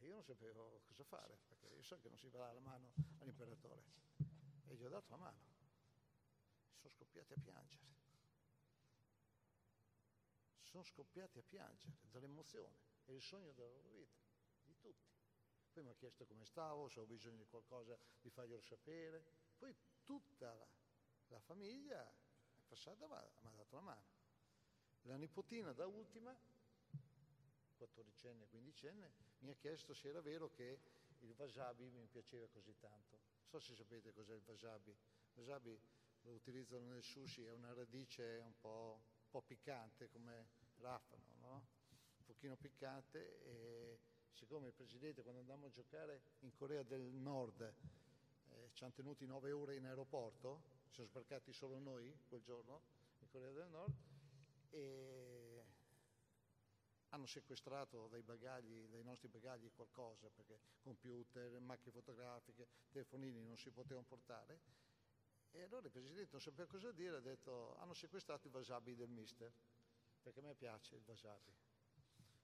E 0.00 0.06
io 0.06 0.14
non 0.14 0.22
sapevo 0.22 0.80
cosa 0.86 1.02
fare, 1.02 1.38
perché 1.48 1.66
io 1.66 1.82
so 1.82 1.98
che 1.98 2.08
non 2.08 2.18
si 2.18 2.28
va 2.28 2.52
la 2.52 2.60
mano 2.60 2.92
all'imperatore. 3.18 3.82
E 4.66 4.74
gli 4.76 4.84
ho 4.84 4.88
dato 4.88 5.10
la 5.10 5.16
mano. 5.16 5.40
Sono 6.76 6.92
scoppiati 6.92 7.32
a 7.32 7.36
piangere. 7.42 7.97
Sono 10.68 10.82
scoppiati 10.82 11.38
a 11.38 11.42
piangere 11.42 11.96
dall'emozione. 12.10 12.76
È 13.04 13.12
il 13.12 13.22
sogno 13.22 13.52
della 13.52 13.68
loro 13.68 13.88
vita, 13.90 14.18
di 14.64 14.76
tutti. 14.78 15.16
Poi 15.72 15.82
mi 15.82 15.90
ha 15.90 15.94
chiesto 15.94 16.26
come 16.26 16.44
stavo, 16.44 16.88
se 16.88 17.00
ho 17.00 17.06
bisogno 17.06 17.38
di 17.38 17.46
qualcosa 17.46 17.98
di 18.20 18.28
farglielo 18.30 18.60
sapere. 18.60 19.24
Poi 19.56 19.74
tutta 20.04 20.52
la, 20.54 20.68
la 21.28 21.40
famiglia 21.40 22.06
è 22.06 22.62
passata 22.66 23.06
e 23.06 23.40
mi 23.40 23.48
ha 23.48 23.52
dato 23.56 23.74
la 23.76 23.82
mano. 23.82 24.06
La 25.02 25.16
nipotina 25.16 25.72
da 25.72 25.86
ultima 25.86 26.36
14enne, 27.78 28.46
15enne, 28.52 29.10
mi 29.38 29.50
ha 29.50 29.54
chiesto 29.54 29.94
se 29.94 30.08
era 30.08 30.20
vero 30.20 30.50
che 30.50 30.80
il 31.20 31.32
wasabi 31.36 31.88
mi 31.90 32.06
piaceva 32.06 32.46
così 32.48 32.76
tanto. 32.78 33.16
Non 33.50 33.60
so 33.60 33.60
se 33.60 33.74
sapete 33.74 34.12
cos'è 34.12 34.34
il 34.34 34.42
wasabi. 34.44 34.90
Il 34.90 34.98
wasabi 35.34 35.80
lo 36.22 36.32
utilizzano 36.32 36.86
nel 36.86 37.02
sushi, 37.02 37.44
è 37.44 37.52
una 37.52 37.72
radice 37.72 38.38
un 38.42 38.58
po', 38.58 39.02
un 39.28 39.30
po 39.30 39.42
piccante 39.42 40.08
come 40.08 40.48
rafano, 40.78 41.34
no? 41.40 41.66
un 42.16 42.24
pochino 42.24 42.56
piccante 42.56 43.42
e 43.44 43.98
siccome 44.32 44.68
il 44.68 44.72
presidente 44.72 45.22
quando 45.22 45.40
andammo 45.40 45.66
a 45.66 45.70
giocare 45.70 46.22
in 46.40 46.54
Corea 46.54 46.82
del 46.82 47.02
Nord 47.02 47.60
eh, 47.60 48.70
ci 48.72 48.84
hanno 48.84 48.94
tenuti 48.94 49.26
nove 49.26 49.52
ore 49.52 49.76
in 49.76 49.84
aeroporto, 49.84 50.62
ci 50.86 50.94
siamo 50.94 51.10
sbarcati 51.10 51.52
solo 51.52 51.78
noi 51.78 52.16
quel 52.26 52.40
giorno 52.40 52.80
in 53.18 53.28
Corea 53.28 53.52
del 53.52 53.68
Nord 53.68 53.92
e 54.70 55.62
hanno 57.10 57.26
sequestrato 57.26 58.08
dai, 58.08 58.22
bagagli, 58.22 58.86
dai 58.88 59.02
nostri 59.02 59.28
bagagli 59.28 59.70
qualcosa, 59.74 60.30
perché 60.30 60.58
computer, 60.80 61.58
macchine 61.60 61.92
fotografiche, 61.92 62.66
telefonini 62.90 63.44
non 63.44 63.58
si 63.58 63.70
potevano 63.70 64.06
portare. 64.06 64.86
E 65.58 65.62
allora 65.64 65.86
il 65.86 65.90
presidente 65.90 66.28
non 66.30 66.40
sapeva 66.40 66.68
cosa 66.68 66.92
dire, 66.92 67.16
ha 67.16 67.20
detto 67.20 67.74
hanno 67.78 67.92
sequestrato 67.92 68.46
i 68.46 68.50
wasabi 68.52 68.94
del 68.94 69.08
mister, 69.08 69.52
perché 70.22 70.38
a 70.38 70.42
me 70.44 70.54
piace 70.54 70.94
il 70.94 71.02
wasabi. 71.04 71.52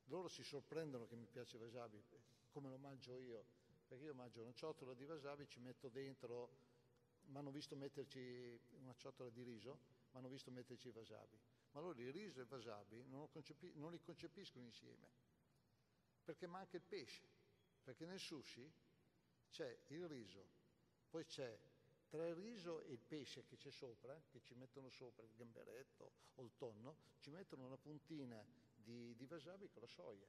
Loro 0.06 0.26
si 0.26 0.42
sorprendono 0.42 1.06
che 1.06 1.14
mi 1.14 1.26
piace 1.26 1.54
il 1.54 1.62
wasabi, 1.62 2.02
come 2.50 2.68
lo 2.70 2.76
mangio 2.76 3.16
io, 3.16 3.46
perché 3.86 4.06
io 4.06 4.14
mangio 4.14 4.42
una 4.42 4.52
ciotola 4.52 4.94
di 4.94 5.04
wasabi, 5.04 5.46
ci 5.46 5.60
metto 5.60 5.88
dentro, 5.88 6.58
mi 7.26 7.36
hanno 7.36 7.52
visto 7.52 7.76
metterci 7.76 8.60
una 8.80 8.92
ciotola 8.96 9.30
di 9.30 9.44
riso, 9.44 9.78
mi 10.10 10.18
hanno 10.18 10.28
visto 10.28 10.50
metterci 10.50 10.88
i 10.88 10.90
wasabi 10.90 11.38
ma 11.70 11.80
allora 11.80 12.00
il 12.00 12.12
riso 12.12 12.38
e 12.38 12.42
il 12.42 12.48
wasabi 12.48 13.04
non, 13.08 13.28
concepi- 13.30 13.72
non 13.74 13.90
li 13.90 14.00
concepiscono 14.00 14.64
insieme, 14.64 15.08
perché 16.22 16.46
manca 16.46 16.76
il 16.76 16.82
pesce, 16.82 17.28
perché 17.82 18.06
nel 18.06 18.20
sushi 18.20 18.72
c'è 19.50 19.76
il 19.88 20.06
riso, 20.06 20.48
poi 21.10 21.24
c'è 21.24 21.58
tra 22.14 22.28
il 22.28 22.36
riso 22.36 22.80
e 22.82 22.92
il 22.92 23.00
pesce 23.00 23.44
che 23.44 23.56
c'è 23.56 23.72
sopra, 23.72 24.16
che 24.30 24.40
ci 24.40 24.54
mettono 24.54 24.88
sopra 24.88 25.24
il 25.24 25.34
gamberetto 25.34 26.12
o 26.36 26.44
il 26.44 26.54
tonno, 26.56 26.96
ci 27.18 27.30
mettono 27.30 27.66
una 27.66 27.76
puntina 27.76 28.40
di, 28.72 29.16
di 29.16 29.26
wasabi 29.28 29.68
con 29.68 29.82
la 29.82 29.88
soia. 29.88 30.28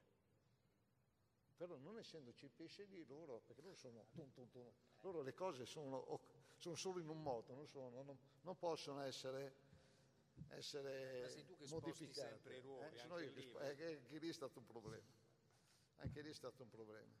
Però 1.54 1.76
non 1.76 1.96
essendoci 1.96 2.46
il 2.46 2.50
pesce 2.50 2.86
lì, 2.86 3.06
loro, 3.06 3.40
perché 3.46 3.62
loro 3.62 3.76
sono, 3.76 4.04
tum, 4.10 4.32
tum, 4.32 4.48
tum, 4.50 4.68
loro 5.02 5.22
le 5.22 5.32
cose 5.32 5.64
sono, 5.64 6.20
sono, 6.56 6.74
solo 6.74 6.98
in 6.98 7.08
un 7.08 7.22
modo, 7.22 7.54
non, 7.54 7.68
sono, 7.68 8.02
non, 8.02 8.18
non 8.40 8.58
possono 8.58 9.02
essere 9.02 9.54
essere 10.48 11.20
Ma 11.22 11.28
sei 11.28 11.44
tu 11.44 11.56
che 11.56 11.68
modificate. 11.68 12.28
sempre 12.28 12.56
i 12.56 12.60
ruoli, 12.60 12.96
eh? 12.96 13.00
anche, 13.00 13.24
io, 13.24 13.32
lì, 13.32 13.52
eh, 13.52 13.68
anche 13.68 14.18
lì 14.18 14.28
è 14.28 14.32
stato 14.32 14.58
un 14.58 14.66
problema. 14.66 15.14
Anche 15.98 16.20
lì 16.20 16.30
è 16.30 16.34
stato 16.34 16.64
un 16.64 16.68
problema. 16.68 17.14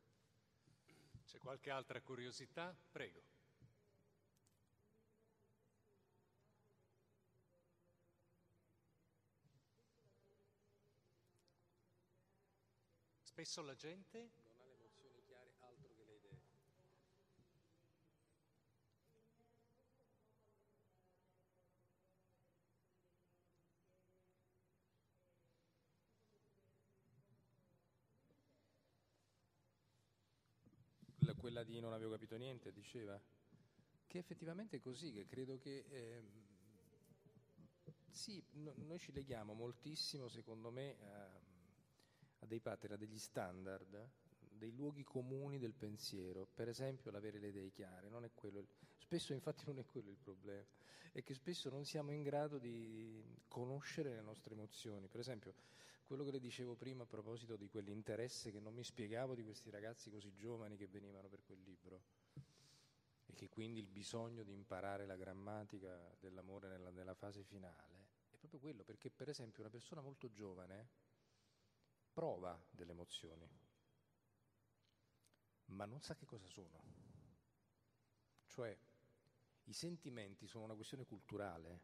C'è 1.24 1.38
qualche 1.38 1.70
altra 1.70 2.00
curiosità? 2.02 2.76
Prego. 2.90 3.35
Spesso 13.36 13.60
la 13.60 13.74
gente? 13.74 14.30
Quella 31.36 31.62
di 31.62 31.78
non 31.78 31.92
avevo 31.92 32.12
capito 32.12 32.36
niente, 32.38 32.72
diceva, 32.72 33.20
che 34.06 34.16
effettivamente 34.18 34.78
è 34.78 34.80
così, 34.80 35.12
che 35.12 35.26
credo 35.26 35.58
che 35.58 35.84
eh, 35.90 36.22
sì, 38.10 38.42
no, 38.52 38.72
noi 38.78 38.98
ci 38.98 39.12
leghiamo 39.12 39.52
moltissimo, 39.52 40.28
secondo 40.28 40.70
me, 40.70 40.96
a, 41.02 41.55
a 42.46 42.48
dei 42.48 42.60
pattern, 42.60 42.94
a 42.94 42.96
degli 42.96 43.18
standard, 43.18 44.08
dei 44.56 44.72
luoghi 44.72 45.02
comuni 45.02 45.58
del 45.58 45.74
pensiero, 45.74 46.46
per 46.54 46.68
esempio 46.68 47.10
l'avere 47.10 47.38
le 47.38 47.48
idee 47.48 47.70
chiare, 47.70 48.08
non 48.08 48.24
è 48.24 48.30
quello, 48.32 48.64
spesso 48.96 49.32
infatti 49.32 49.64
non 49.66 49.78
è 49.78 49.84
quello 49.84 50.10
il 50.10 50.16
problema, 50.16 50.64
è 51.12 51.22
che 51.22 51.34
spesso 51.34 51.68
non 51.68 51.84
siamo 51.84 52.12
in 52.12 52.22
grado 52.22 52.58
di 52.58 53.22
conoscere 53.48 54.14
le 54.14 54.22
nostre 54.22 54.54
emozioni, 54.54 55.08
per 55.08 55.20
esempio 55.20 55.54
quello 56.06 56.22
che 56.22 56.30
le 56.30 56.38
dicevo 56.38 56.76
prima 56.76 57.02
a 57.02 57.06
proposito 57.06 57.56
di 57.56 57.68
quell'interesse 57.68 58.52
che 58.52 58.60
non 58.60 58.72
mi 58.72 58.84
spiegavo 58.84 59.34
di 59.34 59.42
questi 59.42 59.70
ragazzi 59.70 60.08
così 60.08 60.32
giovani 60.34 60.76
che 60.76 60.86
venivano 60.86 61.28
per 61.28 61.42
quel 61.42 61.60
libro 61.62 62.02
e 63.26 63.34
che 63.34 63.48
quindi 63.48 63.80
il 63.80 63.88
bisogno 63.88 64.44
di 64.44 64.52
imparare 64.52 65.04
la 65.04 65.16
grammatica 65.16 66.14
dell'amore 66.20 66.68
nella, 66.68 66.90
nella 66.90 67.14
fase 67.14 67.42
finale 67.42 68.04
è 68.30 68.36
proprio 68.36 68.60
quello, 68.60 68.84
perché 68.84 69.10
per 69.10 69.28
esempio 69.28 69.62
una 69.62 69.70
persona 69.70 70.00
molto 70.00 70.30
giovane 70.30 70.88
prova 72.16 72.58
delle 72.70 72.92
emozioni, 72.92 73.46
ma 75.66 75.84
non 75.84 76.00
sa 76.00 76.14
che 76.14 76.24
cosa 76.24 76.48
sono. 76.48 76.82
Cioè, 78.46 78.74
i 79.64 79.72
sentimenti 79.74 80.46
sono 80.46 80.64
una 80.64 80.74
questione 80.74 81.04
culturale, 81.04 81.80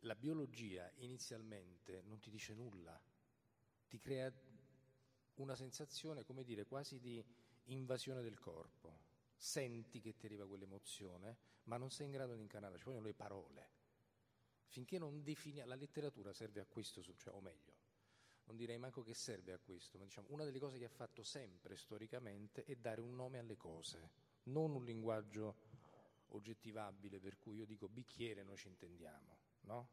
la 0.00 0.14
biologia 0.14 0.92
inizialmente 0.96 2.02
non 2.02 2.18
ti 2.18 2.28
dice 2.28 2.52
nulla, 2.52 3.00
ti 3.88 3.98
crea 3.98 4.30
una 5.36 5.56
sensazione, 5.56 6.22
come 6.22 6.44
dire, 6.44 6.66
quasi 6.66 7.00
di 7.00 7.24
invasione 7.68 8.20
del 8.20 8.38
corpo. 8.38 9.06
Senti 9.34 10.00
che 10.00 10.16
ti 10.16 10.26
arriva 10.26 10.46
quell'emozione, 10.46 11.38
ma 11.64 11.78
non 11.78 11.90
sei 11.90 12.04
in 12.04 12.12
grado 12.12 12.34
di 12.34 12.42
incarnarla, 12.42 12.76
ci 12.76 12.84
vogliono 12.84 13.06
le 13.06 13.14
parole. 13.14 13.70
Finché 14.66 14.98
non 14.98 15.22
defini, 15.22 15.64
la 15.64 15.76
letteratura 15.76 16.34
serve 16.34 16.60
a 16.60 16.66
questo, 16.66 17.02
cioè, 17.02 17.32
o 17.32 17.40
meglio, 17.40 17.77
non 18.48 18.56
direi 18.56 18.78
manco 18.78 19.02
che 19.02 19.14
serve 19.14 19.52
a 19.52 19.58
questo, 19.58 19.96
ma 19.96 20.04
diciamo 20.04 20.26
una 20.30 20.44
delle 20.44 20.58
cose 20.58 20.78
che 20.78 20.84
ha 20.84 20.90
fatto 20.90 21.22
sempre 21.22 21.76
storicamente 21.76 22.64
è 22.64 22.74
dare 22.74 23.00
un 23.00 23.14
nome 23.14 23.38
alle 23.38 23.56
cose, 23.56 24.10
non 24.44 24.74
un 24.74 24.84
linguaggio 24.84 25.54
oggettivabile 26.30 27.20
per 27.20 27.38
cui 27.38 27.56
io 27.56 27.64
dico 27.64 27.88
bicchiere 27.88 28.42
noi 28.42 28.56
ci 28.56 28.68
intendiamo 28.68 29.38
no? 29.68 29.88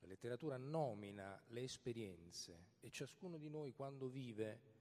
La 0.00 0.06
letteratura 0.08 0.56
nomina 0.56 1.40
le 1.48 1.62
esperienze 1.62 2.66
e 2.80 2.90
ciascuno 2.90 3.36
di 3.36 3.48
noi 3.48 3.72
quando 3.72 4.08
vive 4.08 4.76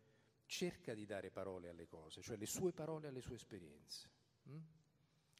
cerca 0.45 0.93
di 0.93 1.05
dare 1.05 1.30
parole 1.30 1.69
alle 1.69 1.88
cose, 1.88 2.22
cioè 2.22 2.38
le 2.38 2.45
sue 2.45 2.72
parole 2.72 3.07
alle 3.07 3.22
sue 3.22 3.35
esperienze. 3.35 4.09
Hm? 4.43 4.59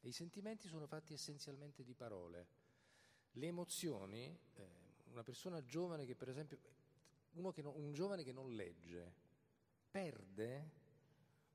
E 0.02 0.08
i 0.08 0.12
sentimenti 0.12 0.68
sono 0.68 0.88
fatti 0.88 1.14
essenzialmente 1.14 1.84
di 1.84 1.94
parole. 1.94 2.48
Le 3.32 3.48
emozioni, 3.48 4.38
eh, 4.56 4.70
una 5.12 5.24
persona 5.24 5.64
giovane 5.64 6.06
che 6.06 6.16
per 6.16 6.30
esempio, 6.30 6.60
che 7.54 7.62
non, 7.62 7.74
un 7.76 7.94
giovane 7.94 8.24
che 8.24 8.32
non 8.32 8.54
legge, 8.54 9.14
perde 9.90 10.72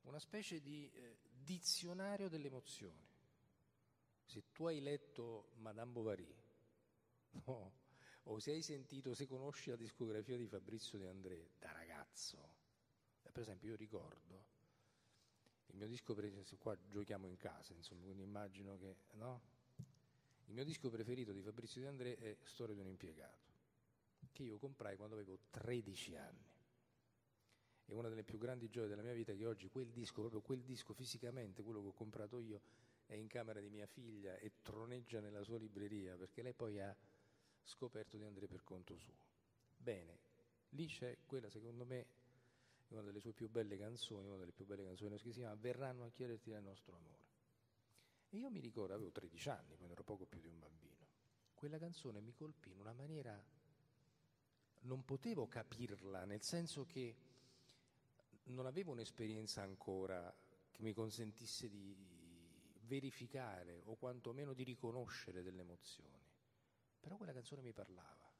una 0.03 0.19
specie 0.19 0.61
di 0.61 0.91
eh, 0.93 1.19
dizionario 1.31 2.29
delle 2.29 2.47
emozioni. 2.47 3.11
Se 4.25 4.45
tu 4.53 4.67
hai 4.67 4.81
letto 4.81 5.51
Madame 5.57 5.93
Bovary, 5.93 6.35
no? 7.47 7.73
o 8.25 8.39
se 8.39 8.53
hai 8.53 8.63
sentito, 8.63 9.15
se 9.15 9.27
conosci 9.27 9.71
la 9.71 9.77
discografia 9.77 10.37
di 10.37 10.47
Fabrizio 10.47 10.99
De 10.99 11.09
André 11.09 11.51
da 11.59 11.73
ragazzo. 11.73 12.61
Per 13.33 13.41
esempio 13.41 13.71
io 13.71 13.77
ricordo 13.77 14.53
il 15.73 15.79
mio 15.79 15.87
disco 15.87 16.15
preferito, 16.15 16.57
qua 16.59 16.77
giochiamo 16.89 17.27
in 17.27 17.37
casa, 17.37 17.73
insomma, 17.73 18.05
quindi 18.05 18.23
immagino 18.23 18.77
che, 18.77 18.97
no? 19.13 19.41
Il 20.47 20.55
mio 20.55 20.65
disco 20.65 20.91
preferito 20.91 21.33
di 21.33 21.41
Fabrizio 21.41 21.81
De 21.81 21.89
André 21.89 22.17
è 22.17 22.37
Storia 22.43 22.75
di 22.75 22.81
un 22.81 22.89
impiegato, 22.89 23.52
che 24.33 24.43
io 24.43 24.59
comprai 24.59 24.97
quando 24.97 25.15
avevo 25.15 25.39
13 25.51 26.17
anni. 26.17 26.51
E 27.85 27.95
una 27.95 28.09
delle 28.09 28.25
più 28.25 28.39
grandi 28.39 28.69
gioie 28.69 28.89
della 28.89 29.03
mia 29.03 29.13
vita 29.13 29.33
è 29.33 29.37
che 29.37 29.47
oggi 29.47 29.69
quel 29.69 29.91
disco, 29.91 30.21
proprio 30.21 30.41
quel 30.41 30.63
disco 30.63 30.95
fisicamente, 30.95 31.63
quello 31.63 31.81
che 31.83 31.89
ho 31.89 31.93
comprato 31.93 32.39
io, 32.39 32.61
è 33.07 33.15
in 33.15 33.27
camera 33.27 33.61
di 33.61 33.69
mia 33.69 33.87
figlia 33.87 34.37
e 34.37 34.53
troneggia 34.63 35.21
nella 35.21 35.43
sua 35.43 35.59
libreria, 35.59 36.17
perché 36.17 36.43
lei 36.43 36.55
poi 36.55 36.81
ha 36.81 36.97
scoperto 37.63 38.17
di 38.17 38.25
André 38.25 38.47
per 38.47 38.65
conto 38.65 38.97
suo. 38.97 39.27
Bene, 39.77 40.19
lì 40.71 40.87
c'è 40.87 41.19
quella, 41.27 41.51
secondo 41.51 41.85
me, 41.85 42.07
una 42.89 43.03
delle 43.03 43.21
sue 43.21 43.33
più 43.33 43.49
belle 43.51 43.77
canzoni, 43.77 44.29
una 44.29 44.39
delle 44.39 44.53
più 44.53 44.65
belle 44.65 44.85
canzoni 44.85 45.17
che 45.19 45.33
si 45.33 45.41
chiama 45.41 45.55
Verranno 45.55 46.05
a 46.05 46.11
chiederti 46.11 46.51
del 46.51 46.63
nostro 46.63 46.97
amore. 46.97 47.31
E 48.31 48.39
io 48.39 48.49
mi 48.49 48.61
ricordo, 48.61 48.95
avevo 48.95 49.11
13 49.11 49.49
anni, 49.51 49.77
quando 49.77 49.93
ero 49.93 50.05
poco 50.05 50.25
più 50.25 50.41
di 50.41 50.47
un 50.47 50.59
bambino, 50.59 51.07
quella 51.55 51.79
canzone 51.79 52.21
mi 52.21 52.33
colpì 52.33 52.71
in 52.71 52.79
una 52.79 52.93
maniera, 52.93 53.43
non 54.83 55.05
potevo 55.05 55.47
capirla, 55.47 56.25
nel 56.25 56.43
senso 56.43 56.85
che 56.87 57.17
non 58.45 58.67
avevo 58.67 58.93
un'esperienza 58.93 59.63
ancora 59.63 60.35
che 60.71 60.83
mi 60.83 60.93
consentisse 60.93 61.69
di 61.69 61.97
verificare 62.83 63.83
o 63.85 63.95
quantomeno 63.97 64.53
di 64.53 64.65
riconoscere 64.65 65.43
delle 65.43 65.61
emozioni, 65.61 66.27
però 67.01 67.17
quella 67.17 67.33
canzone 67.33 67.63
mi 67.63 67.73
parlava. 67.73 68.31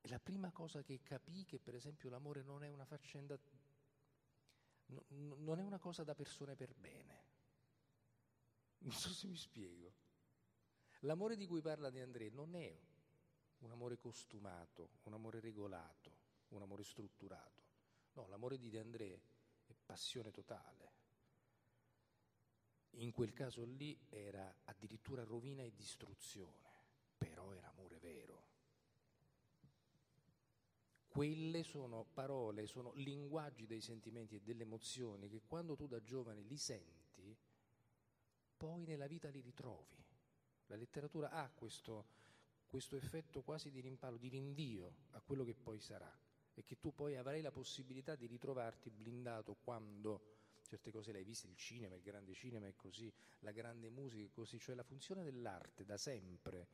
E 0.00 0.08
la 0.08 0.18
prima 0.18 0.50
cosa 0.50 0.82
che 0.82 1.00
capì 1.02 1.44
che 1.44 1.60
per 1.60 1.74
esempio 1.74 2.10
l'amore 2.10 2.42
non 2.42 2.64
è 2.64 2.68
una 2.68 2.84
faccenda, 2.84 3.38
no, 4.86 5.04
non 5.08 5.58
è 5.58 5.62
una 5.62 5.78
cosa 5.78 6.02
da 6.02 6.14
persone 6.14 6.56
per 6.56 6.74
bene. 6.74 7.20
Non 8.78 8.92
so 8.92 9.10
se 9.10 9.28
mi 9.28 9.36
spiego. 9.36 9.94
L'amore 11.00 11.36
di 11.36 11.46
cui 11.46 11.60
parla 11.60 11.90
De 11.90 12.02
André 12.02 12.30
non 12.30 12.56
è 12.56 12.76
un 13.62 13.70
amore 13.70 13.96
costumato, 13.96 14.90
un 15.04 15.14
amore 15.14 15.40
regolato, 15.40 16.18
un 16.48 16.62
amore 16.62 16.84
strutturato. 16.84 17.62
No, 18.14 18.26
l'amore 18.28 18.58
di 18.58 18.68
De 18.68 18.78
André 18.78 19.22
è 19.66 19.74
passione 19.84 20.30
totale. 20.30 20.90
In 22.96 23.10
quel 23.12 23.32
caso 23.32 23.64
lì 23.64 23.98
era 24.10 24.54
addirittura 24.64 25.24
rovina 25.24 25.62
e 25.62 25.72
distruzione, 25.74 26.68
però 27.16 27.52
era 27.52 27.68
amore 27.70 27.98
vero. 27.98 28.50
Quelle 31.08 31.62
sono 31.62 32.04
parole, 32.12 32.66
sono 32.66 32.92
linguaggi 32.94 33.66
dei 33.66 33.80
sentimenti 33.80 34.36
e 34.36 34.40
delle 34.40 34.62
emozioni 34.62 35.28
che 35.28 35.42
quando 35.46 35.76
tu 35.76 35.86
da 35.86 36.02
giovane 36.02 36.40
li 36.42 36.56
senti, 36.56 37.36
poi 38.56 38.84
nella 38.84 39.06
vita 39.06 39.28
li 39.28 39.40
ritrovi. 39.40 40.02
La 40.66 40.76
letteratura 40.76 41.30
ha 41.30 41.50
questo, 41.50 42.06
questo 42.72 42.96
effetto 42.96 43.42
quasi 43.42 43.70
di 43.70 43.80
rimpallo, 43.80 44.16
di 44.16 44.28
rinvio 44.28 44.94
a 45.10 45.20
quello 45.20 45.44
che 45.44 45.52
poi 45.52 45.78
sarà 45.78 46.10
e 46.54 46.64
che 46.64 46.78
tu 46.80 46.94
poi 46.94 47.16
avrai 47.16 47.42
la 47.42 47.50
possibilità 47.50 48.14
di 48.14 48.24
ritrovarti 48.24 48.88
blindato 48.88 49.58
quando 49.62 50.38
certe 50.62 50.90
cose 50.90 51.12
le 51.12 51.18
hai 51.18 51.24
viste, 51.24 51.48
il 51.48 51.56
cinema, 51.56 51.96
il 51.96 52.00
grande 52.00 52.32
cinema 52.32 52.66
è 52.66 52.74
così, 52.74 53.12
la 53.40 53.50
grande 53.50 53.90
musica 53.90 54.24
è 54.24 54.30
così, 54.30 54.58
cioè 54.58 54.74
la 54.74 54.84
funzione 54.84 55.22
dell'arte 55.22 55.84
da 55.84 55.98
sempre 55.98 56.66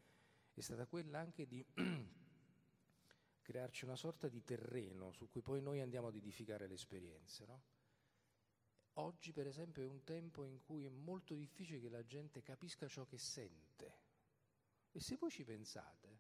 è 0.55 0.61
stata 0.61 0.87
quella 0.87 1.19
anche 1.19 1.49
di 1.49 1.67
crearci 3.43 3.85
una 3.85 3.97
sorta 3.97 4.29
di 4.29 4.45
terreno 4.45 5.11
su 5.11 5.29
cui 5.29 5.43
poi 5.43 5.61
noi 5.61 5.81
andiamo 5.81 6.07
ad 6.07 6.15
edificare 6.15 6.69
le 6.69 6.75
esperienze. 6.75 7.45
No? 7.45 7.63
Oggi, 8.93 9.33
per 9.33 9.49
esempio, 9.49 9.83
è 9.83 9.87
un 9.87 10.05
tempo 10.05 10.45
in 10.45 10.61
cui 10.61 10.85
è 10.85 10.91
molto 10.91 11.35
difficile 11.35 11.81
che 11.81 11.89
la 11.89 12.05
gente 12.05 12.41
capisca 12.41 12.87
ciò 12.87 13.05
che 13.05 13.19
sente. 13.19 14.07
E 14.91 15.01
se 15.01 15.17
voi 15.17 15.31
ci 15.31 15.45
pensate, 15.45 16.19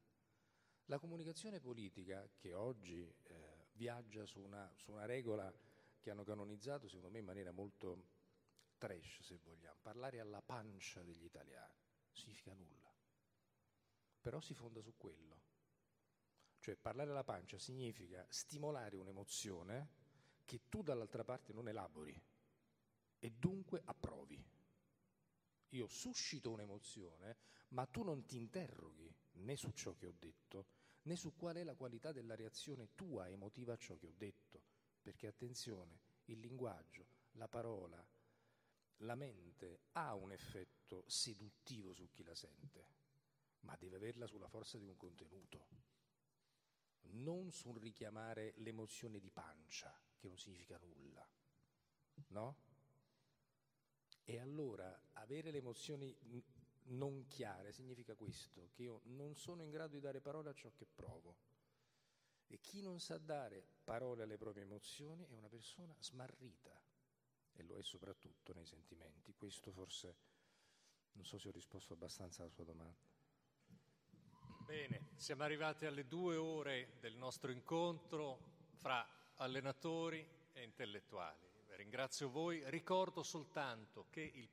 la 0.86 0.98
comunicazione 0.98 1.60
politica, 1.60 2.28
che 2.36 2.54
oggi 2.54 3.02
eh, 3.02 3.66
viaggia 3.72 4.24
su 4.26 4.40
una, 4.40 4.70
su 4.76 4.90
una 4.90 5.04
regola 5.04 5.52
che 6.00 6.10
hanno 6.10 6.24
canonizzato, 6.24 6.86
secondo 6.88 7.10
me, 7.10 7.18
in 7.18 7.24
maniera 7.24 7.50
molto 7.50 8.16
trash, 8.78 9.22
se 9.22 9.38
vogliamo, 9.42 9.78
parlare 9.82 10.20
alla 10.20 10.40
pancia 10.40 11.02
degli 11.02 11.24
italiani, 11.24 11.74
significa 12.12 12.54
nulla. 12.54 12.92
Però 14.20 14.40
si 14.40 14.54
fonda 14.54 14.80
su 14.80 14.94
quello. 14.96 15.46
Cioè 16.60 16.76
parlare 16.76 17.10
alla 17.10 17.24
pancia 17.24 17.58
significa 17.58 18.26
stimolare 18.28 18.96
un'emozione 18.96 19.96
che 20.44 20.68
tu 20.68 20.82
dall'altra 20.82 21.24
parte 21.24 21.52
non 21.52 21.68
elabori 21.68 22.20
e 23.18 23.30
dunque 23.30 23.80
approvi. 23.84 24.42
Io 25.70 25.86
suscito 25.86 26.50
un'emozione, 26.50 27.36
ma 27.68 27.86
tu 27.86 28.02
non 28.02 28.24
ti 28.24 28.36
interroghi 28.36 29.14
né 29.32 29.56
su 29.56 29.70
ciò 29.72 29.94
che 29.94 30.06
ho 30.06 30.14
detto, 30.18 30.66
né 31.02 31.16
su 31.16 31.34
qual 31.34 31.56
è 31.56 31.64
la 31.64 31.74
qualità 31.74 32.12
della 32.12 32.34
reazione 32.34 32.94
tua 32.94 33.28
emotiva 33.28 33.74
a 33.74 33.78
ciò 33.78 33.96
che 33.96 34.06
ho 34.06 34.14
detto. 34.16 34.62
Perché 35.02 35.26
attenzione, 35.26 36.00
il 36.26 36.40
linguaggio, 36.40 37.06
la 37.32 37.48
parola, 37.48 38.04
la 39.02 39.14
mente 39.14 39.80
ha 39.92 40.14
un 40.14 40.32
effetto 40.32 41.04
seduttivo 41.06 41.92
su 41.92 42.10
chi 42.10 42.24
la 42.24 42.34
sente, 42.34 42.86
ma 43.60 43.76
deve 43.76 43.96
averla 43.96 44.26
sulla 44.26 44.48
forza 44.48 44.78
di 44.78 44.84
un 44.84 44.96
contenuto 44.96 45.86
non 47.10 47.50
sul 47.50 47.78
richiamare 47.78 48.52
l'emozione 48.56 49.18
di 49.18 49.30
pancia, 49.30 49.96
che 50.18 50.28
non 50.28 50.36
significa 50.36 50.76
nulla, 50.78 51.26
no? 52.28 52.56
E 54.30 54.38
allora 54.38 54.94
avere 55.14 55.50
le 55.50 55.56
emozioni 55.56 56.14
non 56.88 57.26
chiare 57.28 57.72
significa 57.72 58.14
questo, 58.14 58.68
che 58.74 58.82
io 58.82 59.00
non 59.04 59.34
sono 59.34 59.62
in 59.62 59.70
grado 59.70 59.94
di 59.94 60.00
dare 60.00 60.20
parole 60.20 60.50
a 60.50 60.52
ciò 60.52 60.70
che 60.74 60.84
provo. 60.84 61.38
E 62.46 62.60
chi 62.60 62.82
non 62.82 63.00
sa 63.00 63.16
dare 63.16 63.66
parole 63.82 64.24
alle 64.24 64.36
proprie 64.36 64.64
emozioni 64.64 65.26
è 65.28 65.32
una 65.32 65.48
persona 65.48 65.96
smarrita, 65.98 66.78
e 67.54 67.62
lo 67.62 67.78
è 67.78 67.82
soprattutto 67.82 68.52
nei 68.52 68.66
sentimenti. 68.66 69.32
Questo 69.32 69.72
forse, 69.72 70.16
non 71.12 71.24
so 71.24 71.38
se 71.38 71.48
ho 71.48 71.52
risposto 71.52 71.94
abbastanza 71.94 72.42
alla 72.42 72.52
sua 72.52 72.64
domanda. 72.64 73.00
Bene, 74.66 75.08
siamo 75.16 75.42
arrivati 75.42 75.86
alle 75.86 76.06
due 76.06 76.36
ore 76.36 76.98
del 77.00 77.16
nostro 77.16 77.50
incontro 77.50 78.66
fra 78.76 79.08
allenatori 79.36 80.28
e 80.52 80.62
intellettuali. 80.62 81.47
Ringrazio 81.78 82.28
voi, 82.28 82.60
ricordo 82.70 83.22
soltanto 83.22 84.06
che 84.10 84.20
il 84.20 84.48